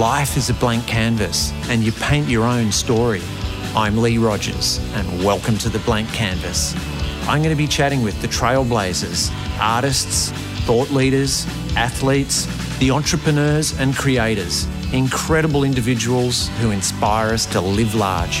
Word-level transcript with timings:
life 0.00 0.38
is 0.38 0.48
a 0.48 0.54
blank 0.54 0.86
canvas 0.86 1.52
and 1.68 1.84
you 1.84 1.92
paint 1.92 2.26
your 2.26 2.44
own 2.44 2.72
story. 2.72 3.20
I'm 3.76 3.98
Lee 3.98 4.16
Rogers 4.16 4.78
and 4.94 5.22
welcome 5.22 5.58
to 5.58 5.68
the 5.68 5.78
Blank 5.80 6.08
Canvas. 6.08 6.74
I'm 7.28 7.42
going 7.42 7.54
to 7.54 7.54
be 7.54 7.66
chatting 7.66 8.02
with 8.02 8.18
the 8.22 8.26
trailblazers, 8.26 9.30
artists, 9.60 10.30
thought 10.64 10.88
leaders, 10.88 11.46
athletes, 11.76 12.46
the 12.78 12.90
entrepreneurs 12.90 13.78
and 13.78 13.94
creators, 13.94 14.66
incredible 14.94 15.64
individuals 15.64 16.48
who 16.60 16.70
inspire 16.70 17.34
us 17.34 17.44
to 17.52 17.60
live 17.60 17.94
large. 17.94 18.40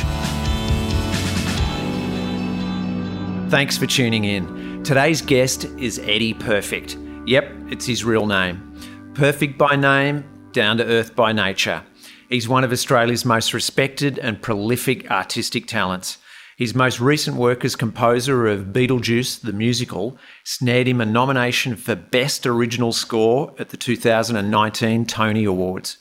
Thanks 3.50 3.76
for 3.76 3.84
tuning 3.84 4.24
in. 4.24 4.82
Today's 4.82 5.20
guest 5.20 5.66
is 5.76 5.98
Eddie 5.98 6.32
Perfect. 6.32 6.96
Yep, 7.26 7.52
it's 7.68 7.84
his 7.84 8.02
real 8.02 8.24
name. 8.24 8.72
Perfect 9.12 9.58
by 9.58 9.76
name, 9.76 10.24
down 10.52 10.78
to 10.78 10.84
earth 10.84 11.14
by 11.14 11.32
nature. 11.32 11.82
He's 12.28 12.48
one 12.48 12.64
of 12.64 12.72
Australia's 12.72 13.24
most 13.24 13.52
respected 13.52 14.18
and 14.18 14.40
prolific 14.40 15.10
artistic 15.10 15.66
talents. 15.66 16.18
His 16.56 16.74
most 16.74 17.00
recent 17.00 17.36
work 17.36 17.64
as 17.64 17.74
composer 17.74 18.46
of 18.46 18.66
Beetlejuice 18.66 19.40
the 19.40 19.52
Musical 19.52 20.18
snared 20.44 20.86
him 20.86 21.00
a 21.00 21.06
nomination 21.06 21.74
for 21.74 21.96
Best 21.96 22.46
Original 22.46 22.92
Score 22.92 23.54
at 23.58 23.70
the 23.70 23.76
2019 23.76 25.06
Tony 25.06 25.44
Awards. 25.44 25.96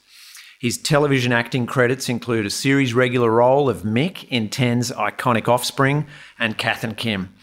His 0.59 0.77
television 0.77 1.31
acting 1.31 1.65
credits 1.65 2.09
include 2.09 2.45
a 2.45 2.49
series 2.49 2.93
regular 2.93 3.31
role 3.31 3.69
of 3.69 3.83
Mick 3.83 4.27
in 4.27 4.49
Ten's 4.49 4.91
iconic 4.91 5.47
Offspring 5.47 6.05
and 6.37 6.57
Kath 6.57 6.83
and 6.83 6.97
Kim. 6.97 7.33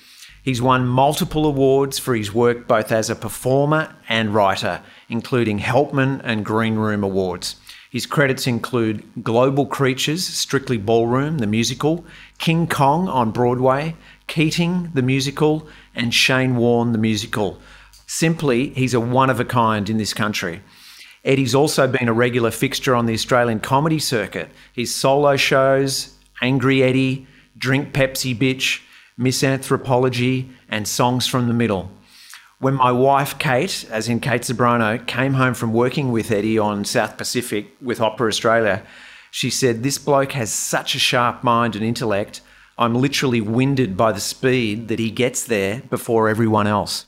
He's 0.47 0.63
won 0.63 0.87
multiple 0.87 1.45
awards 1.45 1.99
for 1.99 2.15
his 2.15 2.33
work 2.33 2.69
both 2.69 2.93
as 2.93 3.11
a 3.11 3.17
performer 3.17 3.93
and 4.09 4.33
writer, 4.33 4.81
including 5.09 5.59
Helpmann 5.59 6.21
and 6.23 6.45
Green 6.45 6.77
Room 6.77 7.03
Awards. 7.03 7.57
His 7.91 8.07
credits 8.07 8.47
include 8.47 9.25
Global 9.25 9.67
Creatures, 9.67 10.25
Strictly 10.25 10.79
Ballroom, 10.79 11.39
the 11.39 11.49
musical, 11.49 12.05
King 12.39 12.69
Kong 12.69 13.09
on 13.09 13.33
Broadway, 13.33 13.97
Keating, 14.29 14.93
the 14.95 15.03
musical, 15.03 15.67
and 15.97 16.15
Shane 16.15 16.55
Warne, 16.55 16.93
the 16.93 16.99
musical. 16.99 17.59
Simply, 18.07 18.69
he's 18.69 18.95
a 18.95 19.01
one 19.01 19.31
of 19.31 19.41
a 19.41 19.45
kind 19.45 19.91
in 19.91 19.99
this 19.99 20.15
country. 20.15 20.63
Eddie's 21.25 21.57
also 21.57 21.89
been 21.89 22.07
a 22.07 22.13
regular 22.13 22.53
fixture 22.53 22.95
on 22.95 23.07
the 23.07 23.15
Australian 23.15 23.59
comedy 23.59 23.99
circuit. 23.99 24.51
His 24.73 24.95
solo 24.95 25.35
shows, 25.35 26.15
Angry 26.41 26.85
Eddie, 26.85 27.27
Drink 27.59 27.93
Pepsi 27.93 28.33
Bitch, 28.39 28.83
misanthropology, 29.17 30.51
and 30.69 30.87
songs 30.87 31.27
from 31.27 31.49
the 31.49 31.55
middle. 31.55 31.91
When 32.59 32.75
my 32.75 32.93
wife, 32.93 33.39
Kate, 33.39 33.85
as 33.91 34.09
in 34.09 34.21
Kate 34.21 34.43
Zabrano, 34.43 35.07
came 35.07 35.35
home 35.35 35.55
from 35.55 35.73
working 35.73 36.11
with 36.11 36.31
Eddie 36.31 36.59
on 36.59 36.85
South 36.85 37.17
Pacific 37.19 37.75
with 37.81 38.01
Opera 38.01 38.29
Australia, 38.29 38.83
she 39.31 39.51
said, 39.51 39.83
This 39.83 39.99
bloke 39.99 40.33
has 40.33 40.51
such 40.51 40.95
a 40.95 40.99
sharp 40.99 41.45
mind 41.45 41.77
and 41.77 41.85
intellect. 41.85 42.41
I'm 42.79 42.95
literally 42.95 43.43
winded 43.43 43.97
by 43.97 44.13
the 44.13 44.21
speed 44.21 44.89
that 44.89 44.99
he 44.99 45.11
gets 45.11 45.45
there 45.45 45.83
before 45.91 46.29
everyone 46.29 46.67
else. 46.67 47.07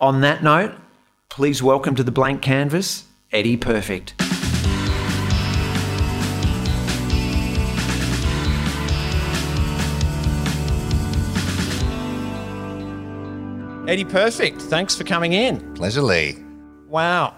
On 0.00 0.20
that 0.20 0.42
note, 0.42 0.74
please 1.30 1.62
welcome 1.62 1.94
to 1.94 2.02
the 2.02 2.10
blank 2.10 2.42
canvas, 2.42 3.04
Eddie 3.32 3.56
Perfect. 3.56 4.14
Eddie 13.90 14.04
Perfect, 14.04 14.62
thanks 14.62 14.94
for 14.94 15.02
coming 15.02 15.32
in. 15.32 15.74
Pleasure, 15.74 16.00
Lee. 16.00 16.36
Wow. 16.86 17.34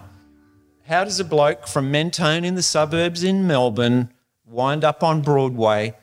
How 0.85 1.03
does 1.03 1.19
a 1.19 1.23
bloke 1.23 1.65
from 1.65 1.89
Mentone 1.89 2.45
in 2.45 2.53
the 2.53 2.61
suburbs 2.61 3.23
in 3.23 3.47
Melbourne 3.47 4.13
wind 4.45 4.83
up 4.83 5.01
on 5.01 5.23
Broadway 5.23 5.95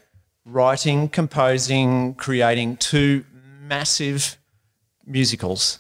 writing, 0.44 1.08
composing, 1.08 2.14
creating 2.14 2.78
two 2.78 3.24
massive 3.62 4.38
musicals? 5.06 5.78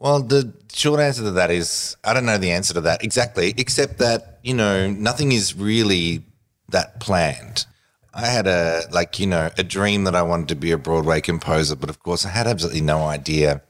Well, 0.00 0.20
the 0.20 0.52
short 0.74 0.98
answer 0.98 1.22
to 1.22 1.30
that 1.30 1.52
is 1.52 1.96
I 2.02 2.12
don't 2.12 2.26
know 2.26 2.38
the 2.38 2.50
answer 2.50 2.74
to 2.74 2.80
that 2.80 3.04
exactly, 3.04 3.54
except 3.56 3.98
that, 3.98 4.40
you 4.42 4.54
know, 4.54 4.90
nothing 4.90 5.30
is 5.30 5.54
really 5.54 6.24
that 6.70 6.98
planned. 6.98 7.66
I 8.12 8.26
had 8.26 8.48
a, 8.48 8.82
like, 8.90 9.20
you 9.20 9.28
know, 9.28 9.48
a 9.56 9.62
dream 9.62 10.02
that 10.04 10.16
I 10.16 10.22
wanted 10.22 10.48
to 10.48 10.56
be 10.56 10.72
a 10.72 10.78
Broadway 10.78 11.20
composer, 11.20 11.76
but 11.76 11.88
of 11.88 12.02
course 12.02 12.26
I 12.26 12.30
had 12.30 12.48
absolutely 12.48 12.80
no 12.80 13.02
idea 13.02 13.62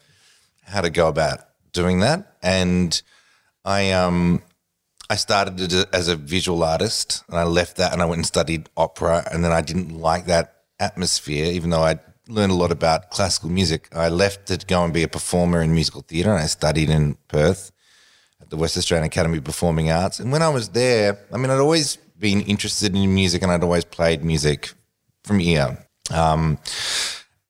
how 0.66 0.80
to 0.80 0.90
go 0.90 1.08
about 1.08 1.40
doing 1.72 2.00
that. 2.00 2.36
And 2.42 3.00
I 3.64 3.92
um 3.92 4.42
I 5.08 5.16
started 5.16 5.72
as 5.94 6.08
a 6.08 6.16
visual 6.16 6.64
artist, 6.64 7.22
and 7.28 7.38
I 7.38 7.44
left 7.44 7.76
that 7.76 7.92
and 7.92 8.02
I 8.02 8.06
went 8.06 8.18
and 8.18 8.26
studied 8.26 8.68
opera, 8.76 9.26
and 9.30 9.44
then 9.44 9.52
I 9.52 9.60
didn't 9.60 9.90
like 9.98 10.26
that 10.26 10.64
atmosphere, 10.80 11.46
even 11.46 11.70
though 11.70 11.82
I 11.82 11.98
learned 12.28 12.50
a 12.50 12.56
lot 12.56 12.72
about 12.72 13.10
classical 13.10 13.48
music. 13.48 13.88
I 13.94 14.08
left 14.08 14.46
to 14.46 14.56
go 14.66 14.84
and 14.84 14.92
be 14.92 15.04
a 15.04 15.08
performer 15.08 15.62
in 15.62 15.72
musical 15.72 16.02
theatre, 16.02 16.32
and 16.32 16.42
I 16.42 16.46
studied 16.46 16.90
in 16.90 17.16
Perth 17.28 17.70
at 18.40 18.50
the 18.50 18.56
West 18.56 18.76
Australian 18.76 19.06
Academy 19.06 19.38
of 19.38 19.44
Performing 19.44 19.90
Arts. 19.90 20.18
And 20.18 20.32
when 20.32 20.42
I 20.42 20.48
was 20.48 20.70
there, 20.70 21.18
I 21.32 21.36
mean, 21.36 21.50
I'd 21.50 21.60
always 21.60 21.96
been 22.18 22.40
interested 22.42 22.94
in 22.96 23.14
music, 23.14 23.42
and 23.42 23.52
I'd 23.52 23.62
always 23.62 23.84
played 23.84 24.24
music 24.24 24.72
from 25.22 25.40
ear. 25.40 25.86
Um, 26.12 26.58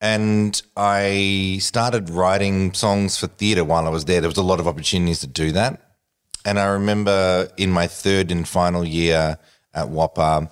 and 0.07 0.63
I 0.77 1.59
started 1.61 2.11
writing 2.11 2.73
songs 2.75 3.19
for 3.19 3.27
theatre 3.27 3.65
while 3.65 3.87
I 3.89 3.91
was 3.91 4.05
there. 4.05 4.21
There 4.21 4.31
was 4.31 4.39
a 4.39 4.51
lot 4.53 4.61
of 4.61 4.69
opportunities 4.69 5.19
to 5.21 5.27
do 5.27 5.51
that. 5.51 5.97
And 6.45 6.61
I 6.61 6.67
remember 6.67 7.49
in 7.57 7.73
my 7.73 7.89
third 7.89 8.31
and 8.31 8.47
final 8.47 8.85
year 8.85 9.37
at 9.75 9.89
WAAPA, 9.89 10.49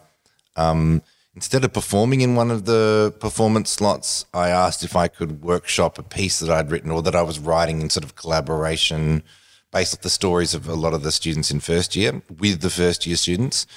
um, 0.56 1.02
instead 1.36 1.62
of 1.64 1.72
performing 1.72 2.20
in 2.20 2.34
one 2.34 2.50
of 2.50 2.64
the 2.64 3.14
performance 3.20 3.70
slots, 3.70 4.26
I 4.34 4.48
asked 4.48 4.82
if 4.82 4.96
I 4.96 5.06
could 5.06 5.42
workshop 5.42 6.00
a 6.00 6.02
piece 6.02 6.40
that 6.40 6.50
I'd 6.50 6.72
written 6.72 6.90
or 6.90 7.00
that 7.02 7.14
I 7.14 7.22
was 7.22 7.38
writing 7.38 7.80
in 7.80 7.90
sort 7.90 8.04
of 8.04 8.16
collaboration 8.16 9.22
based 9.70 9.94
off 9.94 10.00
the 10.00 10.10
stories 10.10 10.52
of 10.54 10.68
a 10.68 10.74
lot 10.74 10.94
of 10.94 11.04
the 11.04 11.12
students 11.12 11.52
in 11.52 11.60
first 11.60 11.94
year 11.94 12.22
with 12.40 12.60
the 12.60 12.70
first 12.70 13.06
year 13.06 13.16
students. 13.16 13.68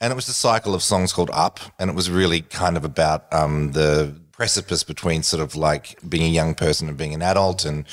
And 0.00 0.12
it 0.12 0.16
was 0.16 0.28
a 0.28 0.32
cycle 0.32 0.74
of 0.74 0.82
songs 0.82 1.12
called 1.12 1.30
Up. 1.32 1.60
And 1.78 1.88
it 1.88 1.94
was 1.94 2.10
really 2.10 2.40
kind 2.40 2.76
of 2.76 2.84
about 2.84 3.32
um, 3.32 3.72
the 3.72 4.20
precipice 4.40 4.82
between 4.82 5.22
sort 5.22 5.42
of 5.42 5.54
like 5.54 5.98
being 6.08 6.22
a 6.22 6.34
young 6.34 6.54
person 6.54 6.88
and 6.88 6.96
being 6.96 7.12
an 7.12 7.20
adult 7.20 7.66
and 7.66 7.84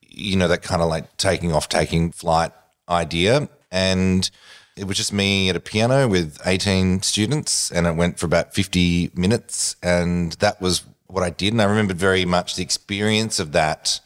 you 0.00 0.34
know 0.34 0.48
that 0.48 0.62
kind 0.62 0.80
of 0.80 0.88
like 0.88 1.14
taking 1.18 1.52
off 1.52 1.68
taking 1.68 2.10
flight 2.10 2.52
idea. 2.88 3.50
And 3.70 4.30
it 4.78 4.84
was 4.84 4.96
just 4.96 5.12
me 5.12 5.50
at 5.50 5.56
a 5.56 5.60
piano 5.60 6.08
with 6.08 6.38
18 6.46 7.02
students 7.02 7.70
and 7.70 7.86
it 7.86 7.96
went 7.96 8.18
for 8.18 8.24
about 8.24 8.54
50 8.54 9.10
minutes 9.14 9.76
and 9.82 10.32
that 10.44 10.58
was 10.58 10.84
what 11.06 11.22
I 11.22 11.28
did. 11.28 11.52
And 11.52 11.60
I 11.60 11.66
remembered 11.66 11.98
very 11.98 12.24
much 12.24 12.56
the 12.56 12.62
experience 12.62 13.38
of 13.38 13.52
that 13.52 14.00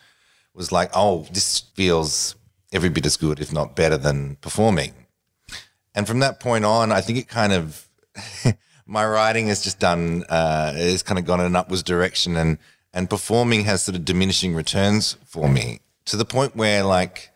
was 0.53 0.73
like 0.73 0.91
oh 0.95 1.29
this 1.31 1.61
feels 1.77 2.35
every 2.73 2.89
bit 2.89 3.07
as 3.07 3.17
good 3.17 3.39
if 3.39 3.53
not 3.53 3.77
better 3.77 3.97
than 3.97 4.35
performing. 4.41 4.95
And 5.95 6.09
from 6.09 6.19
that 6.19 6.41
point 6.41 6.65
on 6.65 6.91
I 6.91 7.01
think 7.01 7.21
it 7.21 7.29
kind 7.29 7.53
of 7.53 7.87
my 8.87 9.07
writing 9.07 9.49
has 9.49 9.63
just 9.63 9.79
done 9.79 10.25
uh, 10.29 10.73
has 10.73 11.03
kind 11.03 11.19
of 11.19 11.25
gone 11.25 11.41
in 11.41 11.47
an 11.47 11.57
upwards 11.57 11.83
direction, 11.83 12.37
and 12.37 12.59
and 12.93 13.11
performing 13.11 13.65
has 13.65 13.83
sort 13.83 13.97
of 13.97 14.05
diminishing 14.05 14.55
returns 14.55 15.17
for 15.25 15.49
me 15.49 15.81
to 16.07 16.17
the 16.17 16.25
point 16.25 16.55
where 16.55 16.85
like 16.85 17.31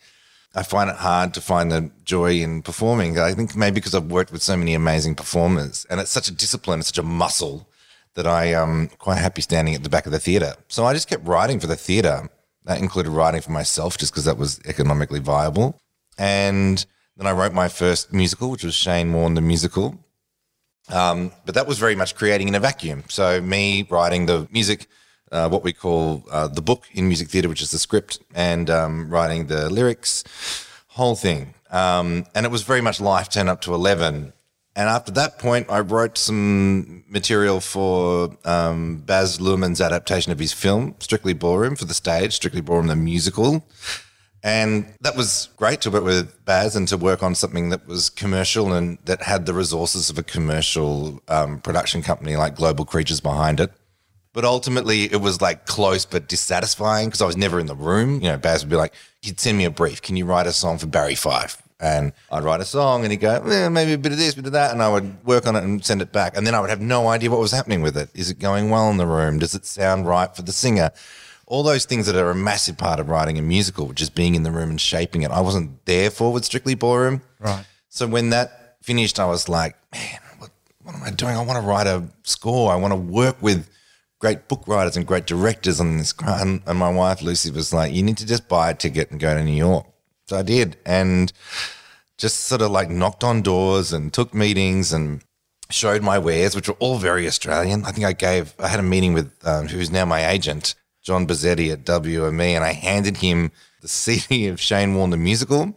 I 0.54 0.62
find 0.62 0.90
it 0.90 0.96
hard 0.96 1.34
to 1.34 1.40
find 1.40 1.70
the 1.70 1.90
joy 2.04 2.32
in 2.40 2.62
performing. 2.62 3.18
I 3.18 3.32
think 3.34 3.54
maybe 3.54 3.74
because 3.74 3.94
I've 3.94 4.10
worked 4.10 4.32
with 4.32 4.42
so 4.42 4.56
many 4.56 4.74
amazing 4.74 5.14
performers, 5.14 5.86
and 5.90 6.00
it's 6.00 6.10
such 6.10 6.28
a 6.28 6.32
discipline, 6.32 6.80
it's 6.80 6.88
such 6.88 6.98
a 6.98 7.02
muscle 7.02 7.68
that 8.14 8.26
I 8.26 8.46
am 8.46 8.88
quite 8.98 9.18
happy 9.18 9.42
standing 9.42 9.74
at 9.74 9.82
the 9.84 9.88
back 9.88 10.06
of 10.06 10.12
the 10.12 10.18
theatre. 10.18 10.54
So 10.68 10.84
I 10.84 10.92
just 10.92 11.08
kept 11.08 11.26
writing 11.26 11.60
for 11.60 11.66
the 11.66 11.76
theatre. 11.76 12.28
That 12.64 12.80
included 12.80 13.10
writing 13.10 13.40
for 13.40 13.52
myself, 13.52 13.96
just 13.96 14.12
because 14.12 14.24
that 14.24 14.36
was 14.36 14.60
economically 14.66 15.20
viable. 15.20 15.80
And 16.18 16.84
then 17.16 17.26
I 17.26 17.32
wrote 17.32 17.52
my 17.52 17.68
first 17.68 18.12
musical, 18.12 18.50
which 18.50 18.64
was 18.64 18.74
Shane 18.74 19.12
Warne 19.12 19.34
the 19.34 19.40
musical, 19.40 19.98
um, 20.90 21.32
but 21.44 21.54
that 21.54 21.66
was 21.66 21.78
very 21.78 21.94
much 21.94 22.14
creating 22.14 22.48
in 22.48 22.54
a 22.54 22.60
vacuum. 22.60 23.04
So 23.08 23.40
me 23.40 23.86
writing 23.90 24.26
the 24.26 24.48
music, 24.50 24.86
uh, 25.30 25.48
what 25.48 25.62
we 25.62 25.72
call 25.72 26.24
uh, 26.30 26.48
the 26.48 26.62
book 26.62 26.84
in 26.92 27.06
music 27.06 27.28
theatre, 27.28 27.48
which 27.48 27.62
is 27.62 27.70
the 27.70 27.78
script, 27.78 28.20
and 28.34 28.70
um, 28.70 29.10
writing 29.10 29.46
the 29.46 29.68
lyrics, 29.70 30.24
whole 30.88 31.16
thing. 31.16 31.54
Um, 31.70 32.24
and 32.34 32.46
it 32.46 32.52
was 32.52 32.62
very 32.62 32.80
much 32.80 33.00
life 33.00 33.28
10 33.28 33.48
up 33.48 33.60
to 33.62 33.74
11. 33.74 34.32
And 34.76 34.88
after 34.88 35.10
that 35.12 35.38
point, 35.38 35.66
I 35.68 35.80
wrote 35.80 36.16
some 36.16 37.04
material 37.08 37.60
for 37.60 38.36
um, 38.44 38.98
Baz 38.98 39.38
Luhrmann's 39.38 39.80
adaptation 39.80 40.30
of 40.30 40.38
his 40.38 40.52
film, 40.52 40.94
Strictly 41.00 41.32
Ballroom, 41.32 41.74
for 41.74 41.84
the 41.84 41.94
stage, 41.94 42.32
Strictly 42.32 42.60
Ballroom, 42.60 42.86
the 42.86 42.94
musical. 42.94 43.66
And 44.42 44.94
that 45.00 45.16
was 45.16 45.48
great 45.56 45.80
to 45.82 45.90
work 45.90 46.04
with 46.04 46.44
Baz 46.44 46.76
and 46.76 46.86
to 46.88 46.96
work 46.96 47.22
on 47.22 47.34
something 47.34 47.70
that 47.70 47.86
was 47.88 48.08
commercial 48.08 48.72
and 48.72 48.98
that 49.04 49.22
had 49.22 49.46
the 49.46 49.54
resources 49.54 50.10
of 50.10 50.18
a 50.18 50.22
commercial 50.22 51.20
um, 51.28 51.60
production 51.60 52.02
company 52.02 52.36
like 52.36 52.54
Global 52.54 52.84
Creatures 52.84 53.20
behind 53.20 53.58
it. 53.58 53.72
But 54.32 54.44
ultimately, 54.44 55.04
it 55.04 55.20
was 55.20 55.40
like 55.40 55.66
close 55.66 56.04
but 56.04 56.28
dissatisfying 56.28 57.08
because 57.08 57.20
I 57.20 57.26
was 57.26 57.36
never 57.36 57.58
in 57.58 57.66
the 57.66 57.74
room. 57.74 58.20
You 58.20 58.30
know, 58.30 58.38
Baz 58.38 58.62
would 58.62 58.70
be 58.70 58.76
like, 58.76 58.94
he'd 59.22 59.40
send 59.40 59.58
me 59.58 59.64
a 59.64 59.70
brief. 59.70 60.02
Can 60.02 60.16
you 60.16 60.24
write 60.24 60.46
a 60.46 60.52
song 60.52 60.78
for 60.78 60.86
Barry 60.86 61.16
Fife? 61.16 61.60
and 61.80 62.12
I'd 62.30 62.42
write 62.42 62.60
a 62.60 62.64
song 62.64 63.04
and 63.04 63.12
he'd 63.12 63.20
go, 63.20 63.40
eh, 63.42 63.68
maybe 63.68 63.92
a 63.92 63.98
bit 63.98 64.12
of 64.12 64.18
this, 64.18 64.34
bit 64.34 64.46
of 64.46 64.52
that. 64.52 64.72
And 64.72 64.82
I 64.82 64.88
would 64.88 65.24
work 65.24 65.46
on 65.46 65.54
it 65.54 65.62
and 65.62 65.84
send 65.84 66.02
it 66.02 66.12
back. 66.12 66.36
And 66.36 66.46
then 66.46 66.54
I 66.54 66.60
would 66.60 66.70
have 66.70 66.80
no 66.80 67.08
idea 67.08 67.30
what 67.30 67.40
was 67.40 67.52
happening 67.52 67.82
with 67.82 67.96
it. 67.96 68.10
Is 68.14 68.30
it 68.30 68.38
going 68.38 68.70
well 68.70 68.90
in 68.90 68.96
the 68.96 69.06
room? 69.06 69.38
Does 69.38 69.54
it 69.54 69.64
sound 69.64 70.06
right 70.06 70.34
for 70.34 70.42
the 70.42 70.52
singer? 70.52 70.90
All 71.48 71.62
those 71.62 71.86
things 71.86 72.06
that 72.06 72.14
are 72.14 72.30
a 72.30 72.34
massive 72.34 72.76
part 72.76 73.00
of 73.00 73.08
writing 73.08 73.38
a 73.38 73.42
musical, 73.42 73.86
which 73.86 74.02
is 74.02 74.10
being 74.10 74.34
in 74.34 74.42
the 74.42 74.50
room 74.50 74.68
and 74.68 74.80
shaping 74.80 75.22
it. 75.22 75.30
I 75.30 75.40
wasn't 75.40 75.84
there 75.86 76.10
for 76.10 76.30
with 76.30 76.44
Strictly 76.44 76.74
Ballroom. 76.74 77.22
Right. 77.40 77.64
So 77.88 78.06
when 78.06 78.30
that 78.30 78.76
finished, 78.82 79.18
I 79.18 79.24
was 79.24 79.48
like, 79.48 79.74
man, 79.92 80.20
what, 80.38 80.50
what 80.82 80.94
am 80.94 81.02
I 81.02 81.10
doing? 81.10 81.36
I 81.36 81.42
want 81.42 81.58
to 81.58 81.66
write 81.66 81.86
a 81.86 82.04
score. 82.22 82.70
I 82.70 82.76
want 82.76 82.92
to 82.92 82.98
work 82.98 83.42
with 83.42 83.68
great 84.18 84.46
book 84.46 84.64
writers 84.66 84.96
and 84.96 85.06
great 85.06 85.26
directors 85.26 85.80
on 85.80 85.96
this. 85.96 86.12
And, 86.22 86.60
and 86.66 86.78
my 86.78 86.92
wife, 86.92 87.22
Lucy, 87.22 87.50
was 87.50 87.72
like, 87.72 87.94
you 87.94 88.02
need 88.02 88.18
to 88.18 88.26
just 88.26 88.46
buy 88.46 88.70
a 88.70 88.74
ticket 88.74 89.10
and 89.10 89.18
go 89.18 89.34
to 89.34 89.42
New 89.42 89.52
York. 89.52 89.86
So 90.26 90.36
I 90.36 90.42
did. 90.42 90.76
And 90.84 91.32
just 92.18 92.40
sort 92.40 92.60
of 92.60 92.70
like 92.70 92.90
knocked 92.90 93.24
on 93.24 93.40
doors 93.40 93.92
and 93.92 94.12
took 94.12 94.34
meetings 94.34 94.92
and 94.92 95.22
showed 95.70 96.02
my 96.02 96.18
wares, 96.18 96.54
which 96.54 96.68
were 96.68 96.76
all 96.78 96.98
very 96.98 97.26
Australian. 97.26 97.84
I 97.84 97.92
think 97.92 98.06
I 98.06 98.12
gave, 98.12 98.54
I 98.58 98.68
had 98.68 98.80
a 98.80 98.82
meeting 98.82 99.14
with 99.14 99.32
um, 99.44 99.68
who's 99.68 99.90
now 99.90 100.04
my 100.04 100.28
agent, 100.28 100.74
John 101.08 101.26
Bazzetti 101.26 101.72
at 101.72 101.84
WME, 101.84 102.50
and 102.50 102.64
I 102.64 102.72
handed 102.72 103.16
him 103.16 103.50
the 103.80 103.88
CD 104.00 104.46
of 104.46 104.60
Shane 104.60 104.94
Warne 104.94 105.10
the 105.10 105.16
musical 105.16 105.74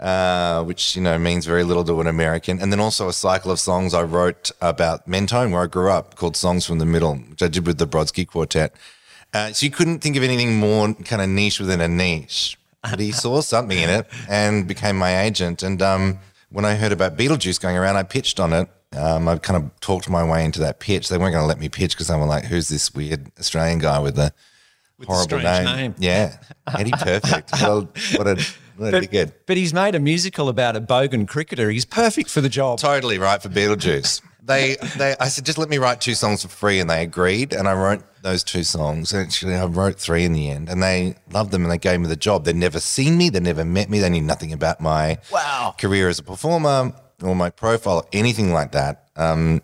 uh, 0.00 0.62
which 0.64 0.96
you 0.96 1.02
know 1.02 1.18
means 1.18 1.46
very 1.46 1.64
little 1.64 1.84
to 1.84 2.00
an 2.00 2.06
American, 2.06 2.60
and 2.60 2.72
then 2.72 2.80
also 2.80 3.08
a 3.08 3.12
cycle 3.12 3.50
of 3.50 3.60
songs 3.60 3.94
I 3.94 4.02
wrote 4.02 4.50
about 4.60 5.06
Mentone, 5.06 5.50
where 5.52 5.62
I 5.62 5.66
grew 5.66 5.90
up, 5.90 6.16
called 6.16 6.36
"Songs 6.36 6.66
from 6.66 6.78
the 6.78 6.86
Middle," 6.86 7.14
which 7.16 7.42
I 7.42 7.48
did 7.48 7.66
with 7.66 7.78
the 7.78 7.86
Brodsky 7.86 8.26
Quartet. 8.26 8.74
Uh, 9.32 9.52
so 9.52 9.64
you 9.64 9.70
couldn't 9.70 10.00
think 10.00 10.16
of 10.16 10.22
anything 10.22 10.58
more 10.58 10.92
kind 10.94 11.22
of 11.22 11.28
niche 11.28 11.60
within 11.60 11.80
a 11.80 11.88
niche. 11.88 12.58
But 12.82 13.00
he 13.00 13.12
saw 13.12 13.40
something 13.40 13.78
in 13.78 13.88
it 13.88 14.06
and 14.28 14.68
became 14.68 14.96
my 14.96 15.22
agent. 15.22 15.62
And 15.62 15.80
um, 15.80 16.18
when 16.50 16.66
I 16.66 16.74
heard 16.74 16.92
about 16.92 17.16
Beetlejuice 17.16 17.58
going 17.58 17.76
around, 17.76 17.96
I 17.96 18.02
pitched 18.02 18.38
on 18.38 18.52
it. 18.52 18.68
Um, 18.94 19.26
I 19.26 19.38
kind 19.38 19.56
of 19.56 19.80
talked 19.80 20.08
my 20.10 20.22
way 20.22 20.44
into 20.44 20.60
that 20.60 20.80
pitch. 20.80 21.08
They 21.08 21.16
weren't 21.16 21.32
going 21.32 21.42
to 21.42 21.48
let 21.48 21.58
me 21.58 21.70
pitch 21.70 21.92
because 21.92 22.08
they 22.08 22.16
were 22.16 22.26
like, 22.26 22.44
"Who's 22.44 22.68
this 22.68 22.94
weird 22.94 23.32
Australian 23.38 23.78
guy 23.78 23.98
with 24.00 24.16
the 24.16 24.32
With 25.08 25.16
horrible 25.16 25.38
name. 25.38 25.64
name. 25.64 25.94
Yeah, 25.98 26.36
Eddie 26.78 26.90
Perfect. 26.92 27.52
well, 27.60 27.88
what 28.16 28.26
a 28.26 28.34
good. 29.06 29.32
But 29.46 29.56
he's 29.56 29.72
made 29.72 29.94
a 29.94 30.00
musical 30.00 30.48
about 30.48 30.74
a 30.76 30.80
bogan 30.80 31.28
cricketer. 31.28 31.70
He's 31.70 31.84
perfect 31.84 32.28
for 32.30 32.40
the 32.40 32.48
job. 32.48 32.78
Totally 32.80 33.18
right 33.18 33.40
for 33.40 33.48
Beetlejuice. 33.48 34.20
They, 34.46 34.76
they, 34.98 35.14
I 35.20 35.28
said, 35.28 35.46
just 35.46 35.56
let 35.56 35.70
me 35.70 35.78
write 35.78 36.02
two 36.02 36.14
songs 36.14 36.42
for 36.42 36.48
free, 36.48 36.78
and 36.80 36.90
they 36.90 37.02
agreed. 37.02 37.54
And 37.54 37.66
I 37.66 37.72
wrote 37.72 38.02
those 38.22 38.44
two 38.44 38.62
songs. 38.62 39.14
Actually, 39.14 39.54
I 39.54 39.64
wrote 39.64 39.98
three 39.98 40.24
in 40.24 40.32
the 40.34 40.50
end, 40.50 40.68
and 40.68 40.82
they 40.82 41.14
loved 41.32 41.50
them, 41.50 41.62
and 41.62 41.70
they 41.72 41.78
gave 41.78 42.00
me 42.00 42.08
the 42.08 42.16
job. 42.16 42.44
They'd 42.44 42.56
never 42.56 42.78
seen 42.80 43.16
me, 43.16 43.30
they 43.30 43.40
never 43.40 43.64
met 43.64 43.88
me, 43.88 44.00
they 44.00 44.10
knew 44.10 44.20
nothing 44.20 44.52
about 44.52 44.80
my 44.82 45.16
Wow. 45.32 45.74
career 45.78 46.08
as 46.10 46.18
a 46.18 46.22
performer 46.22 46.92
or 47.22 47.34
my 47.34 47.48
profile, 47.48 47.98
or 47.98 48.04
anything 48.12 48.52
like 48.52 48.72
that. 48.72 49.08
Um, 49.16 49.62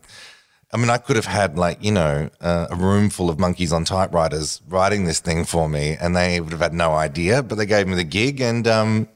I 0.72 0.76
mean, 0.76 0.88
I 0.88 0.99
could 0.99 1.17
have 1.17 1.26
had 1.26 1.58
like 1.58 1.82
you 1.82 1.93
know 1.93 2.31
uh, 2.40 2.69
a 2.70 2.76
room 2.76 3.11
full 3.11 3.28
of 3.28 3.38
monkeys 3.38 3.72
on 3.72 3.84
typewriters 3.84 4.61
writing 4.69 5.05
this 5.05 5.20
thing 5.20 5.44
for 5.44 5.69
me, 5.69 5.96
and 6.00 6.17
they 6.17 6.40
would 6.40 6.52
have 6.52 6.61
had 6.61 6.75
no 6.75 6.93
idea. 6.93 7.43
But 7.43 7.56
they 7.56 7.67
gave 7.67 7.88
me 7.88 7.94
the 7.94 8.05
gig, 8.05 8.40
and 8.40 8.67
um, 8.69 9.08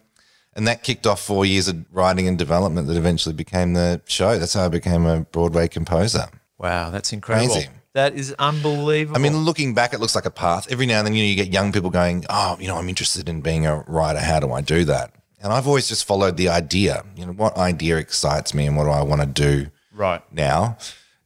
and 0.55 0.67
that 0.67 0.83
kicked 0.83 1.07
off 1.07 1.21
four 1.21 1.47
years 1.47 1.69
of 1.69 1.85
writing 1.93 2.27
and 2.27 2.37
development 2.37 2.89
that 2.89 2.97
eventually 2.97 3.35
became 3.35 3.75
the 3.75 4.01
show. 4.07 4.39
That's 4.39 4.55
how 4.55 4.65
I 4.65 4.69
became 4.69 5.07
a 5.07 5.21
Broadway 5.21 5.69
composer. 5.69 6.27
Wow, 6.59 6.91
that's 6.91 7.13
incredible. 7.13 7.63
That 7.95 8.15
is 8.17 8.35
unbelievable. 8.41 9.17
I 9.17 9.23
mean, 9.23 9.37
looking 9.37 9.73
back, 9.73 9.95
it 9.95 10.01
looks 10.01 10.17
like 10.17 10.27
a 10.27 10.31
path. 10.31 10.67
Every 10.69 10.85
now 10.85 10.99
and 10.99 11.07
then, 11.07 11.15
you 11.15 11.23
know, 11.23 11.29
you 11.29 11.37
get 11.37 11.53
young 11.53 11.71
people 11.71 11.91
going, 11.91 12.25
"Oh, 12.29 12.57
you 12.59 12.67
know, 12.67 12.77
I'm 12.77 12.89
interested 12.89 13.29
in 13.29 13.41
being 13.41 13.67
a 13.67 13.85
writer. 13.87 14.19
How 14.19 14.41
do 14.41 14.53
I 14.53 14.61
do 14.61 14.85
that?" 14.87 15.13
And 15.41 15.53
I've 15.53 15.69
always 15.69 15.87
just 15.87 16.05
followed 16.05 16.37
the 16.37 16.49
idea. 16.49 17.05
You 17.15 17.27
know, 17.27 17.33
what 17.33 17.57
idea 17.57 17.99
excites 17.99 18.53
me, 18.53 18.67
and 18.67 18.77
what 18.77 18.85
do 18.85 18.91
I 18.91 19.03
want 19.03 19.21
to 19.21 19.29
do 19.29 19.71
right. 19.93 20.23
now? 20.33 20.77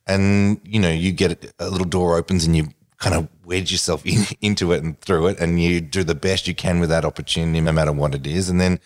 And 0.08 0.60
you 0.64 0.80
know, 0.80 0.90
you 0.90 1.12
get 1.12 1.54
a 1.58 1.68
little 1.68 1.86
door 1.86 2.16
opens, 2.16 2.44
and 2.46 2.56
you 2.56 2.68
kind 2.98 3.14
of 3.14 3.28
wedge 3.44 3.70
yourself 3.70 4.04
in, 4.06 4.24
into 4.40 4.72
it 4.72 4.82
and 4.82 5.00
through 5.00 5.28
it, 5.28 5.38
and 5.38 5.62
you 5.62 5.80
do 5.80 6.02
the 6.02 6.14
best 6.14 6.48
you 6.48 6.54
can 6.54 6.80
with 6.80 6.88
that 6.88 7.04
opportunity, 7.04 7.60
no 7.60 7.72
matter 7.72 7.92
what 7.92 8.14
it 8.14 8.26
is. 8.26 8.48
And 8.48 8.60
then, 8.60 8.80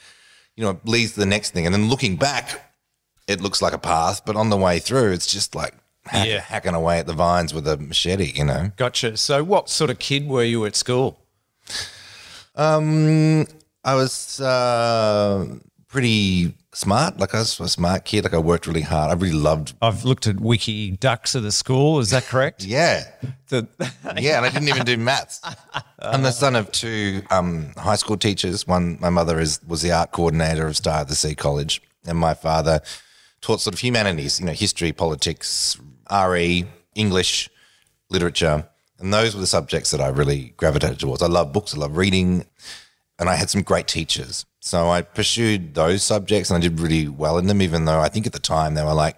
you 0.57 0.65
know, 0.65 0.71
it 0.71 0.87
leads 0.87 1.13
to 1.15 1.21
the 1.21 1.27
next 1.27 1.51
thing. 1.53 1.65
And 1.65 1.75
then 1.75 1.89
looking 1.89 2.17
back, 2.17 2.61
it 3.27 3.41
looks 3.41 3.63
like 3.63 3.73
a 3.73 3.79
path, 3.79 4.23
but 4.27 4.37
on 4.37 4.51
the 4.51 4.57
way 4.57 4.79
through, 4.81 5.13
it's 5.13 5.27
just 5.33 5.55
like 5.55 5.75
hack, 6.05 6.27
Yeah. 6.29 6.41
hacking 6.41 6.75
away 6.75 6.99
at 6.99 7.07
the 7.07 7.13
vines 7.15 7.55
with 7.55 7.67
a 7.69 7.77
machete. 7.79 8.33
You 8.35 8.45
know. 8.45 8.73
Gotcha. 8.77 9.17
So, 9.17 9.43
what 9.45 9.71
sort 9.71 9.91
of 9.91 9.99
kid 9.99 10.29
were 10.29 10.45
you 10.45 10.67
at 10.67 10.77
school? 10.77 11.21
Um, 12.55 13.47
I 13.85 13.95
was 13.95 14.41
uh, 14.41 15.47
pretty 15.93 16.55
smart. 16.73 17.19
Like 17.21 17.35
I 17.35 17.41
was 17.41 17.61
a 17.61 17.69
smart 17.69 18.05
kid. 18.07 18.25
Like 18.25 18.35
I 18.35 18.39
worked 18.39 18.67
really 18.67 18.81
hard. 18.81 19.11
I 19.11 19.15
really 19.15 19.37
loved. 19.37 19.75
I've 19.83 20.05
looked 20.05 20.27
at 20.27 20.41
Wiki 20.41 20.93
dux 20.93 21.35
of 21.35 21.43
the 21.43 21.53
school. 21.53 22.01
Is 22.01 22.11
that 22.11 22.25
correct? 22.25 22.65
Yeah, 22.73 23.05
The- 23.49 23.69
yeah. 24.19 24.39
And 24.39 24.47
I 24.47 24.51
didn't 24.51 24.69
even 24.69 24.85
do 24.85 24.97
maths. 24.97 25.41
I'm 25.99 26.23
the 26.23 26.33
son 26.33 26.57
of 26.57 26.73
two 26.73 27.23
um, 27.31 27.73
high 27.77 27.97
school 27.97 28.17
teachers. 28.17 28.67
One, 28.67 28.97
my 29.01 29.11
mother 29.11 29.39
is 29.39 29.61
was 29.69 29.83
the 29.83 29.93
art 29.93 30.13
coordinator 30.13 30.67
of 30.67 30.77
Star 30.77 31.03
of 31.03 31.09
the 31.09 31.15
Sea 31.15 31.35
College, 31.35 31.83
and 32.07 32.17
my 32.19 32.35
father 32.35 32.81
taught 33.43 33.61
sort 33.61 33.75
of 33.75 33.81
humanities. 33.81 34.41
You 34.41 34.47
know, 34.47 34.53
history, 34.53 34.93
politics, 34.93 35.79
RE, 36.11 36.65
English, 36.95 37.51
literature. 38.11 38.67
And 38.99 39.13
those 39.13 39.35
were 39.35 39.41
the 39.41 39.47
subjects 39.49 39.91
that 39.91 40.01
I 40.01 40.09
really 40.09 40.55
gravitated 40.57 41.01
towards. 41.01 41.23
I 41.23 41.27
love 41.27 41.53
books, 41.53 41.75
I 41.75 41.79
love 41.79 41.97
reading, 41.97 42.47
and 43.19 43.29
I 43.29 43.35
had 43.35 43.51
some 43.51 43.63
great 43.63 43.89
teachers. 43.89 44.47
So 44.65 44.91
I 44.91 45.03
pursued 45.03 45.75
those 45.75 46.05
subjects 46.05 46.49
and 46.49 46.57
I 46.57 46.61
did 46.61 46.79
really 46.79 47.09
well 47.09 47.37
in 47.37 47.49
them, 47.49 47.61
even 47.61 47.85
though 47.85 47.99
I 47.99 48.09
think 48.09 48.29
at 48.29 48.33
the 48.33 48.39
time 48.39 48.75
they 48.75 48.85
were 48.85 48.95
like, 48.95 49.17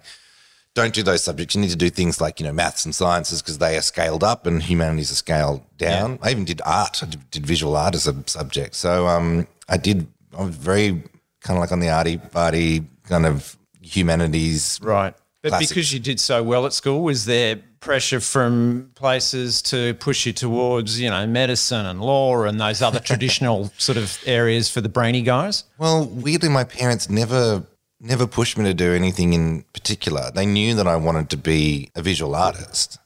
don't 0.73 0.91
do 0.91 1.03
those 1.03 1.23
subjects. 1.23 1.53
You 1.53 1.61
need 1.61 1.69
to 1.69 1.75
do 1.75 1.91
things 1.91 2.19
like, 2.19 2.39
you 2.39 2.47
know, 2.47 2.51
maths 2.51 2.83
and 2.83 2.95
sciences 2.95 3.43
because 3.43 3.59
they 3.59 3.77
are 3.77 3.81
scaled 3.81 4.23
up 4.23 4.47
and 4.47 4.61
humanities 4.61 5.11
are 5.11 5.15
scaled 5.15 5.61
down. 5.77 6.17
I 6.23 6.31
even 6.31 6.45
did 6.45 6.61
art. 6.65 7.03
I 7.03 7.05
did, 7.05 7.29
did 7.29 7.45
visual 7.45 7.77
art 7.77 7.93
as 7.93 8.07
a 8.07 8.23
subject. 8.27 8.73
So 8.73 9.07
um, 9.07 9.47
I 9.69 9.77
did, 9.77 10.07
I 10.35 10.43
was 10.43 10.55
very 10.55 11.03
kind 11.41 11.57
of 11.57 11.59
like 11.59 11.71
on 11.71 11.79
the 11.79 11.89
arty 11.89 12.17
party 12.17 12.83
kind 13.03 13.27
of 13.27 13.55
humanities. 13.81 14.79
right. 14.81 15.13
But 15.43 15.49
Classic. 15.49 15.69
because 15.69 15.93
you 15.93 15.99
did 15.99 16.19
so 16.19 16.41
well 16.41 16.65
at 16.65 16.73
school, 16.73 17.03
was 17.03 17.25
there 17.25 17.61
pressure 17.85 18.19
from 18.19 18.89
places 18.95 19.61
to 19.61 19.93
push 19.93 20.25
you 20.25 20.33
towards, 20.33 20.99
you 20.99 21.09
know, 21.09 21.25
medicine 21.27 21.85
and 21.85 22.01
law 22.01 22.43
and 22.43 22.59
those 22.59 22.81
other 22.81 22.99
traditional 23.11 23.71
sort 23.77 23.97
of 23.97 24.17
areas 24.25 24.69
for 24.69 24.81
the 24.81 24.89
brainy 24.89 25.21
guys? 25.21 25.63
Well, 25.77 26.05
weirdly, 26.05 26.49
my 26.49 26.65
parents 26.65 27.09
never 27.09 27.63
never 28.01 28.27
pushed 28.27 28.57
me 28.57 28.65
to 28.65 28.73
do 28.73 28.91
anything 28.93 29.33
in 29.33 29.63
particular. 29.71 30.31
They 30.33 30.45
knew 30.45 30.75
that 30.75 30.87
I 30.87 30.97
wanted 30.97 31.29
to 31.29 31.37
be 31.37 31.91
a 31.95 32.01
visual 32.01 32.35
artist, 32.35 32.97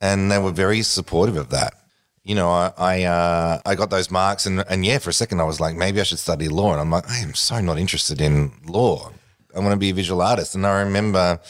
and 0.00 0.30
they 0.30 0.38
were 0.38 0.52
very 0.52 0.82
supportive 0.82 1.36
of 1.36 1.50
that. 1.50 1.74
You 2.22 2.36
know, 2.36 2.48
I 2.48 2.72
I, 2.78 3.02
uh, 3.02 3.60
I 3.66 3.74
got 3.74 3.90
those 3.90 4.10
marks, 4.10 4.46
and 4.46 4.64
and 4.70 4.86
yeah, 4.86 4.98
for 4.98 5.10
a 5.10 5.12
second 5.12 5.40
I 5.40 5.44
was 5.44 5.60
like, 5.60 5.74
maybe 5.74 6.00
I 6.00 6.04
should 6.04 6.20
study 6.20 6.48
law, 6.48 6.70
and 6.72 6.80
I'm 6.80 6.90
like, 6.90 7.10
I 7.10 7.18
am 7.18 7.34
so 7.34 7.60
not 7.60 7.78
interested 7.78 8.20
in 8.20 8.52
law. 8.64 9.10
I 9.54 9.60
want 9.60 9.72
to 9.72 9.78
be 9.78 9.90
a 9.90 9.94
visual 9.94 10.22
artist. 10.22 10.54
And 10.54 10.66
I 10.66 10.82
remember, 10.82 11.40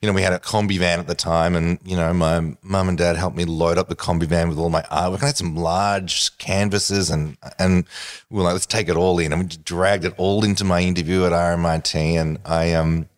you 0.00 0.08
know, 0.08 0.12
we 0.12 0.22
had 0.22 0.32
a 0.32 0.38
Kombi 0.38 0.78
van 0.78 0.98
at 0.98 1.06
the 1.06 1.14
time, 1.14 1.54
and 1.54 1.78
you 1.84 1.96
know, 1.96 2.12
my 2.12 2.56
mum 2.62 2.88
and 2.88 2.98
dad 2.98 3.16
helped 3.16 3.36
me 3.36 3.44
load 3.44 3.78
up 3.78 3.88
the 3.88 3.96
Kombi 3.96 4.26
van 4.26 4.48
with 4.48 4.58
all 4.58 4.70
my 4.70 4.82
artwork. 4.82 5.22
I 5.22 5.26
had 5.26 5.36
some 5.36 5.56
large 5.56 6.36
canvases, 6.38 7.10
and 7.10 7.36
and 7.58 7.84
we 8.30 8.38
were 8.38 8.44
like, 8.44 8.54
let's 8.54 8.66
take 8.66 8.88
it 8.88 8.96
all 8.96 9.18
in, 9.18 9.32
and 9.32 9.42
we 9.42 9.48
dragged 9.64 10.04
it 10.04 10.14
all 10.16 10.44
into 10.44 10.64
my 10.64 10.80
interview 10.80 11.24
at 11.24 11.32
RMIT. 11.32 11.94
And 11.94 12.38
I 12.44 12.72
um, 12.72 13.08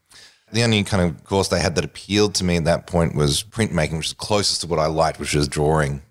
the 0.53 0.63
only 0.63 0.85
kind 0.85 1.03
of 1.03 1.25
course 1.25 1.49
they 1.49 1.61
had 1.61 1.75
that 1.77 1.85
appealed 1.85 2.35
to 2.37 2.45
me 2.45 2.57
at 2.57 2.65
that 2.65 2.87
point 2.87 3.15
was 3.15 3.43
printmaking, 3.43 3.97
which 3.97 4.09
is 4.09 4.13
closest 4.13 4.61
to 4.61 4.67
what 4.67 4.79
I 4.79 4.87
liked, 4.87 5.19
which 5.19 5.35
was 5.35 5.49
drawing. 5.49 6.03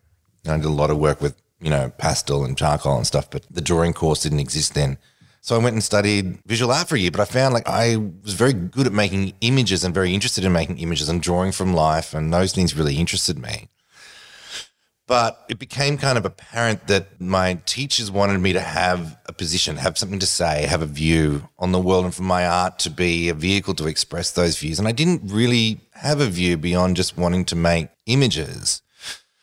And 0.44 0.54
I 0.54 0.58
did 0.58 0.66
a 0.66 0.70
lot 0.70 0.90
of 0.90 0.98
work 0.98 1.22
with, 1.22 1.36
you 1.62 1.70
know, 1.70 1.92
pastel 1.98 2.44
and 2.44 2.58
charcoal 2.58 2.98
and 2.98 3.06
stuff, 3.06 3.30
but 3.30 3.46
the 3.52 3.62
drawing 3.62 3.94
course 3.94 4.24
didn't 4.24 4.40
exist 4.40 4.74
then. 4.74 4.98
So 5.44 5.56
I 5.56 5.64
went 5.64 5.74
and 5.74 5.84
studied 5.84 6.38
visual 6.46 6.72
art 6.72 6.88
for 6.88 6.96
a 6.96 7.00
year, 7.00 7.10
but 7.10 7.20
I 7.20 7.26
found 7.26 7.56
like 7.56 7.68
I 7.68 7.98
was 7.98 8.36
very 8.36 8.54
good 8.54 8.86
at 8.86 8.94
making 8.94 9.34
images 9.42 9.84
and 9.84 9.92
very 9.94 10.14
interested 10.14 10.46
in 10.46 10.54
making 10.54 10.78
images 10.78 11.10
and 11.10 11.20
drawing 11.20 11.52
from 11.52 11.74
life, 11.74 12.14
and 12.14 12.32
those 12.32 12.54
things 12.54 12.76
really 12.76 12.98
interested 12.98 13.40
me. 13.40 13.68
But 15.08 15.44
it 15.50 15.58
became 15.58 15.98
kind 15.98 16.20
of 16.20 16.26
apparent 16.26 16.88
that 16.88 17.20
my 17.20 17.56
teachers 17.66 18.12
wanted 18.12 18.40
me 18.40 18.54
to 18.54 18.62
have 18.62 19.18
a 19.26 19.34
position, 19.34 19.78
have 19.78 19.98
something 19.98 20.20
to 20.20 20.28
say, 20.28 20.68
have 20.68 20.84
a 20.84 20.86
view 20.86 21.50
on 21.58 21.72
the 21.72 21.80
world, 21.80 22.06
and 22.06 22.14
for 22.14 22.22
my 22.22 22.46
art 22.46 22.78
to 22.80 22.92
be 22.92 23.28
a 23.28 23.34
vehicle 23.34 23.74
to 23.76 23.88
express 23.88 24.32
those 24.32 24.60
views. 24.60 24.78
And 24.78 24.88
I 24.88 24.92
didn't 24.92 25.24
really 25.26 25.82
have 25.96 26.22
a 26.22 26.28
view 26.28 26.56
beyond 26.56 26.98
just 26.98 27.18
wanting 27.18 27.46
to 27.46 27.56
make 27.56 27.90
images. 28.06 28.84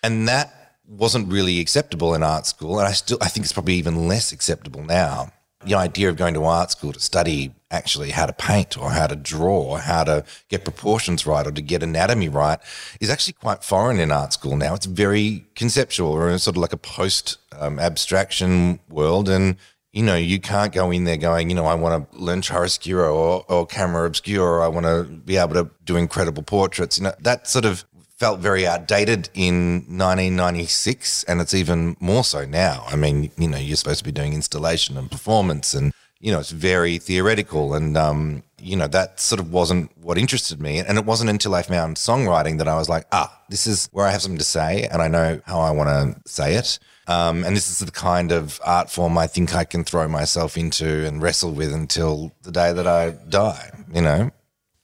And 0.02 0.28
that 0.28 0.76
wasn't 0.86 1.30
really 1.30 1.58
acceptable 1.58 2.14
in 2.14 2.22
art 2.22 2.46
school. 2.46 2.78
And 2.78 2.86
I 2.86 2.92
still, 2.92 3.18
I 3.20 3.28
think 3.28 3.44
it's 3.44 3.52
probably 3.52 3.74
even 3.74 4.06
less 4.06 4.30
acceptable 4.30 4.84
now. 4.84 5.32
The 5.64 5.74
idea 5.74 6.08
of 6.08 6.16
going 6.16 6.34
to 6.34 6.44
art 6.44 6.70
school 6.70 6.92
to 6.92 7.00
study 7.00 7.52
actually 7.70 8.10
how 8.10 8.26
to 8.26 8.32
paint 8.32 8.78
or 8.78 8.90
how 8.90 9.06
to 9.06 9.16
draw 9.16 9.60
or 9.60 9.78
how 9.80 10.04
to 10.04 10.24
get 10.48 10.64
proportions 10.64 11.26
right 11.26 11.46
or 11.46 11.50
to 11.50 11.60
get 11.60 11.82
anatomy 11.82 12.28
right 12.28 12.58
is 13.00 13.10
actually 13.10 13.34
quite 13.34 13.64
foreign 13.64 13.98
in 13.98 14.12
art 14.12 14.32
school 14.32 14.56
now. 14.56 14.74
It's 14.74 14.86
very 14.86 15.46
conceptual 15.54 16.12
or 16.12 16.38
sort 16.38 16.56
of 16.56 16.62
like 16.62 16.72
a 16.72 16.78
post 16.78 17.38
um, 17.52 17.78
abstraction 17.78 18.78
world. 18.88 19.28
And 19.28 19.56
you 19.92 20.02
know, 20.02 20.16
you 20.16 20.38
can't 20.38 20.72
go 20.72 20.90
in 20.90 21.04
there 21.04 21.16
going, 21.16 21.48
you 21.48 21.56
know, 21.56 21.64
I 21.64 21.74
want 21.74 22.10
to 22.12 22.18
learn 22.18 22.42
chiaroscuro 22.42 23.12
or, 23.14 23.44
or 23.48 23.66
camera 23.66 24.06
obscura, 24.06 24.44
or 24.44 24.62
I 24.62 24.68
want 24.68 24.84
to 24.84 25.04
be 25.04 25.36
able 25.36 25.54
to 25.54 25.70
do 25.84 25.96
incredible 25.96 26.42
portraits. 26.42 26.98
You 26.98 27.04
know, 27.04 27.14
that 27.20 27.48
sort 27.48 27.64
of 27.64 27.84
felt 28.18 28.40
very 28.40 28.66
outdated 28.66 29.30
in 29.34 29.76
1996, 29.86 31.24
and 31.24 31.40
it's 31.40 31.54
even 31.54 31.96
more 32.00 32.24
so 32.24 32.44
now. 32.44 32.84
I 32.88 32.96
mean, 32.96 33.30
you 33.38 33.48
know, 33.48 33.58
you're 33.58 33.76
supposed 33.76 34.00
to 34.00 34.04
be 34.04 34.12
doing 34.12 34.34
installation 34.34 34.96
and 34.96 35.10
performance, 35.10 35.72
and 35.72 35.92
you 36.20 36.32
know, 36.32 36.40
it's 36.40 36.50
very 36.50 36.98
theoretical, 36.98 37.74
and 37.74 37.96
um, 37.96 38.42
you 38.60 38.76
know, 38.76 38.88
that 38.88 39.20
sort 39.20 39.40
of 39.40 39.52
wasn't 39.52 39.96
what 39.98 40.18
interested 40.18 40.60
me. 40.60 40.78
And 40.80 40.98
it 40.98 41.04
wasn't 41.04 41.30
until 41.30 41.54
I 41.54 41.62
found 41.62 41.96
songwriting 41.96 42.58
that 42.58 42.66
I 42.66 42.74
was 42.74 42.88
like, 42.88 43.06
ah, 43.12 43.40
this 43.48 43.68
is 43.68 43.88
where 43.92 44.04
I 44.04 44.10
have 44.10 44.22
something 44.22 44.38
to 44.38 44.44
say, 44.44 44.88
and 44.90 45.00
I 45.00 45.06
know 45.06 45.40
how 45.46 45.60
I 45.60 45.70
want 45.70 45.88
to 45.88 46.30
say 46.30 46.54
it. 46.54 46.78
Um, 47.06 47.44
and 47.44 47.56
this 47.56 47.70
is 47.70 47.78
the 47.78 47.90
kind 47.90 48.32
of 48.32 48.60
art 48.64 48.90
form 48.90 49.16
I 49.16 49.28
think 49.28 49.54
I 49.54 49.64
can 49.64 49.84
throw 49.84 50.08
myself 50.08 50.58
into 50.58 51.06
and 51.06 51.22
wrestle 51.22 51.52
with 51.52 51.72
until 51.72 52.32
the 52.42 52.52
day 52.52 52.72
that 52.72 52.86
I 52.86 53.10
die. 53.28 53.70
You 53.94 54.02
know. 54.02 54.30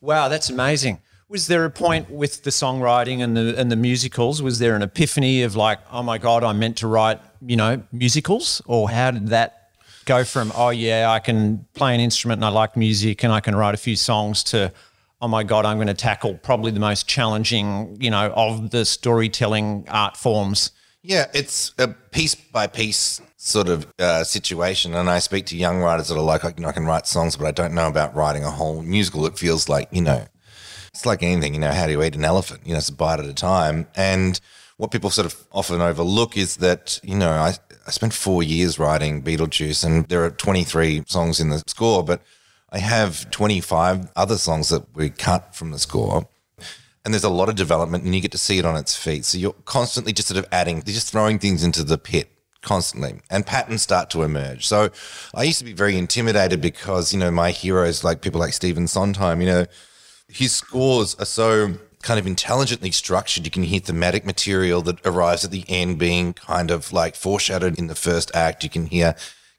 Wow, 0.00 0.28
that's 0.28 0.50
amazing. 0.50 1.00
Was 1.28 1.46
there 1.46 1.64
a 1.64 1.70
point 1.70 2.10
with 2.10 2.42
the 2.42 2.50
songwriting 2.50 3.20
and 3.20 3.36
the 3.36 3.58
and 3.58 3.70
the 3.70 3.76
musicals? 3.76 4.42
Was 4.42 4.58
there 4.58 4.76
an 4.76 4.82
epiphany 4.82 5.42
of 5.42 5.56
like, 5.56 5.80
oh 5.90 6.02
my 6.02 6.18
god, 6.18 6.44
I'm 6.44 6.58
meant 6.58 6.76
to 6.78 6.86
write, 6.86 7.20
you 7.40 7.56
know, 7.56 7.82
musicals, 7.92 8.62
or 8.66 8.90
how 8.90 9.10
did 9.10 9.28
that 9.28 9.70
go 10.04 10.22
from 10.22 10.52
oh 10.54 10.70
yeah, 10.70 11.10
I 11.10 11.18
can 11.18 11.66
play 11.74 11.94
an 11.94 12.00
instrument 12.00 12.38
and 12.38 12.44
I 12.44 12.48
like 12.48 12.76
music 12.76 13.24
and 13.24 13.32
I 13.32 13.40
can 13.40 13.56
write 13.56 13.74
a 13.74 13.78
few 13.78 13.96
songs 13.96 14.44
to 14.44 14.72
oh 15.22 15.28
my 15.28 15.42
god, 15.42 15.64
I'm 15.64 15.78
going 15.78 15.86
to 15.86 15.94
tackle 15.94 16.34
probably 16.34 16.70
the 16.70 16.80
most 16.80 17.08
challenging, 17.08 17.96
you 17.98 18.10
know, 18.10 18.30
of 18.36 18.70
the 18.70 18.84
storytelling 18.84 19.86
art 19.88 20.18
forms. 20.18 20.70
Yeah, 21.02 21.26
it's 21.32 21.72
a 21.78 21.88
piece 21.88 22.34
by 22.34 22.66
piece 22.66 23.22
sort 23.36 23.68
of 23.68 23.86
uh, 23.98 24.24
situation. 24.24 24.94
And 24.94 25.08
I 25.08 25.18
speak 25.20 25.46
to 25.46 25.56
young 25.56 25.80
writers 25.80 26.08
that 26.08 26.16
are 26.16 26.20
like, 26.20 26.42
you 26.42 26.62
know, 26.62 26.68
I 26.68 26.72
can 26.72 26.84
write 26.84 27.06
songs, 27.06 27.36
but 27.36 27.46
I 27.46 27.52
don't 27.52 27.74
know 27.74 27.88
about 27.88 28.14
writing 28.14 28.44
a 28.44 28.50
whole 28.50 28.82
musical. 28.82 29.24
It 29.26 29.38
feels 29.38 29.68
like, 29.68 29.88
you 29.92 30.02
know, 30.02 30.26
it's 30.94 31.04
like 31.04 31.24
anything, 31.24 31.54
you 31.54 31.60
know, 31.60 31.72
how 31.72 31.86
do 31.86 31.92
you 31.92 32.02
eat 32.04 32.14
an 32.14 32.24
elephant? 32.24 32.60
You 32.64 32.72
know, 32.72 32.78
it's 32.78 32.88
a 32.88 32.94
bite 32.94 33.18
at 33.18 33.26
a 33.26 33.34
time. 33.34 33.88
And 33.96 34.40
what 34.76 34.92
people 34.92 35.10
sort 35.10 35.26
of 35.26 35.46
often 35.50 35.80
overlook 35.80 36.36
is 36.36 36.58
that, 36.58 37.00
you 37.02 37.16
know, 37.16 37.32
I, 37.32 37.54
I 37.84 37.90
spent 37.90 38.14
four 38.14 38.44
years 38.44 38.78
writing 38.78 39.20
Beetlejuice 39.20 39.84
and 39.84 40.06
there 40.08 40.24
are 40.24 40.30
23 40.30 41.02
songs 41.06 41.40
in 41.40 41.50
the 41.50 41.64
score, 41.66 42.04
but 42.04 42.22
I 42.70 42.78
have 42.78 43.28
25 43.32 44.12
other 44.14 44.38
songs 44.38 44.68
that 44.68 44.94
we 44.94 45.10
cut 45.10 45.56
from 45.56 45.72
the 45.72 45.80
score 45.80 46.28
and 47.04 47.12
there's 47.12 47.24
a 47.24 47.28
lot 47.28 47.48
of 47.48 47.56
development 47.56 48.04
and 48.04 48.14
you 48.14 48.20
get 48.20 48.32
to 48.32 48.38
see 48.38 48.58
it 48.58 48.64
on 48.64 48.76
its 48.76 48.96
feet. 48.96 49.24
So 49.24 49.36
you're 49.36 49.52
constantly 49.64 50.12
just 50.12 50.28
sort 50.28 50.38
of 50.38 50.46
adding, 50.52 50.76
you're 50.76 50.94
just 50.94 51.10
throwing 51.10 51.40
things 51.40 51.64
into 51.64 51.82
the 51.82 51.98
pit 51.98 52.30
constantly 52.62 53.20
and 53.30 53.44
patterns 53.44 53.82
start 53.82 54.10
to 54.10 54.22
emerge. 54.22 54.64
So 54.66 54.90
I 55.34 55.42
used 55.42 55.58
to 55.58 55.64
be 55.64 55.72
very 55.72 55.98
intimidated 55.98 56.60
because, 56.60 57.12
you 57.12 57.18
know, 57.18 57.32
my 57.32 57.50
heroes 57.50 58.04
like 58.04 58.22
people 58.22 58.40
like 58.40 58.52
Stephen 58.52 58.86
Sondheim, 58.86 59.40
you 59.40 59.46
know, 59.48 59.66
his 60.28 60.52
scores 60.52 61.14
are 61.16 61.24
so 61.26 61.74
kind 62.02 62.20
of 62.20 62.26
intelligently 62.26 62.90
structured. 62.90 63.44
You 63.44 63.50
can 63.50 63.62
hear 63.62 63.80
thematic 63.80 64.26
material 64.26 64.82
that 64.82 65.04
arrives 65.06 65.44
at 65.44 65.50
the 65.50 65.64
end 65.68 65.98
being 65.98 66.34
kind 66.34 66.70
of 66.70 66.92
like 66.92 67.16
foreshadowed 67.16 67.78
in 67.78 67.86
the 67.86 67.94
first 67.94 68.30
act. 68.34 68.62
You 68.62 68.70
can 68.70 68.86
hear 68.86 69.14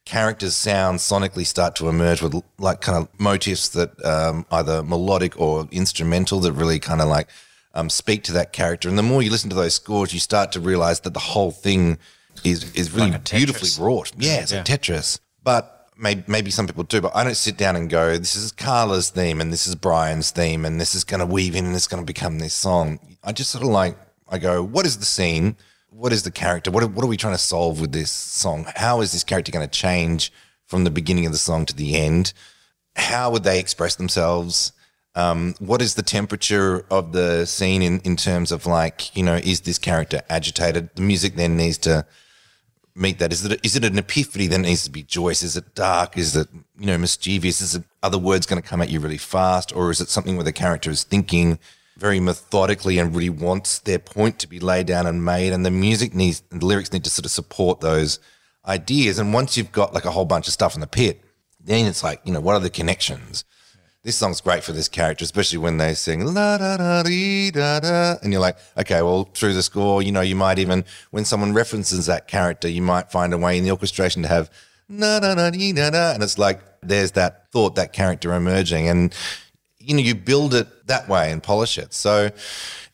characters' 0.05 0.55
sounds 0.55 1.01
sonically 1.01 1.45
start 1.45 1.75
to 1.77 1.89
emerge 1.89 2.21
with 2.21 2.35
like 2.59 2.81
kind 2.81 2.97
of 2.97 3.19
motifs 3.19 3.69
that 3.69 4.03
um, 4.05 4.45
either 4.51 4.83
melodic 4.83 5.39
or 5.39 5.67
instrumental 5.71 6.39
that 6.41 6.51
really 6.53 6.79
kind 6.79 7.01
of 7.01 7.07
like 7.07 7.27
um, 7.73 7.89
speak 7.89 8.23
to 8.23 8.33
that 8.33 8.53
character. 8.53 8.87
And 8.87 8.97
the 8.97 9.03
more 9.03 9.23
you 9.23 9.31
listen 9.31 9.49
to 9.49 9.55
those 9.55 9.73
scores, 9.73 10.13
you 10.13 10.19
start 10.19 10.51
to 10.51 10.59
realize 10.59 10.99
that 11.01 11.13
the 11.13 11.19
whole 11.19 11.51
thing 11.51 11.97
is 12.43 12.71
is 12.75 12.91
really 12.91 13.11
Like 13.11 13.29
beautifully 13.29 13.69
wrought. 13.83 14.11
Yeah, 14.17 14.41
it's 14.41 14.51
Yeah. 14.51 14.61
a 14.61 14.63
Tetris. 14.63 15.19
But 15.43 15.74
maybe, 15.97 16.23
maybe 16.27 16.51
some 16.51 16.67
people 16.67 16.83
do, 16.83 17.01
but 17.01 17.15
I 17.15 17.23
don't 17.23 17.35
sit 17.35 17.57
down 17.57 17.75
and 17.75 17.89
go, 17.89 18.17
this 18.17 18.35
is 18.35 18.51
Carla's 18.51 19.09
theme 19.09 19.41
and 19.41 19.51
this 19.51 19.67
is 19.67 19.75
Brian's 19.75 20.31
theme 20.31 20.65
and 20.65 20.79
this 20.79 20.95
is 20.95 21.03
going 21.03 21.19
to 21.19 21.25
weave 21.25 21.55
in 21.55 21.65
and 21.65 21.75
it's 21.75 21.87
going 21.87 22.01
to 22.01 22.05
become 22.05 22.39
this 22.39 22.53
song. 22.53 22.99
I 23.23 23.31
just 23.31 23.51
sort 23.51 23.63
of 23.63 23.69
like, 23.69 23.97
I 24.27 24.37
go, 24.37 24.63
what 24.63 24.85
is 24.85 24.97
the 24.97 25.05
scene? 25.05 25.55
What 25.89 26.11
is 26.11 26.23
the 26.23 26.31
character? 26.31 26.71
What 26.71 26.83
what 26.91 27.05
are 27.05 27.07
we 27.07 27.15
trying 27.15 27.35
to 27.35 27.39
solve 27.39 27.79
with 27.79 27.93
this 27.93 28.11
song? 28.11 28.65
How 28.75 28.99
is 28.99 29.13
this 29.13 29.23
character 29.23 29.51
going 29.51 29.67
to 29.67 29.79
change 29.79 30.31
from 30.65 30.83
the 30.83 30.89
beginning 30.89 31.25
of 31.25 31.31
the 31.31 31.37
song 31.37 31.65
to 31.67 31.75
the 31.75 31.95
end? 31.95 32.33
How 32.97 33.31
would 33.31 33.43
they 33.43 33.59
express 33.59 33.95
themselves? 33.95 34.73
Um, 35.15 35.55
what 35.59 35.81
is 35.81 35.95
the 35.95 36.03
temperature 36.03 36.85
of 36.91 37.13
the 37.13 37.45
scene 37.45 37.81
in, 37.81 38.01
in 38.01 38.17
terms 38.17 38.51
of 38.51 38.65
like, 38.65 39.15
you 39.15 39.23
know, 39.23 39.35
is 39.35 39.61
this 39.61 39.77
character 39.77 40.21
agitated? 40.29 40.89
The 40.95 41.01
music 41.01 41.35
then 41.35 41.55
needs 41.55 41.77
to 41.79 42.05
meet 42.95 43.19
that? 43.19 43.33
Is 43.33 43.45
it 43.45 43.63
is 43.63 43.75
it 43.75 43.83
an 43.83 43.97
epiphany 43.97 44.47
that 44.47 44.59
needs 44.59 44.83
to 44.85 44.89
be 44.89 45.03
joyous? 45.03 45.43
Is 45.43 45.57
it 45.57 45.75
dark? 45.75 46.17
Is 46.17 46.35
it 46.35 46.47
you 46.79 46.87
know 46.87 46.97
mischievous? 46.97 47.61
Is 47.61 47.75
it 47.75 47.83
other 48.01 48.17
words 48.17 48.45
going 48.45 48.61
to 48.61 48.67
come 48.67 48.81
at 48.81 48.89
you 48.89 48.99
really 48.99 49.17
fast, 49.17 49.75
or 49.75 49.91
is 49.91 50.01
it 50.01 50.09
something 50.09 50.35
where 50.35 50.43
the 50.43 50.53
character 50.53 50.89
is 50.89 51.03
thinking 51.03 51.59
very 51.97 52.19
methodically 52.19 52.99
and 52.99 53.15
really 53.15 53.29
wants 53.29 53.79
their 53.79 53.99
point 53.99 54.39
to 54.39 54.47
be 54.47 54.59
laid 54.59 54.87
down 54.87 55.05
and 55.05 55.23
made, 55.23 55.53
and 55.53 55.65
the 55.65 55.71
music 55.71 56.13
needs 56.13 56.41
and 56.51 56.61
the 56.61 56.65
lyrics 56.65 56.91
need 56.91 57.03
to 57.03 57.09
sort 57.09 57.25
of 57.25 57.31
support 57.31 57.81
those 57.81 58.19
ideas. 58.65 59.19
And 59.19 59.33
once 59.33 59.57
you've 59.57 59.71
got 59.71 59.93
like 59.93 60.05
a 60.05 60.11
whole 60.11 60.25
bunch 60.25 60.47
of 60.47 60.53
stuff 60.53 60.75
in 60.75 60.81
the 60.81 60.87
pit, 60.87 61.21
then 61.59 61.85
it's 61.85 62.03
like 62.03 62.21
you 62.23 62.33
know 62.33 62.41
what 62.41 62.55
are 62.55 62.59
the 62.59 62.69
connections? 62.69 63.43
This 64.05 64.17
song's 64.17 64.39
great 64.39 64.63
for 64.63 64.71
this 64.71 64.87
character, 64.87 65.23
especially 65.23 65.57
when 65.57 65.77
they 65.77 65.95
sing 65.95 66.23
la 66.23 66.59
da 66.59 66.77
da 66.77 67.01
dee 67.01 67.49
da 67.49 67.79
da, 67.79 68.17
and 68.21 68.31
you're 68.31 68.39
like, 68.39 68.55
okay, 68.77 69.01
well, 69.01 69.23
through 69.33 69.53
the 69.53 69.63
score, 69.63 70.03
you 70.03 70.11
know, 70.11 70.21
you 70.21 70.35
might 70.35 70.59
even 70.59 70.85
when 71.09 71.25
someone 71.25 71.53
references 71.53 72.05
that 72.05 72.27
character, 72.27 72.67
you 72.67 72.83
might 72.83 73.11
find 73.11 73.33
a 73.33 73.37
way 73.39 73.57
in 73.57 73.63
the 73.63 73.71
orchestration 73.71 74.21
to 74.21 74.27
have 74.27 74.51
na 74.87 75.19
da 75.19 75.33
da 75.33 75.49
dee 75.49 75.73
da 75.73 75.89
da, 75.89 76.13
and 76.13 76.21
it's 76.21 76.37
like 76.37 76.61
there's 76.83 77.13
that 77.13 77.51
thought, 77.51 77.73
that 77.77 77.93
character 77.93 78.31
emerging, 78.35 78.87
and 78.87 79.11
you 79.79 79.95
know, 79.95 80.03
you 80.03 80.13
build 80.13 80.53
it 80.53 80.67
that 80.85 81.09
way 81.09 81.31
and 81.31 81.41
polish 81.41 81.79
it. 81.79 81.91
So 81.91 82.29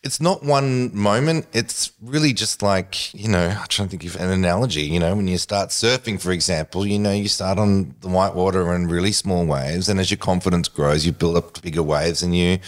it's 0.02 0.20
not 0.20 0.42
one 0.42 0.94
moment. 0.96 1.46
It's 1.52 1.92
really 2.02 2.32
just 2.32 2.60
like, 2.60 3.14
you 3.14 3.28
know, 3.28 3.48
I'm 3.48 3.66
trying 3.68 3.88
to 3.88 3.96
think 3.96 4.04
of 4.04 4.20
an 4.20 4.30
analogy. 4.30 4.82
You 4.82 4.98
know, 4.98 5.14
when 5.14 5.28
you 5.28 5.38
start 5.38 5.68
surfing, 5.68 6.20
for 6.20 6.32
example, 6.32 6.84
you 6.84 6.98
know, 6.98 7.12
you 7.12 7.28
start 7.28 7.58
on 7.58 7.94
the 8.00 8.08
white 8.08 8.34
water 8.34 8.72
and 8.72 8.90
really 8.90 9.12
small 9.12 9.46
waves. 9.46 9.88
And 9.88 10.00
as 10.00 10.10
your 10.10 10.18
confidence 10.18 10.68
grows, 10.68 11.06
you 11.06 11.12
build 11.12 11.36
up 11.36 11.62
bigger 11.62 11.84
waves 11.84 12.22
and 12.22 12.36
you, 12.36 12.58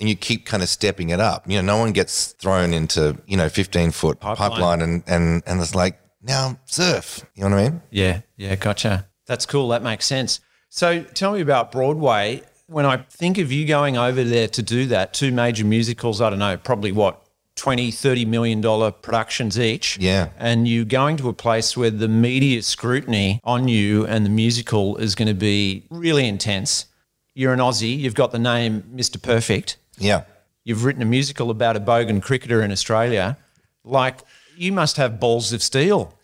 and 0.00 0.08
you 0.08 0.16
keep 0.16 0.44
kind 0.44 0.62
of 0.62 0.68
stepping 0.68 1.10
it 1.10 1.20
up. 1.20 1.48
You 1.48 1.62
know, 1.62 1.74
no 1.74 1.78
one 1.78 1.92
gets 1.92 2.32
thrown 2.32 2.74
into, 2.74 3.16
you 3.26 3.36
know, 3.36 3.48
15 3.48 3.92
foot 3.92 4.18
Pipeline. 4.18 4.50
pipeline, 4.50 4.82
and, 4.82 5.02
and, 5.06 5.42
and 5.46 5.60
it's 5.60 5.74
like, 5.74 6.00
now 6.20 6.58
surf. 6.64 7.24
You 7.36 7.44
know 7.44 7.50
what 7.50 7.58
I 7.58 7.68
mean? 7.70 7.82
Yeah, 7.90 8.20
yeah, 8.36 8.56
gotcha. 8.56 9.06
That's 9.26 9.46
cool. 9.46 9.68
That 9.68 9.84
makes 9.84 10.04
sense. 10.04 10.40
So 10.68 11.02
tell 11.02 11.32
me 11.32 11.40
about 11.40 11.70
Broadway. 11.70 12.42
When 12.68 12.84
I 12.84 12.96
think 12.96 13.38
of 13.38 13.52
you 13.52 13.66
going 13.66 13.96
over 13.96 14.24
there 14.24 14.48
to 14.48 14.62
do 14.62 14.86
that, 14.86 15.14
two 15.14 15.30
major 15.30 15.64
musicals, 15.64 16.20
I 16.20 16.30
don't 16.30 16.40
know, 16.40 16.56
probably 16.56 16.92
what, 16.92 17.22
20, 17.56 17.90
30 17.90 18.24
million 18.26 18.60
dollar 18.60 18.90
productions 18.90 19.58
each. 19.58 19.98
Yeah. 19.98 20.28
And 20.36 20.68
you 20.68 20.84
going 20.84 21.16
to 21.18 21.28
a 21.28 21.32
place 21.32 21.76
where 21.76 21.90
the 21.90 22.08
media 22.08 22.62
scrutiny 22.62 23.40
on 23.44 23.66
you 23.68 24.06
and 24.06 24.24
the 24.24 24.30
musical 24.30 24.96
is 24.96 25.14
going 25.14 25.28
to 25.28 25.34
be 25.34 25.84
really 25.90 26.28
intense. 26.28 26.86
You're 27.34 27.52
an 27.52 27.60
Aussie, 27.60 27.98
you've 27.98 28.14
got 28.14 28.32
the 28.32 28.38
name 28.38 28.82
Mr. 28.94 29.20
Perfect. 29.20 29.78
Yeah. 29.98 30.24
You've 30.64 30.84
written 30.84 31.02
a 31.02 31.06
musical 31.06 31.50
about 31.50 31.76
a 31.76 31.80
bogan 31.80 32.22
cricketer 32.22 32.62
in 32.62 32.72
Australia. 32.72 33.38
Like, 33.84 34.20
you 34.56 34.72
must 34.72 34.96
have 34.96 35.20
balls 35.20 35.52
of 35.52 35.62
steel. 35.62 36.15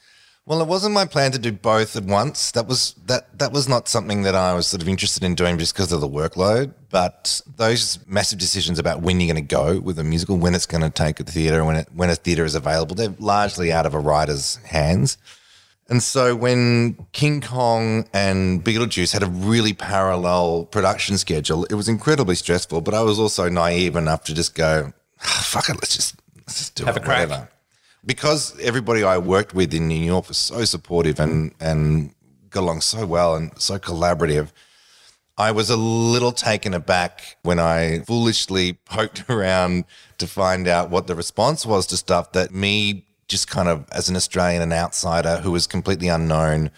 Well, 0.45 0.61
it 0.61 0.67
wasn't 0.67 0.95
my 0.95 1.05
plan 1.05 1.31
to 1.33 1.39
do 1.39 1.53
both 1.53 1.95
at 1.95 2.03
once. 2.03 2.51
That 2.51 2.67
was 2.67 2.95
that 3.07 3.39
that 3.39 3.53
was 3.53 3.69
not 3.69 3.87
something 3.89 4.23
that 4.23 4.35
I 4.35 4.55
was 4.55 4.67
sort 4.67 4.83
of 4.83 4.89
interested 4.89 5.23
in 5.23 5.37
doing 5.37 5.57
just 5.57 5.73
because 5.73 5.93
of 5.93 6.01
the 6.01 6.09
workload. 6.09 6.75
But 6.91 7.41
those 7.57 8.01
massive 8.09 8.41
decisions 8.41 8.81
about 8.81 9.03
when 9.03 9.21
you're 9.21 9.33
going 9.33 9.47
to 9.47 9.55
go 9.55 9.79
with 9.79 10.01
a 10.01 10.05
musical, 10.05 10.37
when 10.37 10.57
it's 10.57 10.67
going 10.67 10.83
to 10.83 10.91
take 10.91 11.21
a 11.21 11.25
theatre, 11.25 11.65
when 11.65 11.77
it 11.77 11.89
when 11.95 12.11
a 12.11 12.17
theatre 12.17 12.45
is 12.45 12.57
available, 12.57 12.97
they're 12.97 13.15
largely 13.21 13.73
out 13.73 13.87
of 13.87 13.95
a 13.95 14.01
writer's 14.01 14.57
hands. 14.57 15.17
And 15.89 16.03
so 16.03 16.35
when 16.35 17.07
King 17.13 17.41
Kong 17.41 18.09
and 18.13 18.65
Beetlejuice 18.65 19.13
had 19.13 19.23
a 19.23 19.27
really 19.27 19.75
parallel 19.75 20.65
production 20.65 21.19
schedule, 21.19 21.65
it 21.67 21.75
was 21.75 21.89
incredibly 21.89 22.35
stressful. 22.35 22.81
But 22.81 22.95
I 22.95 23.03
was 23.03 23.21
also 23.21 23.49
naive 23.49 23.95
enough 23.95 24.25
to 24.25 24.35
just 24.35 24.57
go, 24.57 24.93
"Ah, 25.23 25.43
"Fuck 25.47 25.69
it, 25.69 25.75
let's 25.75 25.95
just 25.95 26.17
let's 26.37 26.59
just 26.59 26.75
do 26.75 26.85
Have 26.85 26.97
it, 26.97 27.03
a 27.03 27.05
crack." 27.05 27.29
whatever." 27.29 27.49
Because 28.05 28.59
everybody 28.61 29.05
I 29.05 29.19
worked 29.19 29.55
with 29.55 29.73
in 29.73 29.89
New 29.89 29.95
York 30.05 30.29
was 30.29 30.39
so 30.39 30.65
supportive 30.65 31.21
and 31.21 31.55
and 31.61 32.15
got 32.51 32.63
along 32.63 32.81
so 32.83 33.07
well 33.07 33.35
and 33.35 33.51
so 33.61 33.79
collaborative. 33.79 34.53
I 35.39 35.51
was 35.51 35.71
a 35.71 35.77
little 35.77 36.33
taken 36.33 36.75
aback 36.75 37.37
when 37.43 37.59
I 37.59 38.01
foolishly 38.01 38.73
poked 38.85 39.29
around 39.31 39.85
to 40.19 40.27
find 40.27 40.69
out 40.69 40.91
what 40.91 41.07
the 41.07 41.15
response 41.15 41.65
was 41.65 41.87
to 41.89 41.97
stuff 41.97 42.33
that 42.33 42.53
me, 42.53 43.07
just 43.29 43.49
kind 43.49 43.69
of 43.69 43.87
as 43.93 44.09
an 44.09 44.17
Australian, 44.17 44.63
an 44.63 44.73
outsider 44.73 45.39
who 45.39 45.51
was 45.51 45.67
completely 45.67 46.09
unknown 46.09 46.71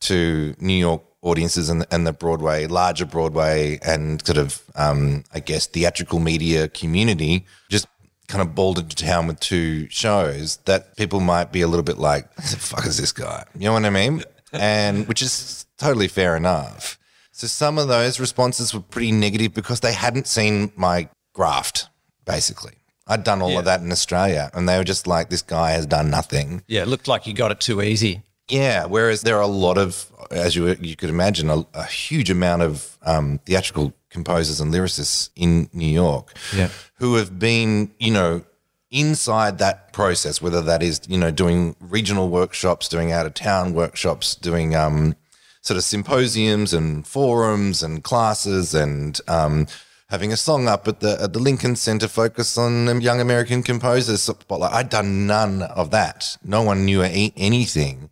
to 0.00 0.54
New 0.58 0.74
York 0.74 1.02
audiences 1.22 1.68
and, 1.68 1.86
and 1.90 2.06
the 2.06 2.12
Broadway, 2.12 2.66
larger 2.66 3.04
Broadway, 3.04 3.78
and 3.84 4.24
sort 4.24 4.38
of, 4.38 4.62
um, 4.74 5.24
I 5.34 5.40
guess, 5.40 5.66
theatrical 5.66 6.18
media 6.18 6.68
community, 6.68 7.44
just 7.68 7.86
kind 8.30 8.42
of 8.42 8.54
balled 8.54 8.78
into 8.78 8.94
town 8.96 9.26
with 9.26 9.38
two 9.40 9.88
shows 9.90 10.58
that 10.64 10.96
people 10.96 11.20
might 11.20 11.52
be 11.52 11.60
a 11.62 11.68
little 11.68 11.82
bit 11.82 11.98
like, 11.98 12.24
"Who 12.36 12.42
the 12.42 12.56
fuck 12.56 12.86
is 12.86 12.96
this 12.96 13.12
guy? 13.12 13.44
You 13.54 13.66
know 13.66 13.72
what 13.74 13.84
I 13.84 13.90
mean? 13.90 14.24
and 14.52 15.06
which 15.06 15.22
is 15.22 15.64
totally 15.78 16.08
fair 16.08 16.36
enough. 16.36 16.98
So 17.30 17.46
some 17.46 17.78
of 17.78 17.86
those 17.88 18.18
responses 18.18 18.74
were 18.74 18.80
pretty 18.80 19.12
negative 19.12 19.54
because 19.54 19.78
they 19.80 19.92
hadn't 19.92 20.26
seen 20.26 20.72
my 20.76 21.08
graft, 21.32 21.88
basically. 22.24 22.72
I'd 23.06 23.22
done 23.24 23.40
all 23.42 23.52
Yeah. 23.52 23.60
of 23.60 23.64
that 23.66 23.80
in 23.80 23.92
Australia, 23.92 24.50
and 24.54 24.68
they 24.68 24.76
were 24.76 24.84
just 24.84 25.06
like, 25.06 25.30
"This 25.30 25.42
guy 25.42 25.70
has 25.72 25.86
done 25.86 26.10
nothing." 26.10 26.62
Yeah, 26.66 26.82
it 26.82 26.88
looked 26.88 27.08
like 27.08 27.26
you 27.28 27.32
got 27.34 27.50
it 27.52 27.60
too 27.60 27.80
easy. 27.82 28.22
Yeah. 28.48 28.86
Whereas 28.86 29.22
there 29.22 29.36
are 29.36 29.42
a 29.52 29.54
lot 29.66 29.78
of, 29.78 30.06
as 30.32 30.56
you 30.56 30.66
you 30.80 30.96
could 30.96 31.10
imagine, 31.10 31.48
a, 31.50 31.64
a 31.74 31.84
huge 31.86 32.30
amount 32.30 32.62
of 32.62 32.98
um, 33.02 33.38
theatrical 33.46 33.92
composers 34.10 34.60
and 34.60 34.72
lyricists 34.72 35.30
in 35.36 35.68
New 35.72 35.86
York, 35.88 36.34
Yeah. 36.54 36.68
who 36.96 37.14
have 37.16 37.38
been, 37.38 37.90
you 37.98 38.10
know, 38.12 38.42
inside 38.90 39.58
that 39.58 39.92
process, 39.92 40.42
whether 40.42 40.60
that 40.62 40.82
is, 40.82 41.00
you 41.08 41.16
know, 41.16 41.30
doing 41.30 41.76
regional 41.80 42.28
workshops, 42.28 42.88
doing 42.88 43.12
out 43.12 43.24
of 43.26 43.34
town 43.34 43.72
workshops, 43.72 44.34
doing 44.34 44.74
um, 44.74 45.14
sort 45.62 45.76
of 45.78 45.84
symposiums 45.84 46.72
and 46.74 47.06
forums 47.06 47.82
and 47.82 48.02
classes 48.02 48.74
and 48.74 49.20
um, 49.28 49.66
having 50.08 50.32
a 50.32 50.36
song 50.36 50.66
up 50.66 50.88
at 50.88 50.98
the 51.00 51.16
at 51.22 51.32
the 51.32 51.38
Lincoln 51.38 51.76
Center 51.76 52.08
focus 52.08 52.58
on 52.58 53.00
young 53.00 53.20
American 53.20 53.62
composers. 53.62 54.22
Spotlight. 54.22 54.72
I'd 54.72 54.88
done 54.88 55.26
none 55.26 55.62
of 55.62 55.92
that. 55.92 56.36
No 56.42 56.62
one 56.62 56.84
knew 56.84 57.02
anything. 57.02 58.10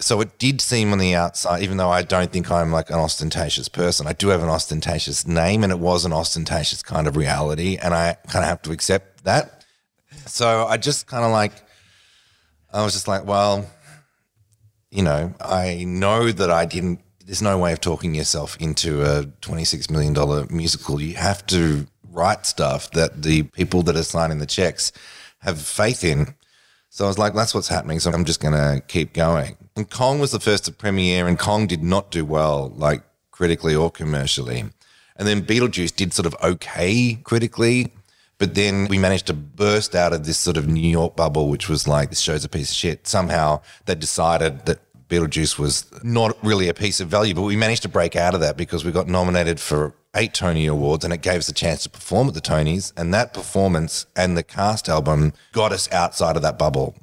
So 0.00 0.20
it 0.20 0.38
did 0.38 0.60
seem 0.60 0.92
on 0.92 0.98
the 0.98 1.14
outside, 1.16 1.62
even 1.62 1.76
though 1.76 1.90
I 1.90 2.02
don't 2.02 2.30
think 2.30 2.50
I'm 2.52 2.70
like 2.70 2.90
an 2.90 2.96
ostentatious 2.96 3.68
person, 3.68 4.06
I 4.06 4.12
do 4.12 4.28
have 4.28 4.42
an 4.42 4.48
ostentatious 4.48 5.26
name 5.26 5.64
and 5.64 5.72
it 5.72 5.80
was 5.80 6.04
an 6.04 6.12
ostentatious 6.12 6.82
kind 6.82 7.08
of 7.08 7.16
reality. 7.16 7.78
And 7.82 7.92
I 7.92 8.16
kind 8.28 8.44
of 8.44 8.48
have 8.48 8.62
to 8.62 8.70
accept 8.70 9.24
that. 9.24 9.64
So 10.26 10.66
I 10.66 10.76
just 10.76 11.08
kind 11.08 11.24
of 11.24 11.32
like, 11.32 11.52
I 12.72 12.84
was 12.84 12.92
just 12.92 13.08
like, 13.08 13.26
well, 13.26 13.68
you 14.90 15.02
know, 15.02 15.34
I 15.40 15.84
know 15.84 16.30
that 16.30 16.50
I 16.50 16.64
didn't, 16.64 17.00
there's 17.24 17.42
no 17.42 17.58
way 17.58 17.72
of 17.72 17.80
talking 17.80 18.14
yourself 18.14 18.56
into 18.60 19.02
a 19.02 19.24
$26 19.24 19.90
million 19.90 20.14
musical. 20.54 21.00
You 21.00 21.14
have 21.14 21.44
to 21.46 21.86
write 22.10 22.46
stuff 22.46 22.90
that 22.92 23.22
the 23.22 23.42
people 23.42 23.82
that 23.82 23.96
are 23.96 24.02
signing 24.02 24.38
the 24.38 24.46
checks 24.46 24.92
have 25.40 25.60
faith 25.60 26.04
in. 26.04 26.34
So 26.88 27.04
I 27.04 27.08
was 27.08 27.18
like, 27.18 27.34
that's 27.34 27.54
what's 27.54 27.68
happening. 27.68 28.00
So 28.00 28.10
I'm 28.12 28.24
just 28.24 28.40
going 28.40 28.54
to 28.54 28.80
keep 28.86 29.12
going. 29.12 29.56
And 29.78 29.88
Kong 29.88 30.18
was 30.18 30.32
the 30.32 30.40
first 30.40 30.64
to 30.64 30.72
premiere, 30.72 31.28
and 31.28 31.38
Kong 31.38 31.68
did 31.68 31.84
not 31.84 32.10
do 32.10 32.24
well, 32.24 32.72
like 32.74 33.00
critically 33.30 33.76
or 33.76 33.92
commercially. 33.92 34.64
And 35.14 35.28
then 35.28 35.42
Beetlejuice 35.42 35.94
did 35.94 36.12
sort 36.12 36.26
of 36.26 36.34
okay 36.42 37.14
critically, 37.22 37.92
but 38.38 38.56
then 38.56 38.88
we 38.88 38.98
managed 38.98 39.28
to 39.28 39.34
burst 39.34 39.94
out 39.94 40.12
of 40.12 40.26
this 40.26 40.36
sort 40.36 40.56
of 40.56 40.66
New 40.66 40.90
York 40.90 41.14
bubble, 41.14 41.48
which 41.48 41.68
was 41.68 41.86
like, 41.86 42.08
this 42.08 42.18
show's 42.18 42.44
a 42.44 42.48
piece 42.48 42.72
of 42.72 42.76
shit. 42.76 43.06
Somehow 43.06 43.60
they 43.86 43.94
decided 43.94 44.66
that 44.66 44.80
Beetlejuice 45.08 45.60
was 45.60 45.88
not 46.02 46.36
really 46.44 46.68
a 46.68 46.74
piece 46.74 46.98
of 46.98 47.06
value, 47.06 47.32
but 47.32 47.42
we 47.42 47.54
managed 47.54 47.82
to 47.82 47.88
break 47.88 48.16
out 48.16 48.34
of 48.34 48.40
that 48.40 48.56
because 48.56 48.84
we 48.84 48.90
got 48.90 49.06
nominated 49.06 49.60
for 49.60 49.94
eight 50.16 50.34
Tony 50.34 50.66
Awards 50.66 51.04
and 51.04 51.14
it 51.14 51.22
gave 51.22 51.38
us 51.38 51.48
a 51.48 51.54
chance 51.54 51.84
to 51.84 51.88
perform 51.88 52.26
at 52.26 52.34
the 52.34 52.40
Tonys. 52.40 52.92
And 52.96 53.14
that 53.14 53.32
performance 53.32 54.06
and 54.16 54.36
the 54.36 54.42
cast 54.42 54.88
album 54.88 55.34
got 55.52 55.70
us 55.70 55.88
outside 55.92 56.34
of 56.34 56.42
that 56.42 56.58
bubble. 56.58 56.96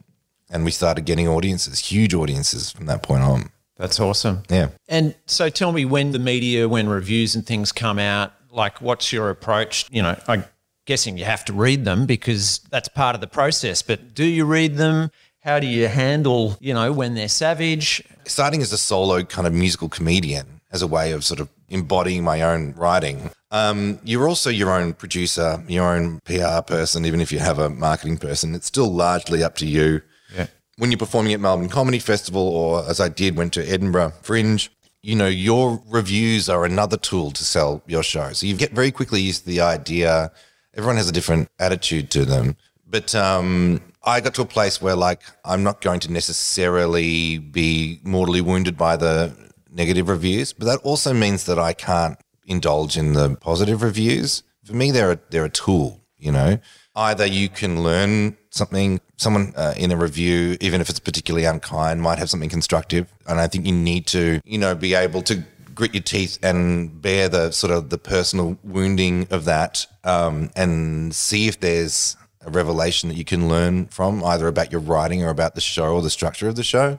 And 0.56 0.64
we 0.64 0.72
started 0.72 1.04
getting 1.04 1.28
audiences, 1.28 1.80
huge 1.80 2.14
audiences 2.14 2.72
from 2.72 2.86
that 2.86 3.04
point 3.04 3.24
on. 3.24 3.50
That's 3.76 4.00
awesome. 4.00 4.44
Yeah. 4.50 4.70
And 4.88 5.14
so 5.26 5.50
tell 5.50 5.74
me 5.74 5.84
when 5.84 6.12
the 6.12 6.20
media, 6.20 6.70
when 6.70 6.88
reviews 6.88 7.36
and 7.36 7.46
things 7.46 7.74
come 7.74 8.00
out, 8.00 8.32
like 8.50 8.80
what's 8.80 9.12
your 9.12 9.30
approach? 9.30 9.86
You 9.92 10.02
know, 10.02 10.18
I'm 10.30 10.46
guessing 10.86 11.18
you 11.18 11.26
have 11.26 11.44
to 11.46 11.54
read 11.54 11.84
them 11.84 12.06
because 12.06 12.60
that's 12.70 12.88
part 12.88 13.16
of 13.16 13.22
the 13.22 13.28
process, 13.28 13.82
but 13.82 14.14
do 14.14 14.24
you 14.24 14.46
read 14.46 14.78
them? 14.78 15.12
How 15.42 15.60
do 15.60 15.68
you 15.68 15.90
handle, 15.90 16.56
you 16.62 16.74
know, 16.74 16.94
when 16.94 17.16
they're 17.16 17.28
savage? 17.28 18.02
starting 18.28 18.62
as 18.62 18.72
a 18.72 18.78
solo 18.78 19.24
kind 19.24 19.46
of 19.48 19.54
musical 19.54 19.90
comedian 19.90 20.62
as 20.72 20.82
a 20.82 20.88
way 20.88 21.12
of 21.12 21.24
sort 21.24 21.40
of 21.40 21.50
embodying 21.70 22.24
my 22.24 22.42
own 22.42 22.74
writing. 22.74 23.30
Um, 23.52 24.00
you're 24.04 24.28
also 24.28 24.50
your 24.50 24.72
own 24.72 24.94
producer, 24.94 25.64
your 25.68 25.96
own 25.96 26.20
PR 26.26 26.62
person, 26.66 27.06
even 27.06 27.22
if 27.22 27.32
you 27.32 27.40
have 27.40 27.60
a 27.60 27.70
marketing 27.70 28.18
person. 28.18 28.56
It's 28.56 28.68
still 28.68 28.92
largely 28.92 29.44
up 29.44 29.56
to 29.58 29.66
you. 29.66 30.02
Yeah. 30.34 30.48
When 30.78 30.92
you're 30.92 30.98
performing 30.98 31.34
at 31.34 31.40
Melbourne 31.40 31.70
Comedy 31.70 32.00
Festival, 32.00 32.42
or 32.42 32.90
as 32.90 33.00
I 33.00 33.10
did, 33.10 33.36
went 33.36 33.54
to 33.54 33.68
Edinburgh 33.68 34.14
Fringe, 34.22 34.70
you 35.02 35.16
know, 35.16 35.28
your 35.28 35.82
reviews 35.88 36.50
are 36.50 36.66
another 36.66 36.98
tool 36.98 37.32
to 37.32 37.44
sell 37.46 37.84
your 37.86 38.04
show. 38.04 38.34
So 38.34 38.46
you 38.46 38.56
get 38.56 38.72
very 38.72 38.92
quickly 38.92 39.22
used 39.22 39.42
to 39.44 39.48
the 39.48 39.62
idea. 39.62 40.32
Everyone 40.74 40.98
has 40.98 41.08
a 41.08 41.14
different 41.14 41.50
attitude 41.60 42.10
to 42.12 42.26
them. 42.26 42.58
But 42.88 43.14
um, 43.16 43.82
I 44.04 44.20
got 44.20 44.34
to 44.36 44.42
a 44.42 44.46
place 44.46 44.82
where, 44.82 44.96
like, 44.96 45.22
I'm 45.44 45.64
not 45.64 45.82
going 45.82 46.00
to 46.02 46.12
necessarily 46.12 47.38
be 47.38 48.00
mortally 48.04 48.42
wounded 48.42 48.78
by 48.78 48.96
the 48.96 49.36
negative 49.72 50.10
reviews, 50.10 50.54
but 50.54 50.66
that 50.66 50.80
also 50.80 51.14
means 51.14 51.46
that 51.46 51.60
I 51.60 51.74
can't 51.74 52.18
indulge 52.46 52.98
in 52.98 53.14
the 53.14 53.36
positive 53.36 53.82
reviews. 53.82 54.44
For 54.64 54.74
me, 54.74 54.92
they're 54.92 55.14
a, 55.14 55.20
they're 55.30 55.46
a 55.46 55.50
tool. 55.50 56.02
You 56.18 56.32
know, 56.32 56.58
either 56.96 57.26
you 57.26 57.50
can 57.50 57.84
learn 57.84 58.38
something. 58.50 59.00
Someone 59.18 59.54
uh, 59.56 59.74
in 59.78 59.92
a 59.92 59.98
review, 59.98 60.58
even 60.62 60.82
if 60.82 60.90
it's 60.90 61.00
particularly 61.00 61.46
unkind, 61.46 62.02
might 62.02 62.20
have 62.20 62.30
something 62.30 62.50
constructive, 62.50 63.08
and 63.28 63.40
I 63.40 63.48
think 63.48 63.66
you 63.66 63.74
need 63.74 64.08
to, 64.08 64.42
you 64.46 64.58
know, 64.58 64.76
be 64.76 64.94
able 64.94 65.22
to 65.24 65.44
grit 65.74 65.94
your 65.94 66.04
teeth 66.04 66.40
and 66.42 67.02
bear 67.02 67.28
the 67.28 67.52
sort 67.52 67.72
of 67.72 67.90
the 67.90 67.98
personal 67.98 68.58
wounding 68.64 69.28
of 69.30 69.46
that, 69.46 69.86
um, 70.04 70.50
and 70.56 71.14
see 71.14 71.48
if 71.48 71.60
there's 71.60 72.16
a 72.46 72.50
revelation 72.50 73.10
that 73.10 73.16
you 73.16 73.26
can 73.26 73.48
learn 73.50 73.88
from 73.88 74.24
either 74.24 74.48
about 74.48 74.72
your 74.72 74.82
writing 74.82 75.24
or 75.24 75.30
about 75.30 75.56
the 75.56 75.62
show 75.62 75.94
or 75.96 76.02
the 76.02 76.10
structure 76.10 76.48
of 76.48 76.56
the 76.56 76.64
show, 76.64 76.98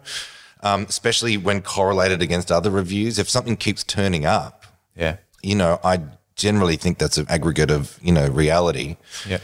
um, 0.62 0.84
especially 0.88 1.36
when 1.36 1.62
correlated 1.62 2.20
against 2.20 2.50
other 2.50 2.70
reviews. 2.70 3.18
If 3.18 3.30
something 3.30 3.56
keeps 3.56 3.84
turning 3.84 4.26
up, 4.26 4.66
Yeah. 4.96 5.16
you 5.42 5.54
know, 5.54 5.78
I 5.84 6.00
generally 6.34 6.76
think 6.76 6.98
that's 6.98 7.16
an 7.16 7.26
aggregate 7.28 7.70
of, 7.70 7.98
you 8.02 8.12
know, 8.12 8.26
reality. 8.28 8.96
Yeah. 9.26 9.38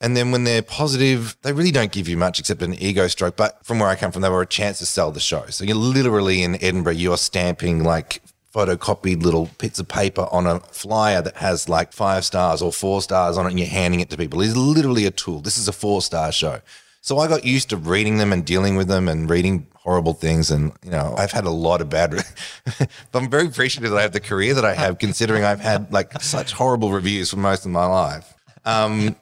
And 0.00 0.16
then 0.16 0.30
when 0.30 0.44
they're 0.44 0.62
positive, 0.62 1.36
they 1.42 1.52
really 1.52 1.70
don't 1.70 1.92
give 1.92 2.08
you 2.08 2.16
much 2.16 2.38
except 2.38 2.62
an 2.62 2.74
ego 2.74 3.06
stroke. 3.06 3.36
But 3.36 3.64
from 3.64 3.78
where 3.78 3.88
I 3.88 3.96
come 3.96 4.12
from, 4.12 4.22
they 4.22 4.30
were 4.30 4.42
a 4.42 4.46
chance 4.46 4.78
to 4.78 4.86
sell 4.86 5.10
the 5.10 5.20
show. 5.20 5.46
So 5.48 5.64
you're 5.64 5.76
literally 5.76 6.42
in 6.42 6.56
Edinburgh, 6.62 6.94
you're 6.94 7.18
stamping 7.18 7.84
like 7.84 8.22
photocopied 8.54 9.22
little 9.22 9.50
bits 9.58 9.78
of 9.78 9.88
paper 9.88 10.26
on 10.32 10.46
a 10.46 10.60
flyer 10.60 11.22
that 11.22 11.36
has 11.36 11.68
like 11.68 11.92
five 11.92 12.24
stars 12.24 12.62
or 12.62 12.72
four 12.72 13.00
stars 13.02 13.36
on 13.36 13.46
it 13.46 13.50
and 13.50 13.58
you're 13.58 13.68
handing 13.68 14.00
it 14.00 14.10
to 14.10 14.16
people. 14.16 14.40
It's 14.40 14.56
literally 14.56 15.04
a 15.04 15.10
tool. 15.10 15.40
This 15.40 15.58
is 15.58 15.68
a 15.68 15.72
four 15.72 16.02
star 16.02 16.32
show. 16.32 16.60
So 17.02 17.18
I 17.18 17.28
got 17.28 17.44
used 17.44 17.70
to 17.70 17.76
reading 17.76 18.18
them 18.18 18.32
and 18.32 18.44
dealing 18.44 18.76
with 18.76 18.88
them 18.88 19.08
and 19.08 19.28
reading 19.30 19.66
horrible 19.74 20.12
things. 20.12 20.50
And, 20.50 20.72
you 20.84 20.90
know, 20.90 21.14
I've 21.16 21.32
had 21.32 21.44
a 21.44 21.50
lot 21.50 21.80
of 21.80 21.88
bad, 21.88 22.10
but 22.76 22.90
I'm 23.14 23.30
very 23.30 23.46
appreciative 23.46 23.90
that 23.90 23.98
I 23.98 24.02
have 24.02 24.12
the 24.12 24.20
career 24.20 24.52
that 24.54 24.64
I 24.64 24.74
have, 24.74 24.98
considering 24.98 25.44
I've 25.44 25.60
had 25.60 25.92
like 25.92 26.20
such 26.20 26.52
horrible 26.52 26.90
reviews 26.90 27.30
for 27.30 27.38
most 27.38 27.64
of 27.64 27.70
my 27.70 27.86
life. 27.86 28.34
Um, 28.64 29.16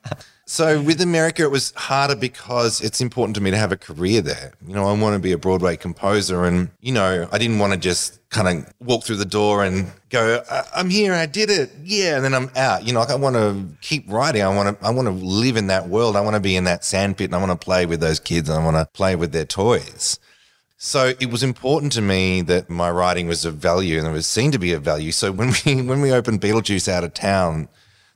so 0.51 0.81
with 0.81 1.03
America, 1.03 1.43
it 1.43 1.51
was 1.51 1.75
harder 1.77 2.17
because 2.17 2.81
it's 2.81 3.03
important 3.03 3.35
to 3.35 3.43
me 3.43 3.51
to 3.51 3.59
have 3.59 3.71
a 3.71 3.77
career 3.77 4.23
there. 4.23 4.55
You 4.67 4.75
know, 4.75 4.87
I 4.87 4.99
want 4.99 5.13
to 5.15 5.19
be 5.19 5.33
a 5.33 5.37
Broadway 5.37 5.77
composer, 5.77 6.47
and 6.47 6.71
you 6.81 6.91
know, 6.91 7.29
I 7.31 7.37
didn't 7.37 7.59
want 7.59 7.75
to 7.75 7.79
just 7.79 8.19
kind 8.31 8.49
of 8.49 8.73
walk 8.81 9.05
through 9.05 9.17
the 9.17 9.27
door 9.27 9.63
and 9.63 9.93
go, 10.09 10.43
"I- 10.51 10.65
"I'm 10.75 10.89
here, 10.89 11.13
I 11.13 11.27
did 11.27 11.51
it, 11.51 11.71
yeah," 11.85 12.17
and 12.17 12.25
then 12.25 12.33
I'm 12.33 12.51
out. 12.57 12.87
You 12.87 12.95
know, 12.95 13.01
like 13.01 13.11
I 13.11 13.15
want 13.17 13.37
to 13.37 13.63
keep 13.83 14.11
writing. 14.11 14.41
I 14.43 14.49
want 14.49 14.81
to, 14.81 14.87
I 14.87 14.89
want 14.89 15.07
to 15.07 15.13
live 15.13 15.59
in 15.59 15.67
that 15.67 15.91
world. 15.91 16.17
I 16.17 16.23
want 16.23 16.33
to 16.33 16.41
be 16.41 16.57
in 16.57 16.65
that 16.65 16.83
sandpit, 16.83 17.27
and 17.27 17.35
I 17.35 17.47
want 17.47 17.53
to 17.61 17.63
play 17.63 17.85
with 17.85 18.01
those 18.01 18.19
kids, 18.19 18.49
and 18.49 18.59
I 18.59 18.65
want 18.65 18.79
to 18.79 18.87
play 18.95 19.17
with 19.17 19.33
their 19.33 19.45
toys. 19.45 20.19
So 20.79 21.13
it 21.21 21.31
was 21.31 21.43
important 21.43 21.93
to 21.93 22.01
me 22.01 22.41
that 22.43 22.71
my 22.71 22.91
writing 22.91 23.29
was 23.29 23.45
of 23.45 23.57
value, 23.57 23.99
and 23.99 24.07
it 24.07 24.13
was 24.13 24.27
seen 24.27 24.51
to 24.53 24.59
be 24.59 24.73
of 24.73 24.83
value. 24.83 25.13
So 25.13 25.31
when 25.31 25.53
we 25.67 25.83
when 25.91 26.01
we 26.01 26.11
opened 26.11 26.41
Beetlejuice 26.41 26.89
out 26.89 27.05
of 27.05 27.13
town, 27.13 27.69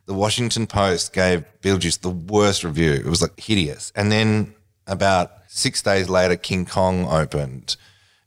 the 0.05 0.13
Washington 0.13 0.67
Post 0.67 1.13
gave 1.13 1.45
Beetlejuice 1.61 2.01
the 2.01 2.09
worst 2.09 2.63
review. 2.63 2.91
It 2.93 3.05
was 3.05 3.21
like 3.21 3.39
hideous. 3.39 3.91
And 3.95 4.11
then 4.11 4.53
about 4.87 5.31
six 5.47 5.81
days 5.81 6.09
later, 6.09 6.35
King 6.35 6.65
Kong 6.65 7.07
opened. 7.07 7.77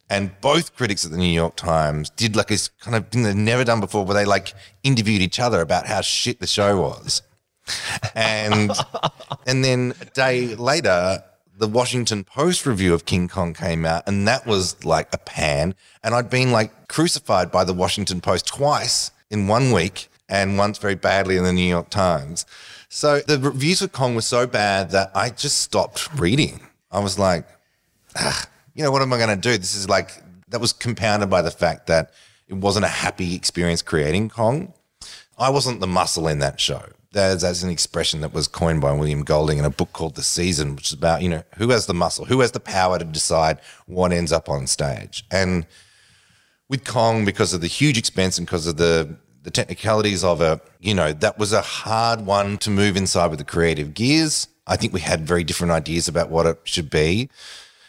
And 0.08 0.40
both 0.40 0.76
critics 0.76 1.04
at 1.04 1.10
the 1.10 1.16
New 1.18 1.24
York 1.24 1.56
Times 1.56 2.10
did 2.10 2.36
like 2.36 2.46
this 2.46 2.68
kind 2.68 2.96
of 2.96 3.08
thing 3.08 3.24
they've 3.24 3.34
never 3.34 3.64
done 3.64 3.80
before 3.80 4.04
where 4.04 4.14
they 4.14 4.24
like 4.24 4.54
interviewed 4.84 5.20
each 5.20 5.40
other 5.40 5.60
about 5.60 5.86
how 5.86 6.00
shit 6.00 6.38
the 6.38 6.46
show 6.46 6.80
was. 6.80 7.22
And 8.14 8.70
and 9.46 9.64
then 9.64 9.94
a 10.00 10.04
day 10.04 10.54
later, 10.54 11.24
the 11.58 11.66
Washington 11.66 12.22
Post 12.22 12.66
review 12.66 12.94
of 12.94 13.04
King 13.04 13.28
Kong 13.28 13.54
came 13.54 13.84
out, 13.84 14.04
and 14.06 14.28
that 14.28 14.46
was 14.46 14.84
like 14.84 15.08
a 15.12 15.18
pan. 15.18 15.74
And 16.04 16.14
I'd 16.14 16.30
been 16.30 16.52
like 16.52 16.88
crucified 16.88 17.50
by 17.50 17.64
the 17.64 17.72
Washington 17.72 18.20
Post 18.20 18.46
twice 18.46 19.10
in 19.30 19.48
one 19.48 19.72
week, 19.72 20.08
and 20.28 20.58
once 20.58 20.78
very 20.78 20.94
badly 20.94 21.36
in 21.36 21.44
the 21.44 21.52
New 21.52 21.68
York 21.68 21.90
Times. 21.90 22.46
So 22.88 23.20
the 23.20 23.38
reviews 23.38 23.82
of 23.82 23.92
Kong 23.92 24.14
were 24.14 24.20
so 24.20 24.46
bad 24.46 24.90
that 24.90 25.10
I 25.14 25.30
just 25.30 25.60
stopped 25.60 26.08
reading. 26.18 26.60
I 26.90 27.00
was 27.00 27.18
like, 27.18 27.46
"Ah, 28.16 28.48
you 28.76 28.84
know, 28.84 28.90
what 28.90 29.02
am 29.02 29.12
I 29.12 29.16
going 29.16 29.30
to 29.30 29.36
do? 29.36 29.56
This 29.56 29.74
is 29.74 29.88
like, 29.88 30.22
that 30.48 30.60
was 30.60 30.72
compounded 30.72 31.30
by 31.30 31.42
the 31.42 31.50
fact 31.50 31.86
that 31.86 32.12
it 32.46 32.54
wasn't 32.54 32.84
a 32.84 32.88
happy 32.88 33.34
experience 33.34 33.82
creating 33.82 34.28
Kong. 34.28 34.72
I 35.38 35.50
wasn't 35.50 35.80
the 35.80 35.86
muscle 35.86 36.28
in 36.28 36.38
that 36.40 36.60
show. 36.60 36.82
That's, 37.12 37.42
that's 37.42 37.62
an 37.62 37.70
expression 37.70 38.20
that 38.20 38.34
was 38.34 38.46
coined 38.46 38.82
by 38.82 38.92
William 38.92 39.22
Goldman 39.22 39.58
in 39.58 39.64
a 39.64 39.70
book 39.70 39.92
called 39.94 40.14
The 40.14 40.22
Season, 40.22 40.76
which 40.76 40.88
is 40.88 40.92
about, 40.92 41.22
you 41.22 41.30
know, 41.30 41.42
who 41.56 41.70
has 41.70 41.86
the 41.86 41.94
muscle, 41.94 42.26
who 42.26 42.40
has 42.40 42.52
the 42.52 42.60
power 42.60 42.98
to 42.98 43.04
decide 43.04 43.58
what 43.86 44.12
ends 44.12 44.30
up 44.30 44.48
on 44.50 44.66
stage. 44.66 45.24
And 45.30 45.66
with 46.68 46.84
Kong 46.84 47.24
because 47.24 47.54
of 47.54 47.62
the 47.62 47.66
huge 47.66 47.96
expense 47.96 48.36
and 48.36 48.46
because 48.46 48.66
of 48.66 48.76
the 48.76 49.16
the 49.46 49.52
technicalities 49.52 50.24
of 50.24 50.42
it, 50.42 50.60
you 50.80 50.92
know, 50.92 51.12
that 51.12 51.38
was 51.38 51.52
a 51.52 51.60
hard 51.60 52.26
one 52.26 52.58
to 52.58 52.68
move 52.68 52.96
inside 52.96 53.28
with 53.28 53.38
the 53.38 53.44
creative 53.44 53.94
gears. 53.94 54.48
I 54.66 54.76
think 54.76 54.92
we 54.92 54.98
had 54.98 55.24
very 55.24 55.44
different 55.44 55.72
ideas 55.72 56.08
about 56.08 56.30
what 56.30 56.46
it 56.46 56.58
should 56.64 56.90
be. 56.90 57.30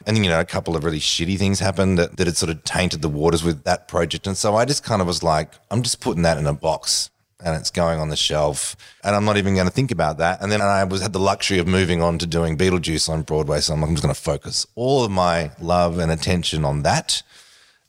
And 0.05 0.15
then, 0.15 0.23
you 0.23 0.29
know, 0.29 0.39
a 0.39 0.45
couple 0.45 0.75
of 0.75 0.83
really 0.83 0.99
shitty 0.99 1.35
things 1.39 1.59
happened 1.59 1.97
that, 1.97 2.17
that 2.17 2.27
had 2.27 2.37
sort 2.37 2.51
of 2.51 2.63
tainted 2.63 3.01
the 3.01 3.09
waters 3.09 3.43
with 3.43 3.63
that 3.63 3.87
project. 3.87 4.27
And 4.27 4.37
so 4.37 4.55
I 4.55 4.65
just 4.65 4.83
kind 4.83 5.01
of 5.01 5.07
was 5.07 5.23
like, 5.23 5.53
I'm 5.71 5.81
just 5.81 5.99
putting 5.99 6.21
that 6.21 6.37
in 6.37 6.45
a 6.45 6.53
box 6.53 7.09
and 7.43 7.55
it's 7.55 7.71
going 7.71 7.99
on 7.99 8.09
the 8.09 8.15
shelf. 8.15 8.75
And 9.03 9.15
I'm 9.15 9.25
not 9.25 9.37
even 9.37 9.55
going 9.55 9.65
to 9.65 9.73
think 9.73 9.89
about 9.89 10.19
that. 10.19 10.39
And 10.43 10.51
then 10.51 10.61
I 10.61 10.83
was 10.83 11.01
had 11.01 11.13
the 11.13 11.19
luxury 11.19 11.57
of 11.57 11.65
moving 11.65 12.03
on 12.03 12.19
to 12.19 12.27
doing 12.27 12.55
Beetlejuice 12.55 13.09
on 13.09 13.23
Broadway. 13.23 13.61
So 13.61 13.73
I'm, 13.73 13.81
like, 13.81 13.89
I'm 13.89 13.95
just 13.95 14.03
going 14.03 14.13
to 14.13 14.21
focus 14.21 14.67
all 14.75 15.03
of 15.03 15.09
my 15.09 15.49
love 15.59 15.97
and 15.97 16.11
attention 16.11 16.63
on 16.63 16.83
that. 16.83 17.23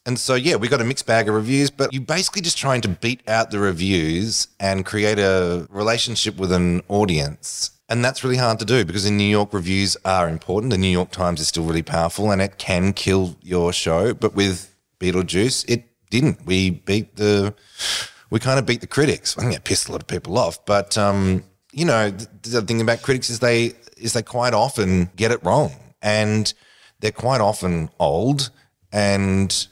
And 0.09 0.19
so, 0.19 0.37
yeah, 0.37 0.57
we 0.57 0.69
got 0.69 0.81
a 0.81 0.85
mixed 0.85 1.05
bag 1.05 1.29
of 1.29 1.35
reviews, 1.35 1.71
but 1.71 1.93
you're 1.93 2.01
basically 2.01 2.41
just 2.41 2.57
trying 2.57 2.81
to 2.81 2.89
beat 2.89 3.21
out 3.29 3.51
the 3.51 3.59
reviews 3.59 4.49
and 4.59 4.87
create 4.87 5.19
a 5.19 5.67
relationship 5.69 6.39
with 6.39 6.51
an 6.51 6.81
audience. 6.89 7.73
And 7.91 8.03
that's 8.03 8.25
really 8.25 8.39
hard 8.39 8.59
to 8.61 8.65
do 8.65 8.87
because 8.87 9.05
in 9.05 9.19
New 9.19 9.25
York, 9.25 9.53
reviews 9.53 9.99
are 10.07 10.31
important. 10.31 10.71
The 10.71 10.79
New 10.79 10.89
York 10.89 11.11
Times 11.11 11.43
is 11.43 11.49
still 11.49 11.65
really 11.65 11.83
powerful 11.83 12.31
and 12.31 12.41
it 12.41 12.57
can 12.57 12.95
kill 12.95 13.37
your 13.43 13.71
show. 13.71 14.15
But 14.15 14.35
with 14.35 14.75
Beetlejuice, 14.99 15.69
it 15.69 15.85
didn't. 16.09 16.47
We 16.47 16.71
beat 16.71 17.17
the, 17.17 17.55
we 18.31 18.41
kind 18.41 18.59
of 18.59 18.65
beat 18.65 18.81
the 18.81 18.87
critics. 18.87 19.37
I 19.37 19.43
think 19.43 19.55
it 19.55 19.65
pissed 19.65 19.91
a 19.91 19.93
lot 19.93 20.01
of 20.01 20.09
people 20.09 20.39
off. 20.39 20.65
But, 20.65 20.97
um, 20.97 21.45
you 21.71 21.85
know, 21.85 22.09
the, 22.09 22.49
the 22.49 22.63
thing 22.63 22.81
about 22.81 23.03
critics 23.03 23.29
is 23.29 23.41
they, 23.41 23.75
is 23.99 24.15
they 24.15 24.23
quite 24.23 24.55
often 24.55 25.11
get 25.17 25.33
it 25.33 25.45
wrong 25.45 25.73
and 26.01 26.55
they're 27.01 27.13
quite 27.13 27.43
often 27.43 27.91
old 28.01 28.49
and 28.91 29.69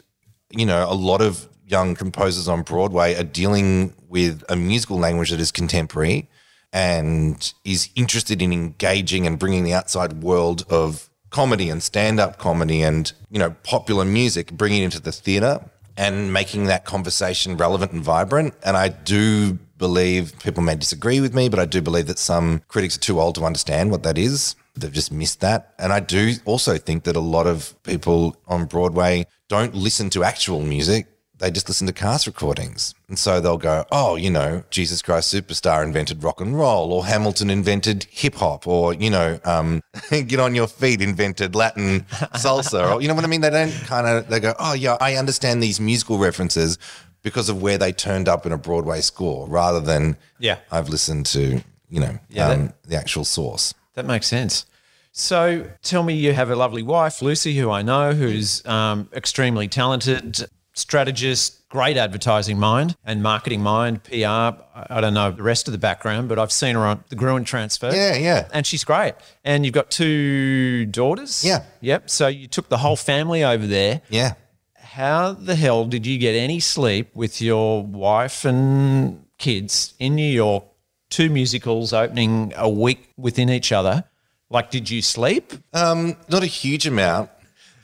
you 0.57 0.67
know, 0.67 0.91
a 0.91 0.95
lot 0.95 1.21
of 1.21 1.49
young 1.67 1.95
composers 1.95 2.49
on 2.49 2.63
Broadway 2.63 3.15
are 3.15 3.25
dealing 3.25 3.93
with 4.09 4.43
a 4.49 4.57
musical 4.57 4.99
language 4.99 5.31
that 5.31 5.41
is 5.41 5.53
contemporary 5.53 6.29
and 6.73 7.53
is 7.65 7.91
interested 7.95 8.43
in 8.43 8.53
engaging 8.53 9.27
and 9.27 9.39
bringing 9.39 9.65
the 9.65 9.73
outside 9.73 10.23
world 10.23 10.65
of 10.71 11.09
comedy 11.31 11.69
and 11.69 11.83
stand-up 11.83 12.39
comedy 12.39 12.83
and 12.83 13.13
you 13.31 13.39
know 13.39 13.51
popular 13.63 14.05
music 14.05 14.53
bringing 14.53 14.83
it 14.83 14.85
into 14.87 15.01
the 15.01 15.13
theater 15.13 15.61
and 15.97 16.33
making 16.33 16.65
that 16.65 16.85
conversation 16.85 17.57
relevant 17.57 17.93
and 17.93 18.03
vibrant. 18.03 18.55
And 18.65 18.77
i 18.77 18.89
do 18.89 19.59
believe 19.77 20.39
people 20.39 20.63
may 20.63 20.77
disagree 20.77 21.21
with 21.21 21.35
me 21.35 21.49
but 21.49 21.59
i 21.59 21.65
do 21.65 21.83
believe 21.83 22.07
that 22.07 22.19
some 22.19 22.63
critics 22.69 22.97
are 22.97 23.01
too 23.01 23.21
old 23.21 23.35
to 23.35 23.45
understand 23.45 23.91
what 23.91 24.03
that 24.05 24.17
is 24.17 24.55
they've 24.77 24.93
just 24.93 25.13
missed 25.13 25.41
that. 25.41 25.75
And 25.79 25.93
I 25.93 26.01
do 26.01 26.35
also 26.45 26.77
think 26.79 27.05
that 27.05 27.17
a 27.17 27.21
lot 27.21 27.47
of 27.47 27.75
people 27.83 28.37
on 28.47 28.67
Broadway 28.67 29.27
don't 29.49 29.75
listen 29.75 30.11
to 30.11 30.25
actual 30.25 30.61
music. 30.63 31.07
They 31.39 31.51
just 31.51 31.69
listen 31.69 31.87
to 31.87 31.93
cast 31.93 32.27
recordings. 32.27 32.95
And 33.09 33.19
so 33.19 33.41
they'll 33.41 33.59
go, 33.59 33.85
oh, 33.93 34.17
you 34.17 34.31
know, 34.31 34.65
Jesus 34.71 35.03
Christ 35.03 35.33
Superstar 35.35 35.85
invented 35.85 36.23
rock 36.25 36.41
and 36.41 36.59
roll, 36.59 36.93
or 36.95 37.05
Hamilton 37.05 37.51
invented 37.51 38.05
hip 38.11 38.37
hop, 38.37 38.67
or, 38.67 38.95
you 38.95 39.11
know, 39.11 39.39
um, 39.45 39.83
Get 40.11 40.41
on 40.41 40.55
Your 40.55 40.67
Feet 40.67 41.03
invented 41.03 41.55
Latin 41.55 42.01
salsa. 42.35 42.95
or, 42.95 43.03
you 43.03 43.09
know 43.09 43.15
what 43.15 43.25
I 43.25 43.29
mean? 43.29 43.43
They 43.43 43.51
don't 43.51 43.71
kind 43.85 44.07
of, 44.07 44.29
they 44.29 44.41
go, 44.41 44.55
oh, 44.59 44.73
yeah, 44.73 44.97
I 44.99 45.17
understand 45.17 45.63
these 45.63 45.79
musical 45.79 46.17
references 46.17 46.79
because 47.23 47.51
of 47.51 47.61
where 47.61 47.77
they 47.77 47.93
turned 47.93 48.29
up 48.29 48.47
in 48.47 48.53
a 48.53 48.59
Broadway 48.59 49.03
score 49.03 49.47
rather 49.47 49.81
than, 49.81 50.17
Yeah. 50.39 50.59
I've 50.73 50.89
listened 50.89 51.27
to, 51.27 51.63
you 51.91 52.01
know, 52.01 52.19
Yeah, 52.31 52.49
um, 52.49 52.73
the 52.89 52.97
actual 52.97 53.27
source. 53.27 53.75
That 53.97 54.07
makes 54.07 54.27
sense. 54.27 54.67
So 55.11 55.69
tell 55.83 56.03
me, 56.03 56.15
you 56.15 56.35
have 56.35 56.51
a 56.51 56.57
lovely 56.57 56.83
wife, 56.83 57.23
Lucy, 57.23 57.57
who 57.57 57.71
I 57.71 57.81
know, 57.83 58.13
who's 58.13 58.65
um, 58.67 59.09
extremely 59.15 59.67
talented, 59.67 60.47
strategist, 60.75 61.67
great 61.71 61.97
advertising 61.97 62.59
mind 62.59 62.95
and 63.03 63.23
marketing 63.23 63.63
mind, 63.63 64.05
PR. 64.05 64.17
I 64.27 65.01
don't 65.01 65.15
know 65.15 65.31
the 65.31 65.43
rest 65.43 65.69
of 65.69 65.73
the 65.73 65.79
background, 65.79 66.29
but 66.29 66.39
I've 66.39 66.53
seen 66.53 66.75
her 66.75 66.85
on 66.85 67.03
the 67.09 67.17
Gruen 67.17 67.45
transfer. 67.45 67.91
Yeah, 67.95 68.15
yeah. 68.15 68.49
And 68.53 68.67
she's 68.67 68.85
great. 68.85 69.15
And 69.43 69.65
you've 69.65 69.75
got 69.75 69.91
two 69.91 70.85
daughters. 70.85 71.43
Yeah. 71.43 71.65
Yep. 71.81 72.11
So 72.11 72.29
you 72.29 72.47
took 72.47 72.69
the 72.69 72.79
whole 72.79 72.97
family 72.97 73.43
over 73.43 73.67
there. 73.67 74.03
Yeah. 74.11 74.35
How 74.75 75.33
the 75.33 75.55
hell 75.57 75.87
did 75.87 76.07
you 76.07 76.19
get 76.19 76.35
any 76.35 76.61
sleep 76.61 77.09
with 77.15 77.41
your 77.41 77.83
wife 77.83 78.45
and 78.45 79.25
kids 79.39 79.95
in 79.99 80.15
New 80.15 80.31
York? 80.31 80.65
Two 81.11 81.31
musicals 81.31 81.93
opening 81.93 82.53
a 82.57 82.69
week 82.69 83.13
within 83.17 83.49
each 83.51 83.73
other. 83.73 84.05
Like, 84.51 84.71
did 84.71 84.91
you 84.91 85.03
sleep? 85.03 85.53
Um, 85.73 86.17
not 86.29 86.43
a 86.43 86.47
huge 86.47 86.87
amount. 86.87 87.31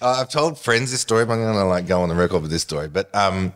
Uh, 0.00 0.18
I've 0.20 0.28
told 0.28 0.58
friends 0.58 0.90
this 0.90 1.00
story, 1.00 1.24
but 1.24 1.35
I'm 1.35 1.42
going 1.42 1.54
to 1.54 1.64
like 1.64 1.87
go 1.87 2.02
on 2.02 2.08
the 2.08 2.14
record 2.14 2.42
with 2.42 2.50
this 2.50 2.62
story. 2.62 2.88
But 2.88 3.14
um, 3.14 3.52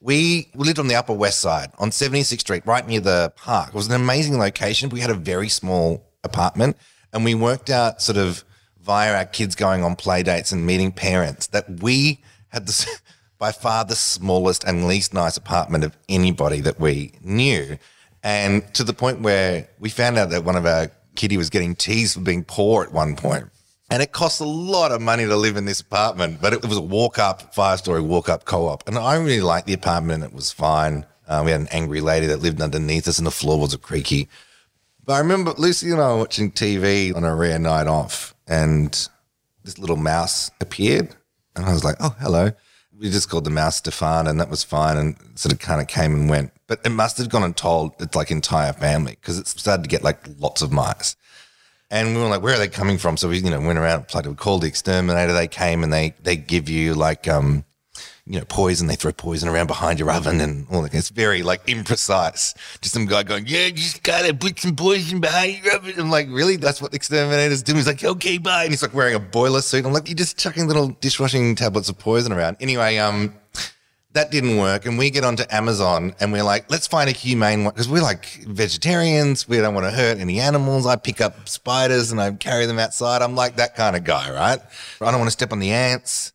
we, 0.00 0.48
lived 0.54 0.78
on 0.78 0.88
the 0.88 0.94
Upper 0.94 1.12
West 1.12 1.40
Side 1.40 1.70
on 1.78 1.90
76th 1.90 2.40
Street, 2.40 2.66
right 2.66 2.86
near 2.86 3.00
the 3.00 3.32
park. 3.36 3.68
It 3.68 3.74
was 3.74 3.88
an 3.88 3.94
amazing 3.94 4.38
location. 4.38 4.88
We 4.88 5.00
had 5.00 5.10
a 5.10 5.14
very 5.14 5.48
small 5.48 6.06
apartment, 6.24 6.76
and 7.12 7.24
we 7.24 7.34
worked 7.34 7.70
out 7.70 8.00
sort 8.00 8.18
of 8.18 8.44
via 8.80 9.14
our 9.14 9.24
kids 9.26 9.54
going 9.54 9.84
on 9.84 9.96
play 9.96 10.22
dates 10.22 10.52
and 10.52 10.64
meeting 10.64 10.92
parents 10.92 11.48
that 11.48 11.82
we 11.82 12.22
had 12.48 12.66
this 12.66 13.00
by 13.38 13.52
far 13.52 13.84
the 13.84 13.94
smallest 13.94 14.64
and 14.64 14.88
least 14.88 15.14
nice 15.14 15.36
apartment 15.36 15.84
of 15.84 15.96
anybody 16.08 16.60
that 16.60 16.80
we 16.80 17.12
knew. 17.22 17.78
And 18.28 18.74
to 18.74 18.84
the 18.84 18.92
point 18.92 19.22
where 19.22 19.66
we 19.78 19.88
found 19.88 20.18
out 20.18 20.28
that 20.30 20.44
one 20.44 20.54
of 20.54 20.66
our 20.66 20.90
Kitty 21.16 21.38
was 21.38 21.48
getting 21.48 21.74
teased 21.74 22.12
for 22.12 22.20
being 22.20 22.44
poor 22.44 22.84
at 22.84 22.92
one 22.92 23.16
point. 23.16 23.46
And 23.90 24.02
it 24.02 24.12
cost 24.12 24.42
a 24.42 24.44
lot 24.44 24.92
of 24.92 25.00
money 25.00 25.24
to 25.24 25.34
live 25.34 25.56
in 25.56 25.64
this 25.64 25.80
apartment, 25.80 26.38
but 26.38 26.52
it 26.52 26.62
was 26.62 26.76
a 26.76 26.82
walk 26.82 27.18
up, 27.18 27.54
five 27.54 27.78
story 27.78 28.02
walk 28.02 28.28
up 28.28 28.44
co 28.44 28.66
op. 28.66 28.86
And 28.86 28.98
I 28.98 29.16
really 29.16 29.40
liked 29.40 29.66
the 29.66 29.72
apartment. 29.72 30.24
It 30.24 30.34
was 30.34 30.52
fine. 30.52 31.06
Uh, 31.26 31.40
we 31.42 31.52
had 31.52 31.62
an 31.62 31.68
angry 31.70 32.02
lady 32.02 32.26
that 32.26 32.40
lived 32.40 32.60
underneath 32.60 33.08
us, 33.08 33.16
and 33.16 33.26
the 33.26 33.30
floor 33.30 33.58
was 33.58 33.72
a 33.72 33.78
creaky. 33.78 34.28
But 35.06 35.14
I 35.14 35.18
remember 35.20 35.54
Lucy 35.56 35.90
and 35.90 36.02
I 36.02 36.12
were 36.12 36.18
watching 36.18 36.52
TV 36.52 37.16
on 37.16 37.24
a 37.24 37.34
rare 37.34 37.58
night 37.58 37.86
off, 37.86 38.34
and 38.46 38.92
this 39.64 39.78
little 39.78 39.96
mouse 39.96 40.50
appeared. 40.60 41.16
And 41.56 41.64
I 41.64 41.72
was 41.72 41.82
like, 41.82 41.96
oh, 41.98 42.14
hello. 42.20 42.52
We 42.94 43.08
just 43.10 43.30
called 43.30 43.44
the 43.44 43.50
mouse 43.50 43.76
Stefan, 43.76 44.26
and 44.26 44.38
that 44.38 44.50
was 44.50 44.64
fine. 44.64 44.98
And 44.98 45.16
sort 45.34 45.54
of 45.54 45.60
kind 45.60 45.80
of 45.80 45.86
came 45.86 46.12
and 46.12 46.28
went. 46.28 46.52
But 46.68 46.80
it 46.84 46.90
must 46.90 47.18
have 47.18 47.28
gone 47.28 47.42
and 47.42 47.56
told 47.56 48.00
its 48.00 48.14
like 48.14 48.30
entire 48.30 48.72
family 48.72 49.16
because 49.20 49.38
it 49.38 49.48
started 49.48 49.82
to 49.82 49.88
get 49.88 50.04
like 50.04 50.20
lots 50.38 50.62
of 50.62 50.70
mice. 50.70 51.16
And 51.90 52.14
we 52.14 52.20
were 52.20 52.28
like, 52.28 52.42
where 52.42 52.54
are 52.54 52.58
they 52.58 52.68
coming 52.68 52.98
from? 52.98 53.16
So 53.16 53.30
we, 53.30 53.38
you 53.38 53.50
know, 53.50 53.60
went 53.60 53.78
around, 53.78 54.06
we 54.14 54.34
called 54.34 54.62
the 54.62 54.68
exterminator. 54.68 55.32
They 55.32 55.48
came 55.48 55.82
and 55.82 55.92
they 55.92 56.14
they 56.22 56.36
give 56.36 56.68
you 56.68 56.94
like 56.94 57.26
um, 57.26 57.64
you 58.28 58.38
know, 58.38 58.44
poison. 58.44 58.86
They 58.86 58.94
throw 58.94 59.10
poison 59.12 59.48
around 59.48 59.68
behind 59.68 59.98
your 59.98 60.10
oven 60.10 60.40
and 60.42 60.66
all 60.70 60.82
that. 60.82 60.92
It's 60.92 61.08
very 61.08 61.42
like 61.42 61.64
imprecise. 61.66 62.54
Just 62.82 62.92
some 62.92 63.06
guy 63.06 63.22
going, 63.22 63.46
yeah, 63.46 63.70
just 63.70 64.02
gotta 64.02 64.34
put 64.34 64.58
some 64.60 64.76
poison 64.76 65.20
behind 65.20 65.64
your 65.64 65.76
oven. 65.76 65.94
I'm 65.96 66.10
like, 66.10 66.28
really? 66.28 66.56
That's 66.56 66.82
what 66.82 66.92
exterminators 66.92 67.62
do? 67.62 67.74
He's 67.74 67.86
like, 67.86 68.04
okay, 68.04 68.36
bye. 68.36 68.64
And 68.64 68.72
he's 68.72 68.82
like 68.82 68.92
wearing 68.92 69.14
a 69.14 69.20
boiler 69.20 69.62
suit. 69.62 69.86
I'm 69.86 69.94
like, 69.94 70.08
you're 70.08 70.14
just 70.14 70.38
chucking 70.38 70.66
little 70.68 70.88
dishwashing 70.88 71.54
tablets 71.54 71.88
of 71.88 71.98
poison 71.98 72.32
around. 72.32 72.58
Anyway, 72.60 72.98
um, 72.98 73.32
that 74.18 74.32
didn't 74.32 74.56
work. 74.56 74.84
And 74.84 74.98
we 74.98 75.10
get 75.10 75.24
onto 75.24 75.44
Amazon 75.48 76.12
and 76.18 76.32
we're 76.32 76.42
like, 76.42 76.68
let's 76.72 76.88
find 76.88 77.08
a 77.08 77.12
humane 77.12 77.62
one 77.62 77.72
because 77.72 77.88
we're 77.88 78.02
like 78.02 78.26
vegetarians. 78.48 79.48
We 79.48 79.58
don't 79.58 79.74
want 79.74 79.86
to 79.86 79.92
hurt 79.92 80.18
any 80.18 80.40
animals. 80.40 80.86
I 80.86 80.96
pick 80.96 81.20
up 81.20 81.48
spiders 81.48 82.10
and 82.10 82.20
I 82.20 82.32
carry 82.32 82.66
them 82.66 82.80
outside. 82.80 83.22
I'm 83.22 83.36
like 83.36 83.56
that 83.56 83.76
kind 83.76 83.94
of 83.94 84.02
guy, 84.02 84.28
right? 84.32 84.60
I 85.00 85.10
don't 85.12 85.20
want 85.20 85.28
to 85.28 85.32
step 85.32 85.52
on 85.52 85.60
the 85.60 85.70
ants. 85.70 86.32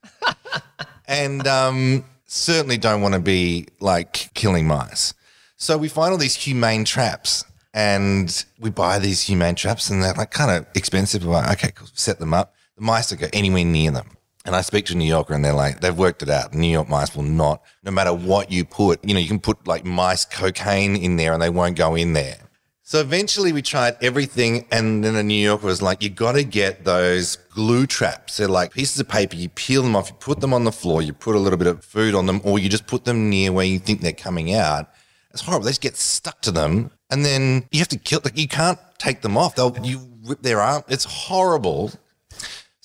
and 1.09 1.45
um, 1.45 2.05
certainly 2.25 2.77
don't 2.77 3.01
want 3.01 3.15
to 3.15 3.19
be 3.19 3.67
like 3.81 4.29
killing 4.33 4.65
mice. 4.65 5.13
So 5.57 5.77
we 5.77 5.89
find 5.89 6.13
all 6.13 6.17
these 6.17 6.35
humane 6.35 6.85
traps 6.85 7.43
and 7.73 8.45
we 8.59 8.69
buy 8.69 8.97
these 8.97 9.23
humane 9.23 9.55
traps 9.55 9.89
and 9.89 10.01
they're 10.01 10.13
like 10.13 10.31
kind 10.31 10.51
of 10.51 10.65
expensive. 10.73 11.25
We're 11.25 11.33
like, 11.33 11.51
okay, 11.57 11.71
cool, 11.75 11.89
set 11.93 12.19
them 12.19 12.33
up. 12.33 12.55
The 12.77 12.83
mice 12.83 13.09
don't 13.09 13.19
go 13.19 13.27
anywhere 13.33 13.65
near 13.65 13.91
them. 13.91 14.11
And 14.45 14.55
I 14.55 14.61
speak 14.61 14.85
to 14.87 14.93
a 14.93 14.97
New 14.97 15.05
Yorker 15.05 15.33
and 15.33 15.43
they're 15.43 15.53
like, 15.53 15.79
they've 15.79 15.97
worked 15.97 16.21
it 16.21 16.29
out. 16.29 16.53
New 16.53 16.67
York 16.67 16.89
mice 16.89 17.15
will 17.15 17.23
not, 17.23 17.63
no 17.83 17.91
matter 17.91 18.13
what 18.13 18.51
you 18.51 18.65
put, 18.65 19.03
you 19.07 19.13
know, 19.13 19.19
you 19.19 19.27
can 19.27 19.39
put 19.39 19.67
like 19.67 19.85
mice 19.85 20.25
cocaine 20.25 20.97
in 20.97 21.15
there 21.15 21.31
and 21.31 21.41
they 21.41 21.49
won't 21.49 21.77
go 21.77 21.95
in 21.95 22.11
there. 22.13 22.37
So 22.85 22.99
eventually 22.99 23.53
we 23.53 23.61
tried 23.61 23.95
everything. 24.01 24.65
And 24.69 25.01
then 25.01 25.15
a 25.15 25.23
New 25.23 25.41
Yorker 25.41 25.67
was 25.67 25.81
like, 25.81 26.03
you 26.03 26.09
got 26.09 26.33
to 26.33 26.43
get 26.43 26.83
those 26.83 27.37
glue 27.37 27.87
traps. 27.87 28.35
They're 28.35 28.49
like 28.49 28.73
pieces 28.73 28.99
of 28.99 29.07
paper. 29.07 29.37
You 29.37 29.47
peel 29.47 29.81
them 29.81 29.95
off, 29.95 30.09
you 30.09 30.15
put 30.15 30.41
them 30.41 30.53
on 30.53 30.65
the 30.65 30.73
floor, 30.73 31.01
you 31.01 31.13
put 31.13 31.35
a 31.35 31.39
little 31.39 31.57
bit 31.57 31.67
of 31.67 31.83
food 31.83 32.13
on 32.13 32.25
them, 32.25 32.41
or 32.43 32.59
you 32.59 32.67
just 32.67 32.85
put 32.85 33.05
them 33.05 33.29
near 33.29 33.53
where 33.53 33.65
you 33.65 33.79
think 33.79 34.01
they're 34.01 34.11
coming 34.11 34.53
out. 34.53 34.89
It's 35.31 35.41
horrible. 35.41 35.63
They 35.65 35.71
just 35.71 35.81
get 35.81 35.95
stuck 35.95 36.41
to 36.41 36.51
them. 36.51 36.91
And 37.09 37.23
then 37.23 37.65
you 37.71 37.79
have 37.79 37.87
to 37.87 37.97
kill, 37.97 38.19
like, 38.23 38.37
you 38.37 38.47
can't 38.47 38.77
take 38.97 39.21
them 39.21 39.37
off. 39.37 39.55
They'll, 39.55 39.75
you 39.83 40.01
rip 40.25 40.41
their 40.41 40.59
arm. 40.59 40.83
It's 40.89 41.05
horrible. 41.05 41.91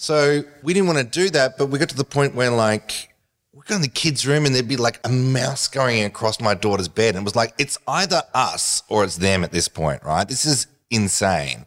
So 0.00 0.44
we 0.62 0.74
didn't 0.74 0.86
want 0.86 1.00
to 1.00 1.04
do 1.04 1.28
that, 1.30 1.58
but 1.58 1.66
we 1.66 1.78
got 1.80 1.88
to 1.88 1.96
the 1.96 2.04
point 2.04 2.36
where 2.36 2.52
like 2.52 3.12
we 3.52 3.62
go 3.66 3.74
in 3.74 3.82
the 3.82 3.88
kids' 3.88 4.24
room 4.24 4.46
and 4.46 4.54
there'd 4.54 4.68
be 4.68 4.76
like 4.76 5.00
a 5.02 5.08
mouse 5.08 5.66
going 5.66 6.04
across 6.04 6.40
my 6.40 6.54
daughter's 6.54 6.86
bed. 6.86 7.16
And 7.16 7.22
it 7.22 7.24
was 7.24 7.34
like, 7.34 7.52
it's 7.58 7.76
either 7.88 8.22
us 8.32 8.84
or 8.88 9.02
it's 9.02 9.16
them 9.16 9.42
at 9.42 9.50
this 9.50 9.66
point, 9.66 10.04
right? 10.04 10.26
This 10.26 10.44
is 10.44 10.68
insane. 10.88 11.66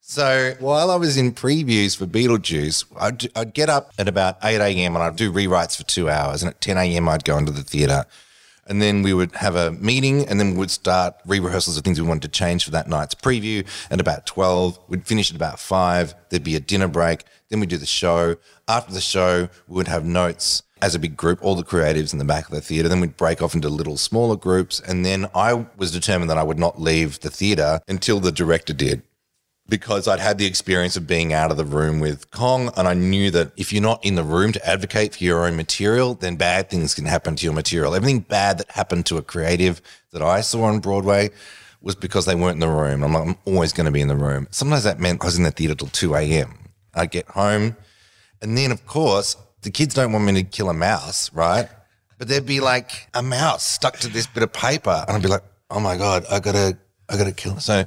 So 0.00 0.52
while 0.60 0.90
I 0.90 0.96
was 0.96 1.16
in 1.16 1.32
previews 1.32 1.96
for 1.96 2.04
Beetlejuice, 2.04 2.84
I'd, 3.00 3.34
I'd 3.34 3.54
get 3.54 3.70
up 3.70 3.94
at 3.98 4.06
about 4.06 4.36
8 4.44 4.60
a.m. 4.60 4.94
and 4.94 5.02
I'd 5.02 5.16
do 5.16 5.32
rewrites 5.32 5.74
for 5.74 5.84
two 5.84 6.10
hours. 6.10 6.42
And 6.42 6.50
at 6.50 6.60
10 6.60 6.76
a.m., 6.76 7.08
I'd 7.08 7.24
go 7.24 7.38
into 7.38 7.52
the 7.52 7.62
theatre. 7.62 8.04
And 8.72 8.80
then 8.80 9.02
we 9.02 9.12
would 9.12 9.34
have 9.34 9.54
a 9.54 9.72
meeting 9.72 10.26
and 10.26 10.40
then 10.40 10.56
we'd 10.56 10.70
start 10.70 11.16
re 11.26 11.38
rehearsals 11.38 11.76
of 11.76 11.84
things 11.84 12.00
we 12.00 12.08
wanted 12.08 12.22
to 12.22 12.28
change 12.28 12.64
for 12.64 12.70
that 12.70 12.88
night's 12.88 13.14
preview. 13.14 13.66
At 13.90 14.00
about 14.00 14.24
12, 14.24 14.78
we'd 14.88 15.06
finish 15.06 15.28
at 15.28 15.36
about 15.36 15.60
5. 15.60 16.14
There'd 16.30 16.42
be 16.42 16.56
a 16.56 16.60
dinner 16.60 16.88
break. 16.88 17.24
Then 17.50 17.60
we'd 17.60 17.68
do 17.68 17.76
the 17.76 17.84
show. 17.84 18.36
After 18.66 18.94
the 18.94 19.02
show, 19.02 19.50
we 19.68 19.74
would 19.74 19.88
have 19.88 20.06
notes 20.06 20.62
as 20.80 20.94
a 20.94 20.98
big 20.98 21.18
group, 21.18 21.40
all 21.42 21.54
the 21.54 21.62
creatives 21.62 22.14
in 22.14 22.18
the 22.18 22.24
back 22.24 22.48
of 22.48 22.54
the 22.54 22.62
theatre. 22.62 22.88
Then 22.88 23.02
we'd 23.02 23.18
break 23.18 23.42
off 23.42 23.54
into 23.54 23.68
little 23.68 23.98
smaller 23.98 24.36
groups. 24.36 24.80
And 24.80 25.04
then 25.04 25.28
I 25.34 25.66
was 25.76 25.92
determined 25.92 26.30
that 26.30 26.38
I 26.38 26.42
would 26.42 26.58
not 26.58 26.80
leave 26.80 27.20
the 27.20 27.28
theatre 27.28 27.80
until 27.88 28.20
the 28.20 28.32
director 28.32 28.72
did 28.72 29.02
because 29.68 30.08
I'd 30.08 30.20
had 30.20 30.38
the 30.38 30.46
experience 30.46 30.96
of 30.96 31.06
being 31.06 31.32
out 31.32 31.50
of 31.50 31.56
the 31.56 31.64
room 31.64 32.00
with 32.00 32.30
Kong. 32.30 32.70
And 32.76 32.88
I 32.88 32.94
knew 32.94 33.30
that 33.30 33.52
if 33.56 33.72
you're 33.72 33.82
not 33.82 34.04
in 34.04 34.16
the 34.16 34.24
room 34.24 34.52
to 34.52 34.68
advocate 34.68 35.14
for 35.14 35.24
your 35.24 35.46
own 35.46 35.56
material, 35.56 36.14
then 36.14 36.36
bad 36.36 36.68
things 36.68 36.94
can 36.94 37.06
happen 37.06 37.36
to 37.36 37.44
your 37.44 37.54
material. 37.54 37.94
Everything 37.94 38.20
bad 38.20 38.58
that 38.58 38.70
happened 38.70 39.06
to 39.06 39.16
a 39.16 39.22
creative 39.22 39.80
that 40.12 40.22
I 40.22 40.40
saw 40.40 40.64
on 40.64 40.80
Broadway 40.80 41.30
was 41.80 41.94
because 41.94 42.26
they 42.26 42.34
weren't 42.34 42.54
in 42.54 42.60
the 42.60 42.68
room. 42.68 43.02
I'm 43.02 43.12
like, 43.12 43.28
I'm 43.28 43.38
always 43.44 43.72
going 43.72 43.86
to 43.86 43.92
be 43.92 44.00
in 44.00 44.08
the 44.08 44.16
room. 44.16 44.46
Sometimes 44.50 44.84
that 44.84 45.00
meant 45.00 45.22
I 45.22 45.26
was 45.26 45.36
in 45.36 45.44
the 45.44 45.50
theatre 45.50 45.74
till 45.74 45.88
2 45.88 46.14
a.m. 46.14 46.54
I'd 46.94 47.10
get 47.10 47.28
home. 47.28 47.76
And 48.40 48.56
then, 48.56 48.72
of 48.72 48.86
course, 48.86 49.36
the 49.62 49.70
kids 49.70 49.94
don't 49.94 50.12
want 50.12 50.24
me 50.24 50.34
to 50.34 50.42
kill 50.42 50.68
a 50.68 50.74
mouse, 50.74 51.32
right? 51.32 51.68
But 52.18 52.28
there'd 52.28 52.46
be 52.46 52.60
like 52.60 53.08
a 53.14 53.22
mouse 53.22 53.64
stuck 53.64 53.98
to 53.98 54.08
this 54.08 54.26
bit 54.26 54.42
of 54.42 54.52
paper. 54.52 55.04
And 55.06 55.16
I'd 55.16 55.22
be 55.22 55.28
like, 55.28 55.42
oh 55.70 55.80
my 55.80 55.96
God, 55.96 56.24
I 56.30 56.40
gotta, 56.40 56.76
I 57.08 57.16
gotta 57.16 57.32
kill. 57.32 57.58
So 57.58 57.84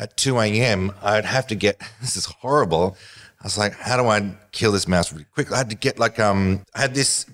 at 0.00 0.16
2 0.16 0.38
a.m., 0.40 0.92
I'd 1.02 1.26
have 1.26 1.46
to 1.48 1.54
get, 1.54 1.80
this 2.00 2.16
is 2.16 2.26
horrible. 2.26 2.96
I 3.40 3.44
was 3.44 3.56
like, 3.56 3.74
how 3.74 3.96
do 3.96 4.08
I 4.08 4.34
kill 4.52 4.72
this 4.72 4.88
mouse 4.88 5.12
really 5.12 5.26
quick? 5.34 5.52
I 5.52 5.58
had 5.58 5.70
to 5.70 5.76
get 5.76 5.98
like, 5.98 6.18
um, 6.18 6.62
I 6.74 6.80
had 6.80 6.94
this 6.94 7.26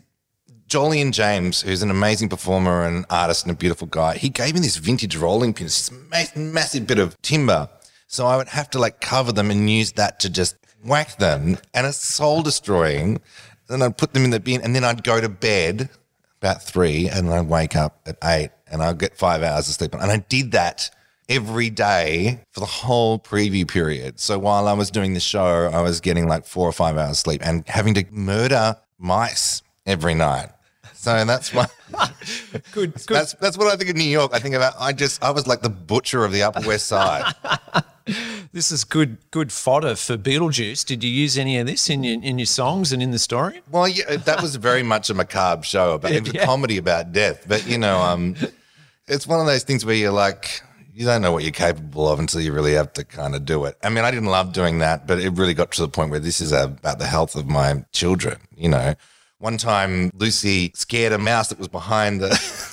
Jolyon 0.68 1.12
James, 1.12 1.62
who's 1.62 1.82
an 1.82 1.90
amazing 1.90 2.28
performer 2.28 2.84
and 2.84 3.06
artist 3.08 3.44
and 3.44 3.52
a 3.52 3.56
beautiful 3.56 3.86
guy. 3.86 4.16
He 4.16 4.28
gave 4.28 4.54
me 4.54 4.60
this 4.60 4.76
vintage 4.76 5.16
rolling 5.16 5.54
pin, 5.54 5.66
this 5.66 5.90
massive 6.36 6.86
bit 6.86 6.98
of 6.98 7.20
timber. 7.22 7.68
So 8.08 8.26
I 8.26 8.36
would 8.36 8.48
have 8.48 8.70
to 8.70 8.78
like 8.78 9.00
cover 9.00 9.32
them 9.32 9.50
and 9.50 9.70
use 9.70 9.92
that 9.92 10.20
to 10.20 10.30
just 10.30 10.56
whack 10.84 11.18
them. 11.18 11.58
And 11.72 11.86
it's 11.86 11.98
soul 11.98 12.42
destroying. 12.42 13.20
Then 13.68 13.82
I'd 13.82 13.96
put 13.96 14.12
them 14.12 14.24
in 14.24 14.30
the 14.30 14.40
bin 14.40 14.60
and 14.62 14.74
then 14.74 14.84
I'd 14.84 15.04
go 15.04 15.20
to 15.20 15.28
bed 15.28 15.88
about 16.40 16.62
three 16.62 17.08
and 17.08 17.32
I'd 17.32 17.48
wake 17.48 17.74
up 17.76 18.00
at 18.06 18.16
eight 18.24 18.50
and 18.66 18.82
I'd 18.82 18.98
get 18.98 19.16
five 19.16 19.42
hours 19.42 19.68
of 19.68 19.74
sleep. 19.74 19.94
And 19.94 20.10
I 20.10 20.18
did 20.18 20.52
that 20.52 20.90
every 21.28 21.70
day 21.70 22.40
for 22.52 22.60
the 22.60 22.66
whole 22.66 23.18
preview 23.18 23.66
period. 23.66 24.20
So 24.20 24.38
while 24.38 24.68
I 24.68 24.72
was 24.72 24.90
doing 24.90 25.14
the 25.14 25.20
show, 25.20 25.70
I 25.72 25.82
was 25.82 26.00
getting 26.00 26.28
like 26.28 26.46
four 26.46 26.68
or 26.68 26.72
five 26.72 26.96
hours 26.96 27.18
sleep 27.18 27.40
and 27.44 27.66
having 27.68 27.94
to 27.94 28.04
murder 28.10 28.76
mice 28.98 29.62
every 29.84 30.14
night. 30.14 30.50
So 30.94 31.24
that's 31.24 31.54
why. 31.54 31.66
good, 32.72 32.94
good. 33.06 33.16
That's 33.16 33.34
that's 33.34 33.56
what 33.56 33.72
I 33.72 33.76
think 33.76 33.90
of 33.90 33.96
New 33.96 34.02
York. 34.02 34.32
I 34.34 34.40
think 34.40 34.56
about. 34.56 34.74
I 34.78 34.92
just 34.92 35.22
I 35.22 35.30
was 35.30 35.46
like 35.46 35.60
the 35.60 35.68
butcher 35.68 36.24
of 36.24 36.32
the 36.32 36.42
Upper 36.42 36.66
West 36.66 36.86
Side. 36.86 37.32
this 38.52 38.72
is 38.72 38.82
good 38.82 39.18
good 39.30 39.52
fodder 39.52 39.94
for 39.94 40.16
Beetlejuice. 40.16 40.84
Did 40.84 41.04
you 41.04 41.10
use 41.10 41.38
any 41.38 41.58
of 41.58 41.66
this 41.68 41.88
in 41.88 42.02
your 42.02 42.20
in 42.20 42.40
your 42.40 42.46
songs 42.46 42.92
and 42.92 43.00
in 43.00 43.12
the 43.12 43.20
story? 43.20 43.60
Well, 43.70 43.86
yeah, 43.86 44.16
that 44.16 44.42
was 44.42 44.56
very 44.56 44.82
much 44.82 45.08
a 45.08 45.14
macabre 45.14 45.62
show 45.62 45.92
about 45.94 46.10
it 46.10 46.22
was 46.24 46.34
a 46.34 46.44
comedy 46.44 46.76
about 46.76 47.12
death. 47.12 47.44
But 47.46 47.68
you 47.68 47.78
know, 47.78 47.98
um, 47.98 48.34
it's 49.06 49.28
one 49.28 49.38
of 49.38 49.46
those 49.46 49.62
things 49.62 49.84
where 49.84 49.94
you're 49.94 50.10
like, 50.10 50.62
you 50.96 51.04
don't 51.04 51.20
know 51.20 51.30
what 51.30 51.42
you're 51.42 51.52
capable 51.52 52.08
of 52.08 52.18
until 52.18 52.40
you 52.40 52.54
really 52.54 52.72
have 52.72 52.90
to 52.94 53.04
kind 53.04 53.34
of 53.34 53.44
do 53.44 53.66
it. 53.66 53.76
I 53.84 53.90
mean, 53.90 54.02
I 54.02 54.10
didn't 54.10 54.30
love 54.30 54.54
doing 54.54 54.78
that, 54.78 55.06
but 55.06 55.20
it 55.20 55.28
really 55.34 55.52
got 55.52 55.70
to 55.72 55.82
the 55.82 55.88
point 55.88 56.10
where 56.10 56.20
this 56.20 56.40
is 56.40 56.52
about 56.52 56.98
the 56.98 57.06
health 57.06 57.36
of 57.36 57.46
my 57.46 57.84
children, 57.92 58.38
you 58.56 58.70
know. 58.70 58.94
One 59.36 59.58
time, 59.58 60.10
Lucy 60.14 60.72
scared 60.74 61.12
a 61.12 61.18
mouse 61.18 61.48
that 61.48 61.58
was 61.58 61.68
behind 61.68 62.22
the, 62.22 62.28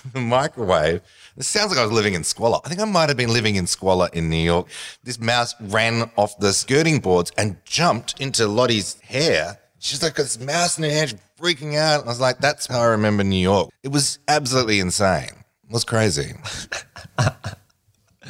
the 0.13 0.21
microwave. 0.21 1.01
It 1.35 1.43
sounds 1.43 1.71
like 1.71 1.79
I 1.79 1.83
was 1.83 1.91
living 1.91 2.13
in 2.13 2.23
squalor. 2.23 2.59
I 2.63 2.69
think 2.69 2.79
I 2.79 2.85
might 2.85 3.09
have 3.09 3.17
been 3.17 3.33
living 3.33 3.55
in 3.55 3.67
squalor 3.67 4.09
in 4.13 4.29
New 4.29 4.37
York. 4.37 4.69
This 5.03 5.19
mouse 5.19 5.53
ran 5.59 6.09
off 6.15 6.39
the 6.39 6.53
skirting 6.53 6.99
boards 6.99 7.33
and 7.37 7.57
jumped 7.65 8.21
into 8.21 8.47
Lottie's 8.47 9.01
hair. 9.01 9.59
She's 9.79 10.01
like, 10.01 10.15
this 10.15 10.39
mouse 10.39 10.77
in 10.77 10.85
her 10.85 10.89
hand, 10.89 11.19
freaking 11.37 11.75
out. 11.75 12.05
I 12.05 12.07
was 12.07 12.21
like, 12.21 12.37
that's 12.37 12.67
how 12.67 12.79
I 12.79 12.85
remember 12.85 13.25
New 13.25 13.35
York. 13.35 13.69
It 13.83 13.89
was 13.89 14.19
absolutely 14.29 14.79
insane. 14.79 15.31
It 15.67 15.73
was 15.73 15.83
crazy. 15.83 16.35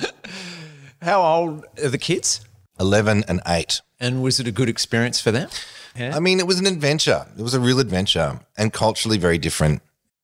How 1.01 1.21
old 1.21 1.65
are 1.83 1.89
the 1.89 1.97
kids? 1.97 2.41
11 2.79 3.25
and 3.27 3.41
8. 3.47 3.81
And 3.99 4.23
was 4.23 4.39
it 4.39 4.47
a 4.47 4.51
good 4.51 4.69
experience 4.69 5.19
for 5.19 5.31
them? 5.31 5.49
Yeah. 5.95 6.15
I 6.15 6.19
mean, 6.19 6.39
it 6.39 6.47
was 6.47 6.59
an 6.59 6.65
adventure. 6.65 7.25
It 7.37 7.41
was 7.41 7.53
a 7.53 7.59
real 7.59 7.79
adventure 7.79 8.39
and 8.57 8.73
culturally 8.73 9.17
very 9.17 9.37
different. 9.37 9.81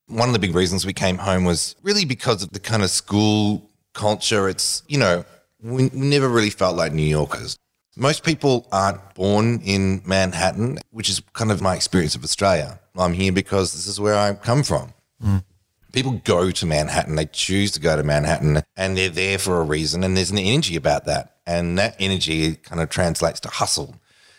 One 0.07 0.29
of 0.29 0.33
the 0.33 0.39
big 0.39 0.55
reasons 0.55 0.85
we 0.85 0.93
came 0.93 1.19
home 1.19 1.43
was 1.43 1.75
really 1.83 2.05
because 2.05 2.41
of 2.41 2.51
the 2.51 2.59
kind 2.59 2.81
of 2.81 2.89
school 2.89 3.69
culture. 3.93 4.49
It's, 4.49 4.83
you 4.87 4.97
know, 4.97 5.25
we 5.61 5.89
never 5.93 6.27
really 6.27 6.49
felt 6.49 6.75
like 6.75 6.91
New 6.91 7.03
Yorkers. 7.03 7.57
Most 7.95 8.23
people 8.23 8.67
aren't 8.71 9.13
born 9.13 9.61
in 9.63 10.01
Manhattan, 10.05 10.79
which 10.91 11.09
is 11.09 11.21
kind 11.33 11.51
of 11.51 11.61
my 11.61 11.75
experience 11.75 12.15
of 12.15 12.23
Australia. 12.23 12.79
I'm 12.97 13.13
here 13.13 13.31
because 13.31 13.73
this 13.73 13.87
is 13.87 13.99
where 13.99 14.15
I 14.15 14.33
come 14.33 14.63
from. 14.63 14.93
Mm 15.23 15.43
people 15.91 16.21
go 16.23 16.51
to 16.51 16.65
Manhattan, 16.65 17.15
they 17.15 17.25
choose 17.25 17.71
to 17.71 17.79
go 17.79 17.95
to 17.95 18.03
Manhattan, 18.03 18.61
and 18.75 18.97
they're 18.97 19.09
there 19.09 19.37
for 19.37 19.59
a 19.59 19.63
reason. 19.63 20.03
And 20.03 20.15
there's 20.15 20.31
an 20.31 20.37
energy 20.37 20.75
about 20.75 21.05
that. 21.05 21.37
And 21.45 21.77
that 21.79 21.95
energy 21.99 22.55
kind 22.55 22.81
of 22.81 22.89
translates 22.89 23.39
to 23.41 23.49
hustle. 23.49 23.95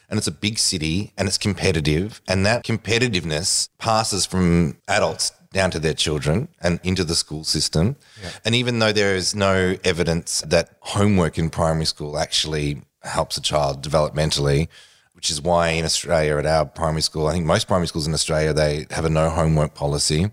And 0.09 0.19
it's 0.19 0.27
a 0.27 0.33
big 0.33 0.59
city 0.59 1.13
and 1.17 1.29
it's 1.29 1.39
competitive. 1.39 2.21
And 2.27 2.45
that 2.45 2.65
competitiveness 2.65 3.69
passes 3.79 4.27
from 4.27 4.79
adults 4.89 5.33
down 5.53 5.71
to 5.73 5.79
their 5.79 5.95
children 5.95 6.49
and 6.61 6.81
into 6.83 7.05
the 7.05 7.15
school 7.15 7.45
system. 7.45 7.97
Yeah. 8.23 8.31
And 8.45 8.55
even 8.55 8.79
though 8.79 8.93
there 8.93 9.15
is 9.15 9.35
no 9.35 9.77
evidence 9.85 10.43
that 10.47 10.77
homework 10.81 11.39
in 11.39 11.51
primary 11.51 11.85
school 11.85 12.19
actually 12.19 12.83
helps 13.03 13.37
a 13.37 13.41
child 13.41 13.85
developmentally, 13.85 14.69
which 15.15 15.31
is 15.31 15.41
why 15.41 15.71
in 15.71 15.85
Australia 15.85 16.39
at 16.39 16.47
our 16.47 16.65
primary 16.65 17.03
school, 17.03 17.27
I 17.27 17.33
think 17.33 17.47
most 17.47 17.67
primary 17.67 17.89
schools 17.89 18.07
in 18.07 18.15
Australia, 18.15 18.53
they 18.53 18.87
have 18.91 19.05
a 19.05 19.11
no 19.11 19.31
homework 19.31 19.75
policy 19.75 20.31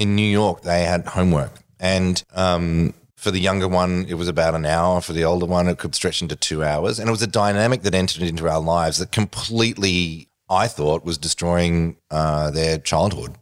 in 0.00 0.16
New 0.16 0.22
York, 0.22 0.62
they 0.62 0.84
had 0.84 1.06
homework. 1.08 1.62
And 1.78 2.24
um, 2.34 2.94
for 3.16 3.30
the 3.30 3.38
younger 3.38 3.68
one, 3.68 4.06
it 4.08 4.14
was 4.14 4.28
about 4.28 4.54
an 4.54 4.64
hour. 4.64 5.02
For 5.02 5.12
the 5.12 5.24
older 5.24 5.44
one, 5.44 5.68
it 5.68 5.76
could 5.76 5.94
stretch 5.94 6.22
into 6.22 6.34
two 6.34 6.64
hours. 6.64 6.98
And 6.98 7.06
it 7.06 7.12
was 7.12 7.20
a 7.20 7.26
dynamic 7.26 7.82
that 7.82 7.94
entered 7.94 8.22
into 8.22 8.48
our 8.48 8.60
lives 8.60 8.96
that 8.96 9.12
completely, 9.12 10.28
I 10.48 10.68
thought, 10.68 11.04
was 11.04 11.18
destroying 11.18 11.98
uh, 12.10 12.50
their 12.50 12.78
childhood 12.78 13.36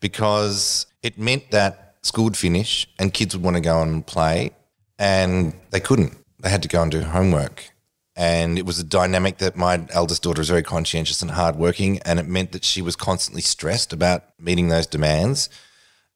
because 0.00 0.86
it 1.02 1.18
meant 1.18 1.50
that 1.50 1.96
school 2.00 2.24
would 2.24 2.36
finish 2.36 2.88
and 2.98 3.12
kids 3.12 3.36
would 3.36 3.44
want 3.44 3.56
to 3.56 3.60
go 3.60 3.82
and 3.82 4.06
play 4.06 4.52
and 4.98 5.54
they 5.70 5.80
couldn't. 5.80 6.16
They 6.40 6.48
had 6.48 6.62
to 6.62 6.68
go 6.68 6.80
and 6.80 6.90
do 6.90 7.02
homework. 7.02 7.72
And 8.16 8.58
it 8.58 8.64
was 8.64 8.78
a 8.78 8.84
dynamic 8.84 9.36
that 9.38 9.54
my 9.54 9.86
eldest 9.90 10.22
daughter 10.22 10.40
was 10.40 10.48
very 10.48 10.62
conscientious 10.62 11.20
and 11.20 11.32
hardworking, 11.32 11.98
and 12.04 12.20
it 12.20 12.28
meant 12.28 12.52
that 12.52 12.64
she 12.64 12.80
was 12.80 12.94
constantly 12.94 13.42
stressed 13.42 13.92
about 13.92 14.22
meeting 14.38 14.68
those 14.68 14.86
demands 14.86 15.50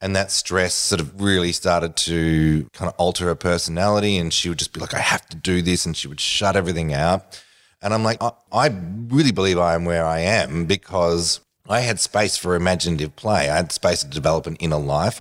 and 0.00 0.14
that 0.14 0.30
stress 0.30 0.74
sort 0.74 1.00
of 1.00 1.20
really 1.20 1.52
started 1.52 1.96
to 1.96 2.68
kind 2.72 2.88
of 2.88 2.94
alter 2.98 3.26
her 3.26 3.34
personality 3.34 4.16
and 4.16 4.32
she 4.32 4.48
would 4.48 4.58
just 4.58 4.72
be 4.72 4.80
like 4.80 4.94
i 4.94 5.00
have 5.00 5.26
to 5.28 5.36
do 5.36 5.62
this 5.62 5.86
and 5.86 5.96
she 5.96 6.08
would 6.08 6.20
shut 6.20 6.56
everything 6.56 6.92
out. 6.92 7.42
And 7.82 7.94
i'm 7.94 8.04
like 8.04 8.22
i, 8.22 8.32
I 8.52 8.70
really 9.08 9.32
believe 9.32 9.58
i 9.58 9.74
am 9.74 9.84
where 9.84 10.04
i 10.04 10.20
am 10.20 10.66
because 10.66 11.40
i 11.68 11.80
had 11.80 12.00
space 12.00 12.36
for 12.36 12.54
imaginative 12.54 13.16
play. 13.16 13.48
I 13.48 13.56
had 13.56 13.72
space 13.72 14.02
to 14.02 14.08
develop 14.08 14.46
an 14.46 14.56
inner 14.56 14.78
life. 14.78 15.20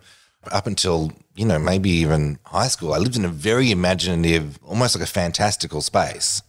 Up 0.49 0.65
until 0.65 1.11
you 1.35 1.45
know 1.45 1.59
maybe 1.59 1.89
even 1.89 2.39
high 2.45 2.69
school 2.69 2.93
i 2.93 2.97
lived 2.97 3.17
in 3.17 3.25
a 3.25 3.29
very 3.29 3.69
imaginative 3.69 4.57
almost 4.63 4.95
like 4.95 5.03
a 5.03 5.11
fantastical 5.11 5.81
space 5.81 6.41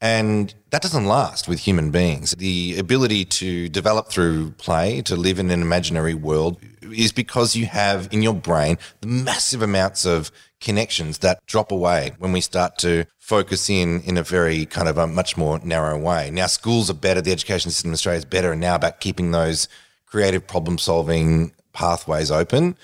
and 0.00 0.54
that 0.70 0.82
doesn't 0.82 1.04
last 1.04 1.46
with 1.46 1.60
human 1.60 1.90
beings. 1.90 2.32
The 2.32 2.78
ability 2.78 3.26
to 3.26 3.68
develop 3.68 4.08
through 4.08 4.52
play, 4.52 5.02
to 5.02 5.14
live 5.14 5.38
in 5.38 5.50
an 5.50 5.60
imaginary 5.60 6.14
world, 6.14 6.58
is 6.92 7.12
because 7.12 7.54
you 7.54 7.66
have 7.66 8.08
in 8.10 8.22
your 8.22 8.34
brain 8.34 8.78
the 9.00 9.08
massive 9.08 9.60
amounts 9.60 10.06
of 10.06 10.30
connections 10.60 11.18
that 11.18 11.44
drop 11.46 11.70
away 11.70 12.12
when 12.18 12.32
we 12.32 12.40
start 12.40 12.78
to 12.78 13.04
focus 13.18 13.68
in 13.68 14.00
in 14.02 14.16
a 14.16 14.22
very 14.22 14.66
kind 14.66 14.88
of 14.88 14.96
a 14.96 15.06
much 15.06 15.36
more 15.36 15.60
narrow 15.62 15.98
way. 15.98 16.30
Now, 16.30 16.46
schools 16.46 16.90
are 16.90 16.94
better, 16.94 17.20
the 17.20 17.32
education 17.32 17.70
system 17.70 17.90
in 17.90 17.94
Australia 17.94 18.18
is 18.18 18.24
better 18.24 18.52
and 18.52 18.60
now 18.60 18.76
about 18.76 19.00
keeping 19.00 19.30
those 19.30 19.68
creative 20.06 20.46
problem 20.46 20.78
solving 20.78 21.52
pathways 21.72 22.30
open. 22.30 22.76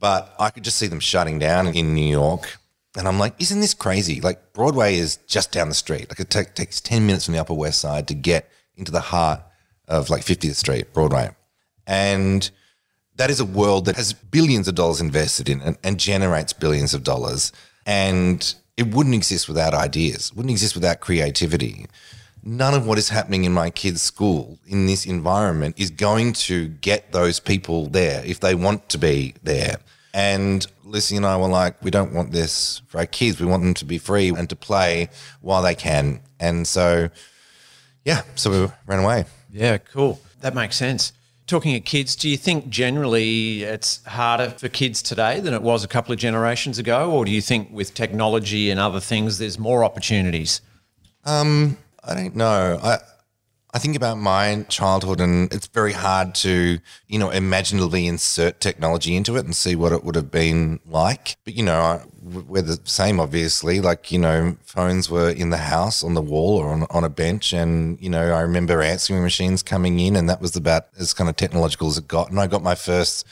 But 0.00 0.34
I 0.38 0.50
could 0.50 0.64
just 0.64 0.76
see 0.76 0.86
them 0.86 1.00
shutting 1.00 1.38
down 1.38 1.68
in 1.68 1.94
New 1.94 2.08
York 2.08 2.58
and 2.98 3.06
I'm 3.06 3.18
like, 3.18 3.34
isn't 3.38 3.60
this 3.60 3.74
crazy? 3.74 4.20
Like 4.20 4.52
Broadway 4.52 4.96
is 4.96 5.18
just 5.28 5.52
down 5.52 5.68
the 5.68 5.74
street. 5.74 6.10
Like 6.10 6.18
it 6.18 6.30
t- 6.30 6.42
takes 6.54 6.80
10 6.80 7.06
minutes 7.06 7.26
from 7.26 7.34
the 7.34 7.40
Upper 7.40 7.54
West 7.54 7.80
Side 7.80 8.08
to 8.08 8.14
get 8.14 8.50
into 8.76 8.90
the 8.90 9.00
heart 9.00 9.40
of 9.86 10.10
like 10.10 10.24
50th 10.24 10.56
Street, 10.56 10.92
Broadway. 10.92 11.30
And 11.86 12.50
that 13.14 13.30
is 13.30 13.38
a 13.38 13.44
world 13.44 13.84
that 13.84 13.94
has 13.94 14.12
billions 14.12 14.66
of 14.66 14.74
dollars 14.74 15.00
invested 15.00 15.48
in 15.48 15.60
it 15.62 15.78
and 15.84 15.98
generates 15.98 16.52
billions 16.52 16.92
of 16.92 17.04
dollars. 17.04 17.52
And 17.86 18.52
it 18.76 18.92
wouldn't 18.92 19.14
exist 19.14 19.46
without 19.46 19.74
ideas, 19.74 20.34
wouldn't 20.34 20.50
exist 20.50 20.74
without 20.74 20.98
creativity. 20.98 21.86
None 22.42 22.74
of 22.74 22.84
what 22.84 22.98
is 22.98 23.10
happening 23.10 23.44
in 23.44 23.52
my 23.52 23.70
kids' 23.70 24.02
school 24.02 24.58
in 24.66 24.86
this 24.86 25.06
environment 25.06 25.76
is 25.78 25.90
going 25.90 26.32
to 26.32 26.66
get 26.66 27.12
those 27.12 27.38
people 27.38 27.86
there 27.86 28.24
if 28.24 28.40
they 28.40 28.56
want 28.56 28.88
to 28.88 28.98
be 28.98 29.34
there. 29.42 29.76
And 30.18 30.66
Lissy 30.82 31.14
and 31.14 31.24
I 31.24 31.36
were 31.36 31.46
like, 31.46 31.80
we 31.80 31.92
don't 31.92 32.12
want 32.12 32.32
this 32.32 32.82
for 32.88 32.98
our 32.98 33.06
kids. 33.06 33.38
We 33.38 33.46
want 33.46 33.62
them 33.62 33.74
to 33.74 33.84
be 33.84 33.98
free 33.98 34.30
and 34.30 34.50
to 34.50 34.56
play 34.56 35.10
while 35.42 35.62
they 35.62 35.76
can. 35.76 36.22
And 36.40 36.66
so, 36.66 37.08
yeah, 38.04 38.22
so 38.34 38.50
we 38.50 38.72
ran 38.88 39.04
away. 39.04 39.26
Yeah, 39.48 39.78
cool. 39.78 40.20
That 40.40 40.56
makes 40.56 40.74
sense. 40.74 41.12
Talking 41.46 41.76
of 41.76 41.84
kids, 41.84 42.16
do 42.16 42.28
you 42.28 42.36
think 42.36 42.68
generally 42.68 43.62
it's 43.62 44.04
harder 44.06 44.50
for 44.50 44.68
kids 44.68 45.02
today 45.02 45.38
than 45.38 45.54
it 45.54 45.62
was 45.62 45.84
a 45.84 45.88
couple 45.88 46.12
of 46.12 46.18
generations 46.18 46.80
ago? 46.80 47.12
Or 47.12 47.24
do 47.24 47.30
you 47.30 47.40
think 47.40 47.68
with 47.70 47.94
technology 47.94 48.72
and 48.72 48.80
other 48.80 48.98
things, 48.98 49.38
there's 49.38 49.56
more 49.56 49.84
opportunities? 49.84 50.62
Um, 51.26 51.78
I 52.02 52.14
don't 52.14 52.34
know. 52.34 52.80
I 52.82 52.98
I 53.74 53.78
think 53.78 53.96
about 53.96 54.16
my 54.16 54.64
childhood, 54.70 55.20
and 55.20 55.52
it's 55.52 55.66
very 55.66 55.92
hard 55.92 56.34
to, 56.36 56.78
you 57.06 57.18
know, 57.18 57.28
imaginatively 57.28 58.06
insert 58.06 58.60
technology 58.60 59.14
into 59.14 59.36
it 59.36 59.44
and 59.44 59.54
see 59.54 59.76
what 59.76 59.92
it 59.92 60.02
would 60.04 60.14
have 60.14 60.30
been 60.30 60.80
like. 60.86 61.36
But 61.44 61.54
you 61.54 61.62
know, 61.64 61.78
I- 61.80 62.02
we're 62.22 62.62
the 62.62 62.80
same, 62.84 63.20
obviously. 63.20 63.80
Like 63.80 64.10
you 64.10 64.18
know, 64.18 64.56
phones 64.64 65.10
were 65.10 65.28
in 65.30 65.50
the 65.50 65.58
house, 65.58 66.02
on 66.02 66.14
the 66.14 66.22
wall, 66.22 66.56
or 66.56 66.70
on 66.70 66.86
on 66.90 67.04
a 67.04 67.08
bench, 67.10 67.52
and 67.52 68.00
you 68.00 68.08
know, 68.08 68.32
I 68.32 68.40
remember 68.40 68.80
answering 68.82 69.22
machines 69.22 69.62
coming 69.62 70.00
in, 70.00 70.16
and 70.16 70.28
that 70.30 70.40
was 70.40 70.56
about 70.56 70.86
as 70.98 71.12
kind 71.12 71.28
of 71.28 71.36
technological 71.36 71.88
as 71.88 71.98
it 71.98 72.08
got. 72.08 72.30
And 72.30 72.40
I 72.40 72.46
got 72.46 72.62
my 72.62 72.74
first 72.74 73.26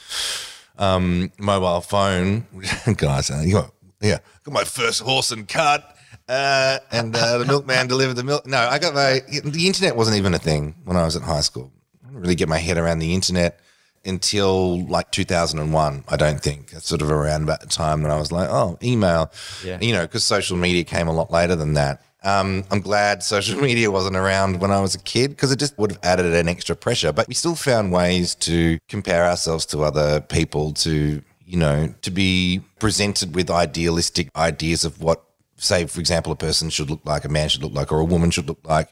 um, 0.79 1.33
mobile 1.39 1.81
phone. 1.81 2.47
Guys, 2.97 3.31
uh, 3.31 3.43
you 3.45 3.55
got, 3.55 3.71
yeah, 4.01 4.19
got 4.45 4.53
my 4.53 4.65
first 4.65 5.01
horse 5.01 5.31
and 5.31 5.49
cart. 5.49 5.83
Uh, 6.29 6.79
and 6.91 7.15
uh, 7.15 7.39
the 7.39 7.45
milkman 7.45 7.87
delivered 7.87 8.15
the 8.15 8.25
milk. 8.25 8.47
No, 8.47 8.59
I 8.59 8.79
got 8.79 8.95
my. 8.95 9.21
The 9.45 9.67
internet 9.67 9.97
wasn't 9.97 10.17
even 10.17 10.35
a 10.35 10.39
thing 10.39 10.75
when 10.85 10.97
I 10.97 11.05
was 11.05 11.15
in 11.17 11.23
high 11.23 11.41
school. 11.41 11.73
I 12.03 12.09
didn't 12.09 12.21
really 12.21 12.35
get 12.35 12.49
my 12.49 12.59
head 12.59 12.79
around 12.79 12.99
the 12.99 13.15
internet 13.15 13.61
until 14.05 14.87
like 14.87 15.11
2001. 15.11 16.05
I 16.09 16.17
don't 16.17 16.41
think 16.41 16.71
that's 16.71 16.87
sort 16.87 17.03
of 17.03 17.11
around 17.11 17.43
about 17.43 17.61
the 17.61 17.67
time 17.67 18.03
when 18.03 18.11
I 18.11 18.19
was 18.19 18.33
like, 18.33 18.49
oh, 18.49 18.79
email. 18.83 19.31
Yeah. 19.65 19.79
You 19.81 19.93
know, 19.93 20.03
because 20.03 20.25
social 20.25 20.57
media 20.57 20.85
came 20.85 21.09
a 21.09 21.13
lot 21.13 21.31
later 21.31 21.57
than 21.57 21.75
that. 21.75 22.03
Um, 22.23 22.65
I'm 22.71 22.81
glad 22.81 23.23
social 23.23 23.61
media 23.69 23.91
wasn't 23.91 24.17
around 24.17 24.61
when 24.61 24.71
I 24.71 24.81
was 24.81 24.95
a 24.95 24.99
kid 24.99 25.31
because 25.31 25.53
it 25.53 25.59
just 25.59 25.79
would 25.79 25.93
have 25.93 26.01
added 26.03 26.27
an 26.27 26.49
extra 26.49 26.75
pressure. 26.75 27.13
But 27.13 27.29
we 27.29 27.35
still 27.35 27.55
found 27.55 27.93
ways 27.93 28.35
to 28.37 28.79
compare 28.89 29.25
ourselves 29.25 29.67
to 29.67 29.83
other 29.83 30.21
people, 30.21 30.73
to, 30.75 31.23
you 31.45 31.57
know, 31.57 31.95
to 32.03 32.11
be 32.11 32.63
presented 32.81 33.35
with 33.35 33.51
idealistic 33.51 34.29
ideas 34.37 34.85
of 34.85 35.01
what, 35.01 35.23
say, 35.57 35.87
for 35.87 36.01
example, 36.01 36.33
a 36.33 36.37
person 36.37 36.71
should 36.71 36.91
look 36.91 37.01
like, 37.05 37.25
a 37.25 37.29
man 37.29 37.49
should 37.49 37.63
look 37.63 37.75
like, 37.75 37.93
or 37.93 38.01
a 38.01 38.05
woman 38.05 38.31
should 38.31 38.49
look 38.49 38.61
like. 38.65 38.89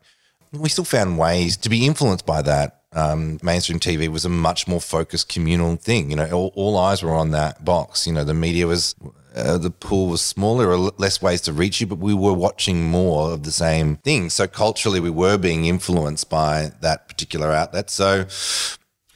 We 0.52 0.68
still 0.68 0.84
found 0.84 1.18
ways 1.18 1.56
to 1.58 1.68
be 1.68 1.86
influenced 1.86 2.26
by 2.26 2.42
that. 2.42 2.80
Um, 2.92 3.40
mainstream 3.42 3.80
TV 3.80 4.08
was 4.08 4.24
a 4.24 4.28
much 4.28 4.68
more 4.68 4.80
focused 4.80 5.28
communal 5.28 5.74
thing. 5.76 6.10
You 6.10 6.16
know, 6.16 6.30
all, 6.30 6.52
all 6.54 6.78
eyes 6.78 7.02
were 7.02 7.14
on 7.14 7.32
that 7.32 7.64
box. 7.64 8.06
You 8.06 8.12
know, 8.12 8.22
the 8.22 8.34
media 8.34 8.68
was, 8.68 8.94
uh, 9.34 9.58
the 9.58 9.70
pool 9.70 10.06
was 10.06 10.20
smaller, 10.20 10.68
or 10.68 10.92
less 10.96 11.20
ways 11.20 11.40
to 11.42 11.52
reach 11.52 11.80
you, 11.80 11.88
but 11.88 11.98
we 11.98 12.14
were 12.14 12.32
watching 12.32 12.84
more 12.84 13.32
of 13.32 13.42
the 13.42 13.50
same 13.50 13.96
thing. 13.96 14.30
So 14.30 14.46
culturally, 14.46 15.00
we 15.00 15.10
were 15.10 15.36
being 15.36 15.64
influenced 15.64 16.30
by 16.30 16.70
that 16.82 17.08
particular 17.08 17.50
outlet. 17.50 17.90
So, 17.90 18.26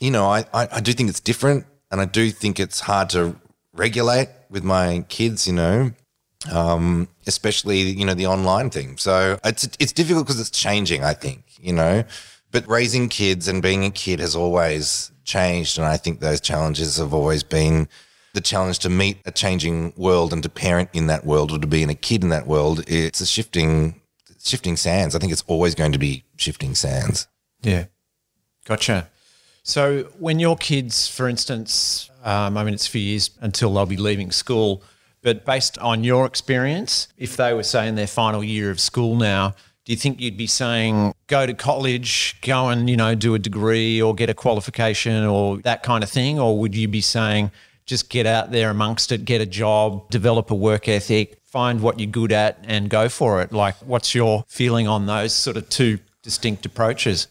you 0.00 0.10
know, 0.10 0.26
I, 0.26 0.44
I, 0.52 0.68
I 0.72 0.80
do 0.80 0.92
think 0.92 1.08
it's 1.08 1.20
different, 1.20 1.66
and 1.92 2.00
I 2.00 2.04
do 2.04 2.30
think 2.30 2.58
it's 2.58 2.80
hard 2.80 3.10
to 3.10 3.36
regulate 3.72 4.28
with 4.50 4.64
my 4.64 5.04
kids. 5.08 5.46
You 5.46 5.52
know, 5.52 5.92
um, 6.50 7.08
especially 7.28 7.78
you 7.80 8.04
know 8.04 8.14
the 8.14 8.26
online 8.26 8.70
thing. 8.70 8.96
So 8.96 9.38
it's 9.44 9.68
it's 9.78 9.92
difficult 9.92 10.26
because 10.26 10.40
it's 10.40 10.50
changing. 10.50 11.04
I 11.04 11.14
think 11.14 11.44
you 11.60 11.72
know, 11.72 12.04
but 12.50 12.66
raising 12.66 13.08
kids 13.08 13.46
and 13.46 13.62
being 13.62 13.84
a 13.84 13.90
kid 13.90 14.18
has 14.18 14.34
always 14.34 15.12
changed, 15.24 15.78
and 15.78 15.86
I 15.86 15.96
think 15.96 16.20
those 16.20 16.40
challenges 16.40 16.96
have 16.96 17.14
always 17.14 17.42
been 17.42 17.88
the 18.34 18.40
challenge 18.40 18.78
to 18.80 18.88
meet 18.88 19.18
a 19.24 19.30
changing 19.30 19.92
world 19.96 20.32
and 20.32 20.42
to 20.42 20.48
parent 20.48 20.90
in 20.92 21.06
that 21.06 21.24
world 21.24 21.52
or 21.52 21.58
to 21.58 21.66
be 21.66 21.82
in 21.82 21.90
a 21.90 21.94
kid 21.94 22.22
in 22.22 22.30
that 22.30 22.46
world. 22.46 22.82
It's 22.88 23.20
a 23.20 23.26
shifting 23.26 24.00
shifting 24.42 24.76
sands. 24.76 25.14
I 25.14 25.18
think 25.18 25.32
it's 25.32 25.44
always 25.46 25.74
going 25.74 25.92
to 25.92 25.98
be 25.98 26.24
shifting 26.36 26.74
sands. 26.74 27.28
Yeah. 27.62 27.86
Gotcha. 28.64 29.08
So 29.62 30.04
when 30.18 30.38
your 30.38 30.56
kids, 30.56 31.08
for 31.08 31.28
instance, 31.28 32.10
um, 32.22 32.56
I 32.56 32.64
mean, 32.64 32.74
it's 32.74 32.86
a 32.86 32.90
few 32.90 33.02
years 33.02 33.30
until 33.40 33.74
they'll 33.74 33.86
be 33.86 33.96
leaving 33.96 34.30
school, 34.30 34.82
but 35.22 35.44
based 35.44 35.78
on 35.78 36.04
your 36.04 36.26
experience, 36.26 37.08
if 37.16 37.36
they 37.36 37.52
were 37.52 37.62
saying 37.62 37.94
their 37.94 38.06
final 38.06 38.42
year 38.42 38.70
of 38.70 38.80
school 38.80 39.16
now, 39.16 39.54
do 39.84 39.92
you 39.92 39.96
think 39.96 40.20
you'd 40.20 40.36
be 40.36 40.46
saying 40.46 41.14
go 41.28 41.46
to 41.46 41.54
college, 41.54 42.36
go 42.42 42.68
and, 42.68 42.90
you 42.90 42.96
know, 42.96 43.14
do 43.14 43.34
a 43.34 43.38
degree 43.38 44.02
or 44.02 44.14
get 44.14 44.28
a 44.28 44.34
qualification 44.34 45.24
or 45.24 45.58
that 45.58 45.82
kind 45.82 46.04
of 46.04 46.10
thing? 46.10 46.38
Or 46.38 46.58
would 46.58 46.74
you 46.74 46.88
be 46.88 47.00
saying 47.00 47.50
just 47.86 48.10
get 48.10 48.26
out 48.26 48.50
there 48.50 48.68
amongst 48.68 49.12
it, 49.12 49.24
get 49.24 49.40
a 49.40 49.46
job, 49.46 50.10
develop 50.10 50.50
a 50.50 50.54
work 50.54 50.88
ethic, 50.88 51.40
find 51.42 51.80
what 51.80 51.98
you're 51.98 52.10
good 52.10 52.32
at 52.32 52.58
and 52.64 52.90
go 52.90 53.08
for 53.08 53.40
it? 53.40 53.50
Like, 53.50 53.76
what's 53.76 54.14
your 54.14 54.44
feeling 54.46 54.86
on 54.86 55.06
those 55.06 55.32
sort 55.32 55.56
of 55.56 55.68
two 55.70 55.98
distinct 56.22 56.66
approaches? 56.66 57.28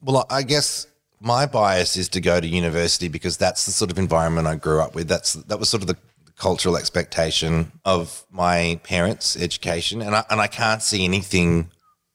Well, 0.00 0.26
I 0.30 0.42
guess 0.44 0.86
my 1.20 1.46
bias 1.46 1.96
is 1.96 2.08
to 2.08 2.20
go 2.20 2.40
to 2.40 2.46
university 2.46 3.08
because 3.08 3.36
that's 3.36 3.66
the 3.66 3.70
sort 3.70 3.90
of 3.90 3.98
environment 3.98 4.46
I 4.46 4.56
grew 4.56 4.80
up 4.80 4.94
with. 4.94 5.08
That's 5.08 5.34
that 5.34 5.58
was 5.58 5.68
sort 5.68 5.82
of 5.82 5.88
the 5.88 5.96
cultural 6.42 6.76
expectation 6.76 7.70
of 7.84 8.26
my 8.28 8.80
parents' 8.82 9.36
education, 9.36 10.02
and 10.02 10.16
I 10.16 10.24
and 10.28 10.40
I 10.40 10.48
can't 10.48 10.82
see 10.82 11.04
anything. 11.04 11.70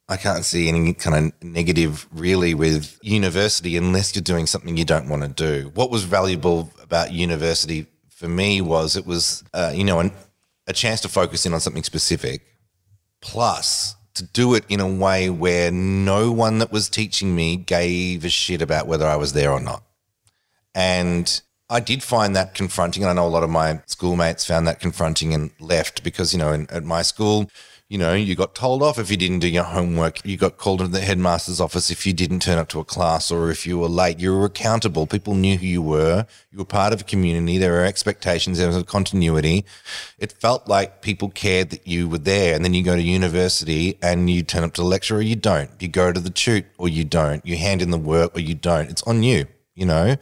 I 0.10 0.18
can't 0.18 0.44
see 0.44 0.68
any 0.68 0.94
kind 0.94 1.16
of 1.18 1.44
negative 1.44 2.08
really 2.12 2.54
with 2.54 3.00
university 3.02 3.78
unless 3.78 4.14
you're 4.14 4.22
doing 4.34 4.46
something 4.46 4.76
you 4.76 4.86
don't 4.86 5.10
want 5.10 5.24
to 5.24 5.30
do. 5.30 5.72
What 5.76 5.92
was 5.92 6.04
valuable 6.04 6.72
about 6.82 7.14
university 7.14 7.88
for 8.10 8.28
me 8.28 8.62
was 8.62 8.96
it 8.98 9.06
was, 9.06 9.44
uh, 9.54 9.72
you 9.74 9.84
know, 9.84 10.00
an, 10.00 10.12
a 10.66 10.74
chance 10.74 11.00
to 11.02 11.10
focus 11.10 11.46
in 11.46 11.54
on 11.54 11.62
something 11.62 11.84
specific, 11.84 12.42
plus 13.22 13.96
to 14.16 14.24
do 14.24 14.56
it 14.56 14.66
in 14.68 14.82
a 14.82 14.94
way 15.06 15.30
where 15.30 15.72
no 15.72 16.32
one 16.32 16.58
that 16.60 16.72
was 16.72 16.90
teaching 16.90 17.34
me 17.34 17.56
gave 17.56 18.26
a 18.26 18.30
shit 18.30 18.62
about 18.62 18.88
whether 18.88 19.08
I 19.08 19.16
was 19.16 19.32
there 19.32 19.52
or 19.52 19.62
not. 19.62 19.84
And 20.76 21.42
I 21.70 21.82
did 21.82 22.02
find 22.02 22.36
that 22.36 22.54
confronting. 22.54 23.04
And 23.04 23.10
I 23.10 23.14
know 23.14 23.28
a 23.28 23.30
lot 23.30 23.44
of 23.44 23.50
my 23.50 23.82
schoolmates 23.86 24.46
found 24.46 24.68
that 24.68 24.80
confronting 24.80 25.34
and 25.34 25.52
left 25.60 26.04
because, 26.04 26.34
you 26.34 26.40
know, 26.40 26.54
in, 26.54 26.70
at 26.70 26.84
my 26.84 27.02
school, 27.02 27.50
you 27.90 27.98
know, 27.98 28.14
you 28.14 28.36
got 28.36 28.54
told 28.54 28.84
off 28.84 29.00
if 29.00 29.10
you 29.10 29.16
didn't 29.16 29.40
do 29.40 29.48
your 29.48 29.64
homework. 29.64 30.26
You 30.26 30.36
got 30.36 30.58
called 30.58 30.82
into 30.82 30.92
the 30.92 31.02
headmaster's 31.02 31.62
office 31.62 31.90
if 31.90 32.06
you 32.06 32.12
didn't 32.12 32.42
turn 32.42 32.58
up 32.58 32.68
to 32.70 32.82
a 32.82 32.86
class 32.86 33.32
or 33.32 33.50
if 33.50 33.66
you 33.66 33.80
were 33.80 33.88
late. 33.88 34.20
You 34.20 34.34
were 34.34 34.46
accountable. 34.46 35.08
People 35.08 35.36
knew 35.36 35.58
who 35.58 35.66
you 35.66 35.82
were. 35.82 36.26
You 36.52 36.60
were 36.60 36.66
part 36.66 36.92
of 36.92 37.02
a 37.02 37.06
community. 37.06 37.58
There 37.58 37.72
were 37.72 37.86
expectations. 37.86 38.58
There 38.58 38.68
was 38.68 38.76
a 38.76 38.84
continuity. 38.84 39.64
It 40.20 40.34
felt 40.34 40.68
like 40.68 41.02
people 41.02 41.30
cared 41.30 41.70
that 41.70 41.88
you 41.88 42.10
were 42.10 42.18
there. 42.18 42.56
And 42.56 42.64
then 42.66 42.74
you 42.74 42.84
go 42.84 42.96
to 42.96 43.02
university 43.02 43.98
and 44.02 44.30
you 44.30 44.44
turn 44.44 44.66
up 44.66 44.74
to 44.74 44.82
the 44.82 44.88
lecture 44.88 45.18
or 45.18 45.22
you 45.22 45.38
don't. 45.38 45.70
You 45.80 45.88
go 45.88 46.12
to 46.12 46.20
the 46.20 46.30
tute 46.30 46.66
or 46.78 46.90
you 46.90 47.06
don't. 47.06 47.46
You 47.46 47.56
hand 47.56 47.82
in 47.82 47.92
the 47.92 47.98
work 47.98 48.36
or 48.36 48.42
you 48.42 48.56
don't. 48.56 48.90
It's 48.90 49.04
on 49.04 49.24
you, 49.24 49.48
you 49.78 49.86
know? 49.86 50.18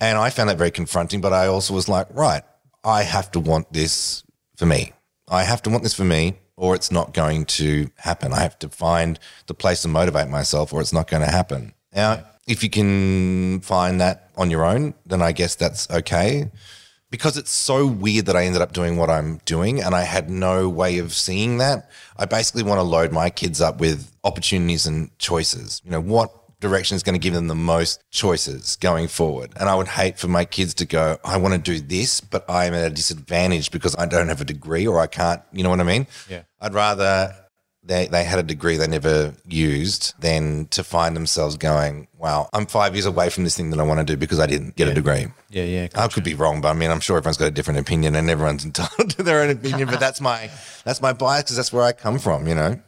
And 0.00 0.18
I 0.18 0.28
found 0.28 0.50
that 0.50 0.58
very 0.58 0.72
confronting, 0.72 1.20
but 1.22 1.32
I 1.32 1.46
also 1.46 1.72
was 1.72 1.88
like, 1.88 2.08
right, 2.10 2.42
I 2.84 3.04
have 3.04 3.30
to 3.30 3.40
want 3.40 3.72
this 3.72 4.24
for 4.56 4.66
me. 4.66 4.92
I 5.28 5.44
have 5.44 5.62
to 5.62 5.70
want 5.70 5.84
this 5.84 5.94
for 5.94 6.04
me 6.04 6.38
or 6.56 6.74
it's 6.74 6.90
not 6.90 7.14
going 7.14 7.46
to 7.46 7.88
happen. 7.96 8.32
I 8.32 8.40
have 8.40 8.58
to 8.58 8.68
find 8.68 9.18
the 9.46 9.54
place 9.54 9.82
to 9.82 9.88
motivate 9.88 10.28
myself 10.28 10.72
or 10.72 10.80
it's 10.80 10.92
not 10.92 11.08
going 11.08 11.22
to 11.22 11.30
happen. 11.30 11.72
Now, 11.94 12.24
if 12.46 12.62
you 12.64 12.68
can 12.68 13.60
find 13.60 14.00
that 14.00 14.30
on 14.36 14.50
your 14.50 14.64
own, 14.64 14.94
then 15.06 15.22
I 15.22 15.32
guess 15.32 15.54
that's 15.54 15.88
okay. 15.90 16.50
Because 17.10 17.36
it's 17.36 17.50
so 17.52 17.86
weird 17.86 18.26
that 18.26 18.36
I 18.36 18.44
ended 18.44 18.62
up 18.62 18.72
doing 18.72 18.96
what 18.96 19.10
I'm 19.10 19.40
doing 19.44 19.80
and 19.80 19.94
I 19.94 20.02
had 20.02 20.30
no 20.30 20.68
way 20.68 20.98
of 20.98 21.12
seeing 21.12 21.58
that. 21.58 21.90
I 22.16 22.26
basically 22.26 22.62
want 22.62 22.78
to 22.78 22.82
load 22.82 23.12
my 23.12 23.30
kids 23.30 23.60
up 23.60 23.80
with 23.80 24.12
opportunities 24.22 24.86
and 24.86 25.16
choices. 25.18 25.80
You 25.84 25.92
know, 25.92 26.00
what 26.00 26.32
direction 26.60 26.94
is 26.94 27.02
going 27.02 27.14
to 27.14 27.18
give 27.18 27.34
them 27.34 27.48
the 27.48 27.54
most 27.54 28.02
choices 28.10 28.76
going 28.76 29.08
forward. 29.08 29.52
And 29.58 29.68
I 29.68 29.74
would 29.74 29.88
hate 29.88 30.18
for 30.18 30.28
my 30.28 30.44
kids 30.44 30.74
to 30.74 30.84
go, 30.84 31.18
I 31.24 31.38
want 31.38 31.54
to 31.54 31.60
do 31.60 31.80
this, 31.80 32.20
but 32.20 32.44
I'm 32.48 32.74
at 32.74 32.86
a 32.86 32.94
disadvantage 32.94 33.70
because 33.70 33.96
I 33.98 34.06
don't 34.06 34.28
have 34.28 34.40
a 34.40 34.44
degree 34.44 34.86
or 34.86 35.00
I 35.00 35.06
can't, 35.06 35.42
you 35.52 35.62
know 35.62 35.70
what 35.70 35.80
I 35.80 35.84
mean? 35.84 36.06
Yeah. 36.28 36.42
I'd 36.60 36.74
rather 36.74 37.34
they, 37.82 38.06
they 38.06 38.24
had 38.24 38.38
a 38.38 38.42
degree 38.42 38.76
they 38.76 38.86
never 38.86 39.34
used 39.48 40.14
than 40.20 40.66
to 40.66 40.84
find 40.84 41.16
themselves 41.16 41.56
going, 41.56 42.08
wow, 42.18 42.48
I'm 42.52 42.66
five 42.66 42.94
years 42.94 43.06
away 43.06 43.30
from 43.30 43.44
this 43.44 43.56
thing 43.56 43.70
that 43.70 43.80
I 43.80 43.82
want 43.82 44.00
to 44.00 44.04
do 44.04 44.18
because 44.18 44.38
I 44.38 44.46
didn't 44.46 44.76
get 44.76 44.88
a 44.88 44.94
degree. 44.94 45.28
Yeah, 45.48 45.64
yeah. 45.64 45.88
I 45.94 46.08
could 46.08 46.24
be 46.24 46.34
wrong, 46.34 46.60
but 46.60 46.68
I 46.68 46.72
mean, 46.74 46.90
I'm 46.90 47.00
sure 47.00 47.16
everyone's 47.16 47.38
got 47.38 47.46
a 47.46 47.50
different 47.50 47.80
opinion 47.80 48.14
and 48.16 48.28
everyone's 48.28 48.64
entitled 48.66 49.10
to 49.10 49.22
their 49.22 49.40
own 49.42 49.50
opinion, 49.50 49.88
but 49.88 49.98
that's 49.98 50.20
my, 50.20 50.50
that's 50.84 51.00
my 51.00 51.14
bias 51.14 51.44
because 51.44 51.56
that's 51.56 51.72
where 51.72 51.84
I 51.84 51.92
come 51.92 52.18
from, 52.18 52.46
you 52.46 52.54
know? 52.54 52.80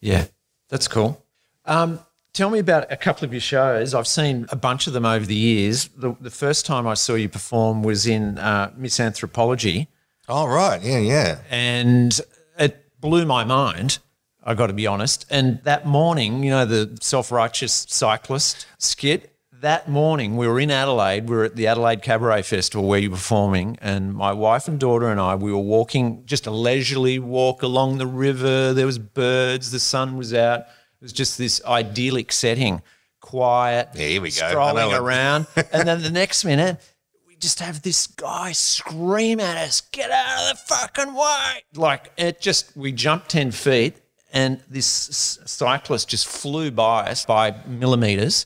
Yeah, 0.00 0.26
that's 0.68 0.88
cool. 0.88 1.24
Um, 1.64 2.00
tell 2.40 2.48
me 2.48 2.58
about 2.58 2.90
a 2.90 2.96
couple 2.96 3.26
of 3.26 3.34
your 3.34 3.40
shows. 3.40 3.92
I've 3.92 4.06
seen 4.06 4.46
a 4.48 4.56
bunch 4.56 4.86
of 4.86 4.94
them 4.94 5.04
over 5.04 5.26
the 5.26 5.34
years. 5.34 5.88
The, 5.88 6.16
the 6.22 6.30
first 6.30 6.64
time 6.64 6.86
I 6.86 6.94
saw 6.94 7.14
you 7.14 7.28
perform 7.28 7.82
was 7.82 8.06
in 8.06 8.38
uh, 8.38 8.72
Misanthropology, 8.78 9.88
Oh, 10.26 10.46
right. 10.46 10.80
Yeah, 10.80 11.00
yeah. 11.00 11.40
and 11.50 12.18
it 12.58 12.98
blew 12.98 13.26
my 13.26 13.44
mind. 13.44 13.98
I 14.42 14.54
got 14.54 14.68
to 14.68 14.72
be 14.72 14.86
honest. 14.86 15.26
And 15.28 15.62
that 15.64 15.84
morning, 15.84 16.42
you 16.42 16.50
know, 16.50 16.64
the 16.64 16.96
self 17.02 17.30
righteous 17.30 17.84
cyclist 17.90 18.66
skit. 18.78 19.34
That 19.60 19.90
morning, 19.90 20.38
we 20.38 20.48
were 20.48 20.58
in 20.58 20.70
Adelaide. 20.70 21.28
We 21.28 21.36
were 21.36 21.44
at 21.44 21.56
the 21.56 21.66
Adelaide 21.66 22.00
Cabaret 22.00 22.40
Festival 22.42 22.88
where 22.88 23.00
you 23.00 23.10
were 23.10 23.16
performing, 23.16 23.76
and 23.82 24.14
my 24.14 24.32
wife 24.32 24.66
and 24.66 24.80
daughter 24.80 25.10
and 25.10 25.20
I, 25.20 25.34
we 25.34 25.52
were 25.52 25.58
walking 25.58 26.22
just 26.24 26.46
a 26.46 26.50
leisurely 26.50 27.18
walk 27.18 27.62
along 27.62 27.98
the 27.98 28.06
river. 28.06 28.72
There 28.72 28.86
was 28.86 28.98
birds, 28.98 29.72
the 29.72 29.78
sun 29.80 30.16
was 30.16 30.32
out. 30.32 30.64
It 31.00 31.04
was 31.04 31.12
just 31.14 31.38
this 31.38 31.64
idyllic 31.64 32.30
setting, 32.30 32.82
quiet. 33.20 33.88
Here 33.96 34.20
we 34.20 34.28
go. 34.30 34.50
Strolling 34.50 34.92
around, 34.92 35.46
and 35.72 35.88
then 35.88 36.02
the 36.02 36.10
next 36.10 36.44
minute, 36.44 36.78
we 37.26 37.36
just 37.36 37.60
have 37.60 37.80
this 37.80 38.06
guy 38.06 38.52
scream 38.52 39.40
at 39.40 39.56
us, 39.56 39.80
get 39.80 40.10
out 40.10 40.50
of 40.52 40.58
the 40.58 40.62
fucking 40.66 41.14
way. 41.14 41.62
Like 41.74 42.12
it 42.18 42.42
just, 42.42 42.76
we 42.76 42.92
jumped 42.92 43.30
10 43.30 43.50
feet 43.50 43.96
and 44.30 44.62
this 44.68 45.08
s- 45.08 45.38
cyclist 45.46 46.10
just 46.10 46.28
flew 46.28 46.70
by 46.70 47.10
us 47.10 47.24
by 47.24 47.54
millimeters. 47.66 48.44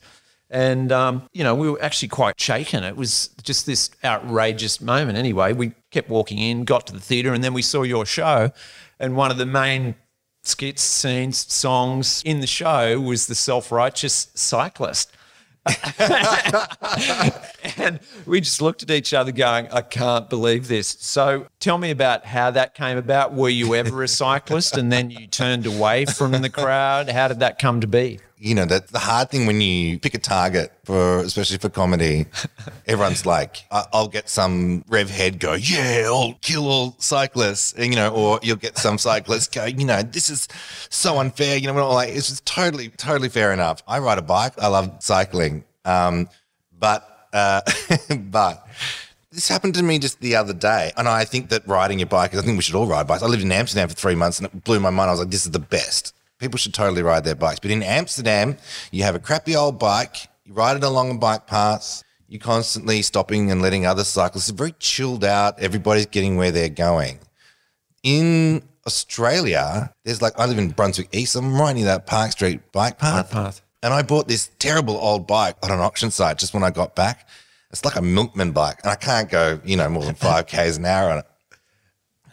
And, 0.48 0.92
um, 0.92 1.28
you 1.32 1.42
know, 1.42 1.56
we 1.56 1.68
were 1.68 1.82
actually 1.82 2.08
quite 2.08 2.38
shaken. 2.40 2.84
It 2.84 2.96
was 2.96 3.30
just 3.42 3.66
this 3.66 3.90
outrageous 4.04 4.80
moment. 4.80 5.18
Anyway, 5.18 5.52
we 5.54 5.72
kept 5.90 6.08
walking 6.08 6.38
in, 6.38 6.64
got 6.64 6.86
to 6.86 6.92
the 6.92 7.00
theatre, 7.00 7.32
and 7.32 7.42
then 7.42 7.52
we 7.52 7.62
saw 7.62 7.82
your 7.82 8.06
show. 8.06 8.52
And 9.00 9.16
one 9.16 9.32
of 9.32 9.38
the 9.38 9.46
main 9.46 9.96
skits, 10.44 10.82
scenes, 10.82 11.52
songs 11.52 12.22
in 12.24 12.40
the 12.40 12.46
show 12.46 13.00
was 13.00 13.26
the 13.26 13.34
self 13.34 13.72
righteous 13.72 14.28
cyclist. 14.34 15.10
and 17.76 18.00
we 18.26 18.40
just 18.40 18.60
looked 18.60 18.82
at 18.82 18.90
each 18.90 19.14
other 19.14 19.32
going, 19.32 19.68
I 19.72 19.82
can't 19.82 20.28
believe 20.28 20.68
this. 20.68 20.88
So 21.00 21.46
tell 21.60 21.78
me 21.78 21.90
about 21.90 22.24
how 22.24 22.50
that 22.50 22.74
came 22.74 22.98
about. 22.98 23.32
Were 23.34 23.48
you 23.48 23.74
ever 23.74 24.02
a 24.02 24.08
cyclist 24.08 24.76
and 24.76 24.92
then 24.92 25.10
you 25.10 25.26
turned 25.26 25.66
away 25.66 26.04
from 26.04 26.32
the 26.32 26.50
crowd? 26.50 27.08
How 27.08 27.28
did 27.28 27.40
that 27.40 27.58
come 27.58 27.80
to 27.80 27.86
be? 27.86 28.20
you 28.44 28.54
know, 28.54 28.66
that's 28.66 28.90
the 28.90 28.98
hard 28.98 29.30
thing 29.30 29.46
when 29.46 29.62
you 29.62 29.98
pick 29.98 30.12
a 30.12 30.18
target 30.18 30.70
for, 30.84 31.20
especially 31.20 31.56
for 31.56 31.70
comedy. 31.70 32.26
Everyone's 32.86 33.24
like, 33.24 33.64
I'll 33.70 34.08
get 34.08 34.28
some 34.28 34.84
rev 34.86 35.08
head 35.08 35.40
go, 35.40 35.54
yeah, 35.54 36.02
I'll 36.04 36.34
kill 36.42 36.68
all 36.68 36.94
cyclists, 36.98 37.72
and, 37.72 37.86
you 37.86 37.96
know, 37.96 38.10
or 38.10 38.40
you'll 38.42 38.56
get 38.56 38.76
some 38.76 38.98
cyclists 38.98 39.48
go, 39.48 39.64
you 39.64 39.86
know, 39.86 40.02
this 40.02 40.28
is 40.28 40.46
so 40.90 41.18
unfair. 41.20 41.56
You 41.56 41.68
know, 41.68 41.74
we're 41.74 41.80
all 41.80 41.94
like, 41.94 42.10
it's 42.10 42.28
just 42.28 42.44
totally, 42.44 42.90
totally 42.90 43.30
fair 43.30 43.50
enough. 43.50 43.82
I 43.88 43.98
ride 44.00 44.18
a 44.18 44.22
bike. 44.22 44.52
I 44.58 44.66
love 44.66 44.94
cycling. 45.00 45.64
Um, 45.86 46.28
but, 46.78 47.13
uh, 47.34 47.60
but 48.30 48.66
this 49.32 49.48
happened 49.48 49.74
to 49.74 49.82
me 49.82 49.98
just 49.98 50.20
the 50.20 50.36
other 50.36 50.54
day. 50.54 50.92
And 50.96 51.08
I 51.08 51.24
think 51.24 51.50
that 51.50 51.66
riding 51.66 51.98
your 51.98 52.06
bike, 52.06 52.34
I 52.34 52.40
think 52.40 52.56
we 52.56 52.62
should 52.62 52.76
all 52.76 52.86
ride 52.86 53.06
bikes. 53.06 53.22
I 53.22 53.26
lived 53.26 53.42
in 53.42 53.52
Amsterdam 53.52 53.88
for 53.88 53.94
three 53.94 54.14
months 54.14 54.38
and 54.38 54.46
it 54.46 54.64
blew 54.64 54.80
my 54.80 54.90
mind. 54.90 55.10
I 55.10 55.12
was 55.12 55.20
like, 55.20 55.30
this 55.30 55.44
is 55.44 55.50
the 55.50 55.58
best. 55.58 56.14
People 56.38 56.58
should 56.58 56.74
totally 56.74 57.02
ride 57.02 57.24
their 57.24 57.34
bikes. 57.34 57.60
But 57.60 57.70
in 57.72 57.82
Amsterdam, 57.82 58.56
you 58.90 59.02
have 59.02 59.14
a 59.14 59.18
crappy 59.18 59.56
old 59.56 59.78
bike, 59.78 60.28
you 60.44 60.54
ride 60.54 60.76
it 60.76 60.84
along 60.84 61.10
a 61.10 61.14
bike 61.14 61.46
path, 61.46 62.02
you're 62.28 62.40
constantly 62.40 63.02
stopping 63.02 63.50
and 63.50 63.60
letting 63.60 63.86
other 63.86 64.04
cyclists. 64.04 64.48
It's 64.48 64.58
very 64.58 64.74
chilled 64.78 65.24
out. 65.24 65.58
Everybody's 65.60 66.06
getting 66.06 66.36
where 66.36 66.50
they're 66.50 66.68
going. 66.68 67.18
In 68.02 68.62
Australia, 68.86 69.92
there's 70.04 70.22
like, 70.22 70.38
I 70.38 70.46
live 70.46 70.58
in 70.58 70.70
Brunswick 70.70 71.08
East, 71.12 71.36
I'm 71.36 71.58
right 71.58 71.74
near 71.74 71.86
that 71.86 72.06
Park 72.06 72.32
Street 72.32 72.72
bike 72.72 72.98
path. 72.98 73.30
Bike 73.30 73.44
path. 73.44 73.62
And 73.84 73.92
I 73.92 74.00
bought 74.00 74.28
this 74.28 74.48
terrible 74.58 74.96
old 74.96 75.26
bike 75.26 75.56
on 75.62 75.70
an 75.70 75.78
auction 75.78 76.10
site 76.10 76.38
just 76.38 76.54
when 76.54 76.62
I 76.62 76.70
got 76.70 76.96
back. 76.96 77.28
It's 77.70 77.84
like 77.84 77.96
a 77.96 78.02
milkman 78.02 78.52
bike, 78.52 78.78
and 78.82 78.90
I 78.90 78.94
can't 78.94 79.28
go, 79.28 79.60
you 79.62 79.76
know, 79.76 79.90
more 79.90 80.04
than 80.04 80.14
five 80.14 80.46
k's 80.52 80.78
an 80.78 80.86
hour 80.86 81.10
on 81.10 81.18
it. 81.18 81.26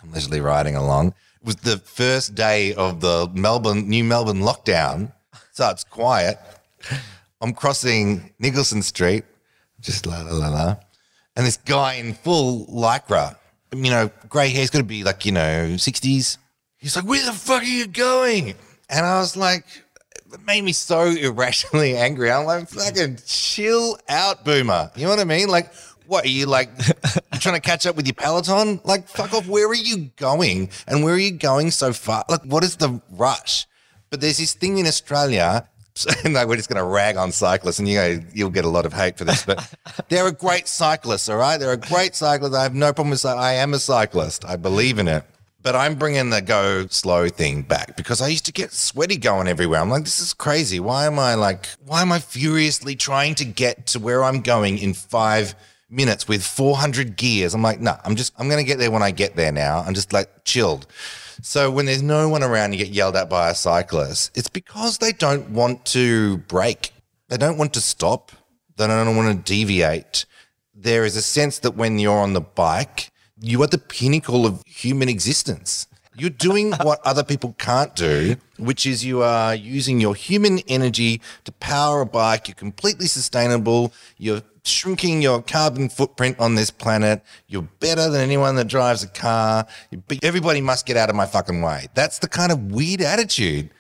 I'm 0.01 0.13
leisurely 0.13 0.39
riding 0.39 0.77
along. 0.77 1.09
It 1.09 1.45
was 1.45 1.57
the 1.57 1.77
first 1.77 2.35
day 2.35 2.73
of 2.75 3.01
the 3.01 3.29
Melbourne, 3.33 3.89
New 3.89 4.05
Melbourne 4.05 4.39
lockdown, 4.39 5.11
so 5.51 5.69
it's 5.69 5.83
quiet. 5.83 6.39
I'm 7.41 7.53
crossing 7.53 8.33
Nicholson 8.39 8.81
Street, 8.81 9.25
just 9.81 10.05
la 10.05 10.21
la 10.21 10.31
la 10.31 10.47
la, 10.47 10.77
and 11.35 11.45
this 11.45 11.57
guy 11.57 11.95
in 11.95 12.13
full 12.13 12.65
lycra, 12.67 13.35
you 13.75 13.91
know, 13.91 14.09
grey 14.29 14.47
hair's 14.47 14.69
got 14.69 14.79
to 14.79 14.85
be 14.85 15.03
like 15.03 15.25
you 15.25 15.33
know 15.33 15.67
60s. 15.71 16.37
He's 16.77 16.95
like, 16.95 17.03
"Where 17.03 17.25
the 17.25 17.33
fuck 17.33 17.63
are 17.63 17.65
you 17.65 17.87
going?" 17.87 18.55
And 18.89 19.05
I 19.05 19.19
was 19.19 19.35
like, 19.35 19.65
it 20.33 20.45
made 20.45 20.63
me 20.63 20.71
so 20.73 21.01
irrationally 21.03 21.95
angry. 22.07 22.31
I'm 22.31 22.45
like, 22.45 22.69
fucking 22.69 23.19
chill 23.25 23.97
out, 24.09 24.43
boomer. 24.45 24.91
You 24.95 25.03
know 25.03 25.09
what 25.09 25.19
I 25.19 25.23
mean? 25.25 25.47
Like, 25.49 25.73
what 26.07 26.25
are 26.25 26.29
you 26.29 26.45
like 26.45 26.69
trying 27.39 27.55
to 27.55 27.61
catch 27.61 27.85
up 27.85 27.95
with 27.95 28.05
your 28.07 28.13
Peloton? 28.15 28.81
Like, 28.83 29.07
fuck 29.07 29.33
off. 29.33 29.47
Where 29.47 29.67
are 29.67 29.73
you 29.73 30.11
going? 30.17 30.69
And 30.87 31.03
where 31.03 31.13
are 31.13 31.19
you 31.19 31.31
going 31.31 31.71
so 31.71 31.93
far? 31.93 32.25
Like, 32.29 32.43
what 32.43 32.63
is 32.63 32.75
the 32.77 33.01
rush? 33.11 33.65
But 34.09 34.19
there's 34.21 34.37
this 34.37 34.53
thing 34.53 34.77
in 34.77 34.87
Australia. 34.87 35.67
And 36.23 36.33
like, 36.33 36.47
we're 36.47 36.55
just 36.55 36.69
going 36.69 36.81
to 36.81 36.85
rag 36.85 37.17
on 37.17 37.33
cyclists, 37.33 37.77
and 37.77 37.87
you 37.87 37.97
know, 37.97 38.19
you'll 38.33 38.49
get 38.49 38.63
a 38.63 38.69
lot 38.69 38.85
of 38.85 38.93
hate 38.93 39.17
for 39.17 39.25
this. 39.25 39.45
But 39.45 39.75
they're 40.07 40.25
a 40.25 40.31
great 40.31 40.67
cyclist, 40.69 41.29
all 41.29 41.35
right? 41.35 41.57
They're 41.57 41.73
a 41.73 41.77
great 41.77 42.15
cyclist. 42.15 42.55
I 42.55 42.63
have 42.63 42.73
no 42.73 42.93
problem 42.93 43.09
with. 43.09 43.19
cy- 43.19 43.35
I 43.35 43.53
am 43.55 43.73
a 43.73 43.77
cyclist. 43.77 44.45
I 44.45 44.55
believe 44.55 44.99
in 44.99 45.09
it. 45.09 45.25
But 45.61 45.75
I'm 45.75 45.95
bringing 45.95 46.31
the 46.31 46.41
go 46.41 46.87
slow 46.87 47.29
thing 47.29 47.61
back 47.61 47.95
because 47.95 48.21
I 48.21 48.27
used 48.29 48.45
to 48.45 48.51
get 48.51 48.71
sweaty 48.71 49.17
going 49.17 49.47
everywhere. 49.47 49.79
I'm 49.79 49.89
like, 49.89 50.03
this 50.03 50.19
is 50.19 50.33
crazy. 50.33 50.79
Why 50.79 51.05
am 51.05 51.19
I 51.19 51.35
like, 51.35 51.67
why 51.85 52.01
am 52.01 52.11
I 52.11 52.19
furiously 52.19 52.95
trying 52.95 53.35
to 53.35 53.45
get 53.45 53.87
to 53.87 53.99
where 53.99 54.23
I'm 54.23 54.41
going 54.41 54.79
in 54.79 54.93
five 54.93 55.53
minutes 55.89 56.27
with 56.27 56.43
400 56.43 57.15
gears? 57.15 57.53
I'm 57.53 57.61
like, 57.61 57.79
no, 57.79 57.95
I'm 58.03 58.15
just, 58.15 58.33
I'm 58.39 58.49
going 58.49 58.63
to 58.63 58.67
get 58.67 58.79
there 58.79 58.89
when 58.89 59.03
I 59.03 59.11
get 59.11 59.35
there 59.35 59.51
now. 59.51 59.79
I'm 59.79 59.93
just 59.93 60.13
like 60.13 60.45
chilled. 60.45 60.87
So 61.43 61.69
when 61.69 61.85
there's 61.85 62.03
no 62.03 62.27
one 62.27 62.43
around, 62.43 62.73
you 62.73 62.79
get 62.79 62.89
yelled 62.89 63.15
at 63.15 63.29
by 63.29 63.49
a 63.49 63.55
cyclist. 63.55 64.35
It's 64.35 64.49
because 64.49 64.97
they 64.97 65.11
don't 65.11 65.51
want 65.51 65.85
to 65.87 66.37
break. 66.37 66.91
They 67.29 67.37
don't 67.37 67.57
want 67.57 67.73
to 67.75 67.81
stop. 67.81 68.31
They 68.77 68.87
don't 68.87 69.15
want 69.15 69.45
to 69.45 69.53
deviate 69.53 70.25
there 70.81 71.05
is 71.05 71.15
a 71.15 71.21
sense 71.21 71.59
that 71.59 71.75
when 71.75 71.99
you're 71.99 72.17
on 72.17 72.33
the 72.33 72.41
bike, 72.41 73.10
you 73.41 73.61
are 73.63 73.67
the 73.67 73.77
pinnacle 73.77 74.45
of 74.45 74.63
human 74.65 75.09
existence. 75.09 75.87
You're 76.15 76.29
doing 76.29 76.71
what 76.83 76.99
other 77.05 77.23
people 77.23 77.55
can't 77.57 77.95
do, 77.95 78.35
which 78.57 78.85
is 78.85 79.03
you 79.03 79.23
are 79.23 79.55
using 79.55 79.99
your 79.99 80.15
human 80.15 80.59
energy 80.67 81.21
to 81.45 81.51
power 81.53 82.01
a 82.01 82.05
bike. 82.05 82.47
You're 82.47 82.55
completely 82.55 83.07
sustainable. 83.07 83.93
You're 84.17 84.41
shrinking 84.63 85.21
your 85.23 85.41
carbon 85.41 85.89
footprint 85.89 86.39
on 86.39 86.55
this 86.55 86.69
planet. 86.69 87.23
You're 87.47 87.67
better 87.79 88.09
than 88.09 88.21
anyone 88.21 88.55
that 88.57 88.67
drives 88.67 89.03
a 89.03 89.07
car. 89.07 89.65
Everybody 90.21 90.61
must 90.61 90.85
get 90.85 90.97
out 90.97 91.09
of 91.09 91.15
my 91.15 91.25
fucking 91.25 91.61
way. 91.61 91.87
That's 91.95 92.19
the 92.19 92.27
kind 92.27 92.51
of 92.51 92.71
weird 92.71 93.01
attitude. 93.01 93.71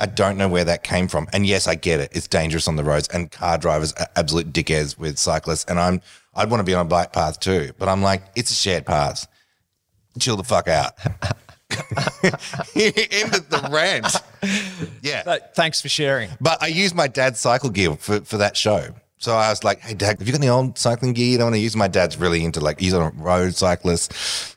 I 0.00 0.06
don't 0.06 0.36
know 0.36 0.48
where 0.48 0.64
that 0.64 0.82
came 0.82 1.06
from. 1.06 1.28
And 1.32 1.46
yes, 1.46 1.68
I 1.68 1.76
get 1.76 2.00
it. 2.00 2.10
It's 2.12 2.26
dangerous 2.26 2.66
on 2.66 2.74
the 2.74 2.82
roads 2.82 3.06
and 3.08 3.30
car 3.30 3.58
drivers 3.58 3.92
are 3.92 4.08
absolute 4.16 4.52
dickheads 4.52 4.98
with 4.98 5.18
cyclists. 5.18 5.64
And 5.68 5.78
I'm, 5.78 6.00
I'd 6.36 6.50
want 6.50 6.60
to 6.60 6.64
be 6.64 6.74
on 6.74 6.86
a 6.86 6.88
bike 6.88 7.12
path 7.12 7.40
too. 7.40 7.72
But 7.78 7.88
I'm 7.88 8.02
like, 8.02 8.22
it's 8.36 8.50
a 8.50 8.54
shared 8.54 8.86
path. 8.86 9.26
Chill 10.18 10.36
the 10.36 10.44
fuck 10.44 10.68
out. 10.68 10.92
End 12.76 13.34
of 13.34 13.50
the 13.50 13.68
rant. 13.70 14.06
Yeah. 15.02 15.38
Thanks 15.54 15.80
for 15.80 15.88
sharing. 15.88 16.30
But 16.40 16.62
I 16.62 16.68
used 16.68 16.94
my 16.94 17.08
dad's 17.08 17.40
cycle 17.40 17.70
gear 17.70 17.96
for, 17.96 18.20
for 18.20 18.36
that 18.38 18.56
show. 18.56 18.94
So 19.18 19.34
I 19.34 19.48
was 19.50 19.64
like, 19.64 19.80
hey, 19.80 19.94
dad, 19.94 20.18
have 20.18 20.26
you 20.26 20.32
got 20.32 20.40
any 20.40 20.50
old 20.50 20.78
cycling 20.78 21.14
gear 21.14 21.26
you 21.26 21.38
don't 21.38 21.46
want 21.46 21.54
to 21.56 21.60
use? 21.60 21.74
My 21.74 21.88
dad's 21.88 22.16
really 22.18 22.44
into 22.44 22.60
like, 22.60 22.78
he's 22.78 22.92
a 22.92 23.10
road 23.16 23.54
cyclist. 23.54 24.12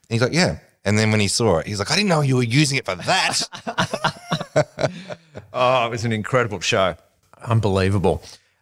And 0.10 0.16
he's 0.16 0.22
like, 0.22 0.34
yeah. 0.34 0.60
And 0.84 0.98
then 0.98 1.12
when 1.12 1.20
he 1.20 1.28
saw 1.28 1.58
it, 1.60 1.68
he's 1.68 1.80
like, 1.80 1.92
I 1.92 1.96
didn't 1.96 2.10
know 2.10 2.22
you 2.22 2.36
were 2.36 2.44
using 2.44 2.78
it 2.78 2.86
for 2.86 2.96
that. 2.96 3.42
Oh, 5.54 5.88
it 5.88 5.90
was 5.90 6.06
an 6.06 6.12
incredible 6.12 6.60
show. 6.60 6.96
Unbelievable. 7.44 8.22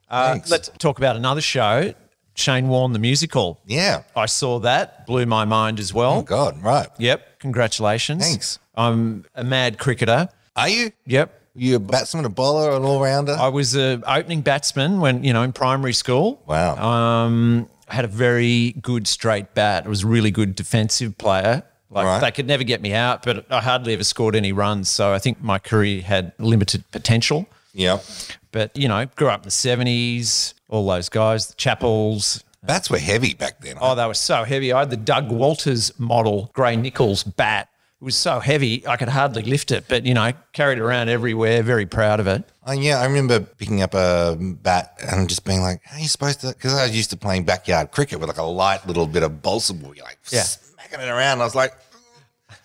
Uh, 0.09 0.39
let's 0.49 0.69
talk 0.77 0.97
about 0.97 1.17
another 1.17 1.41
show, 1.41 1.93
Shane 2.35 2.67
Warne, 2.67 2.93
the 2.93 2.99
musical. 2.99 3.59
yeah. 3.65 4.03
I 4.15 4.25
saw 4.27 4.59
that, 4.59 5.07
blew 5.07 5.25
my 5.25 5.45
mind 5.45 5.79
as 5.79 5.93
well. 5.93 6.13
Oh, 6.19 6.21
God. 6.21 6.61
Right. 6.61 6.87
Yep. 6.99 7.39
Congratulations. 7.39 8.23
Thanks. 8.27 8.59
I'm 8.75 9.25
a 9.35 9.43
mad 9.43 9.77
cricketer. 9.79 10.29
Are 10.55 10.69
you? 10.69 10.91
Yep. 11.05 11.41
You 11.55 11.77
a 11.77 11.79
batsman, 11.79 12.25
a 12.25 12.29
bowler, 12.29 12.75
an 12.75 12.83
all 12.83 13.01
rounder? 13.01 13.31
I 13.39 13.47
was 13.47 13.75
a 13.77 14.01
opening 14.05 14.41
batsman 14.41 14.99
when, 14.99 15.23
you 15.23 15.31
know, 15.31 15.41
in 15.43 15.53
primary 15.53 15.93
school. 15.93 16.41
Wow. 16.45 16.75
Um, 16.75 17.69
I 17.87 17.95
had 17.95 18.03
a 18.03 18.09
very 18.09 18.73
good 18.81 19.07
straight 19.07 19.53
bat. 19.53 19.85
I 19.85 19.89
was 19.89 20.03
a 20.03 20.07
really 20.07 20.31
good 20.31 20.55
defensive 20.55 21.17
player. 21.17 21.63
Like 21.89 22.05
Right. 22.05 22.19
they 22.19 22.31
could 22.31 22.47
never 22.47 22.63
get 22.65 22.81
me 22.81 22.93
out, 22.93 23.23
but 23.23 23.45
I 23.49 23.61
hardly 23.61 23.93
ever 23.93 24.03
scored 24.03 24.35
any 24.35 24.51
runs. 24.51 24.89
So 24.89 25.13
I 25.13 25.19
think 25.19 25.41
my 25.41 25.57
career 25.59 26.01
had 26.01 26.33
limited 26.39 26.83
potential. 26.91 27.45
Yep. 27.73 28.03
But, 28.51 28.75
you 28.75 28.89
know, 28.89 29.05
grew 29.15 29.29
up 29.29 29.41
in 29.43 29.43
the 29.43 29.49
70s, 29.51 30.54
all 30.69 30.85
those 30.87 31.09
guys, 31.09 31.47
the 31.47 31.55
Chappells. 31.55 32.43
Bats 32.63 32.89
were 32.89 32.97
heavy 32.97 33.33
back 33.35 33.61
then. 33.61 33.77
Oh, 33.79 33.93
they 33.95 34.05
were 34.07 34.13
so 34.15 34.43
heavy. 34.43 34.73
I 34.73 34.79
had 34.79 34.89
the 34.89 34.97
Doug 34.97 35.29
Walters 35.31 35.91
model, 35.99 36.49
Gray 36.53 36.75
Nicolls 36.75 37.23
bat. 37.23 37.69
It 38.01 38.03
was 38.03 38.15
so 38.15 38.39
heavy, 38.39 38.85
I 38.87 38.97
could 38.97 39.07
hardly 39.07 39.43
lift 39.43 39.71
it, 39.71 39.85
but, 39.87 40.05
you 40.05 40.13
know, 40.13 40.33
carried 40.51 40.79
it 40.79 40.81
around 40.81 41.09
everywhere, 41.09 41.63
very 41.63 41.85
proud 41.85 42.19
of 42.19 42.27
it. 42.27 42.43
Oh, 42.65 42.73
yeah, 42.73 42.99
I 42.99 43.05
remember 43.05 43.39
picking 43.39 43.81
up 43.81 43.93
a 43.93 44.35
bat 44.39 44.97
and 45.01 45.29
just 45.29 45.45
being 45.45 45.61
like, 45.61 45.81
"How 45.85 45.97
are 45.97 45.99
you 46.01 46.07
supposed 46.07 46.41
to?" 46.41 46.47
Because 46.49 46.73
I 46.73 46.83
was 46.83 46.95
used 46.95 47.11
to 47.11 47.17
playing 47.17 47.45
backyard 47.45 47.91
cricket 47.91 48.19
with 48.19 48.27
like 48.27 48.37
a 48.37 48.43
light 48.43 48.85
little 48.85 49.07
bit 49.07 49.23
of 49.23 49.41
balsa 49.41 49.73
wood, 49.73 49.99
like 50.03 50.17
Yeah. 50.29 50.41
smacking 50.43 50.99
it 50.99 51.07
around. 51.09 51.41
I 51.41 51.45
was 51.45 51.55
like, 51.55 51.73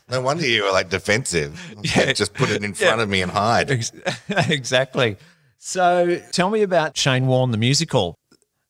No 0.08 0.20
wonder 0.20 0.44
you 0.44 0.64
were 0.64 0.72
like 0.72 0.88
defensive. 0.90 1.60
Yeah. 1.84 2.12
just 2.12 2.34
put 2.34 2.50
it 2.50 2.64
in 2.64 2.74
front 2.74 2.96
yeah. 2.98 3.02
of 3.04 3.08
me 3.08 3.22
and 3.22 3.30
hide. 3.30 3.70
exactly. 4.48 5.16
So 5.62 6.18
tell 6.32 6.48
me 6.48 6.62
about 6.62 6.96
Shane 6.96 7.26
Warne, 7.26 7.50
the 7.50 7.58
musical. 7.58 8.14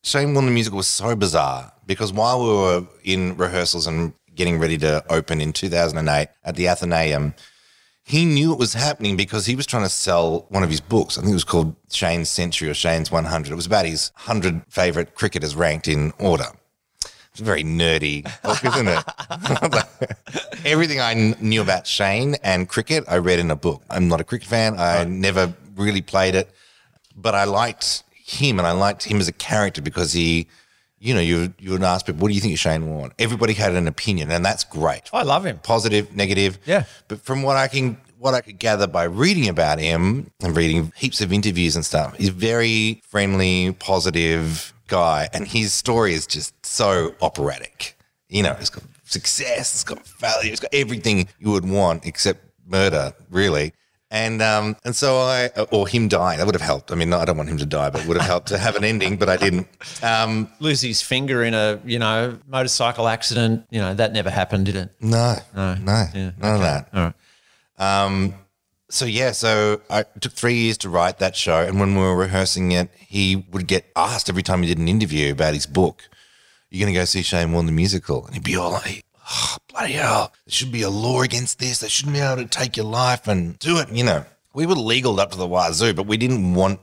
Shane 0.03 0.33
Warne, 0.33 0.45
the 0.45 0.51
musical 0.51 0.75
was 0.75 0.89
so 0.89 1.15
bizarre 1.15 1.71
because 1.87 2.11
while 2.11 2.43
we 2.43 2.49
were 2.49 2.87
in 3.05 3.37
rehearsals 3.37 3.87
and 3.87 4.13
getting 4.35 4.59
ready 4.59 4.77
to 4.79 5.01
open 5.09 5.39
in 5.39 5.53
2008 5.53 6.27
at 6.43 6.55
the 6.57 6.67
Athenaeum, 6.67 7.33
he 8.03 8.25
knew 8.25 8.51
it 8.51 8.59
was 8.59 8.73
happening 8.73 9.15
because 9.15 9.45
he 9.45 9.55
was 9.55 9.65
trying 9.65 9.83
to 9.83 9.89
sell 9.89 10.47
one 10.49 10.63
of 10.63 10.69
his 10.69 10.81
books. 10.81 11.17
I 11.17 11.21
think 11.21 11.31
it 11.31 11.35
was 11.35 11.45
called 11.45 11.77
Shane's 11.89 12.29
Century 12.29 12.69
or 12.69 12.73
Shane's 12.73 13.09
100. 13.09 13.53
It 13.53 13.55
was 13.55 13.67
about 13.67 13.85
his 13.85 14.11
100 14.15 14.63
favorite 14.67 15.15
cricketers 15.15 15.55
ranked 15.55 15.87
in 15.87 16.11
order. 16.19 16.47
It's 17.31 17.39
a 17.39 17.45
very 17.45 17.63
nerdy 17.63 18.23
book, 18.43 18.65
isn't 18.65 18.89
it? 18.89 20.65
Everything 20.65 20.99
I 20.99 21.37
knew 21.39 21.61
about 21.61 21.87
Shane 21.87 22.35
and 22.43 22.67
cricket, 22.67 23.05
I 23.07 23.19
read 23.19 23.39
in 23.39 23.49
a 23.49 23.55
book. 23.55 23.81
I'm 23.89 24.09
not 24.09 24.19
a 24.19 24.25
cricket 24.25 24.49
fan. 24.49 24.77
I 24.77 25.05
never 25.05 25.53
really 25.77 26.01
played 26.01 26.35
it, 26.35 26.51
but 27.15 27.35
I 27.35 27.45
liked 27.45 28.03
him 28.13 28.59
and 28.59 28.67
I 28.67 28.71
liked 28.71 29.03
him 29.03 29.19
as 29.19 29.27
a 29.27 29.33
character 29.33 29.81
because 29.81 30.13
he 30.13 30.47
you 31.01 31.15
know, 31.15 31.19
you 31.19 31.53
you 31.57 31.71
would 31.71 31.83
ask 31.83 32.05
people, 32.05 32.21
what 32.21 32.27
do 32.29 32.35
you 32.35 32.41
think 32.41 32.53
of 32.53 32.59
Shane 32.59 32.87
Warne? 32.87 33.11
Everybody 33.17 33.53
had 33.53 33.73
an 33.73 33.87
opinion, 33.87 34.29
and 34.31 34.45
that's 34.45 34.63
great. 34.63 35.09
Oh, 35.11 35.17
I 35.17 35.23
love 35.23 35.45
him. 35.45 35.57
Positive, 35.57 36.15
negative. 36.15 36.59
Yeah. 36.65 36.83
But 37.07 37.21
from 37.21 37.41
what 37.41 37.57
I 37.57 37.67
can 37.67 37.97
what 38.19 38.35
I 38.35 38.41
could 38.41 38.59
gather 38.59 38.85
by 38.85 39.05
reading 39.05 39.49
about 39.49 39.79
him 39.79 40.29
and 40.43 40.55
reading 40.55 40.93
heaps 40.95 41.19
of 41.21 41.33
interviews 41.33 41.75
and 41.75 41.83
stuff, 41.83 42.15
he's 42.17 42.29
very 42.29 43.01
friendly, 43.07 43.73
positive 43.73 44.75
guy, 44.87 45.27
and 45.33 45.47
his 45.47 45.73
story 45.73 46.13
is 46.13 46.27
just 46.27 46.53
so 46.63 47.15
operatic. 47.19 47.97
You 48.29 48.43
know, 48.43 48.55
it's 48.59 48.69
got 48.69 48.83
success, 49.03 49.73
it's 49.73 49.83
got 49.83 50.05
value, 50.05 50.51
it's 50.51 50.61
got 50.61 50.73
everything 50.73 51.27
you 51.39 51.49
would 51.49 51.67
want 51.67 52.05
except 52.05 52.45
murder, 52.67 53.13
really. 53.31 53.73
And 54.13 54.41
um, 54.41 54.75
and 54.83 54.93
so 54.93 55.19
I, 55.19 55.49
or 55.71 55.87
him 55.87 56.09
dying, 56.09 56.39
that 56.39 56.45
would 56.45 56.53
have 56.55 56.61
helped. 56.61 56.91
I 56.91 56.95
mean, 56.95 57.13
I 57.13 57.23
don't 57.23 57.37
want 57.37 57.47
him 57.47 57.57
to 57.59 57.65
die, 57.65 57.89
but 57.89 58.01
it 58.01 58.07
would 58.07 58.17
have 58.17 58.25
helped 58.25 58.49
to 58.49 58.57
have 58.57 58.75
an 58.75 58.83
ending, 58.83 59.15
but 59.15 59.29
I 59.29 59.37
didn't. 59.37 59.67
Um, 60.03 60.49
Lose 60.59 60.81
his 60.81 61.01
finger 61.01 61.43
in 61.43 61.53
a, 61.53 61.79
you 61.85 61.97
know, 61.97 62.37
motorcycle 62.45 63.07
accident. 63.07 63.65
You 63.69 63.79
know, 63.79 63.93
that 63.93 64.11
never 64.11 64.29
happened, 64.29 64.65
did 64.65 64.75
it? 64.75 64.89
No, 64.99 65.37
no, 65.55 65.75
no, 65.75 66.05
yeah, 66.13 66.31
none 66.37 66.41
okay. 66.41 66.53
of 66.53 66.59
that. 66.59 66.89
All 66.93 67.13
right. 67.79 68.03
Um, 68.03 68.35
so 68.89 69.05
yeah, 69.05 69.31
so 69.31 69.81
I 69.89 70.03
took 70.19 70.33
three 70.33 70.55
years 70.55 70.77
to 70.79 70.89
write 70.89 71.19
that 71.19 71.37
show, 71.37 71.61
and 71.61 71.79
when 71.79 71.95
we 71.95 72.01
were 72.01 72.17
rehearsing 72.17 72.73
it, 72.73 72.89
he 72.97 73.37
would 73.49 73.65
get 73.65 73.85
asked 73.95 74.29
every 74.29 74.43
time 74.43 74.61
he 74.61 74.67
did 74.67 74.77
an 74.77 74.89
interview 74.89 75.31
about 75.31 75.53
his 75.53 75.65
book, 75.65 76.09
"You're 76.69 76.85
going 76.85 76.93
to 76.93 76.99
go 76.99 77.05
see 77.05 77.21
Shane 77.21 77.53
Warne 77.53 77.65
the 77.65 77.71
musical?" 77.71 78.25
And 78.25 78.33
he'd 78.33 78.43
be 78.43 78.57
all 78.57 78.71
like, 78.71 79.05
oh, 79.31 79.57
bloody 79.69 79.93
hell, 79.93 80.33
there 80.45 80.51
should 80.51 80.71
be 80.71 80.81
a 80.81 80.89
law 80.89 81.21
against 81.21 81.59
this. 81.59 81.79
They 81.79 81.87
shouldn't 81.87 82.15
be 82.15 82.21
able 82.21 82.43
to 82.43 82.47
take 82.47 82.77
your 82.77 82.85
life 82.85 83.27
and 83.27 83.57
do 83.59 83.77
it. 83.79 83.89
You 83.91 84.03
know, 84.03 84.25
we 84.53 84.65
were 84.65 84.75
legal 84.75 85.19
up 85.19 85.31
to 85.31 85.37
the 85.37 85.47
wazoo, 85.47 85.93
but 85.93 86.07
we 86.07 86.17
didn't 86.17 86.53
want, 86.53 86.79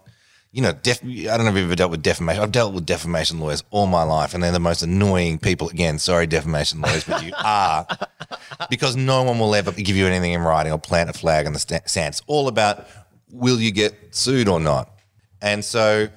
you 0.52 0.62
know, 0.62 0.72
def- 0.72 1.04
I 1.04 1.36
don't 1.36 1.44
know 1.44 1.50
if 1.50 1.56
you've 1.56 1.66
ever 1.66 1.76
dealt 1.76 1.90
with 1.90 2.02
defamation. 2.02 2.42
I've 2.42 2.52
dealt 2.52 2.74
with 2.74 2.86
defamation 2.86 3.40
lawyers 3.40 3.62
all 3.70 3.86
my 3.86 4.02
life, 4.02 4.34
and 4.34 4.42
they're 4.42 4.52
the 4.52 4.60
most 4.60 4.82
annoying 4.82 5.38
people. 5.38 5.68
Again, 5.68 5.98
sorry, 5.98 6.26
defamation 6.26 6.80
lawyers, 6.80 7.04
but 7.04 7.24
you 7.24 7.32
are 7.36 7.86
because 8.70 8.96
no 8.96 9.22
one 9.22 9.38
will 9.38 9.54
ever 9.54 9.72
give 9.72 9.96
you 9.96 10.06
anything 10.06 10.32
in 10.32 10.40
writing 10.40 10.72
or 10.72 10.78
plant 10.78 11.10
a 11.10 11.12
flag 11.12 11.46
in 11.46 11.52
the 11.52 11.58
sand. 11.58 12.14
It's 12.14 12.22
all 12.26 12.48
about 12.48 12.86
will 13.30 13.60
you 13.60 13.70
get 13.70 14.14
sued 14.14 14.48
or 14.48 14.60
not. 14.60 14.90
And 15.40 15.64
so, 15.64 16.08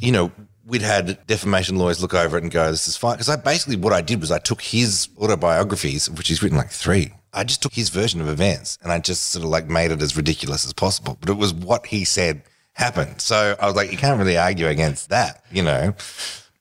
you 0.00 0.12
know, 0.12 0.32
we'd 0.66 0.82
had 0.82 1.18
defamation 1.26 1.76
lawyers 1.76 2.00
look 2.00 2.14
over 2.14 2.36
it 2.36 2.42
and 2.42 2.52
go, 2.52 2.70
this 2.70 2.88
is 2.88 2.96
fine. 2.96 3.14
Because 3.14 3.28
I 3.28 3.36
basically, 3.36 3.76
what 3.76 3.92
I 3.92 4.00
did 4.00 4.20
was 4.20 4.30
I 4.30 4.38
took 4.38 4.62
his 4.62 5.08
autobiographies, 5.18 6.10
which 6.10 6.28
he's 6.28 6.42
written 6.42 6.58
like 6.58 6.70
three. 6.70 7.12
I 7.32 7.44
just 7.44 7.62
took 7.62 7.74
his 7.74 7.88
version 7.88 8.20
of 8.20 8.28
events 8.28 8.78
and 8.82 8.92
I 8.92 8.98
just 9.00 9.30
sort 9.30 9.44
of 9.44 9.50
like 9.50 9.68
made 9.68 9.90
it 9.90 10.00
as 10.00 10.16
ridiculous 10.16 10.64
as 10.64 10.72
possible. 10.72 11.18
But 11.20 11.30
it 11.30 11.36
was 11.36 11.52
what 11.52 11.86
he 11.86 12.04
said 12.04 12.42
happened. 12.74 13.20
So 13.20 13.56
I 13.60 13.66
was 13.66 13.74
like, 13.74 13.90
you 13.90 13.98
can't 13.98 14.18
really 14.18 14.38
argue 14.38 14.68
against 14.68 15.08
that, 15.10 15.44
you 15.50 15.62
know? 15.62 15.94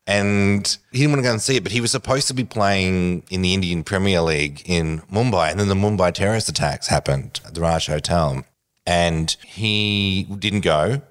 And 0.06 0.78
he 0.92 1.00
didn't 1.00 1.12
want 1.12 1.20
to 1.20 1.28
go 1.28 1.32
and 1.32 1.42
see 1.42 1.56
it, 1.56 1.64
but 1.64 1.72
he 1.72 1.80
was 1.80 1.92
supposed 1.92 2.28
to 2.28 2.34
be 2.34 2.44
playing 2.44 3.24
in 3.30 3.42
the 3.42 3.54
Indian 3.54 3.84
Premier 3.84 4.22
League 4.22 4.62
in 4.66 5.00
Mumbai. 5.12 5.52
And 5.52 5.60
then 5.60 5.70
the 5.70 5.76
Mumbai 5.76 6.14
terrorist 6.14 6.50
attacks 6.50 6.88
happened 6.88 7.40
at 7.46 7.54
the 7.54 7.62
Taj 7.62 7.88
Hotel. 7.88 8.44
And 8.86 9.32
he 9.46 10.24
didn't 10.24 10.62
go. 10.62 11.02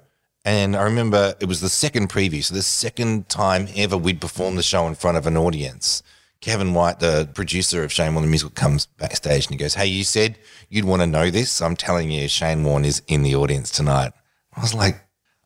And 0.45 0.75
I 0.75 0.83
remember 0.83 1.35
it 1.39 1.47
was 1.47 1.61
the 1.61 1.69
second 1.69 2.09
preview. 2.09 2.43
So 2.43 2.53
the 2.53 2.61
second 2.61 3.29
time 3.29 3.67
ever 3.75 3.97
we'd 3.97 4.19
performed 4.19 4.57
the 4.57 4.63
show 4.63 4.87
in 4.87 4.95
front 4.95 5.17
of 5.17 5.25
an 5.25 5.37
audience. 5.37 6.03
Kevin 6.41 6.73
White, 6.73 6.99
the 6.99 7.29
producer 7.33 7.83
of 7.83 7.93
Shane 7.93 8.13
Warne 8.13 8.25
the 8.25 8.29
Musical, 8.29 8.53
comes 8.53 8.85
backstage 8.85 9.45
and 9.45 9.53
he 9.53 9.57
goes, 9.57 9.75
Hey, 9.75 9.85
you 9.85 10.03
said 10.03 10.37
you'd 10.69 10.83
want 10.83 11.01
to 11.01 11.07
know 11.07 11.29
this. 11.29 11.61
I'm 11.61 11.77
telling 11.77 12.11
you, 12.11 12.27
Shane 12.27 12.65
Warne 12.65 12.83
is 12.83 13.01
in 13.07 13.23
the 13.23 13.35
audience 13.35 13.71
tonight. 13.71 14.11
I 14.53 14.61
was 14.61 14.73
like, 14.73 14.99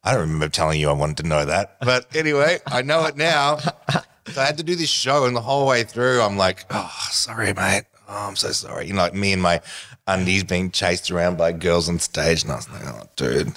I 0.03 0.11
don't 0.11 0.21
remember 0.21 0.49
telling 0.49 0.79
you 0.79 0.89
I 0.89 0.93
wanted 0.93 1.17
to 1.17 1.27
know 1.27 1.45
that. 1.45 1.77
But 1.81 2.15
anyway, 2.15 2.59
I 2.65 2.81
know 2.81 3.05
it 3.05 3.15
now. 3.15 3.57
So 3.57 4.41
I 4.41 4.45
had 4.45 4.57
to 4.57 4.63
do 4.63 4.75
this 4.75 4.89
show, 4.89 5.25
and 5.25 5.35
the 5.35 5.41
whole 5.41 5.67
way 5.67 5.83
through, 5.83 6.21
I'm 6.21 6.35
like, 6.37 6.65
Oh, 6.69 6.91
sorry, 7.11 7.53
mate. 7.53 7.83
Oh, 8.09 8.27
I'm 8.27 8.35
so 8.35 8.51
sorry. 8.51 8.87
You 8.87 8.93
know, 8.93 9.01
like 9.01 9.13
me 9.13 9.33
and 9.33 9.41
my 9.41 9.61
undies 10.07 10.43
being 10.43 10.71
chased 10.71 11.11
around 11.11 11.37
by 11.37 11.51
girls 11.51 11.87
on 11.89 11.99
stage. 11.99 12.43
And 12.43 12.51
I 12.51 12.55
was 12.55 12.69
like, 12.69 12.85
Oh, 12.85 13.03
dude, 13.15 13.53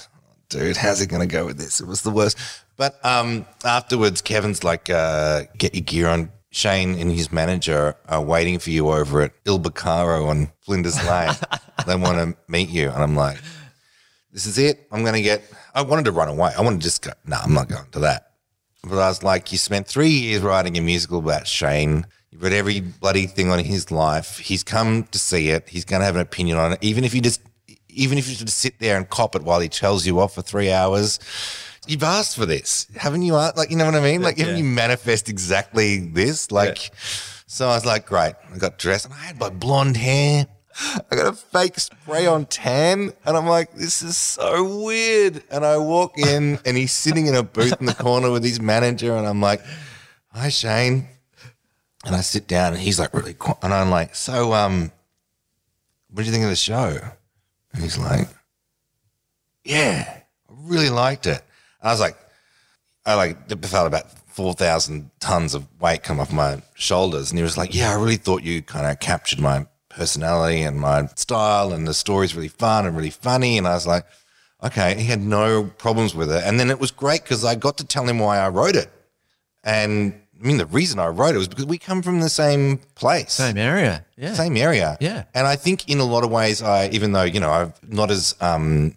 dude, 0.51 0.77
how's 0.77 1.01
it 1.01 1.07
going 1.07 1.27
to 1.27 1.33
go 1.33 1.45
with 1.45 1.57
this? 1.57 1.79
It 1.79 1.87
was 1.87 2.01
the 2.01 2.11
worst. 2.11 2.37
But 2.77 3.03
um, 3.03 3.45
afterwards, 3.63 4.21
Kevin's 4.21 4.63
like, 4.63 4.89
uh, 4.89 5.43
get 5.57 5.73
your 5.73 5.83
gear 5.83 6.07
on. 6.07 6.31
Shane 6.53 6.99
and 6.99 7.09
his 7.09 7.31
manager 7.31 7.95
are 8.09 8.21
waiting 8.21 8.59
for 8.59 8.71
you 8.71 8.89
over 8.89 9.21
at 9.21 9.31
Il 9.45 9.57
Bacaro 9.57 10.27
on 10.27 10.51
Flinders 10.59 11.01
Lane. 11.07 11.31
they 11.87 11.95
want 11.95 12.17
to 12.17 12.37
meet 12.51 12.67
you. 12.67 12.89
And 12.89 13.01
I'm 13.01 13.15
like, 13.15 13.37
this 14.33 14.45
is 14.45 14.57
it. 14.57 14.85
I'm 14.91 15.03
going 15.03 15.13
to 15.13 15.21
get, 15.21 15.43
I 15.73 15.81
wanted 15.81 16.03
to 16.05 16.11
run 16.11 16.27
away. 16.27 16.51
I 16.57 16.59
wanted 16.59 16.81
to 16.81 16.83
just 16.83 17.03
go, 17.03 17.11
no, 17.25 17.37
nah, 17.37 17.43
I'm 17.43 17.53
not 17.53 17.69
going 17.69 17.89
to 17.91 17.99
that. 17.99 18.33
But 18.83 18.99
I 18.99 19.07
was 19.07 19.23
like, 19.23 19.53
you 19.53 19.57
spent 19.57 19.87
three 19.87 20.09
years 20.09 20.41
writing 20.41 20.77
a 20.77 20.81
musical 20.81 21.19
about 21.19 21.47
Shane. 21.47 22.05
You've 22.31 22.43
read 22.43 22.51
every 22.51 22.81
bloody 22.81 23.27
thing 23.27 23.49
on 23.49 23.59
his 23.59 23.89
life. 23.89 24.37
He's 24.37 24.63
come 24.63 25.03
to 25.03 25.19
see 25.19 25.51
it. 25.51 25.69
He's 25.69 25.85
going 25.85 26.01
to 26.01 26.05
have 26.05 26.15
an 26.15 26.21
opinion 26.21 26.57
on 26.57 26.73
it. 26.73 26.79
Even 26.81 27.05
if 27.05 27.13
you 27.13 27.21
just 27.21 27.41
even 27.93 28.17
if 28.17 28.29
you 28.29 28.35
just 28.35 28.57
sit 28.57 28.79
there 28.79 28.97
and 28.97 29.09
cop 29.09 29.35
it 29.35 29.43
while 29.43 29.59
he 29.59 29.69
tells 29.69 30.05
you 30.05 30.19
off 30.19 30.35
for 30.35 30.41
three 30.41 30.71
hours, 30.71 31.19
you've 31.87 32.03
asked 32.03 32.35
for 32.35 32.45
this, 32.45 32.87
haven't 32.95 33.21
you? 33.23 33.33
Like, 33.33 33.69
you 33.69 33.77
know 33.77 33.85
what 33.85 33.95
I 33.95 34.01
mean? 34.01 34.21
Like, 34.21 34.37
yeah. 34.37 34.45
haven't 34.45 34.63
you 34.63 34.69
manifest 34.69 35.29
exactly 35.29 35.99
this? 35.99 36.51
Like, 36.51 36.89
yeah. 36.89 36.95
so 37.47 37.67
I 37.67 37.75
was 37.75 37.85
like, 37.85 38.05
great. 38.05 38.33
I 38.53 38.57
got 38.57 38.77
dressed 38.77 39.05
and 39.05 39.13
I 39.13 39.17
had 39.17 39.39
my 39.39 39.49
blonde 39.49 39.97
hair. 39.97 40.47
I 41.11 41.15
got 41.15 41.27
a 41.27 41.33
fake 41.33 41.77
spray 41.79 42.25
on 42.25 42.45
tan, 42.45 43.11
and 43.25 43.37
I'm 43.37 43.45
like, 43.45 43.73
this 43.73 44.01
is 44.01 44.17
so 44.17 44.83
weird. 44.83 45.43
And 45.51 45.65
I 45.65 45.77
walk 45.77 46.17
in, 46.17 46.59
and 46.65 46.77
he's 46.77 46.93
sitting 46.93 47.27
in 47.27 47.35
a 47.35 47.43
booth 47.43 47.75
in 47.79 47.85
the 47.85 47.93
corner 47.93 48.31
with 48.31 48.43
his 48.43 48.61
manager, 48.61 49.15
and 49.15 49.27
I'm 49.27 49.41
like, 49.41 49.61
hi, 50.33 50.47
Shane. 50.47 51.07
And 52.05 52.15
I 52.15 52.21
sit 52.21 52.47
down, 52.47 52.73
and 52.73 52.81
he's 52.81 52.99
like, 52.99 53.13
really, 53.13 53.33
quiet. 53.33 53.59
and 53.63 53.73
I'm 53.73 53.89
like, 53.89 54.15
so, 54.15 54.53
um, 54.53 54.91
what 56.09 56.23
do 56.23 56.25
you 56.25 56.31
think 56.31 56.45
of 56.45 56.49
the 56.49 56.55
show? 56.55 56.99
And 57.73 57.83
he's 57.83 57.97
like, 57.97 58.27
yeah, 59.63 60.05
I 60.49 60.53
really 60.53 60.89
liked 60.89 61.27
it. 61.27 61.41
And 61.81 61.89
I 61.89 61.91
was 61.91 61.99
like, 61.99 62.17
I 63.05 63.15
like 63.15 63.49
felt 63.65 63.87
about 63.87 64.11
4,000 64.29 65.09
tons 65.19 65.53
of 65.53 65.67
weight 65.81 66.03
come 66.03 66.19
off 66.19 66.31
my 66.31 66.61
shoulders. 66.75 67.31
And 67.31 67.37
he 67.37 67.43
was 67.43 67.57
like, 67.57 67.73
yeah, 67.73 67.91
I 67.91 67.95
really 67.95 68.17
thought 68.17 68.43
you 68.43 68.61
kind 68.61 68.85
of 68.85 68.99
captured 68.99 69.39
my 69.39 69.65
personality 69.89 70.61
and 70.61 70.79
my 70.79 71.07
style 71.15 71.73
and 71.73 71.87
the 71.87 71.93
story's 71.93 72.35
really 72.35 72.47
fun 72.47 72.85
and 72.85 72.95
really 72.95 73.09
funny. 73.09 73.57
And 73.57 73.67
I 73.67 73.73
was 73.73 73.87
like, 73.87 74.05
okay. 74.63 74.95
He 74.95 75.05
had 75.05 75.21
no 75.21 75.63
problems 75.63 76.15
with 76.15 76.31
it. 76.31 76.43
And 76.45 76.59
then 76.59 76.69
it 76.69 76.79
was 76.79 76.91
great 76.91 77.23
because 77.23 77.43
I 77.43 77.55
got 77.55 77.77
to 77.79 77.85
tell 77.85 78.07
him 78.07 78.19
why 78.19 78.37
I 78.37 78.49
wrote 78.49 78.75
it. 78.75 78.89
And 79.63 80.20
I 80.41 80.47
mean, 80.47 80.57
the 80.57 80.65
reason 80.65 80.99
I 80.99 81.07
wrote 81.07 81.35
it 81.35 81.37
was 81.37 81.47
because 81.47 81.65
we 81.65 81.77
come 81.77 82.01
from 82.01 82.19
the 82.19 82.29
same 82.29 82.79
place, 82.95 83.33
same 83.33 83.57
area, 83.57 84.05
yeah, 84.17 84.33
same 84.33 84.57
area, 84.57 84.97
yeah. 84.99 85.25
And 85.35 85.45
I 85.45 85.55
think 85.55 85.87
in 85.87 85.99
a 85.99 86.03
lot 86.03 86.23
of 86.23 86.31
ways, 86.31 86.63
I 86.63 86.87
even 86.89 87.11
though 87.11 87.23
you 87.23 87.39
know 87.39 87.51
I'm 87.51 87.73
not 87.87 88.09
as 88.09 88.35
um 88.41 88.95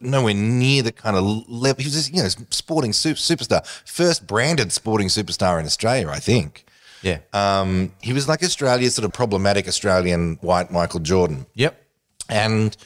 nowhere 0.00 0.34
near 0.34 0.82
the 0.82 0.92
kind 0.92 1.16
of 1.16 1.24
level. 1.48 1.82
He 1.82 1.86
was 1.86 1.94
just, 1.94 2.14
you 2.14 2.22
know 2.22 2.28
sporting 2.50 2.92
super, 2.92 3.18
superstar, 3.18 3.66
first 3.86 4.26
branded 4.26 4.72
sporting 4.72 5.08
superstar 5.08 5.58
in 5.58 5.64
Australia, 5.66 6.08
I 6.08 6.18
think. 6.18 6.66
Yeah. 7.02 7.18
Um, 7.32 7.92
he 8.00 8.12
was 8.12 8.28
like 8.28 8.42
Australia's 8.42 8.94
sort 8.94 9.04
of 9.04 9.12
problematic 9.12 9.68
Australian 9.68 10.36
white 10.40 10.70
Michael 10.70 11.00
Jordan. 11.00 11.46
Yep. 11.54 11.80
And 12.28 12.76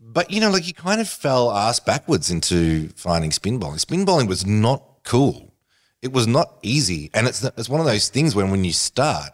but 0.00 0.30
you 0.30 0.40
know, 0.40 0.50
like 0.50 0.64
he 0.64 0.72
kind 0.72 1.00
of 1.00 1.08
fell 1.08 1.50
ass 1.50 1.80
backwards 1.80 2.30
into 2.30 2.88
finding 2.96 3.32
spin 3.32 3.58
bowling. 3.58 3.78
Spin 3.78 4.04
bowling 4.04 4.26
was 4.26 4.46
not 4.46 4.82
cool 5.04 5.53
it 6.04 6.12
was 6.12 6.26
not 6.26 6.58
easy. 6.62 7.10
And 7.14 7.26
it's, 7.26 7.42
it's 7.42 7.68
one 7.68 7.80
of 7.80 7.86
those 7.86 8.08
things 8.10 8.34
when, 8.34 8.50
when 8.50 8.62
you 8.62 8.74
start, 8.74 9.30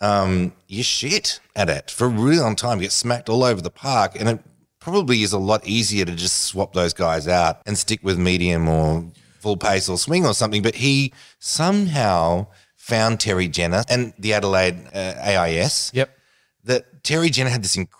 um, 0.00 0.54
you 0.66 0.82
shit 0.82 1.40
at 1.54 1.68
it 1.68 1.90
for 1.90 2.06
a 2.06 2.08
really 2.08 2.38
long 2.38 2.56
time. 2.56 2.78
You 2.78 2.84
get 2.84 2.92
smacked 2.92 3.28
all 3.28 3.44
over 3.44 3.60
the 3.60 3.70
park. 3.70 4.18
And 4.18 4.26
it 4.26 4.40
probably 4.80 5.22
is 5.22 5.34
a 5.34 5.38
lot 5.38 5.64
easier 5.66 6.06
to 6.06 6.14
just 6.16 6.44
swap 6.44 6.72
those 6.72 6.94
guys 6.94 7.28
out 7.28 7.60
and 7.66 7.76
stick 7.76 8.00
with 8.02 8.18
medium 8.18 8.66
or 8.66 9.04
full 9.40 9.58
pace 9.58 9.90
or 9.90 9.98
swing 9.98 10.24
or 10.24 10.32
something. 10.32 10.62
But 10.62 10.76
he 10.76 11.12
somehow 11.38 12.46
found 12.76 13.20
Terry 13.20 13.46
Jenner 13.46 13.84
and 13.90 14.14
the 14.18 14.32
Adelaide 14.32 14.82
uh, 14.94 15.14
AIS. 15.22 15.90
Yep. 15.92 16.16
That 16.64 17.04
Terry 17.04 17.28
Jenner 17.28 17.50
had 17.50 17.62
this 17.62 17.76
incredible 17.76 17.99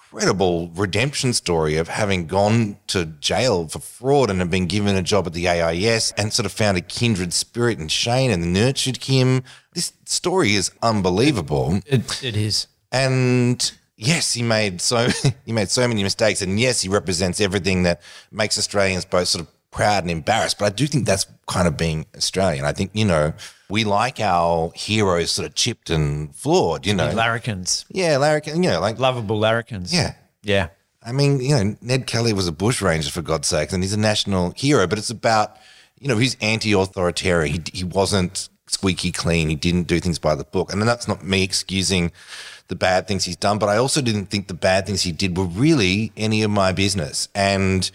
redemption 0.74 1.32
story 1.32 1.76
of 1.76 1.88
having 1.88 2.26
gone 2.26 2.76
to 2.88 3.06
jail 3.06 3.68
for 3.68 3.78
fraud 3.78 4.30
and 4.30 4.40
had 4.40 4.50
been 4.50 4.66
given 4.66 4.96
a 4.96 5.02
job 5.02 5.26
at 5.26 5.32
the 5.32 5.48
AIS 5.48 6.12
and 6.12 6.32
sort 6.32 6.46
of 6.46 6.52
found 6.52 6.76
a 6.76 6.80
kindred 6.80 7.32
spirit 7.32 7.78
in 7.78 7.88
Shane 7.88 8.30
and 8.30 8.52
nurtured 8.52 9.04
him. 9.04 9.42
This 9.72 9.92
story 10.04 10.54
is 10.54 10.70
unbelievable. 10.82 11.80
It, 11.86 12.22
it 12.24 12.36
is. 12.36 12.66
And 12.90 13.70
yes, 13.96 14.32
he 14.32 14.42
made 14.42 14.80
so 14.80 15.08
he 15.46 15.52
made 15.52 15.70
so 15.70 15.86
many 15.86 16.02
mistakes, 16.02 16.42
and 16.42 16.58
yes, 16.58 16.80
he 16.80 16.88
represents 16.88 17.40
everything 17.40 17.84
that 17.84 18.02
makes 18.32 18.58
Australians 18.58 19.04
both 19.04 19.28
sort 19.28 19.44
of 19.44 19.59
proud 19.70 20.04
and 20.04 20.10
embarrassed. 20.10 20.58
But 20.58 20.66
I 20.66 20.70
do 20.70 20.86
think 20.86 21.06
that's 21.06 21.26
kind 21.46 21.66
of 21.68 21.76
being 21.76 22.06
Australian. 22.16 22.64
I 22.64 22.72
think 22.72 22.90
you 22.94 23.04
know 23.04 23.32
we 23.68 23.84
like 23.84 24.20
our 24.20 24.72
heroes 24.74 25.30
sort 25.32 25.46
of 25.48 25.54
chipped 25.54 25.90
and 25.90 26.34
flawed. 26.34 26.86
You 26.86 26.94
know, 26.94 27.10
Larrikins, 27.12 27.84
yeah, 27.90 28.16
larrikins, 28.16 28.56
You 28.56 28.70
know, 28.70 28.80
like 28.80 28.98
lovable 28.98 29.38
larrikins. 29.38 29.92
yeah. 29.94 30.14
yeah. 30.42 30.68
I 31.02 31.12
mean, 31.12 31.40
you 31.40 31.54
know, 31.56 31.76
Ned 31.80 32.06
Kelly 32.06 32.34
was 32.34 32.46
a 32.46 32.52
bushranger 32.52 33.10
for 33.10 33.22
God's 33.22 33.48
sake, 33.48 33.72
and 33.72 33.82
he's 33.82 33.94
a 33.94 33.98
national 33.98 34.50
hero. 34.50 34.86
But 34.86 34.98
it's 34.98 35.08
about 35.10 35.56
you 35.98 36.08
know 36.08 36.18
he's 36.18 36.36
anti-authoritarian. 36.42 37.54
He 37.54 37.62
he 37.78 37.84
wasn't 37.84 38.48
squeaky 38.66 39.10
clean. 39.10 39.48
He 39.48 39.56
didn't 39.56 39.84
do 39.86 39.98
things 39.98 40.18
by 40.18 40.34
the 40.34 40.44
book, 40.44 40.70
and 40.72 40.80
then 40.80 40.86
that's 40.86 41.08
not 41.08 41.24
me 41.24 41.42
excusing 41.42 42.12
the 42.68 42.76
bad 42.76 43.08
things 43.08 43.24
he's 43.24 43.36
done. 43.36 43.58
But 43.58 43.68
I 43.68 43.76
also 43.78 44.00
didn't 44.02 44.26
think 44.26 44.48
the 44.48 44.54
bad 44.54 44.86
things 44.86 45.02
he 45.02 45.10
did 45.12 45.36
were 45.36 45.44
really 45.44 46.12
any 46.16 46.42
of 46.42 46.50
my 46.50 46.72
business. 46.72 47.28
And 47.34 47.90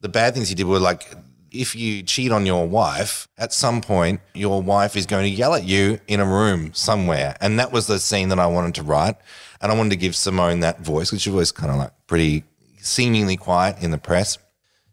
the 0.00 0.08
bad 0.08 0.34
things 0.34 0.48
he 0.48 0.54
did 0.54 0.66
were 0.66 0.78
like 0.78 1.14
if 1.52 1.74
you 1.74 2.02
cheat 2.02 2.30
on 2.30 2.46
your 2.46 2.66
wife, 2.66 3.28
at 3.36 3.52
some 3.52 3.80
point 3.80 4.20
your 4.34 4.62
wife 4.62 4.96
is 4.96 5.06
going 5.06 5.24
to 5.24 5.30
yell 5.30 5.54
at 5.54 5.64
you 5.64 6.00
in 6.06 6.20
a 6.20 6.24
room 6.24 6.72
somewhere. 6.74 7.36
And 7.40 7.58
that 7.58 7.72
was 7.72 7.86
the 7.86 7.98
scene 7.98 8.28
that 8.28 8.38
I 8.38 8.46
wanted 8.46 8.74
to 8.76 8.82
write. 8.82 9.16
And 9.60 9.70
I 9.70 9.74
wanted 9.74 9.90
to 9.90 9.96
give 9.96 10.16
Simone 10.16 10.60
that 10.60 10.80
voice, 10.80 11.12
which 11.12 11.26
was 11.26 11.52
kind 11.52 11.70
of 11.70 11.76
like 11.76 11.92
pretty 12.06 12.44
seemingly 12.78 13.36
quiet 13.36 13.82
in 13.82 13.90
the 13.90 13.98
press. 13.98 14.38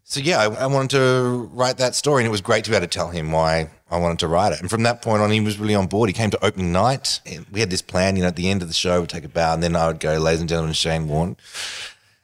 So 0.04 0.20
yeah, 0.20 0.40
I, 0.40 0.62
I 0.62 0.66
wanted 0.66 0.90
to 0.90 1.50
write 1.52 1.76
that 1.78 1.94
story, 1.94 2.22
and 2.22 2.26
it 2.26 2.30
was 2.30 2.40
great 2.40 2.64
to 2.64 2.70
be 2.70 2.76
able 2.76 2.86
to 2.86 2.90
tell 2.90 3.10
him 3.10 3.30
why 3.30 3.70
I 3.90 3.98
wanted 3.98 4.18
to 4.20 4.28
write 4.28 4.54
it. 4.54 4.60
And 4.60 4.70
from 4.70 4.82
that 4.84 5.02
point 5.02 5.22
on, 5.22 5.30
he 5.30 5.40
was 5.40 5.58
really 5.58 5.74
on 5.74 5.86
board. 5.86 6.08
He 6.08 6.14
came 6.14 6.30
to 6.30 6.42
opening 6.44 6.72
night. 6.72 7.20
We 7.52 7.60
had 7.60 7.68
this 7.68 7.82
plan, 7.82 8.16
you 8.16 8.22
know, 8.22 8.28
at 8.28 8.36
the 8.36 8.48
end 8.48 8.62
of 8.62 8.68
the 8.68 8.74
show, 8.74 9.00
we'd 9.00 9.10
take 9.10 9.24
a 9.24 9.28
bow, 9.28 9.52
and 9.52 9.62
then 9.62 9.76
I 9.76 9.86
would 9.86 10.00
go, 10.00 10.16
ladies 10.16 10.40
and 10.40 10.48
gentlemen, 10.48 10.72
Shane 10.72 11.08
Warne. 11.08 11.36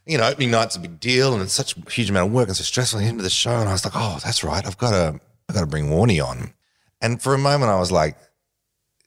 You 0.07 0.19
know, 0.19 0.29
opening 0.29 0.51
night's 0.51 0.77
a 0.77 0.81
big 0.81 1.01
deal, 1.01 1.33
and 1.33 1.43
it's 1.43 1.55
such 1.55 1.77
a 1.77 1.91
huge 1.91 2.11
amount 2.11 2.29
of 2.29 2.35
work 2.35 2.49
and 2.49 2.57
so 2.57 2.63
stressful 2.63 3.01
at 3.01 3.19
the 3.19 3.31
show. 3.31 3.59
And 3.59 3.69
I 3.69 3.73
was 3.73 3.85
like, 3.85 3.95
oh, 3.97 4.19
that's 4.23 4.45
right, 4.45 4.67
I've 4.67 4.79
got 4.79 4.91
to, 4.91 5.21
I've 5.49 5.55
got 5.55 5.63
to 5.63 5.67
bring 5.67 5.87
Warney 5.87 6.25
on. 6.25 6.53
And 7.01 7.23
for 7.23 7.35
a 7.35 7.39
moment, 7.39 7.71
I 7.71 7.79
was 7.79 7.91
like, 7.91 8.17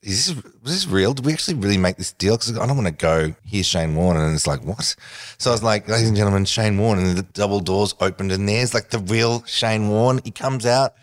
is 0.03 0.27
this 0.27 0.43
was 0.61 0.73
this 0.73 0.87
real? 0.87 1.13
Did 1.13 1.25
we 1.25 1.33
actually 1.33 1.55
really 1.55 1.77
make 1.77 1.97
this 1.97 2.13
deal? 2.13 2.37
Because 2.37 2.57
I 2.57 2.65
don't 2.65 2.77
want 2.77 2.87
to 2.87 2.93
go 2.93 3.33
here's 3.43 3.65
Shane 3.65 3.95
Warne, 3.95 4.17
and 4.17 4.33
it's 4.33 4.47
like 4.47 4.63
what? 4.63 4.95
So 5.37 5.51
I 5.51 5.53
was 5.53 5.63
like, 5.63 5.87
ladies 5.87 6.07
and 6.07 6.15
gentlemen, 6.15 6.45
Shane 6.45 6.77
Warne, 6.77 6.99
and 6.99 7.17
the 7.17 7.23
double 7.23 7.59
doors 7.59 7.95
opened, 7.99 8.31
and 8.31 8.47
there's 8.47 8.73
like 8.73 8.89
the 8.89 8.99
real 8.99 9.43
Shane 9.45 9.89
Warne. 9.89 10.21
He 10.23 10.31
comes 10.31 10.65
out. 10.65 10.93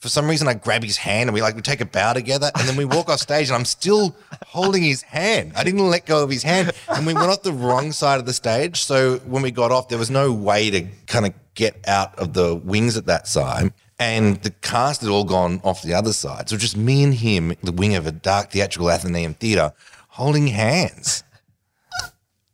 For 0.00 0.08
some 0.08 0.26
reason, 0.26 0.48
I 0.48 0.54
grab 0.54 0.82
his 0.82 0.96
hand, 0.96 1.28
and 1.28 1.34
we 1.34 1.42
like 1.42 1.54
we 1.54 1.60
take 1.60 1.82
a 1.82 1.84
bow 1.84 2.14
together, 2.14 2.50
and 2.58 2.66
then 2.66 2.76
we 2.76 2.86
walk 2.86 3.10
off 3.10 3.20
stage, 3.20 3.48
and 3.48 3.56
I'm 3.56 3.66
still 3.66 4.16
holding 4.46 4.82
his 4.82 5.02
hand. 5.02 5.52
I 5.54 5.62
didn't 5.62 5.86
let 5.88 6.06
go 6.06 6.24
of 6.24 6.30
his 6.30 6.42
hand, 6.42 6.72
and 6.88 7.06
we 7.06 7.12
went 7.12 7.28
off 7.28 7.42
the 7.42 7.52
wrong 7.52 7.92
side 7.92 8.18
of 8.18 8.24
the 8.24 8.32
stage. 8.32 8.82
So 8.82 9.18
when 9.18 9.42
we 9.42 9.50
got 9.50 9.70
off, 9.70 9.88
there 9.88 9.98
was 9.98 10.10
no 10.10 10.32
way 10.32 10.70
to 10.70 10.86
kind 11.06 11.26
of 11.26 11.34
get 11.54 11.86
out 11.86 12.18
of 12.18 12.32
the 12.32 12.54
wings 12.54 12.96
at 12.96 13.04
that 13.06 13.28
side. 13.28 13.74
And 13.98 14.42
the 14.42 14.50
cast 14.50 15.02
had 15.02 15.10
all 15.10 15.24
gone 15.24 15.60
off 15.62 15.82
the 15.82 15.92
other 15.92 16.14
side. 16.14 16.48
So 16.48 16.56
just 16.56 16.74
me 16.74 17.04
and 17.04 17.12
him, 17.12 17.54
the 17.62 17.70
wing 17.70 17.94
of 17.94 18.06
a 18.06 18.12
dark 18.12 18.52
theatrical 18.52 18.90
Athenaeum 18.90 19.34
theatre, 19.34 19.74
holding 20.08 20.46
hands. 20.46 21.22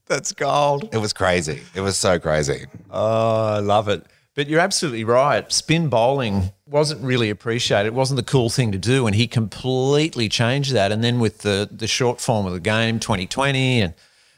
That's 0.06 0.32
gold. 0.32 0.88
It 0.92 0.98
was 0.98 1.12
crazy. 1.12 1.62
It 1.76 1.82
was 1.82 1.96
so 1.96 2.18
crazy. 2.18 2.66
Oh, 2.90 3.54
I 3.54 3.58
love 3.60 3.88
it. 3.88 4.04
But 4.34 4.48
you're 4.48 4.58
absolutely 4.58 5.04
right. 5.04 5.50
Spin 5.52 5.88
bowling 5.88 6.50
wasn't 6.68 7.02
really 7.02 7.30
appreciated. 7.30 7.86
It 7.86 7.94
wasn't 7.94 8.16
the 8.16 8.24
cool 8.24 8.50
thing 8.50 8.72
to 8.72 8.78
do, 8.78 9.06
and 9.06 9.14
he 9.14 9.26
completely 9.26 10.28
changed 10.28 10.72
that. 10.72 10.92
And 10.92 11.02
then 11.02 11.20
with 11.20 11.38
the 11.38 11.68
the 11.70 11.86
short 11.86 12.20
form 12.20 12.46
of 12.46 12.52
the 12.52 12.60
game, 12.60 12.98
2020, 12.98 13.80
and 13.80 13.94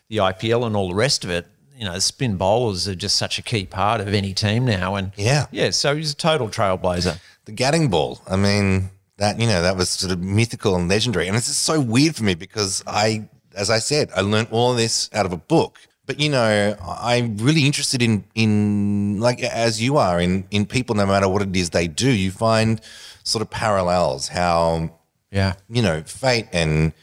the 0.08 0.18
IPL 0.18 0.66
and 0.66 0.76
all 0.76 0.88
the 0.88 0.94
rest 0.94 1.24
of 1.24 1.30
it, 1.30 1.46
you 1.76 1.84
know, 1.84 1.98
spin 1.98 2.36
bowlers 2.36 2.88
are 2.88 2.94
just 2.94 3.16
such 3.16 3.38
a 3.38 3.42
key 3.42 3.64
part 3.64 4.00
of 4.00 4.08
any 4.08 4.34
team 4.34 4.64
now. 4.64 4.96
And 4.96 5.12
Yeah. 5.16 5.46
yeah. 5.52 5.70
So 5.70 5.94
he's 5.94 6.12
a 6.12 6.16
total 6.16 6.48
trailblazer. 6.48 7.20
The 7.44 7.52
Gatting 7.52 7.88
Ball. 7.90 8.20
I 8.28 8.36
mean, 8.36 8.90
that, 9.18 9.38
you 9.38 9.46
know, 9.46 9.62
that 9.62 9.76
was 9.76 9.88
sort 9.90 10.12
of 10.12 10.20
mythical 10.20 10.74
and 10.74 10.88
legendary. 10.88 11.28
And 11.28 11.36
it's 11.36 11.46
just 11.46 11.62
so 11.62 11.80
weird 11.80 12.16
for 12.16 12.24
me 12.24 12.34
because 12.34 12.82
I, 12.86 13.28
as 13.54 13.70
I 13.70 13.78
said, 13.78 14.10
I 14.16 14.22
learned 14.22 14.48
all 14.50 14.72
of 14.72 14.76
this 14.76 15.08
out 15.12 15.24
of 15.26 15.32
a 15.32 15.36
book. 15.36 15.78
But 16.08 16.18
you 16.18 16.30
know, 16.30 16.74
I'm 16.82 17.36
really 17.36 17.66
interested 17.66 18.00
in 18.02 18.24
in 18.34 19.20
like 19.20 19.42
as 19.42 19.80
you 19.82 19.98
are 19.98 20.18
in 20.18 20.44
in 20.50 20.64
people. 20.64 20.96
No 20.96 21.04
matter 21.06 21.28
what 21.28 21.42
it 21.42 21.54
is 21.54 21.68
they 21.70 21.86
do, 21.86 22.10
you 22.10 22.30
find 22.30 22.80
sort 23.24 23.42
of 23.42 23.50
parallels. 23.50 24.28
How 24.28 24.90
Yeah. 25.30 25.52
you 25.68 25.82
know, 25.82 26.02
fate 26.06 26.48
and 26.50 26.94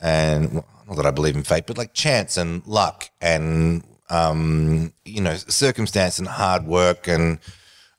and 0.00 0.54
well, 0.54 0.66
not 0.88 0.96
that 0.96 1.04
I 1.06 1.10
believe 1.10 1.36
in 1.36 1.42
fate, 1.42 1.66
but 1.66 1.76
like 1.76 1.92
chance 1.92 2.38
and 2.38 2.66
luck 2.66 3.10
and 3.20 3.84
um, 4.08 4.94
you 5.04 5.20
know, 5.20 5.36
circumstance 5.36 6.18
and 6.18 6.26
hard 6.26 6.64
work 6.66 7.06
and 7.06 7.38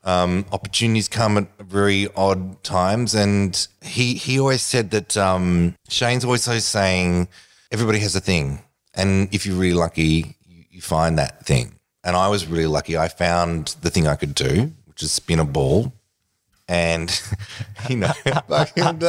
um, 0.03 0.45
opportunities 0.51 1.07
come 1.07 1.37
at 1.37 1.47
very 1.61 2.07
odd 2.15 2.63
times. 2.63 3.13
And 3.13 3.67
he 3.83 4.15
he 4.15 4.39
always 4.39 4.63
said 4.63 4.89
that 4.89 5.15
um, 5.15 5.75
Shane's 5.89 6.25
always 6.25 6.47
always 6.47 6.65
saying 6.65 7.27
everybody 7.71 7.99
has 7.99 8.15
a 8.15 8.19
thing, 8.21 8.63
and 8.95 9.29
if 9.31 9.45
you're 9.45 9.57
really 9.57 9.73
lucky, 9.73 10.35
find 10.85 11.17
that 11.17 11.45
thing. 11.45 11.73
And 12.03 12.15
I 12.15 12.29
was 12.29 12.45
really 12.45 12.67
lucky. 12.67 12.97
I 12.97 13.07
found 13.07 13.75
the 13.81 13.89
thing 13.89 14.07
I 14.07 14.15
could 14.15 14.35
do, 14.35 14.71
which 14.85 15.03
is 15.03 15.11
spin 15.11 15.39
a 15.39 15.45
ball 15.45 15.91
and 16.67 17.21
you 17.89 17.97
know, 17.97 18.07
fucking 18.47 18.99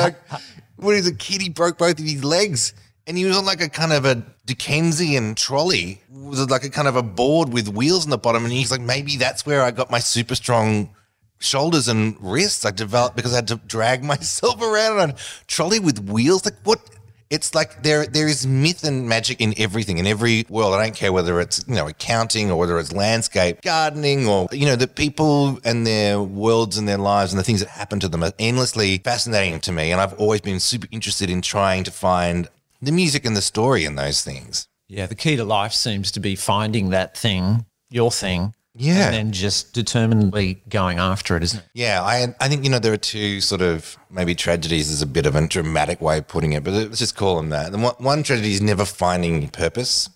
when 0.76 0.94
he 0.94 1.00
was 1.00 1.06
a 1.06 1.14
kid, 1.14 1.40
he 1.40 1.48
broke 1.48 1.78
both 1.78 1.98
of 1.98 2.04
his 2.04 2.22
legs, 2.22 2.74
and 3.06 3.16
he 3.16 3.24
was 3.24 3.36
on 3.36 3.44
like 3.44 3.60
a 3.60 3.68
kind 3.68 3.92
of 3.92 4.04
a 4.04 4.22
Dickensian 4.44 5.34
trolley, 5.34 6.00
was 6.10 6.48
like 6.50 6.64
a 6.64 6.70
kind 6.70 6.88
of 6.88 6.96
a 6.96 7.02
board 7.02 7.52
with 7.52 7.68
wheels 7.68 8.04
in 8.04 8.10
the 8.10 8.18
bottom, 8.18 8.44
and 8.44 8.52
he's 8.52 8.70
like, 8.70 8.80
maybe 8.80 9.16
that's 9.16 9.46
where 9.46 9.62
I 9.62 9.70
got 9.70 9.90
my 9.90 9.98
super 9.98 10.34
strong 10.34 10.90
shoulders 11.38 11.88
and 11.88 12.16
wrists. 12.20 12.64
I 12.64 12.70
developed 12.70 13.16
because 13.16 13.32
I 13.32 13.36
had 13.36 13.48
to 13.48 13.56
drag 13.66 14.04
myself 14.14 14.60
around 14.60 14.98
on 14.98 15.10
a 15.10 15.16
trolley 15.46 15.80
with 15.80 16.08
wheels. 16.08 16.44
Like 16.44 16.56
what? 16.64 16.80
It's 17.28 17.54
like 17.54 17.82
there 17.82 18.06
there 18.06 18.28
is 18.28 18.46
myth 18.46 18.84
and 18.84 19.08
magic 19.08 19.40
in 19.40 19.54
everything 19.58 19.98
in 19.98 20.06
every 20.06 20.46
world. 20.48 20.74
I 20.74 20.84
don't 20.84 20.94
care 20.94 21.12
whether 21.12 21.40
it's 21.40 21.64
you 21.66 21.74
know 21.74 21.88
accounting 21.88 22.50
or 22.50 22.56
whether 22.56 22.78
it's 22.78 22.92
landscape 22.92 23.62
gardening 23.62 24.28
or 24.28 24.48
you 24.52 24.66
know 24.66 24.76
the 24.76 24.86
people 24.86 25.58
and 25.64 25.86
their 25.86 26.20
worlds 26.22 26.78
and 26.78 26.86
their 26.86 26.98
lives 26.98 27.32
and 27.32 27.40
the 27.40 27.44
things 27.44 27.60
that 27.60 27.68
happen 27.70 27.98
to 28.00 28.08
them 28.08 28.22
are 28.22 28.32
endlessly 28.38 28.98
fascinating 28.98 29.60
to 29.60 29.72
me. 29.72 29.90
And 29.90 30.00
I've 30.00 30.14
always 30.14 30.40
been 30.40 30.60
super 30.60 30.86
interested 30.92 31.28
in 31.28 31.42
trying 31.42 31.82
to 31.84 31.90
find 31.90 32.48
the 32.80 32.92
music 32.92 33.24
and 33.24 33.36
the 33.36 33.42
story 33.42 33.84
in 33.84 33.96
those 33.96 34.22
things. 34.22 34.68
Yeah. 34.88 35.06
The 35.06 35.14
key 35.14 35.36
to 35.36 35.44
life 35.44 35.72
seems 35.72 36.12
to 36.12 36.20
be 36.20 36.36
finding 36.36 36.90
that 36.90 37.16
thing, 37.16 37.66
your 37.90 38.12
thing. 38.12 38.54
Yeah. 38.78 39.06
And 39.06 39.14
then 39.14 39.32
just 39.32 39.72
determinedly 39.72 40.62
going 40.68 40.98
after 40.98 41.36
it, 41.36 41.42
isn't 41.42 41.60
it? 41.60 41.66
Yeah, 41.74 42.02
I 42.02 42.34
I 42.40 42.48
think 42.48 42.64
you 42.64 42.70
know 42.70 42.78
there 42.78 42.92
are 42.92 42.96
two 42.98 43.40
sort 43.40 43.62
of 43.62 43.96
maybe 44.10 44.34
tragedies 44.34 44.90
is 44.90 45.02
a 45.02 45.06
bit 45.06 45.26
of 45.26 45.34
a 45.34 45.46
dramatic 45.46 46.00
way 46.00 46.18
of 46.18 46.28
putting 46.28 46.52
it, 46.52 46.64
but 46.64 46.72
let's 46.72 46.98
just 46.98 47.16
call 47.16 47.36
them 47.36 47.50
that. 47.50 47.72
And 47.72 47.82
one, 47.82 47.94
one 47.98 48.22
tragedy 48.22 48.52
is 48.52 48.60
never 48.60 48.84
finding 48.84 49.48
purpose, 49.48 50.08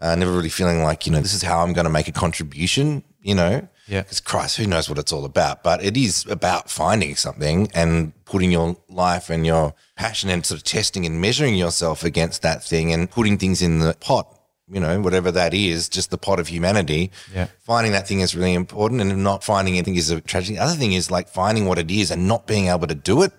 uh, 0.00 0.14
never 0.16 0.32
really 0.32 0.48
feeling 0.48 0.82
like 0.82 1.06
you 1.06 1.12
know 1.12 1.20
this 1.20 1.34
is 1.34 1.42
how 1.42 1.60
I'm 1.62 1.72
going 1.72 1.84
to 1.84 1.90
make 1.90 2.08
a 2.08 2.12
contribution. 2.12 3.02
You 3.22 3.34
know, 3.34 3.68
Yeah. 3.86 4.00
Because 4.00 4.18
Christ, 4.20 4.56
who 4.56 4.66
knows 4.66 4.88
what 4.88 4.98
it's 4.98 5.12
all 5.12 5.26
about? 5.26 5.62
But 5.62 5.84
it 5.84 5.94
is 5.94 6.24
about 6.26 6.70
finding 6.70 7.16
something 7.16 7.68
and 7.74 8.14
putting 8.24 8.50
your 8.50 8.78
life 8.88 9.28
and 9.28 9.44
your 9.44 9.74
passion 9.94 10.30
and 10.30 10.46
sort 10.46 10.58
of 10.58 10.64
testing 10.64 11.04
and 11.04 11.20
measuring 11.20 11.54
yourself 11.54 12.02
against 12.02 12.40
that 12.40 12.64
thing 12.64 12.94
and 12.94 13.10
putting 13.10 13.36
things 13.36 13.60
in 13.60 13.80
the 13.80 13.94
pot. 14.00 14.39
You 14.72 14.80
know, 14.80 15.00
whatever 15.00 15.32
that 15.32 15.52
is, 15.52 15.88
just 15.88 16.10
the 16.10 16.18
pot 16.18 16.38
of 16.38 16.48
humanity. 16.48 17.10
Yeah. 17.34 17.48
Finding 17.60 17.92
that 17.92 18.06
thing 18.06 18.20
is 18.20 18.36
really 18.36 18.54
important, 18.54 19.00
and 19.00 19.24
not 19.24 19.42
finding 19.42 19.74
anything 19.74 19.96
is 19.96 20.10
a 20.10 20.20
tragedy. 20.20 20.56
The 20.56 20.62
other 20.62 20.76
thing 20.76 20.92
is 20.92 21.10
like 21.10 21.28
finding 21.28 21.66
what 21.66 21.78
it 21.78 21.90
is 21.90 22.10
and 22.10 22.28
not 22.28 22.46
being 22.46 22.68
able 22.68 22.86
to 22.86 22.94
do 22.94 23.22
it. 23.22 23.32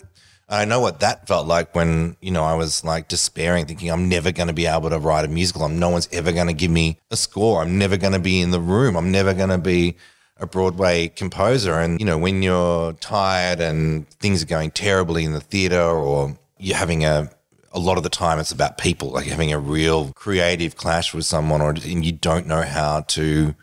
I 0.49 0.65
know 0.65 0.81
what 0.81 0.99
that 0.99 1.27
felt 1.29 1.47
like 1.47 1.73
when, 1.73 2.17
you 2.19 2.29
know, 2.29 2.43
I 2.43 2.55
was 2.55 2.83
like 2.83 3.07
despairing, 3.07 3.67
thinking 3.67 3.89
I'm 3.89 4.09
never 4.09 4.33
going 4.33 4.47
to 4.47 4.53
be 4.53 4.65
able 4.65 4.89
to 4.89 4.99
write 4.99 5.23
a 5.23 5.29
musical. 5.29 5.63
I'm, 5.63 5.79
no 5.79 5.89
one's 5.89 6.09
ever 6.11 6.33
going 6.33 6.47
to 6.47 6.53
give 6.53 6.69
me 6.69 6.97
a 7.09 7.15
score. 7.15 7.61
I'm 7.61 7.77
never 7.77 7.95
going 7.95 8.11
to 8.11 8.19
be 8.19 8.41
in 8.41 8.51
the 8.51 8.59
room. 8.59 8.97
I'm 8.97 9.11
never 9.11 9.33
going 9.33 9.49
to 9.49 9.57
be 9.57 9.95
a 10.35 10.45
Broadway 10.45 11.07
composer. 11.07 11.79
And, 11.79 12.01
you 12.01 12.05
know, 12.05 12.17
when 12.17 12.43
you're 12.43 12.91
tired 12.93 13.61
and 13.61 14.09
things 14.19 14.43
are 14.43 14.47
going 14.47 14.71
terribly 14.71 15.23
in 15.23 15.31
the 15.31 15.39
theater 15.39 15.81
or 15.81 16.37
you're 16.57 16.75
having 16.75 17.05
a, 17.05 17.31
a 17.71 17.79
lot 17.79 17.97
of 17.97 18.03
the 18.03 18.09
time 18.09 18.39
it's 18.39 18.51
about 18.51 18.77
people, 18.77 19.09
like 19.09 19.27
having 19.27 19.53
a 19.53 19.59
real 19.59 20.11
creative 20.13 20.75
clash 20.75 21.13
with 21.13 21.25
someone 21.25 21.61
or 21.61 21.69
and 21.69 22.05
you 22.05 22.11
don't 22.11 22.47
know 22.47 22.61
how 22.61 23.01
to, 23.01 23.55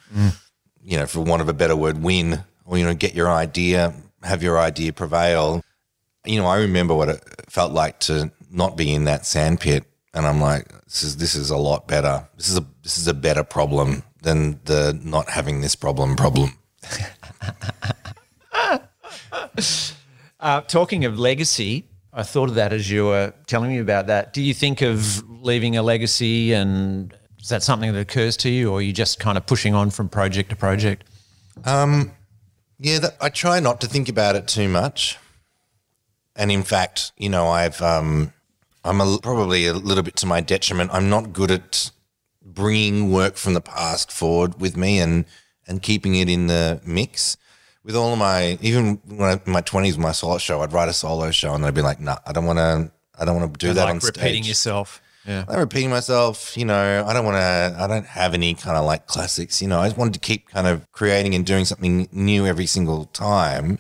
you 0.83 0.99
know, 0.99 1.07
for 1.07 1.21
want 1.21 1.43
of 1.43 1.49
a 1.49 1.55
better 1.55 1.77
word, 1.77 2.03
win 2.03 2.45
or, 2.65 2.79
you 2.79 2.85
know, 2.85 2.95
get 2.95 3.15
your 3.15 3.31
idea, 3.31 3.95
have 4.23 4.43
your 4.43 4.59
idea 4.59 4.93
prevail 4.93 5.63
you 6.29 6.39
know, 6.39 6.47
I 6.47 6.59
remember 6.59 6.95
what 6.95 7.09
it 7.09 7.25
felt 7.49 7.73
like 7.73 7.99
to 8.01 8.31
not 8.51 8.77
be 8.77 8.93
in 8.93 9.05
that 9.05 9.25
sandpit 9.25 9.85
and 10.15 10.27
I'm 10.27 10.41
like, 10.41 10.69
this 10.85 11.03
is 11.03 11.17
this 11.17 11.35
is 11.35 11.51
a 11.51 11.57
lot 11.57 11.87
better. 11.87 12.29
This 12.37 12.49
is 12.49 12.59
a 12.59 12.67
this 12.83 12.99
is 12.99 13.07
a 13.07 13.15
better 13.15 13.45
problem 13.45 14.03
than 14.23 14.61
the 14.65 14.99
not 15.03 15.29
having 15.29 15.61
this 15.61 15.75
problem 15.75 16.17
problem. 16.17 16.53
Uh, 20.41 20.61
talking 20.61 21.05
of 21.05 21.19
legacy, 21.19 21.88
I 22.13 22.23
thought 22.23 22.49
of 22.49 22.55
that 22.57 22.73
as 22.73 22.91
you 22.91 23.07
were 23.07 23.33
telling 23.47 23.71
me 23.71 23.79
about 23.79 24.07
that. 24.07 24.33
Do 24.33 24.43
you 24.43 24.55
think 24.55 24.83
of 24.83 25.23
leaving 25.29 25.77
a 25.77 25.83
legacy, 25.83 26.53
and 26.53 27.15
is 27.41 27.49
that 27.49 27.63
something 27.63 27.93
that 27.93 28.01
occurs 28.01 28.37
to 28.39 28.51
you, 28.51 28.71
or 28.71 28.79
are 28.79 28.83
you 28.83 28.93
just 28.93 29.19
kind 29.21 29.37
of 29.37 29.47
pushing 29.47 29.75
on 29.75 29.91
from 29.91 30.09
project 30.09 30.51
to 30.51 30.57
project? 30.57 31.05
Yeah, 32.79 33.01
that, 33.01 33.17
I 33.21 33.29
try 33.29 33.61
not 33.61 33.81
to 33.83 33.87
think 33.87 34.09
about 34.09 34.37
it 34.37 34.47
too 34.49 34.69
much. 34.69 35.19
And 36.37 36.53
in 36.53 36.63
fact, 36.63 37.13
you 37.17 37.29
know, 37.29 37.49
I've 37.49 37.83
um, 37.83 38.33
I'm 38.85 39.01
a, 39.01 39.19
probably 39.21 39.67
a 39.67 39.75
little 39.75 40.05
bit 40.05 40.17
to 40.17 40.27
my 40.27 40.41
detriment. 40.41 40.91
I'm 40.93 41.11
not 41.11 41.33
good 41.33 41.51
at 41.51 41.91
bringing 42.43 43.13
work 43.13 43.37
from 43.37 43.55
the 43.55 43.61
past 43.61 44.11
forward 44.11 44.61
with 44.61 44.77
me 44.77 45.01
and 45.01 45.25
and 45.67 45.83
keeping 45.83 46.15
it 46.15 46.29
in 46.29 46.47
the 46.47 46.81
mix. 46.87 47.37
With 47.89 47.97
all 47.97 48.13
of 48.13 48.19
my, 48.19 48.59
even 48.61 49.01
when 49.07 49.31
I, 49.31 49.41
in 49.47 49.51
my 49.51 49.63
twenties, 49.63 49.97
my 49.97 50.13
solo 50.13 50.37
show, 50.37 50.61
I'd 50.61 50.75
write 50.75 50.91
a 50.91 50.93
solo 50.93 51.31
show 51.31 51.55
and 51.55 51.65
I'd 51.65 51.73
be 51.73 51.81
like, 51.81 51.99
nah, 51.99 52.19
I 52.27 52.33
don't 52.33 52.45
want 52.45 52.59
to, 52.59 52.93
I 53.19 53.25
don't 53.25 53.35
want 53.41 53.51
to 53.51 53.67
do 53.67 53.73
that 53.73 53.85
like 53.85 53.95
on 53.95 54.01
repeating 54.01 54.43
stage. 54.43 54.49
yourself. 54.49 55.01
Yeah. 55.27 55.47
I'm 55.49 55.59
repeating 55.59 55.89
myself, 55.89 56.55
you 56.55 56.67
know, 56.67 57.07
I 57.07 57.15
don't 57.15 57.25
want 57.25 57.39
to, 57.39 57.77
I 57.83 57.87
don't 57.87 58.05
have 58.05 58.35
any 58.35 58.53
kind 58.53 58.77
of 58.77 58.85
like 58.85 59.07
classics, 59.07 59.63
you 59.63 59.69
know, 59.69 59.81
I 59.81 59.87
just 59.87 59.97
wanted 59.97 60.13
to 60.13 60.21
keep 60.21 60.51
kind 60.51 60.67
of 60.67 60.87
creating 60.93 61.35
and 61.35 61.47
doing 61.47 61.65
something 61.65 62.11
new 62.13 62.47
every 62.47 62.67
single 62.67 63.07
time. 63.07 63.79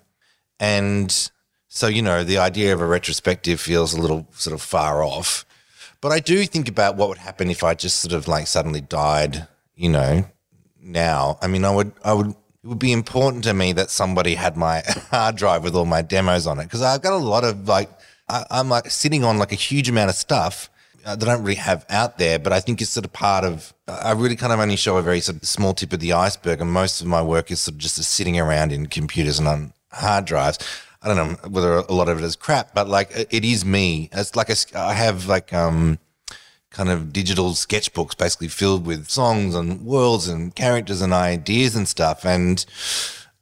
And 0.58 1.30
so, 1.68 1.86
you 1.86 2.00
know, 2.00 2.24
the 2.24 2.38
idea 2.38 2.72
of 2.72 2.80
a 2.80 2.86
retrospective 2.86 3.60
feels 3.60 3.92
a 3.92 4.00
little 4.00 4.26
sort 4.32 4.54
of 4.54 4.62
far 4.62 5.02
off. 5.02 5.44
But 6.00 6.12
I 6.12 6.20
do 6.20 6.42
think 6.46 6.66
about 6.66 6.96
what 6.96 7.10
would 7.10 7.18
happen 7.18 7.50
if 7.50 7.62
I 7.62 7.74
just 7.74 7.98
sort 7.98 8.14
of 8.14 8.26
like 8.26 8.46
suddenly 8.46 8.80
died, 8.80 9.48
you 9.76 9.90
know, 9.90 10.24
now. 10.80 11.38
I 11.42 11.46
mean, 11.46 11.66
I 11.66 11.74
would, 11.74 11.92
I 12.02 12.14
would, 12.14 12.34
it 12.64 12.66
would 12.66 12.78
be 12.78 12.92
important 12.92 13.44
to 13.44 13.54
me 13.54 13.72
that 13.72 13.90
somebody 13.90 14.34
had 14.34 14.56
my 14.56 14.82
hard 15.10 15.36
drive 15.36 15.62
with 15.64 15.74
all 15.74 15.84
my 15.84 16.02
demos 16.02 16.46
on 16.46 16.58
it 16.58 16.64
because 16.64 16.82
I've 16.82 17.02
got 17.02 17.12
a 17.12 17.16
lot 17.16 17.44
of 17.44 17.68
like, 17.68 17.90
I, 18.28 18.44
I'm 18.50 18.68
like 18.68 18.90
sitting 18.90 19.24
on 19.24 19.38
like 19.38 19.52
a 19.52 19.56
huge 19.56 19.88
amount 19.88 20.10
of 20.10 20.16
stuff 20.16 20.68
uh, 21.06 21.16
that 21.16 21.28
I 21.28 21.34
don't 21.34 21.44
really 21.44 21.54
have 21.56 21.86
out 21.88 22.18
there, 22.18 22.38
but 22.38 22.52
I 22.52 22.60
think 22.60 22.82
it's 22.82 22.90
sort 22.90 23.06
of 23.06 23.12
part 23.12 23.44
of. 23.44 23.72
I 23.86 24.12
really 24.12 24.36
kind 24.36 24.52
of 24.52 24.60
only 24.60 24.76
show 24.76 24.96
a 24.98 25.02
very 25.02 25.20
sort 25.20 25.40
of 25.40 25.48
small 25.48 25.72
tip 25.72 25.92
of 25.92 26.00
the 26.00 26.12
iceberg, 26.12 26.60
and 26.60 26.70
most 26.70 27.00
of 27.00 27.06
my 27.06 27.22
work 27.22 27.50
is 27.50 27.60
sort 27.60 27.74
of 27.74 27.78
just 27.78 27.96
sitting 28.02 28.38
around 28.38 28.72
in 28.72 28.86
computers 28.86 29.38
and 29.38 29.48
on 29.48 29.72
hard 29.92 30.24
drives. 30.26 30.58
I 31.00 31.08
don't 31.08 31.16
know 31.16 31.48
whether 31.48 31.74
a 31.74 31.92
lot 31.92 32.08
of 32.08 32.18
it 32.18 32.24
is 32.24 32.34
crap, 32.36 32.74
but 32.74 32.88
like 32.88 33.10
it- 33.30 33.44
is 33.44 33.64
me. 33.64 34.10
It's 34.12 34.34
like 34.34 34.50
a, 34.50 34.56
I 34.76 34.92
have 34.94 35.26
like 35.26 35.52
um 35.54 35.98
kind 36.70 36.88
of 36.88 37.12
digital 37.12 37.50
sketchbooks 37.50 38.16
basically 38.16 38.48
filled 38.48 38.86
with 38.86 39.08
songs 39.08 39.54
and 39.54 39.84
worlds 39.84 40.28
and 40.28 40.54
characters 40.54 41.00
and 41.00 41.12
ideas 41.12 41.74
and 41.74 41.88
stuff. 41.88 42.24
And 42.24 42.64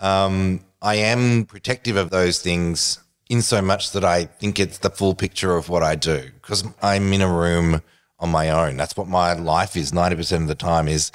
um, 0.01 0.61
I 0.81 0.97
am 0.97 1.45
protective 1.45 1.97
of 1.97 2.11
those 2.11 2.41
things 2.41 3.01
in 3.29 3.43
so 3.43 3.61
much 3.61 3.93
that 3.93 4.05
I 4.05 4.25
think 4.25 4.61
it's 4.61 4.79
the 4.79 4.91
full 4.91 5.15
picture 5.15 5.57
of 5.57 5.69
what 5.69 5.83
I 5.83 5.97
do 5.97 6.31
because 6.35 6.65
I'm 6.81 7.13
in 7.13 7.23
a 7.23 7.33
room 7.33 7.83
on 8.19 8.31
my 8.31 8.51
own. 8.51 8.77
That's 8.77 8.97
what 8.97 9.09
my 9.09 9.33
life 9.35 9.77
is 9.77 9.93
90% 9.93 10.43
of 10.43 10.49
the 10.49 10.55
time 10.55 10.89
is 10.89 11.11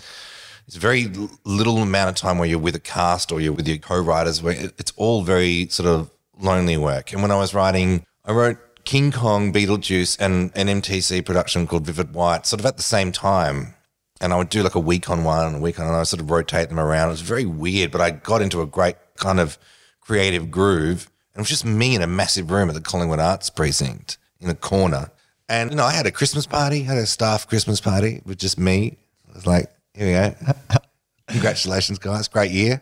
it's 0.67 0.75
very 0.75 1.11
little 1.43 1.77
amount 1.77 2.09
of 2.09 2.15
time 2.15 2.37
where 2.37 2.47
you're 2.47 2.59
with 2.59 2.75
a 2.75 2.79
cast 2.79 3.31
or 3.31 3.41
you're 3.41 3.53
with 3.53 3.67
your 3.67 3.77
co-writers 3.77 4.41
where 4.41 4.55
it's 4.77 4.93
all 4.95 5.23
very 5.23 5.67
sort 5.69 5.87
of 5.87 6.11
lonely 6.39 6.77
work. 6.77 7.13
And 7.13 7.21
when 7.21 7.31
I 7.31 7.37
was 7.37 7.53
writing, 7.53 8.05
I 8.25 8.33
wrote 8.33 8.57
King 8.83 9.11
Kong, 9.11 9.53
Beetlejuice 9.53 10.17
and 10.19 10.51
an 10.55 10.81
MTC 10.81 11.25
production 11.25 11.67
called 11.67 11.85
Vivid 11.85 12.13
White 12.13 12.45
sort 12.45 12.59
of 12.59 12.65
at 12.65 12.77
the 12.77 12.83
same 12.83 13.11
time. 13.11 13.75
And 14.19 14.33
I 14.33 14.37
would 14.37 14.49
do 14.49 14.61
like 14.61 14.75
a 14.75 14.79
week 14.79 15.09
on 15.09 15.23
one 15.23 15.47
and 15.47 15.55
a 15.55 15.59
week 15.59 15.79
on 15.79 15.87
another, 15.87 16.05
sort 16.05 16.21
of 16.21 16.29
rotate 16.29 16.69
them 16.69 16.79
around. 16.79 17.09
It 17.09 17.11
was 17.13 17.21
very 17.21 17.45
weird, 17.45 17.91
but 17.91 18.01
I 18.01 18.11
got 18.11 18.41
into 18.41 18.61
a 18.61 18.67
great 18.67 18.95
kind 19.15 19.39
of 19.39 19.57
creative 19.99 20.51
groove. 20.51 21.09
And 21.33 21.39
it 21.39 21.41
was 21.41 21.49
just 21.49 21.65
me 21.65 21.95
in 21.95 22.01
a 22.01 22.07
massive 22.07 22.51
room 22.51 22.69
at 22.69 22.75
the 22.75 22.81
Collingwood 22.81 23.19
Arts 23.19 23.49
Precinct 23.49 24.17
in 24.39 24.49
a 24.49 24.55
corner. 24.55 25.11
And, 25.49 25.71
you 25.71 25.75
know, 25.75 25.85
I 25.85 25.93
had 25.93 26.05
a 26.05 26.11
Christmas 26.11 26.45
party, 26.45 26.83
had 26.83 26.97
a 26.97 27.05
staff 27.05 27.47
Christmas 27.47 27.81
party 27.81 28.21
with 28.25 28.37
just 28.37 28.59
me. 28.59 28.97
I 29.29 29.33
was 29.33 29.47
like, 29.47 29.71
here 29.93 30.07
we 30.07 30.13
go. 30.13 30.53
Congratulations, 31.27 31.99
guys. 31.99 32.27
Great 32.27 32.51
year. 32.51 32.81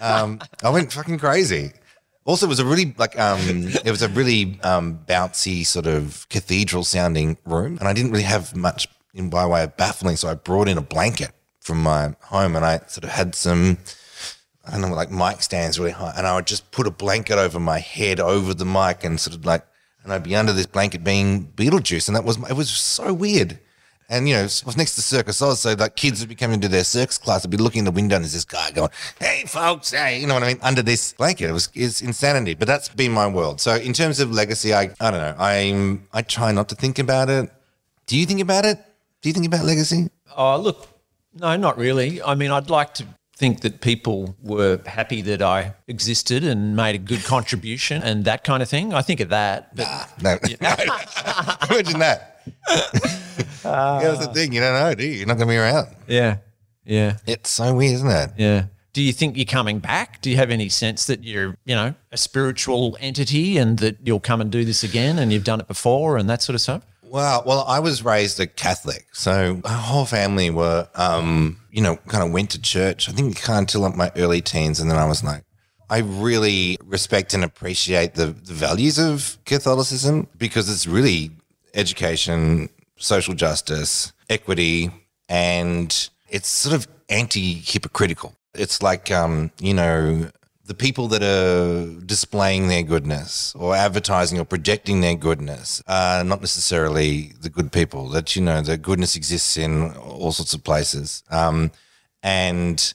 Um, 0.00 0.40
I 0.62 0.70
went 0.70 0.92
fucking 0.92 1.18
crazy. 1.18 1.72
Also, 2.24 2.46
it 2.46 2.48
was 2.48 2.60
a 2.60 2.64
really 2.64 2.94
like 2.98 3.18
um, 3.18 3.40
it 3.84 3.90
was 3.90 4.02
a 4.02 4.08
really 4.08 4.60
um, 4.62 5.00
bouncy 5.06 5.66
sort 5.66 5.86
of 5.86 6.26
cathedral 6.28 6.84
sounding 6.84 7.36
room, 7.44 7.78
and 7.78 7.88
I 7.88 7.92
didn't 7.92 8.12
really 8.12 8.24
have 8.24 8.54
much 8.54 8.86
in 9.14 9.28
by 9.28 9.44
way 9.44 9.64
of 9.64 9.76
baffling, 9.76 10.16
so 10.16 10.28
I 10.28 10.34
brought 10.34 10.68
in 10.68 10.78
a 10.78 10.82
blanket 10.82 11.32
from 11.60 11.82
my 11.82 12.14
home, 12.22 12.54
and 12.54 12.64
I 12.64 12.78
sort 12.86 13.04
of 13.04 13.10
had 13.10 13.34
some. 13.34 13.78
I 14.64 14.78
don't 14.78 14.82
know, 14.82 14.94
like 14.94 15.10
mic 15.10 15.42
stands 15.42 15.80
really 15.80 15.90
high, 15.90 16.14
and 16.16 16.24
I 16.24 16.36
would 16.36 16.46
just 16.46 16.70
put 16.70 16.86
a 16.86 16.92
blanket 16.92 17.36
over 17.36 17.58
my 17.58 17.80
head, 17.80 18.20
over 18.20 18.54
the 18.54 18.64
mic, 18.64 19.02
and 19.02 19.18
sort 19.18 19.34
of 19.34 19.44
like, 19.44 19.66
and 20.04 20.12
I'd 20.12 20.22
be 20.22 20.36
under 20.36 20.52
this 20.52 20.66
blanket 20.66 21.02
being 21.02 21.46
Beetlejuice, 21.56 22.06
and 22.06 22.14
that 22.14 22.22
was 22.24 22.38
it 22.48 22.54
was 22.54 22.70
so 22.70 23.12
weird. 23.12 23.58
And 24.12 24.28
you 24.28 24.34
know, 24.34 24.40
I 24.40 24.44
was 24.44 24.76
next 24.76 24.94
to 24.96 25.00
Circus 25.02 25.40
Oz, 25.40 25.60
so 25.60 25.72
like 25.72 25.96
kids 25.96 26.20
would 26.20 26.28
be 26.28 26.34
coming 26.34 26.60
to 26.60 26.68
their 26.68 26.84
circus 26.84 27.16
class, 27.16 27.46
I'd 27.46 27.50
be 27.50 27.56
looking 27.56 27.78
in 27.78 27.86
the 27.86 27.90
window, 27.90 28.16
and 28.16 28.22
there's 28.22 28.34
this 28.34 28.44
guy 28.44 28.70
going, 28.70 28.90
"Hey, 29.18 29.44
folks, 29.46 29.92
hey," 29.92 30.20
you 30.20 30.26
know 30.26 30.34
what 30.34 30.42
I 30.42 30.48
mean? 30.48 30.58
Under 30.60 30.82
this 30.82 31.14
blanket, 31.14 31.48
it 31.48 31.52
was 31.52 31.70
it's 31.72 32.02
insanity. 32.02 32.52
But 32.52 32.68
that's 32.68 32.90
been 32.90 33.10
my 33.10 33.26
world. 33.26 33.58
So 33.62 33.74
in 33.74 33.94
terms 33.94 34.20
of 34.20 34.30
legacy, 34.30 34.74
I 34.74 34.90
I 35.00 35.10
don't 35.10 35.20
know. 35.20 35.34
I'm 35.38 36.06
I 36.12 36.20
try 36.20 36.52
not 36.52 36.68
to 36.68 36.74
think 36.74 36.98
about 36.98 37.30
it. 37.30 37.50
Do 38.06 38.18
you 38.18 38.26
think 38.26 38.40
about 38.40 38.66
it? 38.66 38.78
Do 39.22 39.30
you 39.30 39.32
think 39.32 39.46
about 39.46 39.64
legacy? 39.64 40.10
Oh, 40.36 40.58
look, 40.58 40.88
no, 41.34 41.56
not 41.56 41.78
really. 41.78 42.22
I 42.22 42.34
mean, 42.34 42.50
I'd 42.50 42.68
like 42.68 42.92
to 42.94 43.06
think 43.36 43.62
that 43.62 43.80
people 43.80 44.36
were 44.42 44.78
happy 44.84 45.22
that 45.22 45.40
I 45.40 45.72
existed 45.88 46.44
and 46.44 46.76
made 46.76 46.94
a 46.94 46.98
good 46.98 47.24
contribution 47.24 48.02
and 48.02 48.26
that 48.26 48.44
kind 48.44 48.62
of 48.62 48.68
thing. 48.68 48.92
I 48.92 49.00
think 49.00 49.20
of 49.20 49.30
that. 49.30 49.74
But 49.74 49.86
No, 50.22 50.36
imagine 51.70 51.98
that. 52.00 52.31
Yeah, 52.68 54.00
that's 54.02 54.26
the 54.26 54.30
thing. 54.34 54.52
You 54.52 54.60
don't 54.60 54.74
know, 54.74 54.94
do 54.94 55.04
you? 55.04 55.12
You're 55.12 55.26
not 55.26 55.36
going 55.36 55.48
to 55.48 55.52
be 55.52 55.56
around. 55.58 55.88
yeah, 56.06 56.38
yeah, 56.84 57.18
It's 57.26 57.50
so 57.50 57.74
weird, 57.74 57.94
isn't 57.94 58.10
it? 58.10 58.30
yeah. 58.36 58.64
Do 58.92 59.00
you 59.00 59.14
think 59.14 59.38
you're 59.38 59.46
coming 59.46 59.78
back? 59.78 60.20
Do 60.20 60.28
you 60.28 60.36
have 60.36 60.50
any 60.50 60.68
sense 60.68 61.06
that 61.06 61.24
you're, 61.24 61.56
you 61.64 61.74
know, 61.74 61.94
a 62.10 62.18
spiritual 62.18 62.94
entity 63.00 63.56
and 63.56 63.78
that 63.78 63.96
you'll 64.04 64.20
come 64.20 64.42
and 64.42 64.50
do 64.52 64.66
this 64.66 64.84
again 64.84 65.18
and 65.18 65.32
you've 65.32 65.44
done 65.44 65.60
it 65.60 65.66
before 65.66 66.18
and 66.18 66.28
that 66.28 66.42
sort 66.42 66.54
of 66.56 66.60
stuff? 66.60 66.82
Well, 67.02 67.42
Well, 67.46 67.64
I 67.66 67.78
was 67.78 68.04
raised 68.04 68.38
a 68.38 68.46
Catholic, 68.46 69.06
so 69.14 69.62
our 69.64 69.70
whole 69.78 70.04
family 70.04 70.50
were, 70.50 70.88
um, 70.94 71.58
you 71.70 71.80
know, 71.80 71.96
kind 72.08 72.22
of 72.22 72.32
went 72.32 72.50
to 72.50 72.60
church. 72.60 73.08
I 73.08 73.12
think 73.12 73.40
kind 73.40 73.56
of 73.56 73.62
until 73.62 73.80
like 73.80 73.96
my 73.96 74.12
early 74.16 74.42
teens, 74.42 74.78
and 74.78 74.90
then 74.90 74.98
I 74.98 75.06
was 75.06 75.24
like, 75.24 75.42
I 75.88 75.98
really 76.00 76.76
respect 76.84 77.32
and 77.32 77.44
appreciate 77.44 78.14
the, 78.14 78.26
the 78.26 78.52
values 78.54 78.98
of 78.98 79.38
Catholicism 79.46 80.26
because 80.36 80.68
it's 80.70 80.86
really 80.86 81.30
education, 81.74 82.68
social 82.96 83.34
justice, 83.34 84.12
equity, 84.28 84.90
and 85.28 86.10
it's 86.28 86.48
sort 86.48 86.74
of 86.74 86.86
anti-hypocritical. 87.08 88.34
It's 88.54 88.82
like, 88.82 89.10
um, 89.10 89.50
you 89.60 89.74
know, 89.74 90.30
the 90.64 90.74
people 90.74 91.08
that 91.08 91.22
are 91.22 92.00
displaying 92.06 92.68
their 92.68 92.82
goodness 92.82 93.54
or 93.56 93.74
advertising 93.74 94.38
or 94.38 94.44
projecting 94.44 95.00
their 95.00 95.14
goodness 95.16 95.82
are 95.88 96.22
not 96.22 96.40
necessarily 96.40 97.32
the 97.40 97.50
good 97.50 97.72
people. 97.72 98.08
That 98.08 98.36
you 98.36 98.42
know, 98.42 98.62
the 98.62 98.78
goodness 98.78 99.16
exists 99.16 99.56
in 99.56 99.92
all 99.94 100.32
sorts 100.32 100.54
of 100.54 100.62
places, 100.62 101.24
um, 101.30 101.72
and 102.22 102.94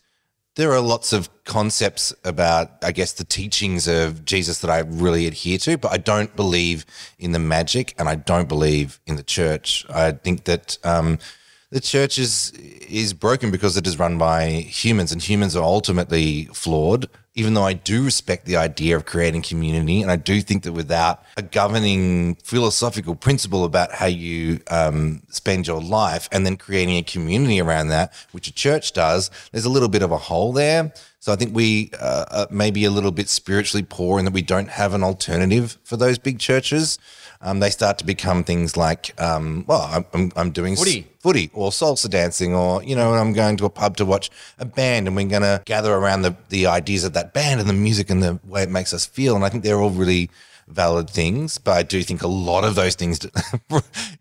there 0.57 0.73
are 0.73 0.81
lots 0.81 1.13
of 1.13 1.29
concepts 1.45 2.13
about, 2.23 2.71
I 2.83 2.91
guess, 2.91 3.13
the 3.13 3.23
teachings 3.23 3.87
of 3.87 4.25
Jesus 4.25 4.59
that 4.61 4.71
I 4.71 4.79
really 4.79 5.27
adhere 5.27 5.59
to, 5.59 5.77
but 5.77 5.91
I 5.91 5.97
don't 5.97 6.35
believe 6.35 6.83
in 7.19 7.31
the 7.31 7.39
magic 7.39 7.93
and 7.97 8.09
I 8.09 8.15
don't 8.15 8.49
believe 8.49 8.99
in 9.05 9.17
the 9.17 9.23
church. 9.23 9.85
I 9.87 10.11
think 10.11 10.45
that 10.45 10.79
um, 10.83 11.19
the 11.69 11.79
church 11.79 12.17
is 12.17 12.51
is 12.89 13.13
broken 13.13 13.51
because 13.51 13.77
it 13.77 13.85
is 13.85 13.99
run 13.99 14.17
by 14.17 14.49
humans 14.49 15.11
and 15.11 15.21
humans 15.21 15.55
are 15.55 15.63
ultimately 15.63 16.45
flawed. 16.45 17.07
Even 17.37 17.53
though 17.53 17.63
I 17.63 17.73
do 17.73 18.03
respect 18.03 18.45
the 18.45 18.57
idea 18.57 18.95
of 18.95 19.05
creating 19.05 19.43
community, 19.43 20.01
and 20.01 20.09
I 20.09 20.15
do 20.15 20.41
think 20.41 20.63
that 20.63 20.73
without 20.73 21.23
a 21.37 21.43
governing 21.43 22.33
philosophical 22.43 23.13
principle 23.13 23.63
about 23.63 23.93
how 23.93 24.07
you 24.07 24.59
um, 24.71 25.21
spend 25.29 25.67
your 25.67 25.79
life 25.79 26.27
and 26.31 26.47
then 26.47 26.57
creating 26.57 26.97
a 26.97 27.03
community 27.03 27.61
around 27.61 27.89
that, 27.89 28.11
which 28.31 28.47
a 28.47 28.51
church 28.51 28.91
does, 28.91 29.29
there's 29.51 29.65
a 29.65 29.69
little 29.69 29.87
bit 29.87 30.01
of 30.01 30.11
a 30.11 30.17
hole 30.17 30.51
there. 30.51 30.91
So 31.19 31.31
I 31.31 31.35
think 31.35 31.55
we 31.55 31.91
uh, 31.99 32.47
may 32.49 32.71
be 32.71 32.85
a 32.85 32.91
little 32.91 33.11
bit 33.11 33.29
spiritually 33.29 33.85
poor 33.87 34.17
in 34.17 34.25
that 34.25 34.33
we 34.33 34.41
don't 34.41 34.69
have 34.69 34.95
an 34.95 35.03
alternative 35.03 35.77
for 35.83 35.95
those 35.95 36.17
big 36.17 36.39
churches. 36.39 36.97
Um, 37.41 37.59
they 37.59 37.69
start 37.69 37.97
to 37.99 38.05
become 38.05 38.43
things 38.43 38.75
like, 38.75 39.19
um, 39.21 39.63
well, 39.67 40.05
I'm, 40.13 40.31
I'm, 40.35 40.51
doing 40.51 40.73
s- 40.73 40.79
Footy. 40.79 41.07
footy 41.19 41.51
or 41.53 41.69
salsa 41.71 42.09
dancing, 42.09 42.55
or 42.55 42.81
you 42.83 42.95
know, 42.95 43.13
I'm 43.13 43.33
going 43.33 43.57
to 43.57 43.65
a 43.65 43.69
pub 43.69 43.97
to 43.97 44.05
watch 44.05 44.29
a 44.57 44.65
band, 44.65 45.07
and 45.07 45.15
we're 45.15 45.27
going 45.27 45.43
to 45.43 45.61
gather 45.65 45.93
around 45.93 46.23
the 46.23 46.35
the 46.49 46.65
ideas 46.67 47.03
of 47.03 47.13
that 47.13 47.33
band 47.33 47.59
and 47.59 47.69
the 47.69 47.73
music 47.73 48.09
and 48.09 48.23
the 48.23 48.39
way 48.43 48.63
it 48.63 48.69
makes 48.69 48.93
us 48.93 49.05
feel. 49.05 49.35
And 49.35 49.45
I 49.45 49.49
think 49.49 49.63
they're 49.63 49.79
all 49.79 49.91
really 49.91 50.29
valid 50.67 51.09
things, 51.09 51.57
but 51.57 51.77
I 51.77 51.83
do 51.83 52.01
think 52.03 52.23
a 52.23 52.27
lot 52.27 52.63
of 52.63 52.75
those 52.75 52.95
things 52.95 53.23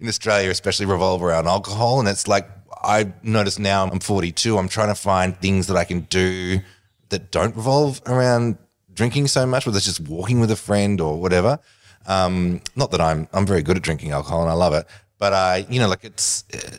in 0.00 0.08
Australia, 0.08 0.50
especially, 0.50 0.86
revolve 0.86 1.22
around 1.22 1.46
alcohol. 1.48 1.98
And 2.00 2.08
it's 2.08 2.28
like 2.28 2.48
I 2.82 3.12
notice 3.22 3.58
now 3.58 3.84
I'm 3.88 4.00
42. 4.00 4.58
I'm 4.58 4.68
trying 4.68 4.88
to 4.88 4.94
find 4.94 5.36
things 5.40 5.66
that 5.68 5.76
I 5.76 5.84
can 5.84 6.00
do 6.02 6.60
that 7.08 7.30
don't 7.30 7.56
revolve 7.56 8.00
around 8.06 8.58
drinking 8.92 9.28
so 9.28 9.46
much, 9.46 9.66
whether 9.66 9.76
it's 9.76 9.86
just 9.86 10.00
walking 10.00 10.40
with 10.40 10.50
a 10.50 10.56
friend 10.56 11.00
or 11.00 11.18
whatever. 11.20 11.58
Um, 12.06 12.60
not 12.76 12.90
that 12.92 13.00
I'm 13.00 13.28
I'm 13.32 13.46
very 13.46 13.62
good 13.62 13.76
at 13.76 13.82
drinking 13.82 14.12
alcohol 14.12 14.42
and 14.42 14.50
I 14.50 14.54
love 14.54 14.74
it, 14.74 14.86
but 15.18 15.32
uh, 15.32 15.62
you 15.68 15.80
know, 15.80 15.88
like 15.88 16.04
it's 16.04 16.44
uh, 16.54 16.76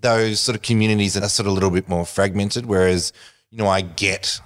those 0.00 0.40
sort 0.40 0.56
of 0.56 0.62
communities 0.62 1.14
that 1.14 1.22
are 1.22 1.28
sort 1.28 1.46
of 1.46 1.52
a 1.52 1.54
little 1.54 1.70
bit 1.70 1.88
more 1.88 2.04
fragmented. 2.04 2.66
Whereas, 2.66 3.12
you 3.50 3.58
know, 3.58 3.68
I 3.68 3.80
get 3.80 4.40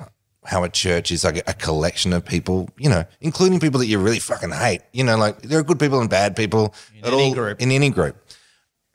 how 0.45 0.63
a 0.63 0.69
church 0.69 1.11
is 1.11 1.25
like 1.25 1.39
a 1.49 1.55
collection 1.55 2.13
of 2.13 2.25
people, 2.25 2.69
you 2.79 2.89
know, 2.89 3.05
including 3.21 3.59
people 3.59 3.81
that 3.81 3.87
you 3.87 3.99
really 3.99 4.21
fucking 4.21 4.53
hate. 4.53 4.83
You 4.93 5.05
know, 5.05 5.17
like 5.17 5.43
there 5.43 5.59
are 5.59 5.65
good 5.65 5.81
people 5.81 6.01
and 6.01 6.09
bad 6.09 6.37
people 6.37 6.75
in 6.95 7.05
any 7.05 7.25
all, 7.25 7.35
group. 7.35 7.61
In 7.61 7.73
any 7.73 7.91
group. 7.91 8.17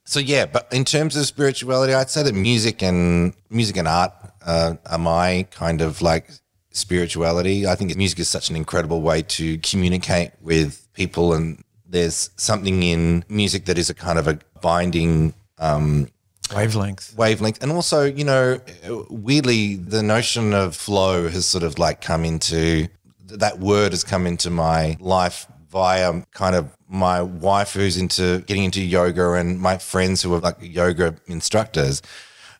So 0.06 0.20
yeah, 0.20 0.46
but 0.46 0.68
in 0.72 0.86
terms 0.86 1.16
of 1.16 1.26
spirituality, 1.26 1.94
I'd 1.94 2.10
say 2.10 2.24
that 2.24 2.34
music 2.34 2.82
and 2.82 3.34
music 3.50 3.78
and 3.78 3.88
art 3.88 4.14
uh, 4.46 4.76
are 4.86 4.98
my 4.98 5.48
kind 5.52 5.82
of 5.82 6.02
like 6.02 6.30
spirituality. 6.72 7.68
I 7.68 7.76
think 7.76 7.96
music 7.96 8.20
is 8.20 8.30
such 8.30 8.50
an 8.50 8.56
incredible 8.56 9.02
way 9.02 9.22
to 9.24 9.58
communicate 9.60 10.32
with 10.42 10.81
people, 10.94 11.34
and 11.34 11.64
there's 11.88 12.30
something 12.38 12.84
in 12.84 13.26
music 13.30 13.66
that 13.66 13.78
is 13.78 13.90
a 13.90 13.94
kind 13.94 14.18
of 14.20 14.28
a 14.28 14.40
binding 14.62 15.34
um, 15.58 16.08
wavelength. 16.54 17.16
Wavelength, 17.18 17.62
and 17.62 17.72
also, 17.72 18.04
you 18.04 18.24
know, 18.24 18.60
weirdly, 19.10 19.76
the 19.76 20.04
notion 20.04 20.54
of 20.54 20.76
flow 20.76 21.30
has 21.30 21.46
sort 21.46 21.64
of 21.64 21.80
like 21.80 22.02
come 22.02 22.26
into 22.26 22.88
that 23.40 23.60
word 23.60 23.94
has 23.94 24.04
come 24.04 24.28
into 24.28 24.50
my 24.50 24.98
life 25.00 25.48
via 25.70 26.22
kind 26.34 26.56
of 26.56 26.76
my 26.88 27.22
wife 27.22 27.74
who's 27.74 27.98
into 27.98 28.40
getting 28.40 28.66
into 28.66 28.82
yoga 28.84 29.34
and 29.34 29.60
my 29.60 29.78
friends 29.78 30.22
who 30.22 30.34
are 30.34 30.40
like 30.40 30.58
yoga 30.60 31.16
instructors. 31.28 32.02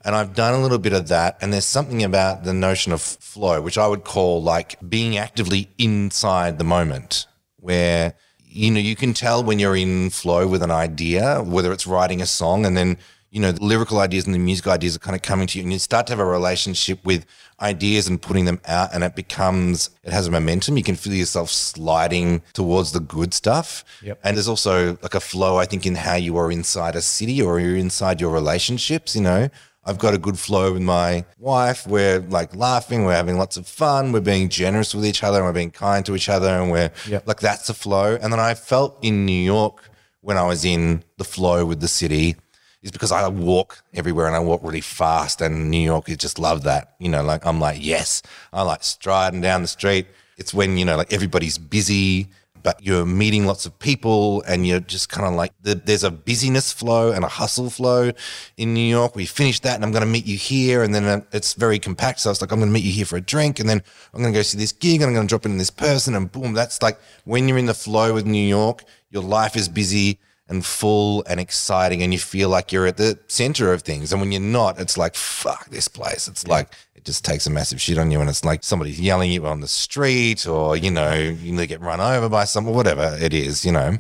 And 0.04 0.16
I've 0.16 0.34
done 0.34 0.54
a 0.56 0.62
little 0.62 0.80
bit 0.80 0.94
of 0.94 1.10
that. 1.10 1.38
And 1.42 1.54
there's 1.54 1.66
something 1.66 2.04
about 2.04 2.44
the 2.44 2.54
notion 2.54 2.92
of 2.92 3.02
flow, 3.02 3.62
which 3.62 3.78
I 3.78 3.88
would 3.88 4.04
call 4.04 4.42
like 4.42 4.78
being 4.88 5.18
actively 5.18 5.70
inside 5.78 6.58
the 6.58 6.64
moment, 6.64 7.28
where, 7.62 8.14
you 8.44 8.70
know, 8.70 8.80
you 8.80 8.96
can 8.96 9.14
tell 9.14 9.44
when 9.44 9.60
you're 9.60 9.76
in 9.76 10.10
flow 10.10 10.48
with 10.48 10.62
an 10.62 10.72
idea, 10.72 11.42
whether 11.42 11.72
it's 11.72 11.88
writing 11.88 12.22
a 12.22 12.26
song 12.26 12.66
and 12.66 12.76
then 12.76 12.98
you 13.32 13.40
know, 13.40 13.54
the 13.54 13.64
lyrical 13.64 14.00
ideas 14.00 14.26
and 14.26 14.36
the 14.36 14.40
music 14.40 14.68
ideas 14.68 14.98
are 14.98 15.00
kind 15.00 15.16
of 15.16 15.22
coming 15.22 15.48
to 15.48 15.58
you 15.58 15.64
and 15.64 15.72
you 15.72 15.80
start 15.80 16.06
to 16.06 16.12
have 16.12 16.20
a 16.20 16.26
relationship 16.26 17.04
with 17.06 17.26
ideas 17.62 18.08
and 18.08 18.22
putting 18.22 18.44
them 18.44 18.60
out 18.68 18.94
and 18.94 19.06
it 19.06 19.16
becomes, 19.16 19.90
it 20.04 20.12
has 20.12 20.28
a 20.28 20.32
momentum. 20.32 20.76
You 20.76 20.84
can 20.84 20.98
feel 20.98 21.14
yourself 21.14 21.50
sliding 21.50 22.42
towards 22.52 22.92
the 22.92 23.00
good 23.00 23.34
stuff. 23.34 23.86
Yep. 24.02 24.20
And 24.26 24.36
there's 24.36 24.50
also 24.50 24.98
like 25.02 25.16
a 25.16 25.22
flow, 25.22 25.58
I 25.58 25.66
think, 25.66 25.86
in 25.86 25.96
how 25.96 26.16
you 26.16 26.36
are 26.36 26.52
inside 26.52 26.98
a 26.98 27.02
city 27.02 27.42
or 27.42 27.58
you're 27.62 27.78
inside 27.78 28.20
your 28.20 28.32
relationships, 28.32 29.16
you 29.16 29.22
know. 29.22 29.50
I've 29.84 29.98
got 29.98 30.14
a 30.14 30.20
good 30.20 30.38
flow 30.38 30.74
with 30.74 30.82
my 30.82 31.26
wife. 31.40 31.88
We're 31.88 32.20
like 32.20 32.56
laughing, 32.56 33.06
we're 33.06 33.16
having 33.16 33.38
lots 33.38 33.58
of 33.58 33.68
fun, 33.68 34.12
we're 34.12 34.22
being 34.22 34.50
generous 34.50 34.94
with 34.94 35.06
each 35.06 35.24
other, 35.24 35.38
and 35.38 35.46
we're 35.46 35.54
being 35.54 35.72
kind 35.72 36.06
to 36.06 36.16
each 36.16 36.30
other, 36.30 36.50
and 36.50 36.72
we're 36.72 36.92
yep. 37.08 37.28
like 37.28 37.40
that's 37.40 37.68
the 37.68 37.74
flow. 37.74 38.18
And 38.22 38.32
then 38.32 38.40
I 38.40 38.54
felt 38.54 38.98
in 39.02 39.26
New 39.26 39.32
York 39.32 39.90
when 40.22 40.38
I 40.38 40.44
was 40.44 40.64
in 40.64 41.04
the 41.18 41.24
flow 41.24 41.66
with 41.66 41.82
the 41.82 41.88
city 41.88 42.36
is 42.82 42.92
because 42.92 43.12
I 43.12 43.28
walk 43.28 43.84
everywhere 43.94 44.28
and 44.28 44.36
I 44.36 44.40
walk 44.40 44.62
really 44.64 44.82
fast. 44.82 45.42
And 45.42 45.70
New 45.70 45.80
Yorkers 45.80 46.18
just 46.18 46.40
love 46.40 46.64
that. 46.64 46.96
You 47.00 47.10
know, 47.10 47.24
like 47.24 47.46
I'm 47.46 47.60
like, 47.60 47.78
yes, 47.80 48.22
I 48.52 48.64
like 48.64 48.84
striding 48.84 49.42
down 49.42 49.62
the 49.62 49.68
street. 49.68 50.08
It's 50.38 50.54
when, 50.54 50.78
you 50.78 50.86
know, 50.86 50.98
like 50.98 51.14
everybody's 51.14 51.58
busy, 51.58 52.30
but 52.64 52.84
you're 52.84 53.06
meeting 53.06 53.46
lots 53.46 53.66
of 53.66 53.78
people 53.80 54.44
and 54.48 54.66
you're 54.66 54.80
just 54.80 55.10
kind 55.10 55.28
of 55.28 55.34
like, 55.34 55.52
there's 55.62 56.04
a 56.04 56.12
busyness 56.12 56.72
flow 56.72 57.12
and 57.12 57.24
a 57.24 57.28
hustle 57.28 57.70
flow 57.70 58.12
in 58.58 58.74
New 58.74 58.88
York. 58.88 59.16
We 59.16 59.26
finished 59.26 59.64
that 59.64 59.76
and 59.76 59.84
I'm 59.84 59.92
going 59.92 60.04
to 60.04 60.10
meet 60.10 60.26
you 60.26 60.38
here. 60.38 60.84
And 60.84 60.94
then 60.94 61.06
uh, 61.06 61.22
it's 61.32 61.54
very 61.54 61.80
compact. 61.80 62.20
So 62.20 62.32
it's 62.32 62.42
like, 62.42 62.52
I'm 62.52 62.60
going 62.60 62.70
to 62.70 62.74
meet 62.74 62.84
you 62.84 62.92
here 62.92 63.06
for 63.06 63.18
a 63.18 63.22
drink 63.22 63.60
and 63.60 63.70
then 63.70 63.82
I'm 64.14 64.22
going 64.22 64.34
to 64.34 64.38
go 64.38 64.44
see 64.44 64.58
this 64.58 64.72
gig 64.72 65.02
and 65.02 65.10
I'm 65.10 65.14
going 65.14 65.28
to 65.28 65.32
drop 65.32 65.46
in 65.46 65.58
this 65.58 65.70
person 65.70 66.16
and 66.16 66.32
boom. 66.32 66.54
That's 66.54 66.82
like 66.82 67.00
when 67.26 67.48
you're 67.48 67.58
in 67.58 67.66
the 67.66 67.74
flow 67.74 68.14
with 68.14 68.26
New 68.26 68.46
York, 68.46 68.84
your 69.10 69.24
life 69.24 69.56
is 69.56 69.68
busy 69.68 70.20
and 70.52 70.66
full 70.66 71.24
and 71.28 71.40
exciting 71.40 72.04
and 72.04 72.14
you 72.14 72.20
feel 72.20 72.50
like 72.50 72.72
you're 72.72 72.86
at 72.86 72.98
the 72.98 73.18
center 73.28 73.74
of 73.74 73.82
things. 73.82 74.12
And 74.12 74.22
when 74.22 74.32
you're 74.32 74.42
not, 74.42 74.80
it's 74.80 74.98
like, 74.98 75.16
fuck 75.16 75.70
this 75.70 75.88
place. 75.88 76.28
It's 76.28 76.44
yeah. 76.46 76.54
like, 76.54 76.74
it 76.94 77.06
just 77.06 77.26
takes 77.26 77.48
a 77.48 77.50
massive 77.50 77.82
shit 77.82 77.98
on 77.98 78.12
you. 78.12 78.20
And 78.20 78.30
it's 78.30 78.46
like 78.46 78.64
somebody's 78.64 79.00
yelling 79.00 79.32
at 79.32 79.34
you 79.34 79.48
on 79.48 79.62
the 79.62 79.68
street 79.68 80.46
or, 80.46 80.78
you 80.78 80.92
know, 80.92 81.14
you 81.14 81.66
get 81.66 81.82
run 81.82 82.02
over 82.02 82.30
by 82.30 82.44
someone, 82.44 82.76
whatever 82.76 83.18
it 83.20 83.34
is, 83.34 83.66
you 83.66 83.72
know. 83.72 83.98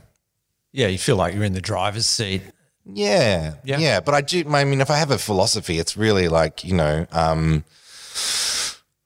Yeah, 0.73 0.87
you 0.87 0.97
feel 0.97 1.15
like 1.15 1.33
you're 1.33 1.43
in 1.43 1.53
the 1.53 1.61
driver's 1.61 2.05
seat. 2.05 2.43
Yeah. 2.85 3.55
Yeah. 3.63 3.77
Yeah. 3.77 3.99
But 4.01 4.13
I 4.13 4.21
do, 4.21 4.43
I 4.49 4.63
mean, 4.65 4.81
if 4.81 4.91
I 4.91 4.97
have 4.97 5.11
a 5.11 5.17
philosophy, 5.17 5.79
it's 5.79 5.95
really 5.95 6.27
like, 6.27 6.63
you 6.63 6.75
know, 6.75 7.07
um, 7.11 7.63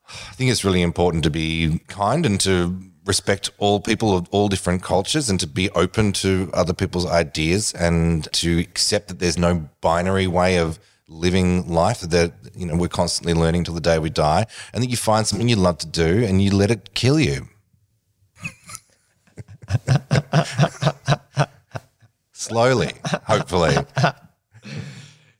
I 0.08 0.34
think 0.34 0.50
it's 0.50 0.64
really 0.64 0.82
important 0.82 1.24
to 1.24 1.30
be 1.30 1.80
kind 1.86 2.26
and 2.26 2.40
to 2.40 2.76
respect 3.06 3.50
all 3.58 3.80
people 3.80 4.16
of 4.16 4.28
all 4.30 4.48
different 4.48 4.82
cultures 4.82 5.30
and 5.30 5.38
to 5.40 5.46
be 5.46 5.70
open 5.70 6.12
to 6.12 6.50
other 6.52 6.74
people's 6.74 7.06
ideas 7.06 7.72
and 7.72 8.30
to 8.32 8.58
accept 8.58 9.08
that 9.08 9.20
there's 9.20 9.38
no 9.38 9.68
binary 9.80 10.26
way 10.26 10.58
of 10.58 10.78
living 11.08 11.68
life 11.68 12.00
that 12.00 12.32
you 12.54 12.66
know 12.66 12.74
we're 12.76 12.88
constantly 12.88 13.32
learning 13.32 13.62
till 13.62 13.74
the 13.74 13.80
day 13.80 13.96
we 13.98 14.10
die 14.10 14.44
and 14.72 14.82
that 14.82 14.90
you 14.90 14.96
find 14.96 15.24
something 15.26 15.48
you 15.48 15.54
love 15.54 15.78
to 15.78 15.86
do 15.86 16.24
and 16.24 16.42
you 16.42 16.50
let 16.50 16.70
it 16.70 16.94
kill 16.94 17.20
you. 17.20 17.48
Slowly 22.32 22.92
hopefully. 23.24 23.76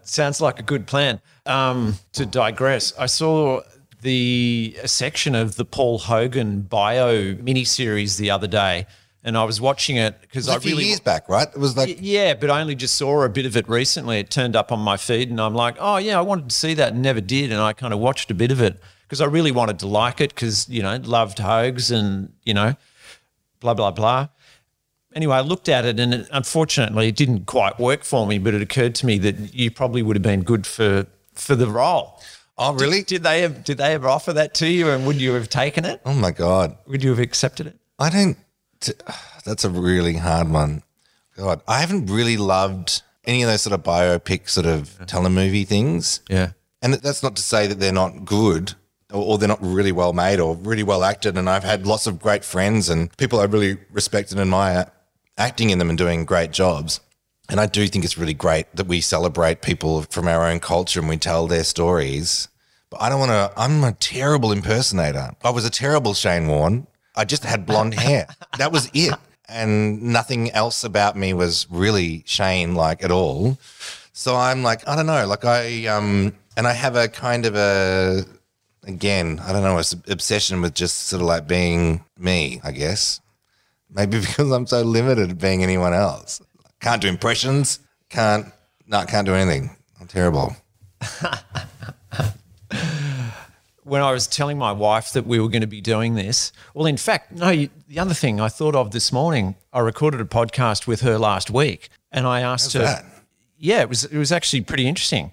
Sounds 0.02 0.40
like 0.40 0.60
a 0.60 0.62
good 0.62 0.86
plan. 0.86 1.20
Um, 1.46 1.94
to 2.12 2.26
digress 2.26 2.92
i 2.98 3.06
saw 3.06 3.60
the 4.03 4.76
section 4.84 5.34
of 5.34 5.57
the 5.57 5.64
Paul 5.64 5.99
Hogan 5.99 6.62
bio 6.62 7.34
miniseries 7.34 8.18
the 8.18 8.30
other 8.30 8.47
day, 8.47 8.86
and 9.24 9.36
I 9.36 9.44
was 9.44 9.61
watching 9.61 9.97
it 9.97 10.20
because 10.20 10.49
I 10.49 10.57
a 10.57 10.61
few 10.61 10.72
really 10.72 10.86
years 10.86 11.01
back, 11.01 11.28
right? 11.28 11.49
It 11.49 11.59
was 11.59 11.76
like 11.76 11.99
yeah, 12.01 12.34
but 12.34 12.51
I 12.51 12.61
only 12.61 12.74
just 12.74 12.94
saw 12.97 13.22
a 13.22 13.28
bit 13.28 13.47
of 13.47 13.57
it 13.57 13.68
recently. 13.68 14.18
It 14.20 14.30
turned 14.30 14.55
up 14.55 14.70
on 14.70 14.78
my 14.80 14.97
feed, 14.97 15.30
and 15.30 15.40
I'm 15.40 15.55
like, 15.55 15.76
oh 15.78 15.97
yeah, 15.97 16.18
I 16.18 16.22
wanted 16.22 16.51
to 16.51 16.57
see 16.57 16.74
that, 16.74 16.92
and 16.92 17.03
never 17.03 17.20
did, 17.20 17.51
and 17.51 17.61
I 17.61 17.72
kind 17.72 17.92
of 17.92 17.99
watched 17.99 18.30
a 18.30 18.34
bit 18.34 18.53
of 18.53 18.61
it 18.61 18.80
because 19.03 19.20
I 19.20 19.26
really 19.26 19.53
wanted 19.53 19.78
to 19.80 19.86
like 19.86 20.20
it 20.20 20.34
because 20.34 20.68
you 20.68 20.82
know 20.82 20.97
loved 21.03 21.38
Hogs 21.38 21.90
and 21.90 22.32
you 22.44 22.55
know 22.55 22.74
blah 23.61 23.74
blah 23.74 23.90
blah. 23.90 24.28
Anyway, 25.14 25.34
I 25.34 25.40
looked 25.40 25.68
at 25.68 25.86
it, 25.86 25.99
and 25.99 26.12
it, 26.12 26.28
unfortunately, 26.30 27.09
it 27.09 27.16
didn't 27.16 27.47
quite 27.47 27.78
work 27.78 28.05
for 28.05 28.26
me. 28.26 28.38
But 28.38 28.55
it 28.55 28.62
occurred 28.62 28.94
to 28.97 29.07
me 29.07 29.18
that 29.18 29.55
you 29.55 29.70
probably 29.70 30.03
would 30.03 30.16
have 30.16 30.22
been 30.22 30.42
good 30.42 30.66
for 30.66 31.07
for 31.32 31.55
the 31.55 31.68
role. 31.68 32.20
Oh, 32.59 32.74
really? 32.74 32.98
Did, 32.98 33.07
did 33.07 33.22
they 33.22 33.40
have, 33.42 33.64
did 33.64 33.78
they 33.78 33.92
ever 33.92 34.09
offer 34.09 34.32
that 34.32 34.54
to 34.54 34.66
you, 34.66 34.88
and 34.90 35.07
would 35.07 35.16
you 35.16 35.34
have 35.34 35.48
taken 35.48 35.84
it? 35.84 36.00
Oh 36.04 36.14
my 36.14 36.30
god, 36.30 36.76
would 36.86 37.02
you 37.02 37.11
have 37.11 37.18
accepted 37.18 37.66
it? 37.66 37.76
I 37.98 38.11
don't. 38.11 38.36
That's 39.44 39.64
a 39.64 39.70
really 39.70 40.14
hard 40.14 40.50
one. 40.50 40.82
God, 41.36 41.61
I 41.68 41.80
haven't 41.80 42.07
really 42.07 42.36
loved 42.36 43.02
any 43.24 43.42
of 43.42 43.48
those 43.48 43.62
sort 43.62 43.74
of 43.74 43.82
biopic 43.82 44.48
sort 44.48 44.66
of 44.66 44.98
telemovie 45.07 45.66
things. 45.66 46.20
Yeah, 46.28 46.52
and 46.82 46.94
that's 46.94 47.22
not 47.22 47.36
to 47.36 47.42
say 47.42 47.66
that 47.66 47.78
they're 47.78 47.92
not 47.92 48.24
good 48.24 48.74
or, 49.12 49.22
or 49.22 49.38
they're 49.38 49.48
not 49.48 49.62
really 49.62 49.92
well 49.92 50.12
made 50.12 50.40
or 50.40 50.57
really 50.57 50.82
well 50.82 51.04
acted. 51.04 51.36
And 51.36 51.48
I've 51.50 51.64
had 51.64 51.86
lots 51.86 52.07
of 52.07 52.20
great 52.20 52.44
friends 52.44 52.88
and 52.88 53.14
people 53.18 53.40
I 53.40 53.44
really 53.44 53.78
respect 53.90 54.32
and 54.32 54.40
admire 54.40 54.90
acting 55.38 55.70
in 55.70 55.78
them 55.78 55.90
and 55.90 55.98
doing 55.98 56.24
great 56.24 56.52
jobs. 56.52 57.00
And 57.49 57.61
I 57.61 57.66
do 57.66 57.86
think 57.86 58.05
it's 58.05 58.18
really 58.18 58.34
great 58.34 58.74
that 58.74 58.86
we 58.86 59.01
celebrate 59.01 59.62
people 59.62 60.03
from 60.03 60.26
our 60.26 60.47
own 60.47 60.61
culture 60.61 61.01
and 61.01 61.09
we 61.09 61.16
tell 61.16 61.47
their 61.47 61.64
stories. 61.64 62.49
But 62.90 63.03
I 63.03 63.09
don't 63.09 63.20
want 63.20 63.30
to, 63.30 63.53
I'm 63.57 63.84
a 63.84 63.92
terrible 63.92 64.53
impersonator. 64.53 65.32
I 65.42 65.51
was 65.51 65.64
a 65.64 65.70
terrible 65.70 66.14
Shane 66.14 66.49
Warne. 66.49 66.86
I 67.14 67.24
just 67.24 67.44
had 67.44 67.66
blonde 67.66 67.94
hair. 68.01 68.26
That 68.59 68.72
was 68.72 68.90
it. 68.94 69.14
And 69.49 70.03
nothing 70.03 70.51
else 70.51 70.82
about 70.82 71.16
me 71.16 71.32
was 71.32 71.66
really 71.70 72.24
Shane 72.26 72.74
like 72.74 73.05
at 73.05 73.12
all. 73.12 73.59
So 74.12 74.34
I'm 74.34 74.62
like, 74.62 74.86
I 74.88 74.97
don't 74.97 75.07
know, 75.07 75.26
like 75.26 75.44
I, 75.44 75.86
um, 75.86 76.32
and 76.57 76.66
I 76.66 76.72
have 76.72 76.97
a 76.97 77.07
kind 77.07 77.47
of 77.47 77.55
a, 77.55 78.24
again, 78.84 79.40
I 79.44 79.53
don't 79.53 79.62
know, 79.62 79.78
obsession 80.09 80.62
with 80.62 80.74
just 80.74 81.01
sort 81.09 81.20
of 81.20 81.28
like 81.28 81.47
being 81.47 82.03
me, 82.18 82.61
I 82.64 82.72
guess. 82.72 83.20
Maybe 83.90 84.20
because 84.20 84.51
I'm 84.51 84.66
so 84.66 84.82
limited 84.82 85.30
at 85.30 85.38
being 85.38 85.62
anyone 85.62 85.92
else. 85.92 86.40
Can't 86.87 87.03
do 87.03 87.09
impressions. 87.09 87.80
Can't. 88.11 88.47
No, 88.87 89.05
can't 89.07 89.26
do 89.26 89.34
anything. 89.34 89.74
I'm 90.01 90.07
terrible. 90.07 90.55
when 93.82 94.03
I 94.03 94.12
was 94.12 94.28
telling 94.28 94.57
my 94.57 94.70
wife 94.70 95.12
that 95.14 95.26
we 95.26 95.41
were 95.41 95.49
going 95.49 95.62
to 95.62 95.66
be 95.66 95.80
doing 95.80 96.14
this, 96.14 96.53
well, 96.74 96.87
in 96.87 96.97
fact, 96.97 97.32
no. 97.32 97.66
The 97.89 97.99
other 97.99 98.14
thing 98.14 98.41
I 98.41 98.49
thought 98.49 98.76
of 98.76 98.93
this 98.93 99.11
morning, 99.12 99.57
I 99.72 99.80
recorded 99.80 100.20
a 100.20 100.24
podcast 100.24 100.87
with 100.87 101.01
her 101.01 101.18
last 101.18 101.51
week, 101.51 101.89
and 102.12 102.24
I 102.24 102.43
asked 102.43 102.74
How's 102.74 102.82
her. 102.82 102.87
That? 102.87 103.05
Yeah, 103.59 103.80
it 103.80 103.89
was. 103.89 104.05
It 104.05 104.16
was 104.16 104.30
actually 104.30 104.61
pretty 104.61 104.87
interesting. 104.87 105.32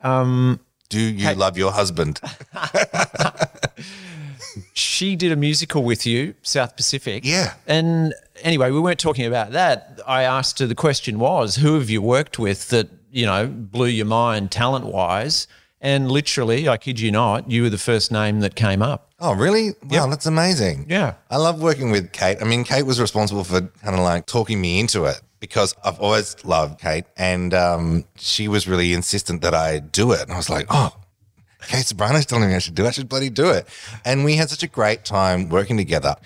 Um, 0.00 0.60
do 0.88 0.98
you 0.98 1.26
hey, 1.26 1.34
love 1.34 1.58
your 1.58 1.72
husband? 1.72 2.22
she 4.74 5.16
did 5.16 5.32
a 5.32 5.36
musical 5.36 5.82
with 5.82 6.06
you, 6.06 6.34
South 6.42 6.76
Pacific. 6.76 7.24
Yeah. 7.24 7.54
And 7.66 8.14
anyway, 8.42 8.70
we 8.70 8.80
weren't 8.80 9.00
talking 9.00 9.26
about 9.26 9.52
that. 9.52 10.00
I 10.06 10.22
asked 10.22 10.58
her 10.58 10.66
the 10.66 10.74
question 10.74 11.18
was, 11.18 11.56
who 11.56 11.74
have 11.74 11.90
you 11.90 12.02
worked 12.02 12.38
with 12.38 12.68
that, 12.68 12.88
you 13.10 13.26
know, 13.26 13.46
blew 13.46 13.86
your 13.86 14.06
mind 14.06 14.50
talent 14.50 14.86
wise? 14.86 15.46
And 15.80 16.10
literally, 16.10 16.68
I 16.68 16.76
kid 16.76 17.00
you 17.00 17.10
not, 17.10 17.50
you 17.50 17.62
were 17.62 17.70
the 17.70 17.78
first 17.78 18.12
name 18.12 18.40
that 18.40 18.54
came 18.54 18.82
up. 18.82 19.12
Oh, 19.18 19.34
really? 19.34 19.70
Wow, 19.88 20.08
that's 20.08 20.26
amazing. 20.26 20.86
Yeah. 20.88 21.14
I 21.30 21.38
love 21.38 21.60
working 21.60 21.90
with 21.90 22.12
Kate. 22.12 22.38
I 22.40 22.44
mean, 22.44 22.64
Kate 22.64 22.84
was 22.84 23.00
responsible 23.00 23.44
for 23.44 23.60
kind 23.60 23.94
of 23.94 24.00
like 24.00 24.26
talking 24.26 24.60
me 24.60 24.78
into 24.78 25.04
it 25.04 25.20
because 25.40 25.74
I've 25.82 25.98
always 25.98 26.42
loved 26.44 26.80
Kate 26.80 27.06
and 27.16 27.54
um, 27.54 28.04
she 28.16 28.46
was 28.46 28.68
really 28.68 28.92
insistent 28.92 29.40
that 29.40 29.54
I 29.54 29.78
do 29.78 30.12
it. 30.12 30.22
And 30.22 30.32
I 30.32 30.36
was 30.36 30.50
like, 30.50 30.66
oh, 30.68 30.94
Kate 31.68 31.84
Ceberano's 31.84 32.26
telling 32.26 32.48
me 32.48 32.54
I 32.54 32.58
should 32.58 32.74
do 32.74 32.84
it. 32.84 32.88
I 32.88 32.90
should 32.90 33.08
bloody 33.08 33.30
do 33.30 33.50
it. 33.50 33.68
And 34.04 34.24
we 34.24 34.36
had 34.36 34.50
such 34.50 34.62
a 34.62 34.68
great 34.68 35.04
time 35.04 35.48
working 35.48 35.76
together. 35.76 36.16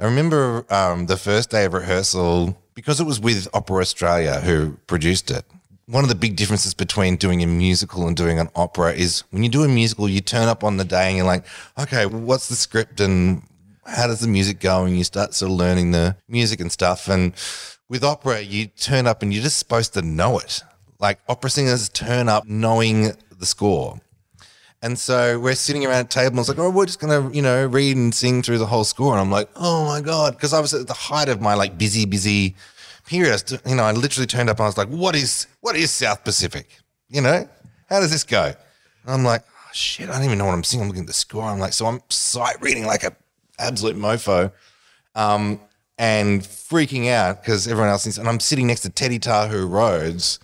I 0.00 0.04
remember 0.04 0.64
um, 0.70 1.06
the 1.06 1.16
first 1.16 1.50
day 1.50 1.64
of 1.64 1.74
rehearsal 1.74 2.56
because 2.74 3.00
it 3.00 3.04
was 3.04 3.20
with 3.20 3.48
Opera 3.52 3.80
Australia 3.82 4.40
who 4.40 4.78
produced 4.86 5.30
it 5.30 5.44
one 5.90 6.04
of 6.04 6.08
the 6.08 6.14
big 6.14 6.36
differences 6.36 6.72
between 6.72 7.16
doing 7.16 7.42
a 7.42 7.46
musical 7.46 8.06
and 8.06 8.16
doing 8.16 8.38
an 8.38 8.48
opera 8.54 8.92
is 8.92 9.24
when 9.30 9.42
you 9.42 9.48
do 9.48 9.64
a 9.64 9.68
musical, 9.68 10.08
you 10.08 10.20
turn 10.20 10.46
up 10.46 10.62
on 10.62 10.76
the 10.76 10.84
day 10.84 11.08
and 11.08 11.16
you're 11.16 11.26
like, 11.26 11.44
okay, 11.76 12.06
what's 12.06 12.48
the 12.48 12.54
script 12.54 13.00
and 13.00 13.42
how 13.84 14.06
does 14.06 14.20
the 14.20 14.28
music 14.28 14.60
go? 14.60 14.84
And 14.84 14.96
you 14.96 15.02
start 15.02 15.34
sort 15.34 15.50
of 15.50 15.56
learning 15.58 15.90
the 15.90 16.16
music 16.28 16.60
and 16.60 16.70
stuff. 16.70 17.08
And 17.08 17.34
with 17.88 18.04
opera, 18.04 18.40
you 18.40 18.68
turn 18.68 19.08
up 19.08 19.22
and 19.22 19.34
you're 19.34 19.42
just 19.42 19.58
supposed 19.58 19.92
to 19.94 20.02
know 20.02 20.38
it. 20.38 20.62
Like 21.00 21.18
opera 21.28 21.50
singers 21.50 21.88
turn 21.88 22.28
up 22.28 22.46
knowing 22.46 23.12
the 23.36 23.46
score. 23.46 24.00
And 24.82 24.98
so 24.98 25.38
we're 25.38 25.54
sitting 25.54 25.84
around 25.84 26.06
a 26.06 26.08
table 26.08 26.28
and 26.28 26.38
I 26.38 26.40
was 26.40 26.48
like, 26.48 26.58
oh, 26.58 26.70
we're 26.70 26.86
just 26.86 27.00
going 27.00 27.30
to, 27.30 27.36
you 27.36 27.42
know, 27.42 27.66
read 27.66 27.96
and 27.96 28.14
sing 28.14 28.42
through 28.42 28.58
the 28.58 28.66
whole 28.66 28.84
score. 28.84 29.12
And 29.12 29.20
I'm 29.20 29.30
like, 29.30 29.48
oh 29.56 29.84
my 29.84 30.00
God. 30.00 30.34
Because 30.34 30.54
I 30.54 30.60
was 30.60 30.72
at 30.72 30.86
the 30.86 30.94
height 30.94 31.28
of 31.28 31.40
my 31.40 31.54
like 31.54 31.76
busy, 31.76 32.06
busy 32.06 32.56
period, 33.06 33.60
you 33.66 33.74
know, 33.74 33.82
I 33.82 33.92
literally 33.92 34.26
turned 34.26 34.48
up 34.48 34.58
and 34.58 34.64
I 34.64 34.68
was 34.68 34.78
like, 34.78 34.88
what 34.88 35.14
is 35.14 35.46
what 35.60 35.76
is 35.76 35.90
South 35.90 36.24
Pacific? 36.24 36.68
You 37.08 37.20
know, 37.20 37.48
how 37.88 38.00
does 38.00 38.10
this 38.10 38.24
go? 38.24 38.44
And 38.44 38.54
I'm 39.06 39.24
like, 39.24 39.42
oh, 39.46 39.70
shit, 39.72 40.08
I 40.08 40.12
don't 40.14 40.24
even 40.24 40.38
know 40.38 40.46
what 40.46 40.54
I'm 40.54 40.64
singing. 40.64 40.84
I'm 40.84 40.88
looking 40.88 41.02
at 41.02 41.08
the 41.08 41.12
score. 41.12 41.42
I'm 41.42 41.58
like, 41.58 41.72
so 41.72 41.86
I'm 41.86 42.00
sight 42.08 42.62
reading 42.62 42.86
like 42.86 43.02
a 43.02 43.14
absolute 43.58 43.96
mofo. 43.96 44.52
Um, 45.14 45.60
and 45.98 46.40
freaking 46.40 47.10
out 47.10 47.42
because 47.42 47.68
everyone 47.68 47.90
else 47.90 48.06
is, 48.06 48.16
and 48.16 48.26
I'm 48.26 48.40
sitting 48.40 48.68
next 48.68 48.80
to 48.82 48.90
Teddy 48.90 49.18
Tahu 49.18 49.68
Rhodes, 49.68 50.38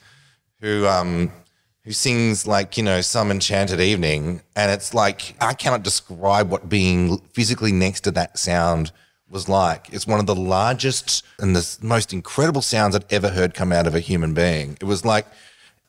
who 0.60 0.86
um, 0.86 1.32
who 1.86 1.92
sings 1.92 2.46
like 2.48 2.76
you 2.76 2.82
know 2.82 3.00
some 3.00 3.30
enchanted 3.30 3.80
evening, 3.80 4.42
and 4.54 4.70
it's 4.70 4.92
like 4.92 5.34
I 5.40 5.54
cannot 5.54 5.84
describe 5.84 6.50
what 6.50 6.68
being 6.68 7.18
physically 7.32 7.72
next 7.72 8.00
to 8.02 8.10
that 8.10 8.38
sound 8.38 8.92
was 9.30 9.48
like. 9.48 9.88
It's 9.92 10.06
one 10.06 10.20
of 10.20 10.26
the 10.26 10.34
largest 10.34 11.24
and 11.38 11.54
the 11.54 11.78
most 11.80 12.12
incredible 12.12 12.60
sounds 12.60 12.94
I'd 12.94 13.10
ever 13.10 13.28
heard 13.28 13.54
come 13.54 13.72
out 13.72 13.86
of 13.86 13.94
a 13.94 14.00
human 14.00 14.34
being. 14.34 14.76
It 14.80 14.84
was 14.84 15.04
like 15.04 15.26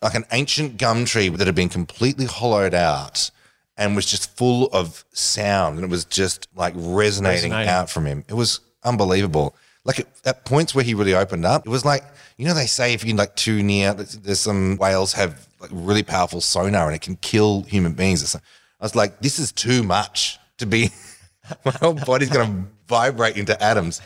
like 0.02 0.14
an 0.14 0.26
ancient 0.32 0.78
gum 0.78 1.06
tree 1.06 1.30
that 1.30 1.48
had 1.48 1.56
been 1.56 1.70
completely 1.70 2.26
hollowed 2.26 2.76
out 2.76 3.32
and 3.76 3.96
was 3.96 4.06
just 4.06 4.36
full 4.38 4.68
of 4.68 5.04
sound 5.14 5.78
and 5.78 5.84
it 5.84 5.90
was 5.90 6.06
just 6.06 6.48
like 6.56 6.74
resonating, 6.76 7.52
resonating. 7.52 7.70
out 7.70 7.90
from 7.90 8.06
him. 8.06 8.24
It 8.28 8.36
was 8.36 8.60
unbelievable. 8.84 9.56
Like 9.84 10.02
at, 10.02 10.08
at, 10.26 10.46
points 10.46 10.76
where 10.76 10.84
he 10.84 10.94
really 10.94 11.16
opened 11.16 11.46
up, 11.46 11.66
it 11.66 11.70
was 11.70 11.86
like 11.86 12.04
you 12.38 12.46
know 12.46 12.54
they 12.54 12.68
say 12.68 12.94
if 12.94 13.04
you're 13.04 13.18
like 13.18 13.36
too 13.36 13.64
near, 13.64 13.94
there's 13.94 14.40
some 14.40 14.78
whales 14.78 15.14
have 15.14 15.47
like 15.60 15.70
really 15.74 16.04
powerful 16.04 16.42
sonar 16.42 16.88
and 16.88 16.96
it 16.96 17.02
can 17.02 17.16
kill 17.18 17.64
human 17.64 17.94
beings. 17.94 18.36
I 18.36 18.40
was 18.84 18.96
like, 18.96 19.20
this 19.20 19.40
is 19.40 19.52
too 19.52 19.84
much 19.84 20.40
to 20.58 20.66
be. 20.66 20.92
my 21.66 21.72
whole 21.72 21.94
body's 21.94 22.30
going 22.30 22.48
to 22.48 22.70
vibrate 22.88 23.38
into 23.38 23.62
atoms. 23.62 24.02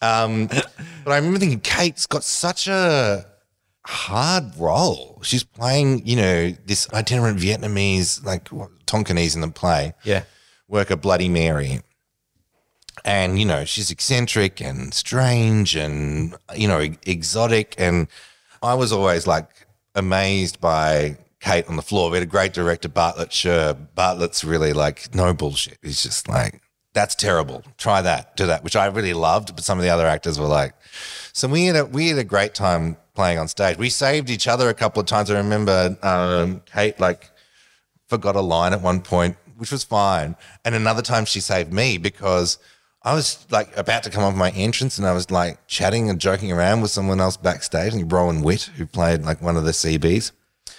Um, 0.00 0.46
but 0.48 1.12
I 1.12 1.16
remember 1.16 1.38
thinking, 1.38 1.60
Kate's 1.60 2.06
got 2.06 2.24
such 2.24 2.68
a 2.68 3.24
hard 3.86 4.44
role. 4.58 5.20
She's 5.22 5.44
playing, 5.44 6.06
you 6.06 6.16
know, 6.16 6.50
this 6.66 6.92
itinerant 6.92 7.38
Vietnamese, 7.38 8.24
like 8.24 8.44
Tonkinese 8.86 9.34
in 9.34 9.40
the 9.40 9.48
play. 9.48 9.94
Yeah. 10.04 10.24
Worker 10.68 10.96
Bloody 10.96 11.28
Mary. 11.28 11.80
And, 13.04 13.38
you 13.38 13.44
know, 13.44 13.64
she's 13.64 13.90
eccentric 13.90 14.60
and 14.60 14.94
strange 14.94 15.76
and, 15.76 16.34
you 16.56 16.68
know, 16.68 16.80
exotic. 17.06 17.74
And 17.76 18.08
I 18.62 18.74
was 18.74 18.92
always 18.92 19.26
like 19.26 19.63
amazed 19.94 20.60
by 20.60 21.16
Kate 21.40 21.68
on 21.68 21.76
the 21.76 21.82
floor. 21.82 22.10
We 22.10 22.16
had 22.16 22.22
a 22.22 22.30
great 22.30 22.52
director, 22.52 22.88
Bartlett 22.88 23.32
Sher. 23.32 23.74
Bartlett's 23.94 24.44
really 24.44 24.72
like, 24.72 25.14
no 25.14 25.34
bullshit. 25.34 25.78
He's 25.82 26.02
just 26.02 26.28
like, 26.28 26.60
that's 26.94 27.14
terrible. 27.14 27.62
Try 27.76 28.02
that, 28.02 28.36
do 28.36 28.46
that, 28.46 28.64
which 28.64 28.76
I 28.76 28.86
really 28.86 29.12
loved. 29.12 29.54
But 29.54 29.64
some 29.64 29.78
of 29.78 29.84
the 29.84 29.90
other 29.90 30.06
actors 30.06 30.38
were 30.38 30.46
like, 30.46 30.74
so 31.32 31.48
we 31.48 31.66
had 31.66 31.76
a, 31.76 31.84
we 31.84 32.08
had 32.08 32.18
a 32.18 32.24
great 32.24 32.54
time 32.54 32.96
playing 33.14 33.38
on 33.38 33.48
stage. 33.48 33.76
We 33.76 33.90
saved 33.90 34.30
each 34.30 34.48
other 34.48 34.68
a 34.68 34.74
couple 34.74 35.00
of 35.00 35.06
times. 35.06 35.30
I 35.30 35.36
remember 35.36 35.96
um, 36.02 36.62
Kate 36.72 36.98
like 36.98 37.30
forgot 38.08 38.36
a 38.36 38.40
line 38.40 38.72
at 38.72 38.80
one 38.80 39.00
point, 39.00 39.36
which 39.56 39.72
was 39.72 39.84
fine. 39.84 40.36
And 40.64 40.74
another 40.74 41.02
time 41.02 41.24
she 41.24 41.40
saved 41.40 41.72
me 41.72 41.98
because 41.98 42.58
I 43.04 43.12
was 43.12 43.46
like 43.50 43.76
about 43.76 44.02
to 44.04 44.10
come 44.10 44.24
off 44.24 44.34
my 44.34 44.50
entrance 44.52 44.96
and 44.96 45.06
I 45.06 45.12
was 45.12 45.30
like 45.30 45.66
chatting 45.66 46.08
and 46.08 46.18
joking 46.18 46.50
around 46.50 46.80
with 46.80 46.90
someone 46.90 47.20
else 47.20 47.36
backstage, 47.36 47.92
and 47.92 48.10
Rowan 48.10 48.40
Witt, 48.40 48.62
who 48.76 48.86
played 48.86 49.22
like 49.22 49.42
one 49.42 49.56
of 49.56 49.64
the 49.64 49.72
CBs. 49.72 50.32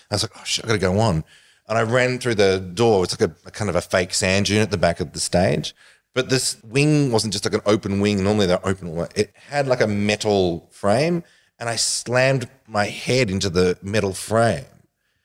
I 0.10 0.16
was 0.16 0.24
like, 0.24 0.32
oh 0.36 0.44
shit, 0.44 0.66
I 0.66 0.68
gotta 0.70 0.80
go 0.80 1.00
on. 1.00 1.24
And 1.68 1.78
I 1.78 1.84
ran 1.84 2.20
through 2.20 2.36
the 2.36 2.60
door. 2.60 3.04
It's 3.04 3.20
like 3.20 3.30
a, 3.30 3.36
a, 3.48 3.52
kind 3.52 3.70
of 3.70 3.76
a 3.76 3.82
fake 3.82 4.14
sand 4.14 4.48
dune 4.48 4.62
at 4.62 4.72
the 4.72 4.78
back 4.78 5.00
of 5.00 5.14
the 5.14 5.20
stage. 5.20 5.76
But 6.14 6.30
this 6.30 6.62
wing 6.64 7.12
wasn't 7.12 7.34
just 7.34 7.46
like 7.46 7.54
an 7.54 7.62
open 7.66 8.00
wing. 8.00 8.24
Normally 8.24 8.46
they're 8.46 8.66
open. 8.66 8.98
It 9.16 9.34
had 9.36 9.68
like 9.68 9.82
a 9.82 9.88
metal 9.88 10.70
frame. 10.72 11.24
And 11.60 11.70
I 11.70 11.76
slammed 11.76 12.50
my 12.68 12.86
head 12.86 13.30
into 13.30 13.50
the 13.50 13.78
metal 13.82 14.14
frame. 14.14 14.66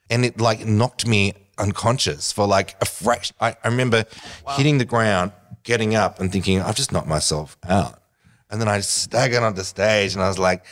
And 0.09 0.25
it 0.25 0.41
like 0.41 0.65
knocked 0.65 1.05
me 1.05 1.33
unconscious 1.57 2.31
for 2.31 2.47
like 2.47 2.75
a 2.81 2.85
fraction. 2.85 3.35
I, 3.39 3.55
I 3.63 3.67
remember 3.67 4.05
wow. 4.45 4.55
hitting 4.55 4.79
the 4.79 4.85
ground, 4.85 5.31
getting 5.63 5.95
up 5.95 6.19
and 6.19 6.31
thinking, 6.31 6.61
I've 6.61 6.75
just 6.75 6.91
knocked 6.91 7.07
myself 7.07 7.57
out. 7.67 8.01
And 8.49 8.59
then 8.59 8.67
I 8.67 8.79
staggered 8.81 9.43
onto 9.43 9.63
stage 9.63 10.13
and 10.13 10.23
I 10.23 10.27
was 10.27 10.39
like, 10.39 10.65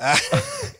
ah. 0.00 0.20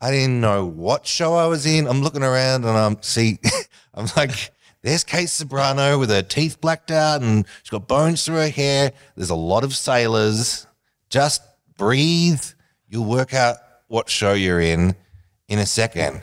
I 0.00 0.10
didn't 0.10 0.42
know 0.42 0.66
what 0.66 1.06
show 1.06 1.34
I 1.34 1.46
was 1.46 1.64
in. 1.64 1.86
I'm 1.86 2.02
looking 2.02 2.22
around 2.22 2.66
and 2.66 2.76
I'm 2.76 3.00
see, 3.00 3.38
I'm 3.94 4.06
like, 4.18 4.50
there's 4.82 5.02
Kate 5.02 5.28
Ceberano 5.28 5.98
with 5.98 6.10
her 6.10 6.20
teeth 6.20 6.60
blacked 6.60 6.90
out 6.90 7.22
and 7.22 7.46
she's 7.62 7.70
got 7.70 7.88
bones 7.88 8.22
through 8.22 8.36
her 8.36 8.50
hair. 8.50 8.92
There's 9.16 9.30
a 9.30 9.34
lot 9.34 9.64
of 9.64 9.74
sailors. 9.74 10.66
Just 11.08 11.42
breathe. 11.78 12.44
You'll 12.86 13.06
work 13.06 13.32
out 13.32 13.56
what 13.88 14.10
show 14.10 14.34
you're 14.34 14.60
in 14.60 14.94
in 15.48 15.58
a 15.58 15.64
second. 15.64 16.22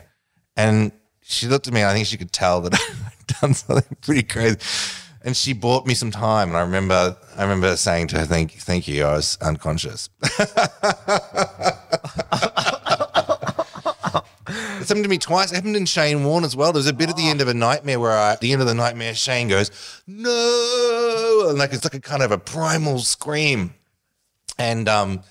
And 0.56 0.92
she 1.24 1.48
looked 1.48 1.68
at 1.68 1.74
me. 1.74 1.84
I 1.84 1.94
think 1.94 2.06
she 2.06 2.18
could 2.18 2.32
tell 2.32 2.62
that 2.62 2.76
I'd 3.06 3.42
done 3.42 3.56
something 3.56 3.98
pretty 4.02 4.24
crazy. 4.24 4.60
And 5.24 5.38
she 5.38 5.54
bought 5.54 5.86
me 5.86 5.94
some 5.94 6.12
time. 6.12 6.50
And 6.50 6.58
I 6.58 6.62
remember, 6.62 7.16
I 7.38 7.44
remember 7.44 7.76
saying 7.76 8.08
to 8.08 8.20
her, 8.20 8.26
"Thank, 8.26 8.54
thank 8.54 8.88
you." 8.88 9.06
I 9.06 9.14
was 9.14 9.38
unconscious. 9.42 10.10
It's 14.82 14.90
happened 14.90 15.06
to 15.06 15.10
me 15.10 15.20
twice. 15.20 15.52
It 15.52 15.56
happened 15.56 15.76
in 15.76 15.86
Shane 15.86 16.24
Warne 16.24 16.44
as 16.44 16.56
well. 16.56 16.74
There 16.74 16.80
was 16.80 16.88
a 16.88 16.94
bit 16.94 17.10
at 17.10 17.16
the 17.16 17.30
end 17.30 17.40
of 17.40 17.48
a 17.48 17.54
nightmare 17.54 18.00
where 18.00 18.12
I, 18.12 18.32
at 18.32 18.42
the 18.42 18.52
end 18.52 18.62
of 18.62 18.68
the 18.68 18.74
nightmare, 18.74 19.14
Shane 19.14 19.48
goes, 19.48 19.70
no. 20.08 21.48
And 21.50 21.60
like, 21.60 21.72
it's 21.72 21.84
like 21.84 21.94
a 21.94 22.00
kind 22.00 22.24
of 22.24 22.32
a 22.32 22.40
primal 22.40 22.98
scream. 23.00 23.76
And 24.58 24.90
um, 24.90 25.22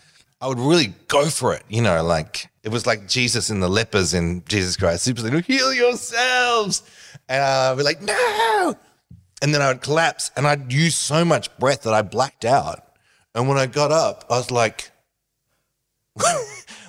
I 0.41 0.47
would 0.47 0.61
really 0.61 0.95
go 1.09 1.29
for 1.29 1.53
it, 1.53 1.65
you 1.69 1.83
know, 1.83 2.03
like 2.03 2.49
it 2.63 2.69
was 2.69 2.87
like 2.87 3.09
Jesus 3.09 3.51
and 3.51 3.61
the 3.63 3.69
lepers 3.69 4.15
in 4.15 4.45
Jesus 4.47 4.77
Christ 4.77 5.07
Superstar, 5.07 5.45
heal 5.45 5.75
yourselves. 5.75 6.83
And 7.29 7.43
I'd 7.43 7.77
be 7.77 7.83
like, 7.83 8.01
no. 8.01 8.77
And 9.43 9.55
then 9.55 9.63
I 9.63 9.69
would 9.69 9.83
collapse 9.83 10.31
and 10.37 10.47
I'd 10.47 10.73
use 10.73 10.97
so 10.97 11.25
much 11.25 11.57
breath 11.59 11.83
that 11.83 11.95
I 11.95 12.03
blacked 12.03 12.45
out. 12.45 12.85
And 13.35 13.49
when 13.49 13.59
I 13.59 13.67
got 13.67 13.91
up, 13.91 14.25
I 14.29 14.37
was 14.37 14.51
like, 14.51 14.91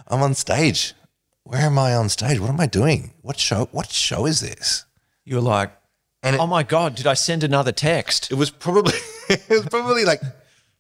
I'm 0.08 0.22
on 0.22 0.34
stage 0.34 0.94
where 1.52 1.62
am 1.62 1.78
I 1.78 1.94
on 1.96 2.08
stage? 2.08 2.40
What 2.40 2.50
am 2.50 2.62
I 2.62 2.66
doing? 2.66 3.14
What 3.22 3.38
show? 3.38 3.68
What 3.72 3.92
show 3.92 4.26
is 4.26 4.40
this? 4.40 4.86
You 5.26 5.36
were 5.36 5.42
like, 5.42 5.72
and 6.24 6.36
it, 6.36 6.40
oh 6.40 6.48
my 6.48 6.64
god, 6.64 6.96
did 6.96 7.08
I 7.08 7.14
send 7.14 7.44
another 7.44 7.74
text? 7.74 8.32
It 8.32 8.36
was 8.36 8.50
probably 8.50 8.94
it 9.30 9.50
was 9.50 9.66
probably 9.66 10.06
like 10.06 10.22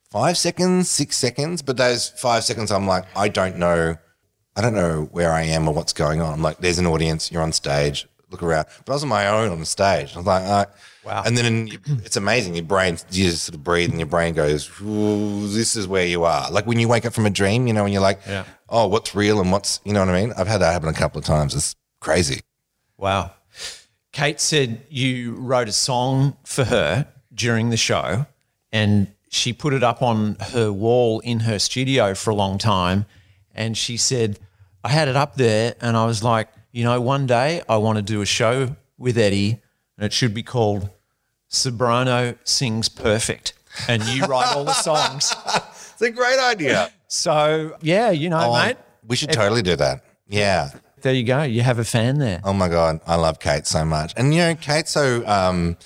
five 0.09 0.37
seconds, 0.37 0.89
six 0.89 1.17
seconds. 1.17 1.61
But 1.61 1.75
those 1.75 2.09
five 2.09 2.45
seconds, 2.45 2.71
I'm 2.71 2.87
like, 2.87 3.05
I 3.17 3.27
don't 3.27 3.57
know, 3.57 3.97
I 4.55 4.61
don't 4.61 4.73
know 4.73 5.09
where 5.11 5.33
I 5.33 5.43
am 5.43 5.67
or 5.67 5.73
what's 5.73 5.93
going 5.93 6.21
on. 6.21 6.33
I'm 6.33 6.41
like, 6.41 6.59
there's 6.59 6.79
an 6.79 6.87
audience, 6.87 7.31
you're 7.31 7.43
on 7.43 7.51
stage, 7.51 8.07
look 8.31 8.41
around. 8.41 8.65
But 8.85 8.93
I 8.93 8.95
was 8.95 9.03
on 9.03 9.09
my 9.09 9.27
own 9.27 9.51
on 9.51 9.59
the 9.59 9.65
stage. 9.65 10.13
I 10.15 10.17
was 10.17 10.25
like, 10.25 10.43
uh, 10.43 10.65
wow. 11.05 11.23
And 11.25 11.37
then 11.37 11.69
it's 12.03 12.15
amazing. 12.15 12.55
Your 12.55 12.63
brain, 12.63 12.97
you 13.11 13.25
just 13.29 13.43
sort 13.43 13.55
of 13.55 13.63
breathe, 13.63 13.89
and 13.89 13.99
your 13.99 14.07
brain 14.07 14.33
goes, 14.33 14.69
this 14.79 15.75
is 15.75 15.87
where 15.87 16.05
you 16.05 16.23
are. 16.23 16.49
Like 16.49 16.65
when 16.65 16.79
you 16.79 16.87
wake 16.87 17.05
up 17.05 17.13
from 17.13 17.25
a 17.25 17.29
dream, 17.29 17.67
you 17.67 17.73
know, 17.73 17.83
when 17.83 17.93
you're 17.93 18.01
like, 18.01 18.21
yeah 18.27 18.45
oh, 18.71 18.87
what's 18.87 19.13
real 19.13 19.39
and 19.39 19.51
what's, 19.51 19.81
you 19.83 19.93
know 19.93 19.99
what 19.99 20.09
I 20.09 20.21
mean? 20.21 20.33
I've 20.35 20.47
had 20.47 20.59
that 20.61 20.71
happen 20.71 20.89
a 20.89 20.93
couple 20.93 21.19
of 21.19 21.25
times. 21.25 21.53
It's 21.53 21.75
crazy. 21.99 22.41
Wow. 22.97 23.33
Kate 24.13 24.39
said 24.39 24.83
you 24.89 25.35
wrote 25.35 25.67
a 25.67 25.73
song 25.73 26.37
for 26.43 26.63
her 26.63 27.07
during 27.33 27.69
the 27.69 27.77
show 27.77 28.25
and 28.71 29.07
she 29.29 29.53
put 29.53 29.73
it 29.73 29.83
up 29.83 30.01
on 30.01 30.37
her 30.39 30.71
wall 30.71 31.19
in 31.19 31.41
her 31.41 31.59
studio 31.59 32.15
for 32.15 32.31
a 32.31 32.35
long 32.35 32.57
time. 32.57 33.05
And 33.53 33.77
she 33.77 33.97
said, 33.97 34.39
I 34.83 34.89
had 34.89 35.07
it 35.07 35.15
up 35.15 35.35
there 35.35 35.75
and 35.81 35.95
I 35.95 36.05
was 36.05 36.23
like, 36.23 36.47
you 36.71 36.83
know, 36.83 36.99
one 37.01 37.25
day 37.27 37.61
I 37.67 37.77
want 37.77 37.97
to 37.97 38.01
do 38.01 38.21
a 38.21 38.25
show 38.25 38.75
with 38.97 39.17
Eddie 39.17 39.61
and 39.97 40.05
it 40.05 40.13
should 40.13 40.33
be 40.33 40.43
called 40.43 40.89
Ceberano 41.49 42.37
Sings 42.43 42.89
Perfect. 42.89 43.53
And 43.87 44.03
you 44.03 44.23
write 44.25 44.53
all 44.55 44.63
the 44.65 44.73
songs. 44.73 45.33
It's 46.01 46.09
a 46.09 46.15
great 46.15 46.39
idea. 46.39 46.91
So, 47.07 47.77
yeah, 47.81 48.09
you 48.09 48.27
know, 48.29 48.53
mate, 48.53 48.77
We 49.07 49.15
should 49.15 49.31
totally 49.31 49.61
do 49.61 49.75
that. 49.75 50.03
Yeah. 50.27 50.69
there 51.03 51.13
you 51.13 51.23
go. 51.23 51.43
You 51.43 51.61
have 51.61 51.77
a 51.77 51.83
fan 51.83 52.17
there. 52.17 52.41
Oh 52.43 52.53
my 52.53 52.69
god, 52.69 53.01
I 53.05 53.17
love 53.17 53.39
Kate 53.39 53.67
so 53.67 53.85
much, 53.85 54.11
and 54.17 54.33
you 54.33 54.39
know, 54.39 54.55
Kate's 54.55 54.89
so 54.89 55.23
um, 55.27 55.77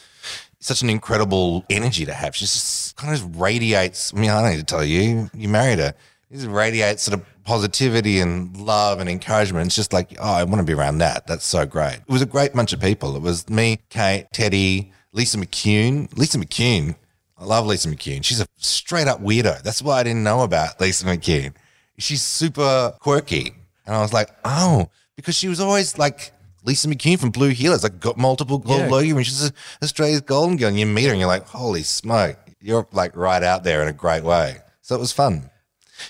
such 0.62 0.82
an 0.84 0.90
incredible 0.90 1.66
energy 1.70 2.06
to 2.06 2.14
have. 2.14 2.34
She 2.34 2.46
just 2.46 2.96
kind 2.96 3.14
of 3.14 3.42
radiates. 3.42 4.14
I 4.14 4.18
mean, 4.22 4.30
I 4.30 4.42
don't 4.42 4.52
need 4.52 4.60
to 4.60 4.64
tell 4.64 4.86
you, 4.86 5.30
you 5.34 5.50
married 5.50 5.80
her. 5.80 5.94
She 6.30 6.36
just 6.36 6.48
radiates 6.48 7.04
sort 7.04 7.20
of 7.20 7.26
positivity 7.46 8.20
and 8.20 8.58
love 8.58 9.00
and 9.00 9.10
encouragement. 9.10 9.68
It's 9.68 9.76
just 9.76 9.93
like, 9.93 10.16
oh, 10.20 10.34
I 10.34 10.43
want 10.43 10.58
to 10.58 10.64
be 10.64 10.74
around 10.74 10.98
that. 10.98 11.28
That's 11.28 11.46
so 11.46 11.66
great. 11.66 11.96
It 11.96 12.10
was 12.10 12.22
a 12.22 12.26
great 12.26 12.54
bunch 12.54 12.74
of 12.74 12.82
people. 12.82 13.16
It 13.16 13.22
was 13.22 13.48
me, 13.50 13.80
Kate, 13.89 14.28
Teddy, 14.34 14.91
Lisa 15.14 15.38
McCune. 15.38 16.16
Lisa 16.18 16.38
McCune. 16.38 16.96
I 17.38 17.46
love 17.46 17.66
Lisa 17.68 17.88
McCune. 17.89 18.24
She's 18.24 18.41
a 18.41 18.48
straight 18.58 19.08
up 19.08 19.22
weirdo. 19.22 19.62
That's 19.62 19.82
what 19.82 19.93
I 19.93 20.04
didn't 20.04 20.24
know 20.24 20.41
about 20.41 20.82
Lisa 20.82 21.06
McCune. 21.06 21.54
She's 21.98 22.22
super 22.22 22.93
quirky. 23.00 23.54
And 23.86 23.96
I 23.96 24.02
was 24.02 24.12
like, 24.12 24.30
oh, 24.43 24.89
because 25.16 25.36
she 25.36 25.48
was 25.48 25.60
always 25.60 25.98
like 25.98 26.32
Lisa 26.64 26.88
McCune 26.88 27.20
from 27.20 27.30
Blue 27.30 27.52
Heelers, 27.52 27.84
like 27.84 28.00
got 28.00 28.18
multiple 28.18 28.58
gold 28.58 28.82
Yeah. 28.82 28.89
Logie, 28.89 29.12
and 29.12 29.26
she's 29.26 29.52
Australia's 29.84 30.22
golden 30.22 30.58
girl. 30.58 30.70
And 30.70 30.80
you 30.80 30.86
meet 30.86 31.06
her 31.06 31.12
and 31.12 31.20
you're 31.20 31.28
like, 31.28 31.46
holy 31.48 31.84
smoke, 31.84 32.38
you're 32.60 32.88
like 32.91 33.16
right 33.16 33.43
out 33.43 33.64
there 33.64 33.82
in 33.82 33.88
a 33.88 33.93
great 33.93 34.24
way. 34.24 34.58
So 34.82 34.96
it 34.96 35.00
was 35.00 35.12
fun. 35.12 35.52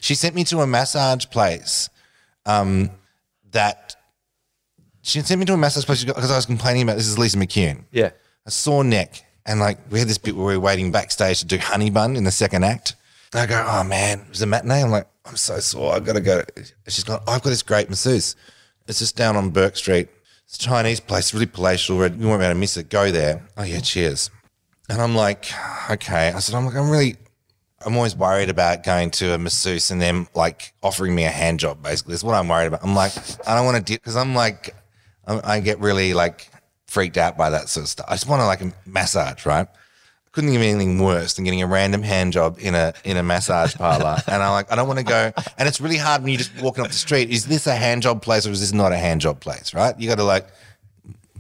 She 0.01 0.15
sent 0.15 0.35
me 0.35 0.43
to 0.45 0.61
a 0.61 0.67
massage 0.67 1.25
place 1.27 1.89
um, 2.45 2.89
that 3.51 3.95
she 5.01 5.21
sent 5.21 5.39
me 5.39 5.45
to 5.45 5.53
a 5.53 5.57
massage 5.57 5.85
place 5.85 6.03
because 6.03 6.31
I 6.31 6.35
was 6.35 6.45
complaining 6.45 6.83
about 6.83 6.97
this 6.97 7.07
is 7.07 7.17
Lisa 7.17 7.37
McCune 7.37 7.83
Yeah. 7.91 8.11
a 8.45 8.51
sore 8.51 8.83
neck. 8.83 9.23
And 9.45 9.59
like 9.59 9.77
we 9.91 9.99
had 9.99 10.07
this 10.07 10.17
bit 10.17 10.35
where 10.35 10.45
we 10.47 10.53
were 10.57 10.59
waiting 10.63 10.91
backstage 10.91 11.39
to 11.39 11.45
do 11.45 11.57
Honey 11.59 11.89
Bun 11.91 12.15
in 12.15 12.23
the 12.23 12.31
second 12.31 12.63
act. 12.63 12.95
And 13.31 13.41
I 13.41 13.45
go, 13.45 13.63
oh 13.67 13.83
man, 13.83 14.21
it 14.21 14.29
was 14.29 14.41
a 14.41 14.45
matinee. 14.47 14.81
I'm 14.81 14.89
like, 14.91 15.07
I'm 15.25 15.35
so 15.35 15.59
sore. 15.59 15.93
I've 15.93 16.05
got 16.05 16.13
to 16.13 16.21
go. 16.21 16.43
She's 16.87 17.03
gone, 17.03 17.21
I've 17.27 17.41
got 17.43 17.49
this 17.51 17.61
great 17.61 17.89
masseuse. 17.89 18.35
It's 18.87 18.99
just 18.99 19.15
down 19.15 19.35
on 19.35 19.49
Bourke 19.51 19.75
Street. 19.75 20.09
It's 20.45 20.55
a 20.57 20.59
Chinese 20.59 20.99
place, 20.99 21.33
really 21.33 21.45
palatial. 21.47 21.95
You 21.95 22.01
won't 22.27 22.39
be 22.39 22.45
able 22.45 22.53
to 22.53 22.55
miss 22.55 22.77
it. 22.77 22.89
Go 22.89 23.11
there. 23.11 23.43
Oh 23.57 23.63
yeah, 23.63 23.79
cheers. 23.79 24.29
And 24.89 25.01
I'm 25.01 25.15
like, 25.15 25.45
okay. 25.89 26.31
I 26.31 26.39
said, 26.39 26.55
I'm 26.55 26.65
like, 26.65 26.75
I'm 26.75 26.89
really, 26.89 27.15
I'm 27.85 27.95
always 27.95 28.15
worried 28.15 28.49
about 28.49 28.83
going 28.83 29.11
to 29.11 29.33
a 29.33 29.37
masseuse 29.37 29.91
and 29.91 30.01
them 30.01 30.27
like 30.33 30.73
offering 30.81 31.13
me 31.15 31.23
a 31.25 31.29
hand 31.29 31.59
job. 31.59 31.83
Basically, 31.83 32.13
that's 32.13 32.23
what 32.23 32.33
I'm 32.35 32.47
worried 32.47 32.67
about. 32.67 32.83
I'm 32.83 32.95
like, 32.95 33.13
I 33.47 33.55
don't 33.55 33.65
want 33.65 33.77
to 33.77 33.83
do 33.83 33.93
because 33.93 34.15
I'm 34.15 34.33
like, 34.35 34.75
I, 35.27 35.55
I 35.55 35.59
get 35.59 35.79
really 35.79 36.13
like 36.13 36.49
freaked 36.87 37.17
out 37.17 37.37
by 37.37 37.51
that 37.51 37.69
sort 37.69 37.83
of 37.85 37.89
stuff. 37.89 38.05
I 38.09 38.13
just 38.15 38.27
want 38.27 38.41
to 38.41 38.45
like 38.45 38.61
a 38.61 38.73
massage, 38.85 39.45
right? 39.45 39.67
Couldn't 40.31 40.49
think 40.49 40.59
of 40.61 40.67
anything 40.67 40.99
worse 40.99 41.35
than 41.35 41.45
getting 41.45 41.61
a 41.61 41.67
random 41.67 42.01
hand 42.03 42.33
job 42.33 42.57
in 42.59 42.75
a 42.75 42.93
in 43.05 43.15
a 43.17 43.23
massage 43.23 43.73
parlor. 43.75 44.17
and 44.27 44.43
I'm 44.43 44.51
like, 44.51 44.71
I 44.71 44.75
don't 44.75 44.87
want 44.87 44.99
to 44.99 45.05
go. 45.05 45.31
And 45.57 45.67
it's 45.67 45.79
really 45.79 45.97
hard 45.97 46.23
when 46.23 46.31
you're 46.33 46.39
just 46.39 46.59
walking 46.61 46.83
up 46.83 46.89
the 46.91 46.97
street. 46.97 47.29
Is 47.29 47.45
this 47.45 47.67
a 47.67 47.75
hand 47.75 48.01
job 48.01 48.21
place 48.21 48.45
or 48.45 48.51
is 48.51 48.59
this 48.61 48.73
not 48.73 48.91
a 48.91 48.97
hand 48.97 49.21
job 49.21 49.39
place? 49.39 49.73
Right? 49.73 49.97
You 49.99 50.09
got 50.09 50.15
to 50.17 50.23
like 50.25 50.47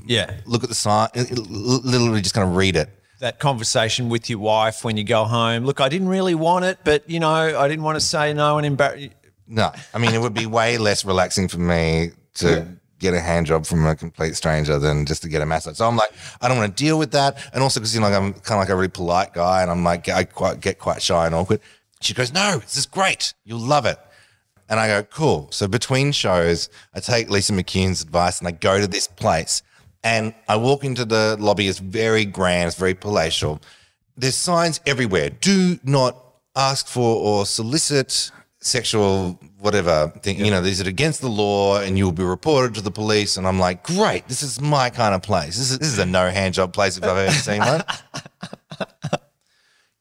Yeah. 0.05 0.31
look 0.45 0.63
at 0.63 0.69
the 0.69 0.75
sign, 0.75 1.09
literally 1.15 2.21
just 2.21 2.35
kind 2.35 2.47
of 2.47 2.55
read 2.55 2.75
it. 2.75 2.89
That 3.19 3.39
conversation 3.39 4.09
with 4.09 4.29
your 4.29 4.39
wife 4.39 4.83
when 4.83 4.97
you 4.97 5.03
go 5.03 5.23
home. 5.23 5.65
Look, 5.65 5.79
I 5.79 5.89
didn't 5.89 6.09
really 6.09 6.35
want 6.35 6.65
it, 6.65 6.79
but 6.83 7.09
you 7.09 7.19
know, 7.19 7.29
I 7.29 7.67
didn't 7.67 7.83
want 7.83 7.95
to 7.95 8.05
say 8.05 8.33
no 8.33 8.57
and 8.57 8.65
embarrass. 8.65 9.09
No, 9.47 9.71
I 9.93 9.97
mean 9.99 10.13
it 10.13 10.19
would 10.19 10.33
be 10.33 10.45
way 10.45 10.77
less 10.77 11.05
relaxing 11.05 11.47
for 11.47 11.59
me 11.59 12.11
to 12.35 12.67
get 12.99 13.13
a 13.13 13.19
hand 13.19 13.45
job 13.45 13.65
from 13.65 13.85
a 13.85 13.95
complete 13.95 14.35
stranger 14.35 14.79
than 14.79 15.05
just 15.05 15.21
to 15.21 15.29
get 15.29 15.41
a 15.41 15.45
massage. 15.45 15.77
So 15.77 15.87
I'm 15.87 15.95
like, 15.95 16.11
I 16.41 16.47
don't 16.47 16.57
want 16.57 16.75
to 16.75 16.83
deal 16.83 16.97
with 16.97 17.11
that, 17.11 17.37
and 17.53 17.61
also 17.61 17.79
because 17.79 17.93
you 17.93 18.01
know 18.01 18.09
like, 18.09 18.17
I'm 18.17 18.33
kind 18.33 18.57
of 18.57 18.59
like 18.59 18.69
a 18.69 18.75
really 18.75 18.87
polite 18.87 19.33
guy, 19.33 19.61
and 19.61 19.69
I'm 19.69 19.83
like 19.83 20.09
I 20.09 20.23
quite 20.23 20.59
get 20.59 20.79
quite 20.79 21.01
shy 21.01 21.25
and 21.25 21.35
awkward. 21.35 21.61
She 22.01 22.13
goes, 22.13 22.33
"No, 22.33 22.57
this 22.57 22.77
is 22.77 22.85
great. 22.85 23.33
You'll 23.43 23.59
love 23.59 23.85
it." 23.85 23.97
And 24.67 24.79
I 24.79 24.87
go, 24.87 25.03
"Cool." 25.03 25.47
So 25.51 25.67
between 25.67 26.11
shows, 26.11 26.69
I 26.93 26.99
take 26.99 27.29
Lisa 27.29 27.53
McCune's 27.53 28.01
advice 28.01 28.39
and 28.39 28.47
I 28.47 28.51
go 28.51 28.79
to 28.79 28.87
this 28.87 29.07
place, 29.07 29.61
and 30.05 30.35
I 30.47 30.55
walk 30.55 30.85
into 30.85 31.03
the 31.03 31.35
lobby. 31.39 31.67
It's 31.67 31.79
very 31.79 32.23
grand, 32.25 32.67
it's 32.67 32.77
very 32.77 32.93
palatial. 32.93 33.59
There's 34.15 34.35
signs 34.35 34.79
everywhere. 34.85 35.31
Do 35.31 35.79
not 35.83 36.15
ask 36.55 36.87
for 36.87 37.17
or 37.17 37.45
solicit 37.45 38.31
sexual 38.59 39.39
whatever 39.57 40.13
thing. 40.21 40.39
You 40.39 40.51
know, 40.51 40.61
these 40.61 40.79
are 40.79 40.87
against 40.87 41.21
the 41.21 41.27
law, 41.27 41.81
and 41.81 41.97
you 41.97 42.05
will 42.05 42.13
be 42.13 42.23
reported 42.23 42.75
to 42.75 42.81
the 42.81 42.91
police. 42.91 43.35
And 43.35 43.47
I'm 43.47 43.59
like, 43.59 43.83
great, 43.83 44.27
this 44.27 44.43
is 44.43 44.61
my 44.61 44.91
kind 44.91 45.15
of 45.15 45.23
place. 45.23 45.57
This 45.57 45.71
is 45.71 45.79
this 45.79 45.89
is 45.89 45.99
a 45.99 46.05
no 46.05 46.29
hand 46.29 46.53
job 46.53 46.71
place 46.71 46.97
if 46.97 47.03
I've 47.03 47.17
ever 47.17 47.31
seen 47.31 47.59
one. 47.59 47.83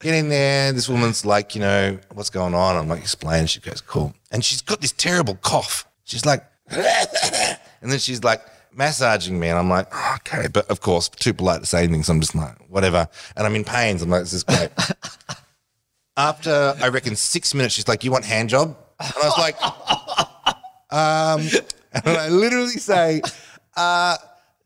Get 0.01 0.13
in 0.13 0.29
there. 0.29 0.71
This 0.71 0.87
woman's 0.87 1.25
like, 1.25 1.55
you 1.55 1.61
know, 1.61 1.97
what's 2.13 2.29
going 2.29 2.53
on? 2.53 2.77
I'm 2.77 2.87
like, 2.87 3.01
explain. 3.01 3.47
She 3.47 3.59
goes, 3.59 3.81
cool. 3.81 4.13
And 4.29 4.45
she's 4.45 4.61
got 4.61 4.81
this 4.81 4.91
terrible 4.91 5.35
cough. 5.35 5.87
She's 6.03 6.27
like, 6.27 6.45
and 6.69 7.57
then 7.81 7.97
she's 7.97 8.23
like 8.23 8.41
massaging 8.75 9.39
me, 9.39 9.47
and 9.47 9.57
I'm 9.57 9.69
like, 9.69 9.87
oh, 9.91 10.17
okay. 10.17 10.47
But 10.47 10.69
of 10.69 10.81
course, 10.81 11.09
too 11.09 11.33
polite 11.33 11.61
to 11.61 11.65
say 11.65 11.83
anything, 11.83 12.03
so 12.03 12.13
I'm 12.13 12.19
just 12.19 12.35
like, 12.35 12.57
whatever. 12.69 13.07
And 13.35 13.45
I'm 13.45 13.55
in 13.55 13.63
pains. 13.63 14.01
I'm 14.01 14.09
like, 14.09 14.21
this 14.21 14.33
is 14.33 14.43
great. 14.43 14.69
After 16.17 16.75
I 16.81 16.87
reckon 16.89 17.15
six 17.15 17.53
minutes, 17.53 17.75
she's 17.75 17.89
like, 17.89 18.03
"You 18.05 18.11
want 18.11 18.23
hand 18.23 18.49
job?" 18.49 18.77
And 19.01 19.13
I 19.21 19.27
was 19.27 19.37
like, 19.37 19.61
"Um," 20.89 21.63
and 22.05 22.17
I 22.17 22.29
literally 22.29 22.69
say, 22.69 23.21
uh, 23.75 24.15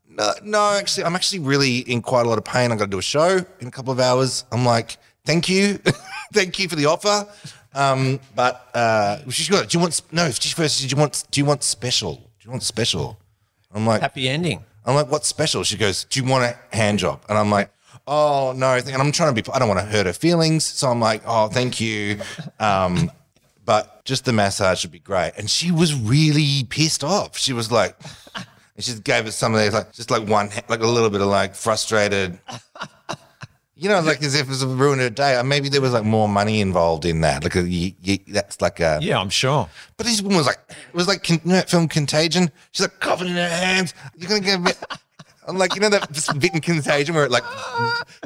"No, 0.07 0.31
no, 0.43 0.73
actually, 0.73 1.05
I'm 1.05 1.15
actually 1.15 1.39
really 1.39 1.79
in 1.79 2.03
quite 2.03 2.27
a 2.27 2.29
lot 2.29 2.37
of 2.37 2.43
pain. 2.43 2.71
I 2.71 2.75
got 2.75 2.85
to 2.85 2.91
do 2.91 2.99
a 2.99 3.01
show 3.01 3.43
in 3.59 3.67
a 3.67 3.71
couple 3.71 3.91
of 3.91 3.99
hours." 3.99 4.45
I'm 4.51 4.63
like, 4.63 4.97
"Thank 5.25 5.49
you, 5.49 5.79
thank 6.33 6.59
you 6.59 6.69
for 6.69 6.75
the 6.75 6.85
offer." 6.85 7.27
Um, 7.73 8.19
but 8.35 8.69
uh, 8.75 9.17
she's 9.31 9.49
got. 9.49 9.69
Do 9.69 9.77
you 9.77 9.81
want? 9.81 9.99
No, 10.11 10.29
she 10.29 10.53
first. 10.53 10.81
Do 10.81 10.87
you 10.87 10.99
want? 10.99 11.23
Do 11.31 11.41
you 11.41 11.45
want 11.45 11.63
special? 11.63 12.13
Do 12.15 12.45
you 12.45 12.51
want 12.51 12.61
special? 12.61 13.17
I'm 13.73 13.85
like, 13.85 14.01
Happy 14.01 14.27
ending. 14.27 14.63
I'm 14.85 14.95
like, 14.95 15.11
what's 15.11 15.27
special? 15.27 15.63
She 15.63 15.77
goes, 15.77 16.05
do 16.05 16.19
you 16.19 16.27
want 16.27 16.43
a 16.43 16.75
hand 16.75 16.99
job? 16.99 17.21
And 17.29 17.37
I'm 17.37 17.51
like, 17.51 17.69
oh, 18.07 18.53
no. 18.55 18.73
And 18.73 18.95
I'm 18.95 19.11
trying 19.11 19.33
to 19.35 19.41
be, 19.41 19.47
I 19.51 19.59
don't 19.59 19.67
want 19.67 19.79
to 19.79 19.85
hurt 19.85 20.05
her 20.07 20.13
feelings. 20.13 20.65
So 20.65 20.89
I'm 20.89 20.99
like, 20.99 21.21
oh, 21.25 21.47
thank 21.47 21.79
you. 21.79 22.19
Um, 22.59 23.11
but 23.65 24.03
just 24.03 24.25
the 24.25 24.33
massage 24.33 24.83
would 24.83 24.91
be 24.91 24.99
great. 24.99 25.33
And 25.37 25.47
she 25.47 25.71
was 25.71 25.93
really 25.93 26.63
pissed 26.69 27.03
off. 27.03 27.37
She 27.37 27.53
was 27.53 27.71
like, 27.71 27.95
and 28.75 28.83
she 28.83 28.93
gave 28.95 29.27
us 29.27 29.35
some 29.35 29.53
of 29.53 29.61
these, 29.61 29.73
like, 29.73 29.93
just 29.93 30.09
like 30.09 30.27
one, 30.27 30.49
like 30.69 30.79
a 30.79 30.87
little 30.87 31.11
bit 31.11 31.21
of 31.21 31.27
like 31.27 31.53
frustrated, 31.53 32.39
you 33.79 33.87
know, 33.87 34.01
like 34.01 34.21
as 34.21 34.35
if 34.35 34.41
it 34.41 34.49
was 34.49 34.61
a 34.61 34.67
ruined 34.67 34.99
her 34.99 35.09
day. 35.09 35.41
Maybe 35.43 35.69
there 35.69 35.79
was 35.79 35.93
like 35.93 36.03
more 36.03 36.27
money 36.27 36.59
involved 36.59 37.05
in 37.05 37.21
that. 37.21 37.43
Like, 37.43 37.55
a, 37.55 37.61
you, 37.61 37.93
you, 38.01 38.17
that's 38.27 38.59
like 38.61 38.81
a, 38.81 38.99
Yeah, 39.01 39.19
I'm 39.19 39.29
sure. 39.29 39.69
but 39.95 40.05
this 40.05 40.21
woman 40.21 40.37
was 40.37 40.47
like, 40.47 40.59
it 40.69 40.93
was 40.93 41.07
like, 41.07 41.29
you 41.29 41.39
know 41.45 41.53
that 41.53 41.69
film 41.69 41.87
Contagion? 41.87 42.51
She's 42.71 42.85
like 42.85 42.99
coughing 42.99 43.29
in 43.29 43.35
her 43.35 43.47
hands. 43.47 43.93
You're 44.17 44.29
going 44.29 44.41
to 44.41 44.45
get 44.45 44.59
a 44.59 44.63
bit. 44.63 44.77
I'm 45.47 45.57
like, 45.57 45.73
you 45.73 45.81
know 45.81 45.89
that 45.89 46.11
bit 46.39 46.53
in 46.53 46.61
Contagion 46.61 47.15
where 47.15 47.25
it 47.25 47.31
like 47.31 47.45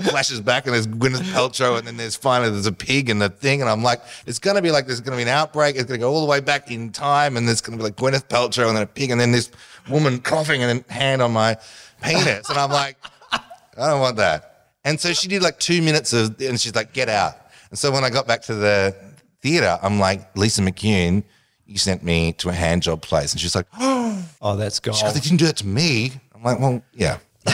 flashes 0.02 0.42
back 0.42 0.66
and 0.66 0.74
there's 0.74 0.88
Gwyneth 0.88 1.22
Paltrow 1.32 1.78
and 1.78 1.88
then 1.88 1.96
there's 1.96 2.18
finally 2.18 2.50
there's 2.50 2.66
a 2.66 2.74
pig 2.74 3.10
and 3.10 3.22
the 3.22 3.30
thing. 3.30 3.62
And 3.62 3.70
I'm 3.70 3.82
like, 3.82 4.02
it's 4.26 4.40
going 4.40 4.58
to 4.58 4.62
be 4.62 4.72
like, 4.72 4.88
there's 4.88 5.00
going 5.00 5.18
to 5.18 5.24
be 5.24 5.30
an 5.30 5.34
outbreak. 5.34 5.76
It's 5.76 5.86
going 5.86 6.00
to 6.00 6.04
go 6.04 6.12
all 6.12 6.20
the 6.20 6.28
way 6.28 6.42
back 6.42 6.70
in 6.70 6.90
time. 6.92 7.38
And 7.38 7.48
there's 7.48 7.62
going 7.62 7.78
to 7.78 7.82
be 7.82 7.84
like 7.84 7.96
Gwyneth 7.96 8.28
Paltrow 8.28 8.68
and 8.68 8.76
then 8.76 8.84
a 8.84 8.88
pig 8.88 9.10
and 9.12 9.22
then 9.22 9.32
this 9.32 9.52
woman 9.90 10.20
coughing 10.20 10.64
and 10.64 10.70
then 10.80 10.86
hand 10.90 11.22
on 11.22 11.32
my 11.32 11.56
penis. 12.02 12.50
And 12.50 12.58
I'm 12.58 12.72
like, 12.72 12.98
I 13.32 13.88
don't 13.88 14.02
want 14.02 14.18
that. 14.18 14.53
And 14.86 15.00
so 15.00 15.14
she 15.14 15.28
did 15.28 15.42
like 15.42 15.60
two 15.60 15.82
minutes 15.82 16.14
of, 16.14 16.40
and 16.42 16.60
she's 16.60 16.76
like, 16.76 16.94
get 16.94 17.10
out. 17.10 17.36
And 17.70 17.80
so 17.80 17.92
when 17.92 18.04
I 18.04 18.10
got 18.10 18.28
back 18.28 18.42
to 18.44 18.56
the 18.56 18.96
theater, 19.42 19.80
I'm 19.82 20.00
like, 20.00 20.36
Lisa 20.38 20.62
McCune, 20.62 21.24
you 21.66 21.78
sent 21.78 22.04
me 22.04 22.34
to 22.34 22.50
a 22.50 22.54
hand 22.54 22.84
job 22.84 23.02
place. 23.02 23.32
And 23.32 23.40
she's 23.42 23.56
like, 23.56 23.68
oh, 23.80 24.24
Oh, 24.42 24.56
that's 24.58 24.80
gold. 24.80 24.98
they 25.14 25.20
didn't 25.20 25.38
do 25.38 25.46
that 25.46 25.58
to 25.58 25.68
me. 25.68 26.12
I'm 26.36 26.44
like, 26.44 26.60
well, 26.60 26.84
yeah. 26.94 27.18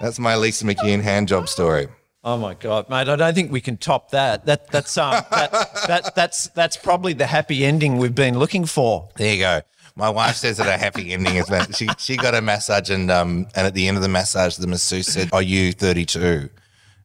That's 0.00 0.18
my 0.18 0.34
Lisa 0.36 0.64
McCune 0.64 1.02
hand 1.02 1.28
job 1.28 1.46
story. 1.48 1.86
Oh 2.24 2.36
my 2.38 2.54
god, 2.54 2.88
mate! 2.88 3.08
I 3.08 3.16
don't 3.16 3.34
think 3.34 3.50
we 3.52 3.60
can 3.60 3.76
top 3.76 4.10
that. 4.10 4.46
That 4.46 4.68
that's 4.68 4.96
um 4.98 5.22
that, 5.30 5.52
that 5.86 6.14
that's 6.14 6.48
that's 6.48 6.76
probably 6.76 7.12
the 7.12 7.26
happy 7.26 7.64
ending 7.64 7.98
we've 7.98 8.14
been 8.14 8.38
looking 8.38 8.64
for. 8.66 9.08
There 9.16 9.34
you 9.34 9.40
go. 9.40 9.60
My 10.00 10.08
wife 10.08 10.36
says 10.36 10.56
that 10.56 10.66
a 10.66 10.78
happy 10.78 11.12
ending 11.12 11.36
is 11.36 11.50
when 11.50 11.70
she 11.72 11.86
she 11.98 12.16
got 12.16 12.34
a 12.34 12.40
massage 12.40 12.88
and 12.88 13.10
um 13.10 13.46
and 13.54 13.66
at 13.66 13.74
the 13.74 13.86
end 13.86 13.98
of 13.98 14.02
the 14.02 14.08
massage 14.08 14.56
the 14.56 14.66
masseuse 14.66 15.06
said, 15.06 15.28
"Are 15.30 15.42
you 15.42 15.72
32?" 15.72 16.48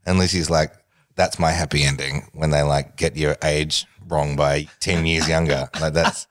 And 0.06 0.18
Lucy's 0.18 0.50
like, 0.50 0.72
"That's 1.16 1.38
my 1.38 1.52
happy 1.52 1.84
ending 1.84 2.30
when 2.32 2.52
they 2.52 2.62
like 2.62 2.96
get 2.96 3.18
your 3.18 3.36
age 3.44 3.86
wrong 4.08 4.38
by 4.38 4.70
10 4.80 5.06
years 5.06 5.28
younger." 5.28 5.70
Like 5.82 5.92
that's 5.92 6.26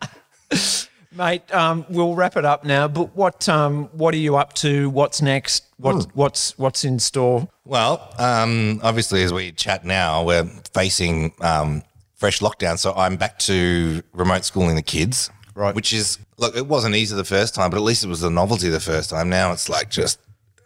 Mate, 1.13 1.55
um, 1.55 1.85
we'll 1.91 2.15
wrap 2.15 2.39
it 2.39 2.47
up 2.47 2.65
now. 2.65 2.89
But 2.89 3.15
what 3.15 3.47
um, 3.47 3.91
what 3.93 4.15
are 4.15 4.19
you 4.19 4.37
up 4.37 4.55
to? 4.55 4.89
What's 4.89 5.21
next? 5.21 5.65
What, 5.77 6.07
what's 6.15 6.59
what's 6.59 6.83
in 6.83 6.99
store? 6.99 7.47
Well, 7.67 8.11
um, 8.19 8.81
obviously, 8.83 9.23
as 9.23 9.35
we 9.35 9.53
chat 9.53 9.85
now, 9.85 10.25
we're 10.25 10.47
facing 10.73 11.35
um, 11.43 11.83
fresh 12.15 12.41
lockdown. 12.41 12.79
So 12.79 12.95
I'm 12.95 13.17
back 13.17 13.39
to 13.41 14.03
remote 14.15 14.47
schooling 14.47 14.77
the 14.77 14.83
kids. 14.83 15.31
Right. 15.55 15.75
Which 15.75 15.93
is, 15.93 16.19
look, 16.37 16.57
it 16.57 16.67
wasn't 16.67 16.95
easy 16.95 17.15
the 17.15 17.25
first 17.25 17.55
time, 17.55 17.71
but 17.71 17.77
at 17.77 17.83
least 17.83 18.05
it 18.05 18.09
was 18.09 18.23
a 18.23 18.31
novelty 18.31 18.69
the 18.69 18.81
first 18.81 19.11
time. 19.11 19.29
Now 19.29 19.53
it's 19.53 19.69
like 19.69 19.91
just, 19.91 20.21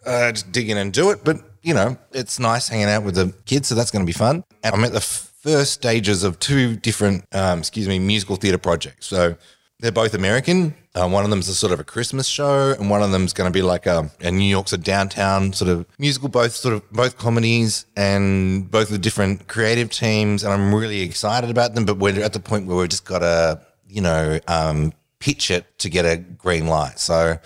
uh, 0.05 0.31
just 0.31 0.51
dig 0.51 0.69
in 0.69 0.77
and 0.77 0.93
do 0.93 1.09
it. 1.11 1.23
But, 1.23 1.37
you 1.61 1.73
know, 1.73 1.97
it's 2.11 2.39
nice 2.39 2.67
hanging 2.67 2.89
out 2.89 3.03
with 3.03 3.15
the 3.15 3.33
kids. 3.45 3.67
So 3.67 3.75
that's 3.75 3.91
going 3.91 4.05
to 4.05 4.09
be 4.09 4.17
fun. 4.17 4.43
And 4.63 4.75
I'm 4.75 4.83
at 4.83 4.93
the 4.93 5.01
first 5.01 5.73
stages 5.73 6.23
of 6.23 6.39
two 6.39 6.75
different, 6.75 7.25
um, 7.33 7.59
excuse 7.59 7.87
me, 7.87 7.99
musical 7.99 8.35
theatre 8.35 8.57
projects. 8.57 9.07
So 9.07 9.35
they're 9.79 9.91
both 9.91 10.13
American. 10.13 10.75
Uh, 10.93 11.07
one 11.07 11.23
of 11.23 11.29
them's 11.29 11.47
a 11.47 11.55
sort 11.55 11.71
of 11.71 11.79
a 11.79 11.83
Christmas 11.83 12.27
show, 12.27 12.73
and 12.77 12.89
one 12.89 13.01
of 13.01 13.11
them's 13.11 13.31
going 13.31 13.49
to 13.49 13.57
be 13.57 13.61
like 13.61 13.85
a, 13.85 14.11
a 14.19 14.31
New 14.31 14.43
York's 14.43 14.73
a 14.73 14.77
downtown 14.77 15.53
sort 15.53 15.69
of 15.69 15.85
musical. 15.97 16.27
Both 16.27 16.53
sort 16.53 16.73
of 16.73 16.91
both 16.91 17.17
comedies 17.17 17.85
and 17.95 18.69
both 18.69 18.91
with 18.91 19.01
different 19.01 19.47
creative 19.47 19.89
teams, 19.91 20.43
and 20.43 20.51
I'm 20.51 20.73
really 20.75 21.01
excited 21.01 21.49
about 21.49 21.75
them. 21.75 21.85
But 21.85 21.97
we're 21.97 22.21
at 22.21 22.33
the 22.33 22.39
point 22.39 22.67
where 22.67 22.75
we've 22.75 22.89
just 22.89 23.05
got 23.05 23.19
to, 23.19 23.61
you 23.87 24.01
know, 24.01 24.39
um, 24.47 24.91
pitch 25.19 25.51
it 25.51 25.77
to 25.79 25.89
get 25.89 26.05
a 26.05 26.17
green 26.17 26.67
light. 26.67 26.99
So 26.99 27.37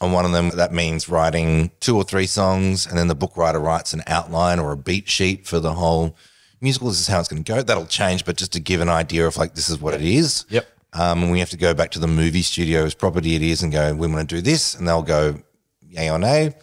on 0.00 0.12
one 0.12 0.24
of 0.24 0.32
them, 0.32 0.50
that 0.50 0.72
means 0.72 1.08
writing 1.08 1.70
two 1.80 1.96
or 1.96 2.04
three 2.04 2.26
songs, 2.26 2.86
and 2.86 2.96
then 2.96 3.08
the 3.08 3.14
book 3.14 3.36
writer 3.36 3.58
writes 3.58 3.92
an 3.92 4.02
outline 4.06 4.58
or 4.58 4.72
a 4.72 4.76
beat 4.76 5.08
sheet 5.08 5.46
for 5.46 5.58
the 5.60 5.74
whole 5.74 6.16
musical. 6.60 6.88
This 6.88 7.00
is 7.00 7.08
how 7.08 7.18
it's 7.20 7.28
going 7.28 7.42
to 7.42 7.52
go. 7.52 7.62
That'll 7.62 7.86
change, 7.86 8.24
but 8.24 8.36
just 8.36 8.52
to 8.52 8.60
give 8.60 8.80
an 8.80 8.88
idea 8.88 9.26
of 9.26 9.36
like 9.36 9.54
this 9.54 9.68
is 9.68 9.80
what 9.80 9.94
it 9.94 10.02
is. 10.02 10.46
Yep. 10.50 10.66
Um, 10.94 11.24
and 11.24 11.32
we 11.32 11.40
have 11.40 11.50
to 11.50 11.56
go 11.56 11.74
back 11.74 11.90
to 11.92 11.98
the 11.98 12.06
movie 12.06 12.42
studio's 12.42 12.94
property 12.94 13.34
it 13.34 13.42
is 13.42 13.62
and 13.62 13.70
go, 13.72 13.94
we 13.94 14.06
want 14.06 14.28
to 14.28 14.36
do 14.36 14.40
this. 14.40 14.74
And 14.74 14.88
they'll 14.88 15.02
go, 15.02 15.42
yay 15.82 16.10
or 16.10 16.18
nay. 16.18 16.54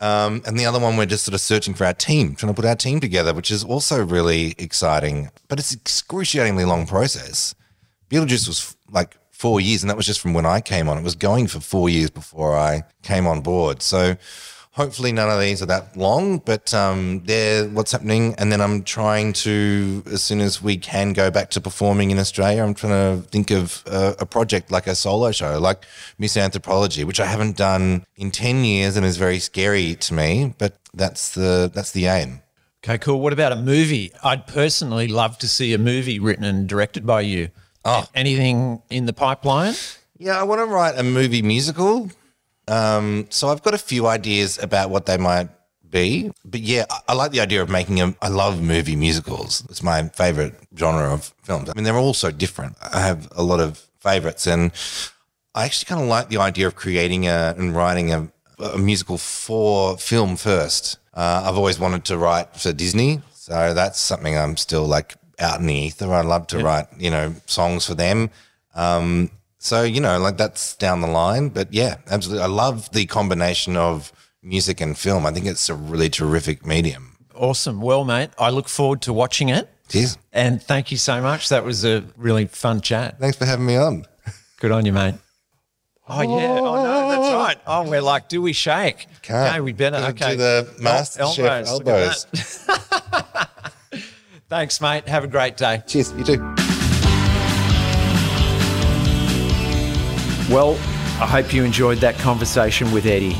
Um, 0.00 0.42
and 0.46 0.58
the 0.58 0.66
other 0.66 0.80
one, 0.80 0.96
we're 0.96 1.06
just 1.06 1.24
sort 1.24 1.34
of 1.34 1.40
searching 1.40 1.74
for 1.74 1.84
our 1.84 1.94
team, 1.94 2.34
trying 2.34 2.52
to 2.52 2.60
put 2.60 2.68
our 2.68 2.76
team 2.76 3.00
together, 3.00 3.32
which 3.32 3.50
is 3.50 3.62
also 3.62 4.04
really 4.04 4.54
exciting. 4.58 5.30
But 5.48 5.58
it's 5.58 5.72
an 5.72 5.80
excruciatingly 5.80 6.64
long 6.64 6.86
process. 6.86 7.54
Beetlejuice 8.10 8.48
was 8.48 8.76
like 8.90 9.16
four 9.44 9.60
years, 9.60 9.82
and 9.82 9.90
that 9.90 9.96
was 9.98 10.06
just 10.06 10.20
from 10.22 10.32
when 10.32 10.46
I 10.46 10.62
came 10.62 10.88
on. 10.88 10.96
It 10.96 11.04
was 11.04 11.16
going 11.16 11.48
for 11.48 11.60
four 11.60 11.90
years 11.90 12.08
before 12.08 12.56
I 12.56 12.84
came 13.02 13.26
on 13.26 13.42
board. 13.42 13.82
So 13.82 14.16
hopefully 14.70 15.12
none 15.12 15.28
of 15.28 15.38
these 15.38 15.60
are 15.60 15.66
that 15.66 15.94
long, 15.98 16.38
but 16.38 16.72
um, 16.72 17.20
they're 17.26 17.68
what's 17.68 17.92
happening. 17.92 18.34
And 18.38 18.50
then 18.50 18.62
I'm 18.62 18.82
trying 18.84 19.34
to, 19.44 20.02
as 20.06 20.22
soon 20.22 20.40
as 20.40 20.62
we 20.62 20.78
can 20.78 21.12
go 21.12 21.30
back 21.30 21.50
to 21.50 21.60
performing 21.60 22.10
in 22.10 22.18
Australia, 22.18 22.64
I'm 22.64 22.72
trying 22.72 23.20
to 23.20 23.28
think 23.28 23.50
of 23.50 23.84
a, 23.84 24.16
a 24.20 24.24
project 24.24 24.70
like 24.70 24.86
a 24.86 24.94
solo 24.94 25.30
show, 25.30 25.58
like 25.58 25.84
Misanthropology, 26.18 27.04
which 27.04 27.20
I 27.20 27.26
haven't 27.26 27.58
done 27.58 28.06
in 28.16 28.30
10 28.30 28.64
years 28.64 28.96
and 28.96 29.04
is 29.04 29.18
very 29.18 29.40
scary 29.40 29.94
to 29.96 30.14
me, 30.14 30.54
but 30.56 30.78
that's 30.94 31.34
the, 31.34 31.70
that's 31.74 31.92
the 31.92 32.06
aim. 32.06 32.40
Okay, 32.82 32.96
cool. 32.96 33.20
What 33.20 33.34
about 33.34 33.52
a 33.52 33.56
movie? 33.56 34.10
I'd 34.22 34.46
personally 34.46 35.06
love 35.06 35.36
to 35.40 35.48
see 35.48 35.74
a 35.74 35.78
movie 35.78 36.18
written 36.18 36.44
and 36.44 36.66
directed 36.66 37.04
by 37.04 37.20
you. 37.20 37.50
Oh. 37.84 38.06
Anything 38.14 38.82
in 38.90 39.06
the 39.06 39.12
pipeline? 39.12 39.74
Yeah, 40.18 40.40
I 40.40 40.42
want 40.44 40.60
to 40.60 40.66
write 40.66 40.98
a 40.98 41.02
movie 41.02 41.42
musical. 41.42 42.10
Um, 42.66 43.26
so 43.30 43.48
I've 43.48 43.62
got 43.62 43.74
a 43.74 43.78
few 43.78 44.06
ideas 44.06 44.58
about 44.58 44.90
what 44.90 45.06
they 45.06 45.18
might 45.18 45.48
be. 45.90 46.30
But 46.44 46.60
yeah, 46.60 46.84
I, 46.90 47.00
I 47.08 47.12
like 47.14 47.30
the 47.32 47.40
idea 47.40 47.62
of 47.62 47.68
making 47.68 47.96
them. 47.96 48.16
I 48.20 48.28
love 48.28 48.60
movie 48.62 48.96
musicals. 48.96 49.64
It's 49.70 49.82
my 49.82 50.08
favorite 50.08 50.54
genre 50.76 51.12
of 51.12 51.32
films. 51.42 51.70
I 51.70 51.72
mean, 51.74 51.84
they're 51.84 51.96
all 51.96 52.14
so 52.14 52.30
different. 52.30 52.76
I 52.80 53.00
have 53.00 53.28
a 53.36 53.42
lot 53.42 53.60
of 53.60 53.78
favorites, 54.00 54.46
and 54.46 54.72
I 55.54 55.64
actually 55.64 55.86
kind 55.86 56.02
of 56.02 56.08
like 56.08 56.28
the 56.28 56.38
idea 56.38 56.66
of 56.66 56.74
creating 56.74 57.26
a 57.26 57.54
and 57.56 57.74
writing 57.74 58.12
a, 58.12 58.28
a 58.58 58.78
musical 58.78 59.18
for 59.18 59.96
film 59.96 60.36
first. 60.36 60.98
Uh, 61.14 61.44
I've 61.46 61.56
always 61.56 61.78
wanted 61.78 62.04
to 62.06 62.18
write 62.18 62.56
for 62.56 62.72
Disney, 62.72 63.20
so 63.32 63.72
that's 63.72 64.00
something 64.00 64.36
I'm 64.36 64.56
still 64.56 64.86
like 64.86 65.14
out 65.38 65.60
in 65.60 65.66
the 65.66 65.74
ether. 65.74 66.12
I 66.12 66.22
love 66.22 66.46
to 66.48 66.58
write, 66.58 66.86
you 66.98 67.10
know, 67.10 67.34
songs 67.46 67.86
for 67.86 67.94
them. 67.94 68.30
Um, 68.74 69.30
so 69.58 69.82
you 69.82 70.00
know, 70.00 70.18
like 70.18 70.36
that's 70.36 70.74
down 70.76 71.00
the 71.00 71.06
line. 71.06 71.48
But 71.48 71.72
yeah, 71.72 71.96
absolutely. 72.10 72.42
I 72.44 72.48
love 72.48 72.90
the 72.92 73.06
combination 73.06 73.76
of 73.76 74.12
music 74.42 74.80
and 74.80 74.96
film. 74.98 75.24
I 75.26 75.32
think 75.32 75.46
it's 75.46 75.68
a 75.68 75.74
really 75.74 76.10
terrific 76.10 76.66
medium. 76.66 77.16
Awesome. 77.34 77.80
Well, 77.80 78.04
mate, 78.04 78.30
I 78.38 78.50
look 78.50 78.68
forward 78.68 79.02
to 79.02 79.12
watching 79.12 79.48
it. 79.48 79.68
Cheers. 79.88 80.16
And 80.32 80.62
thank 80.62 80.90
you 80.90 80.96
so 80.96 81.20
much. 81.20 81.48
That 81.50 81.64
was 81.64 81.84
a 81.84 82.04
really 82.16 82.46
fun 82.46 82.80
chat. 82.80 83.18
Thanks 83.18 83.36
for 83.36 83.44
having 83.44 83.66
me 83.66 83.76
on. 83.76 84.04
Good 84.60 84.70
on 84.72 84.86
you, 84.86 84.92
mate. 84.92 85.14
Oh 86.06 86.20
yeah. 86.20 86.58
Oh 86.60 86.74
no, 86.82 87.08
that's 87.08 87.34
right. 87.34 87.56
Oh, 87.66 87.88
we're 87.88 88.02
like, 88.02 88.28
do 88.28 88.42
we 88.42 88.52
shake? 88.52 89.06
Can't. 89.22 89.48
Okay, 89.50 89.60
we 89.60 89.72
better. 89.72 89.96
Gotta 89.98 90.08
Okay. 90.10 90.30
do 90.32 90.36
the 90.36 90.74
master 90.80 91.22
El- 91.22 91.32
chef 91.32 91.46
at 91.46 91.66
elbows. 91.66 92.26
that. 94.48 94.54
Thanks, 94.56 94.80
mate. 94.80 95.08
Have 95.08 95.24
a 95.24 95.28
great 95.28 95.56
day. 95.56 95.82
Cheers. 95.86 96.12
You 96.12 96.24
too. 96.24 96.54
Well, 100.50 100.74
I 101.20 101.26
hope 101.26 101.54
you 101.54 101.64
enjoyed 101.64 101.98
that 101.98 102.16
conversation 102.18 102.92
with 102.92 103.06
Eddie. 103.06 103.36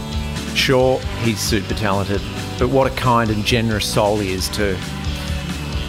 Sure, 0.55 0.99
he's 1.23 1.39
super 1.39 1.75
talented, 1.75 2.23
but 2.59 2.69
what 2.69 2.91
a 2.91 2.95
kind 2.95 3.31
and 3.31 3.45
generous 3.45 3.85
soul 3.85 4.19
he 4.19 4.33
is 4.33 4.49
too. 4.49 4.77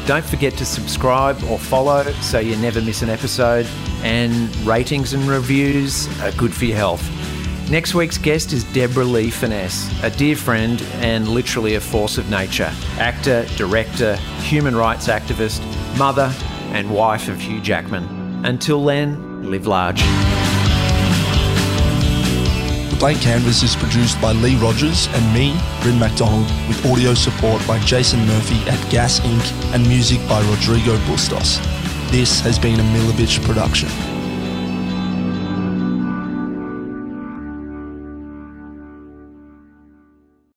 Don't 0.05 0.25
forget 0.25 0.53
to 0.57 0.65
subscribe 0.65 1.41
or 1.45 1.57
follow 1.57 2.03
so 2.21 2.39
you 2.39 2.55
never 2.57 2.81
miss 2.81 3.01
an 3.01 3.09
episode, 3.09 3.65
and 4.03 4.55
ratings 4.57 5.13
and 5.13 5.23
reviews 5.23 6.07
are 6.21 6.31
good 6.33 6.53
for 6.53 6.65
your 6.65 6.77
health. 6.77 7.24
Next 7.69 7.95
week's 7.95 8.19
guest 8.19 8.53
is 8.53 8.63
Deborra-Lee 8.63 9.31
Furness, 9.31 9.89
a 10.03 10.11
dear 10.11 10.35
friend 10.35 10.79
and 10.97 11.27
literally 11.27 11.73
a 11.75 11.81
force 11.81 12.19
of 12.19 12.29
nature. 12.29 12.71
Actor, 12.99 13.47
director, 13.57 14.17
human 14.43 14.75
rights 14.75 15.07
activist, 15.07 15.61
mother, 15.97 16.31
and 16.73 16.93
wife 16.93 17.27
of 17.27 17.39
Hugh 17.39 17.59
Jackman. 17.59 18.45
Until 18.45 18.85
then, 18.85 19.49
live 19.49 19.65
large. 19.65 20.01
The 22.91 22.97
Blank 22.99 23.21
Canvas 23.21 23.63
is 23.63 23.75
produced 23.75 24.21
by 24.21 24.33
Lee 24.33 24.57
Rogers 24.57 25.07
and 25.13 25.33
me, 25.33 25.59
Rien 25.83 25.99
MacDonald, 25.99 26.47
with 26.67 26.85
audio 26.85 27.15
support 27.15 27.65
by 27.67 27.79
Jason 27.79 28.23
Murphy 28.27 28.57
at 28.69 28.91
Gas 28.91 29.21
Inc. 29.21 29.73
and 29.73 29.85
music 29.87 30.19
by 30.29 30.39
Rodrigo 30.51 30.99
Bustos. 31.07 31.57
This 32.11 32.39
has 32.41 32.59
been 32.59 32.79
a 32.79 32.83
Milovich 32.83 33.43
production. 33.43 33.89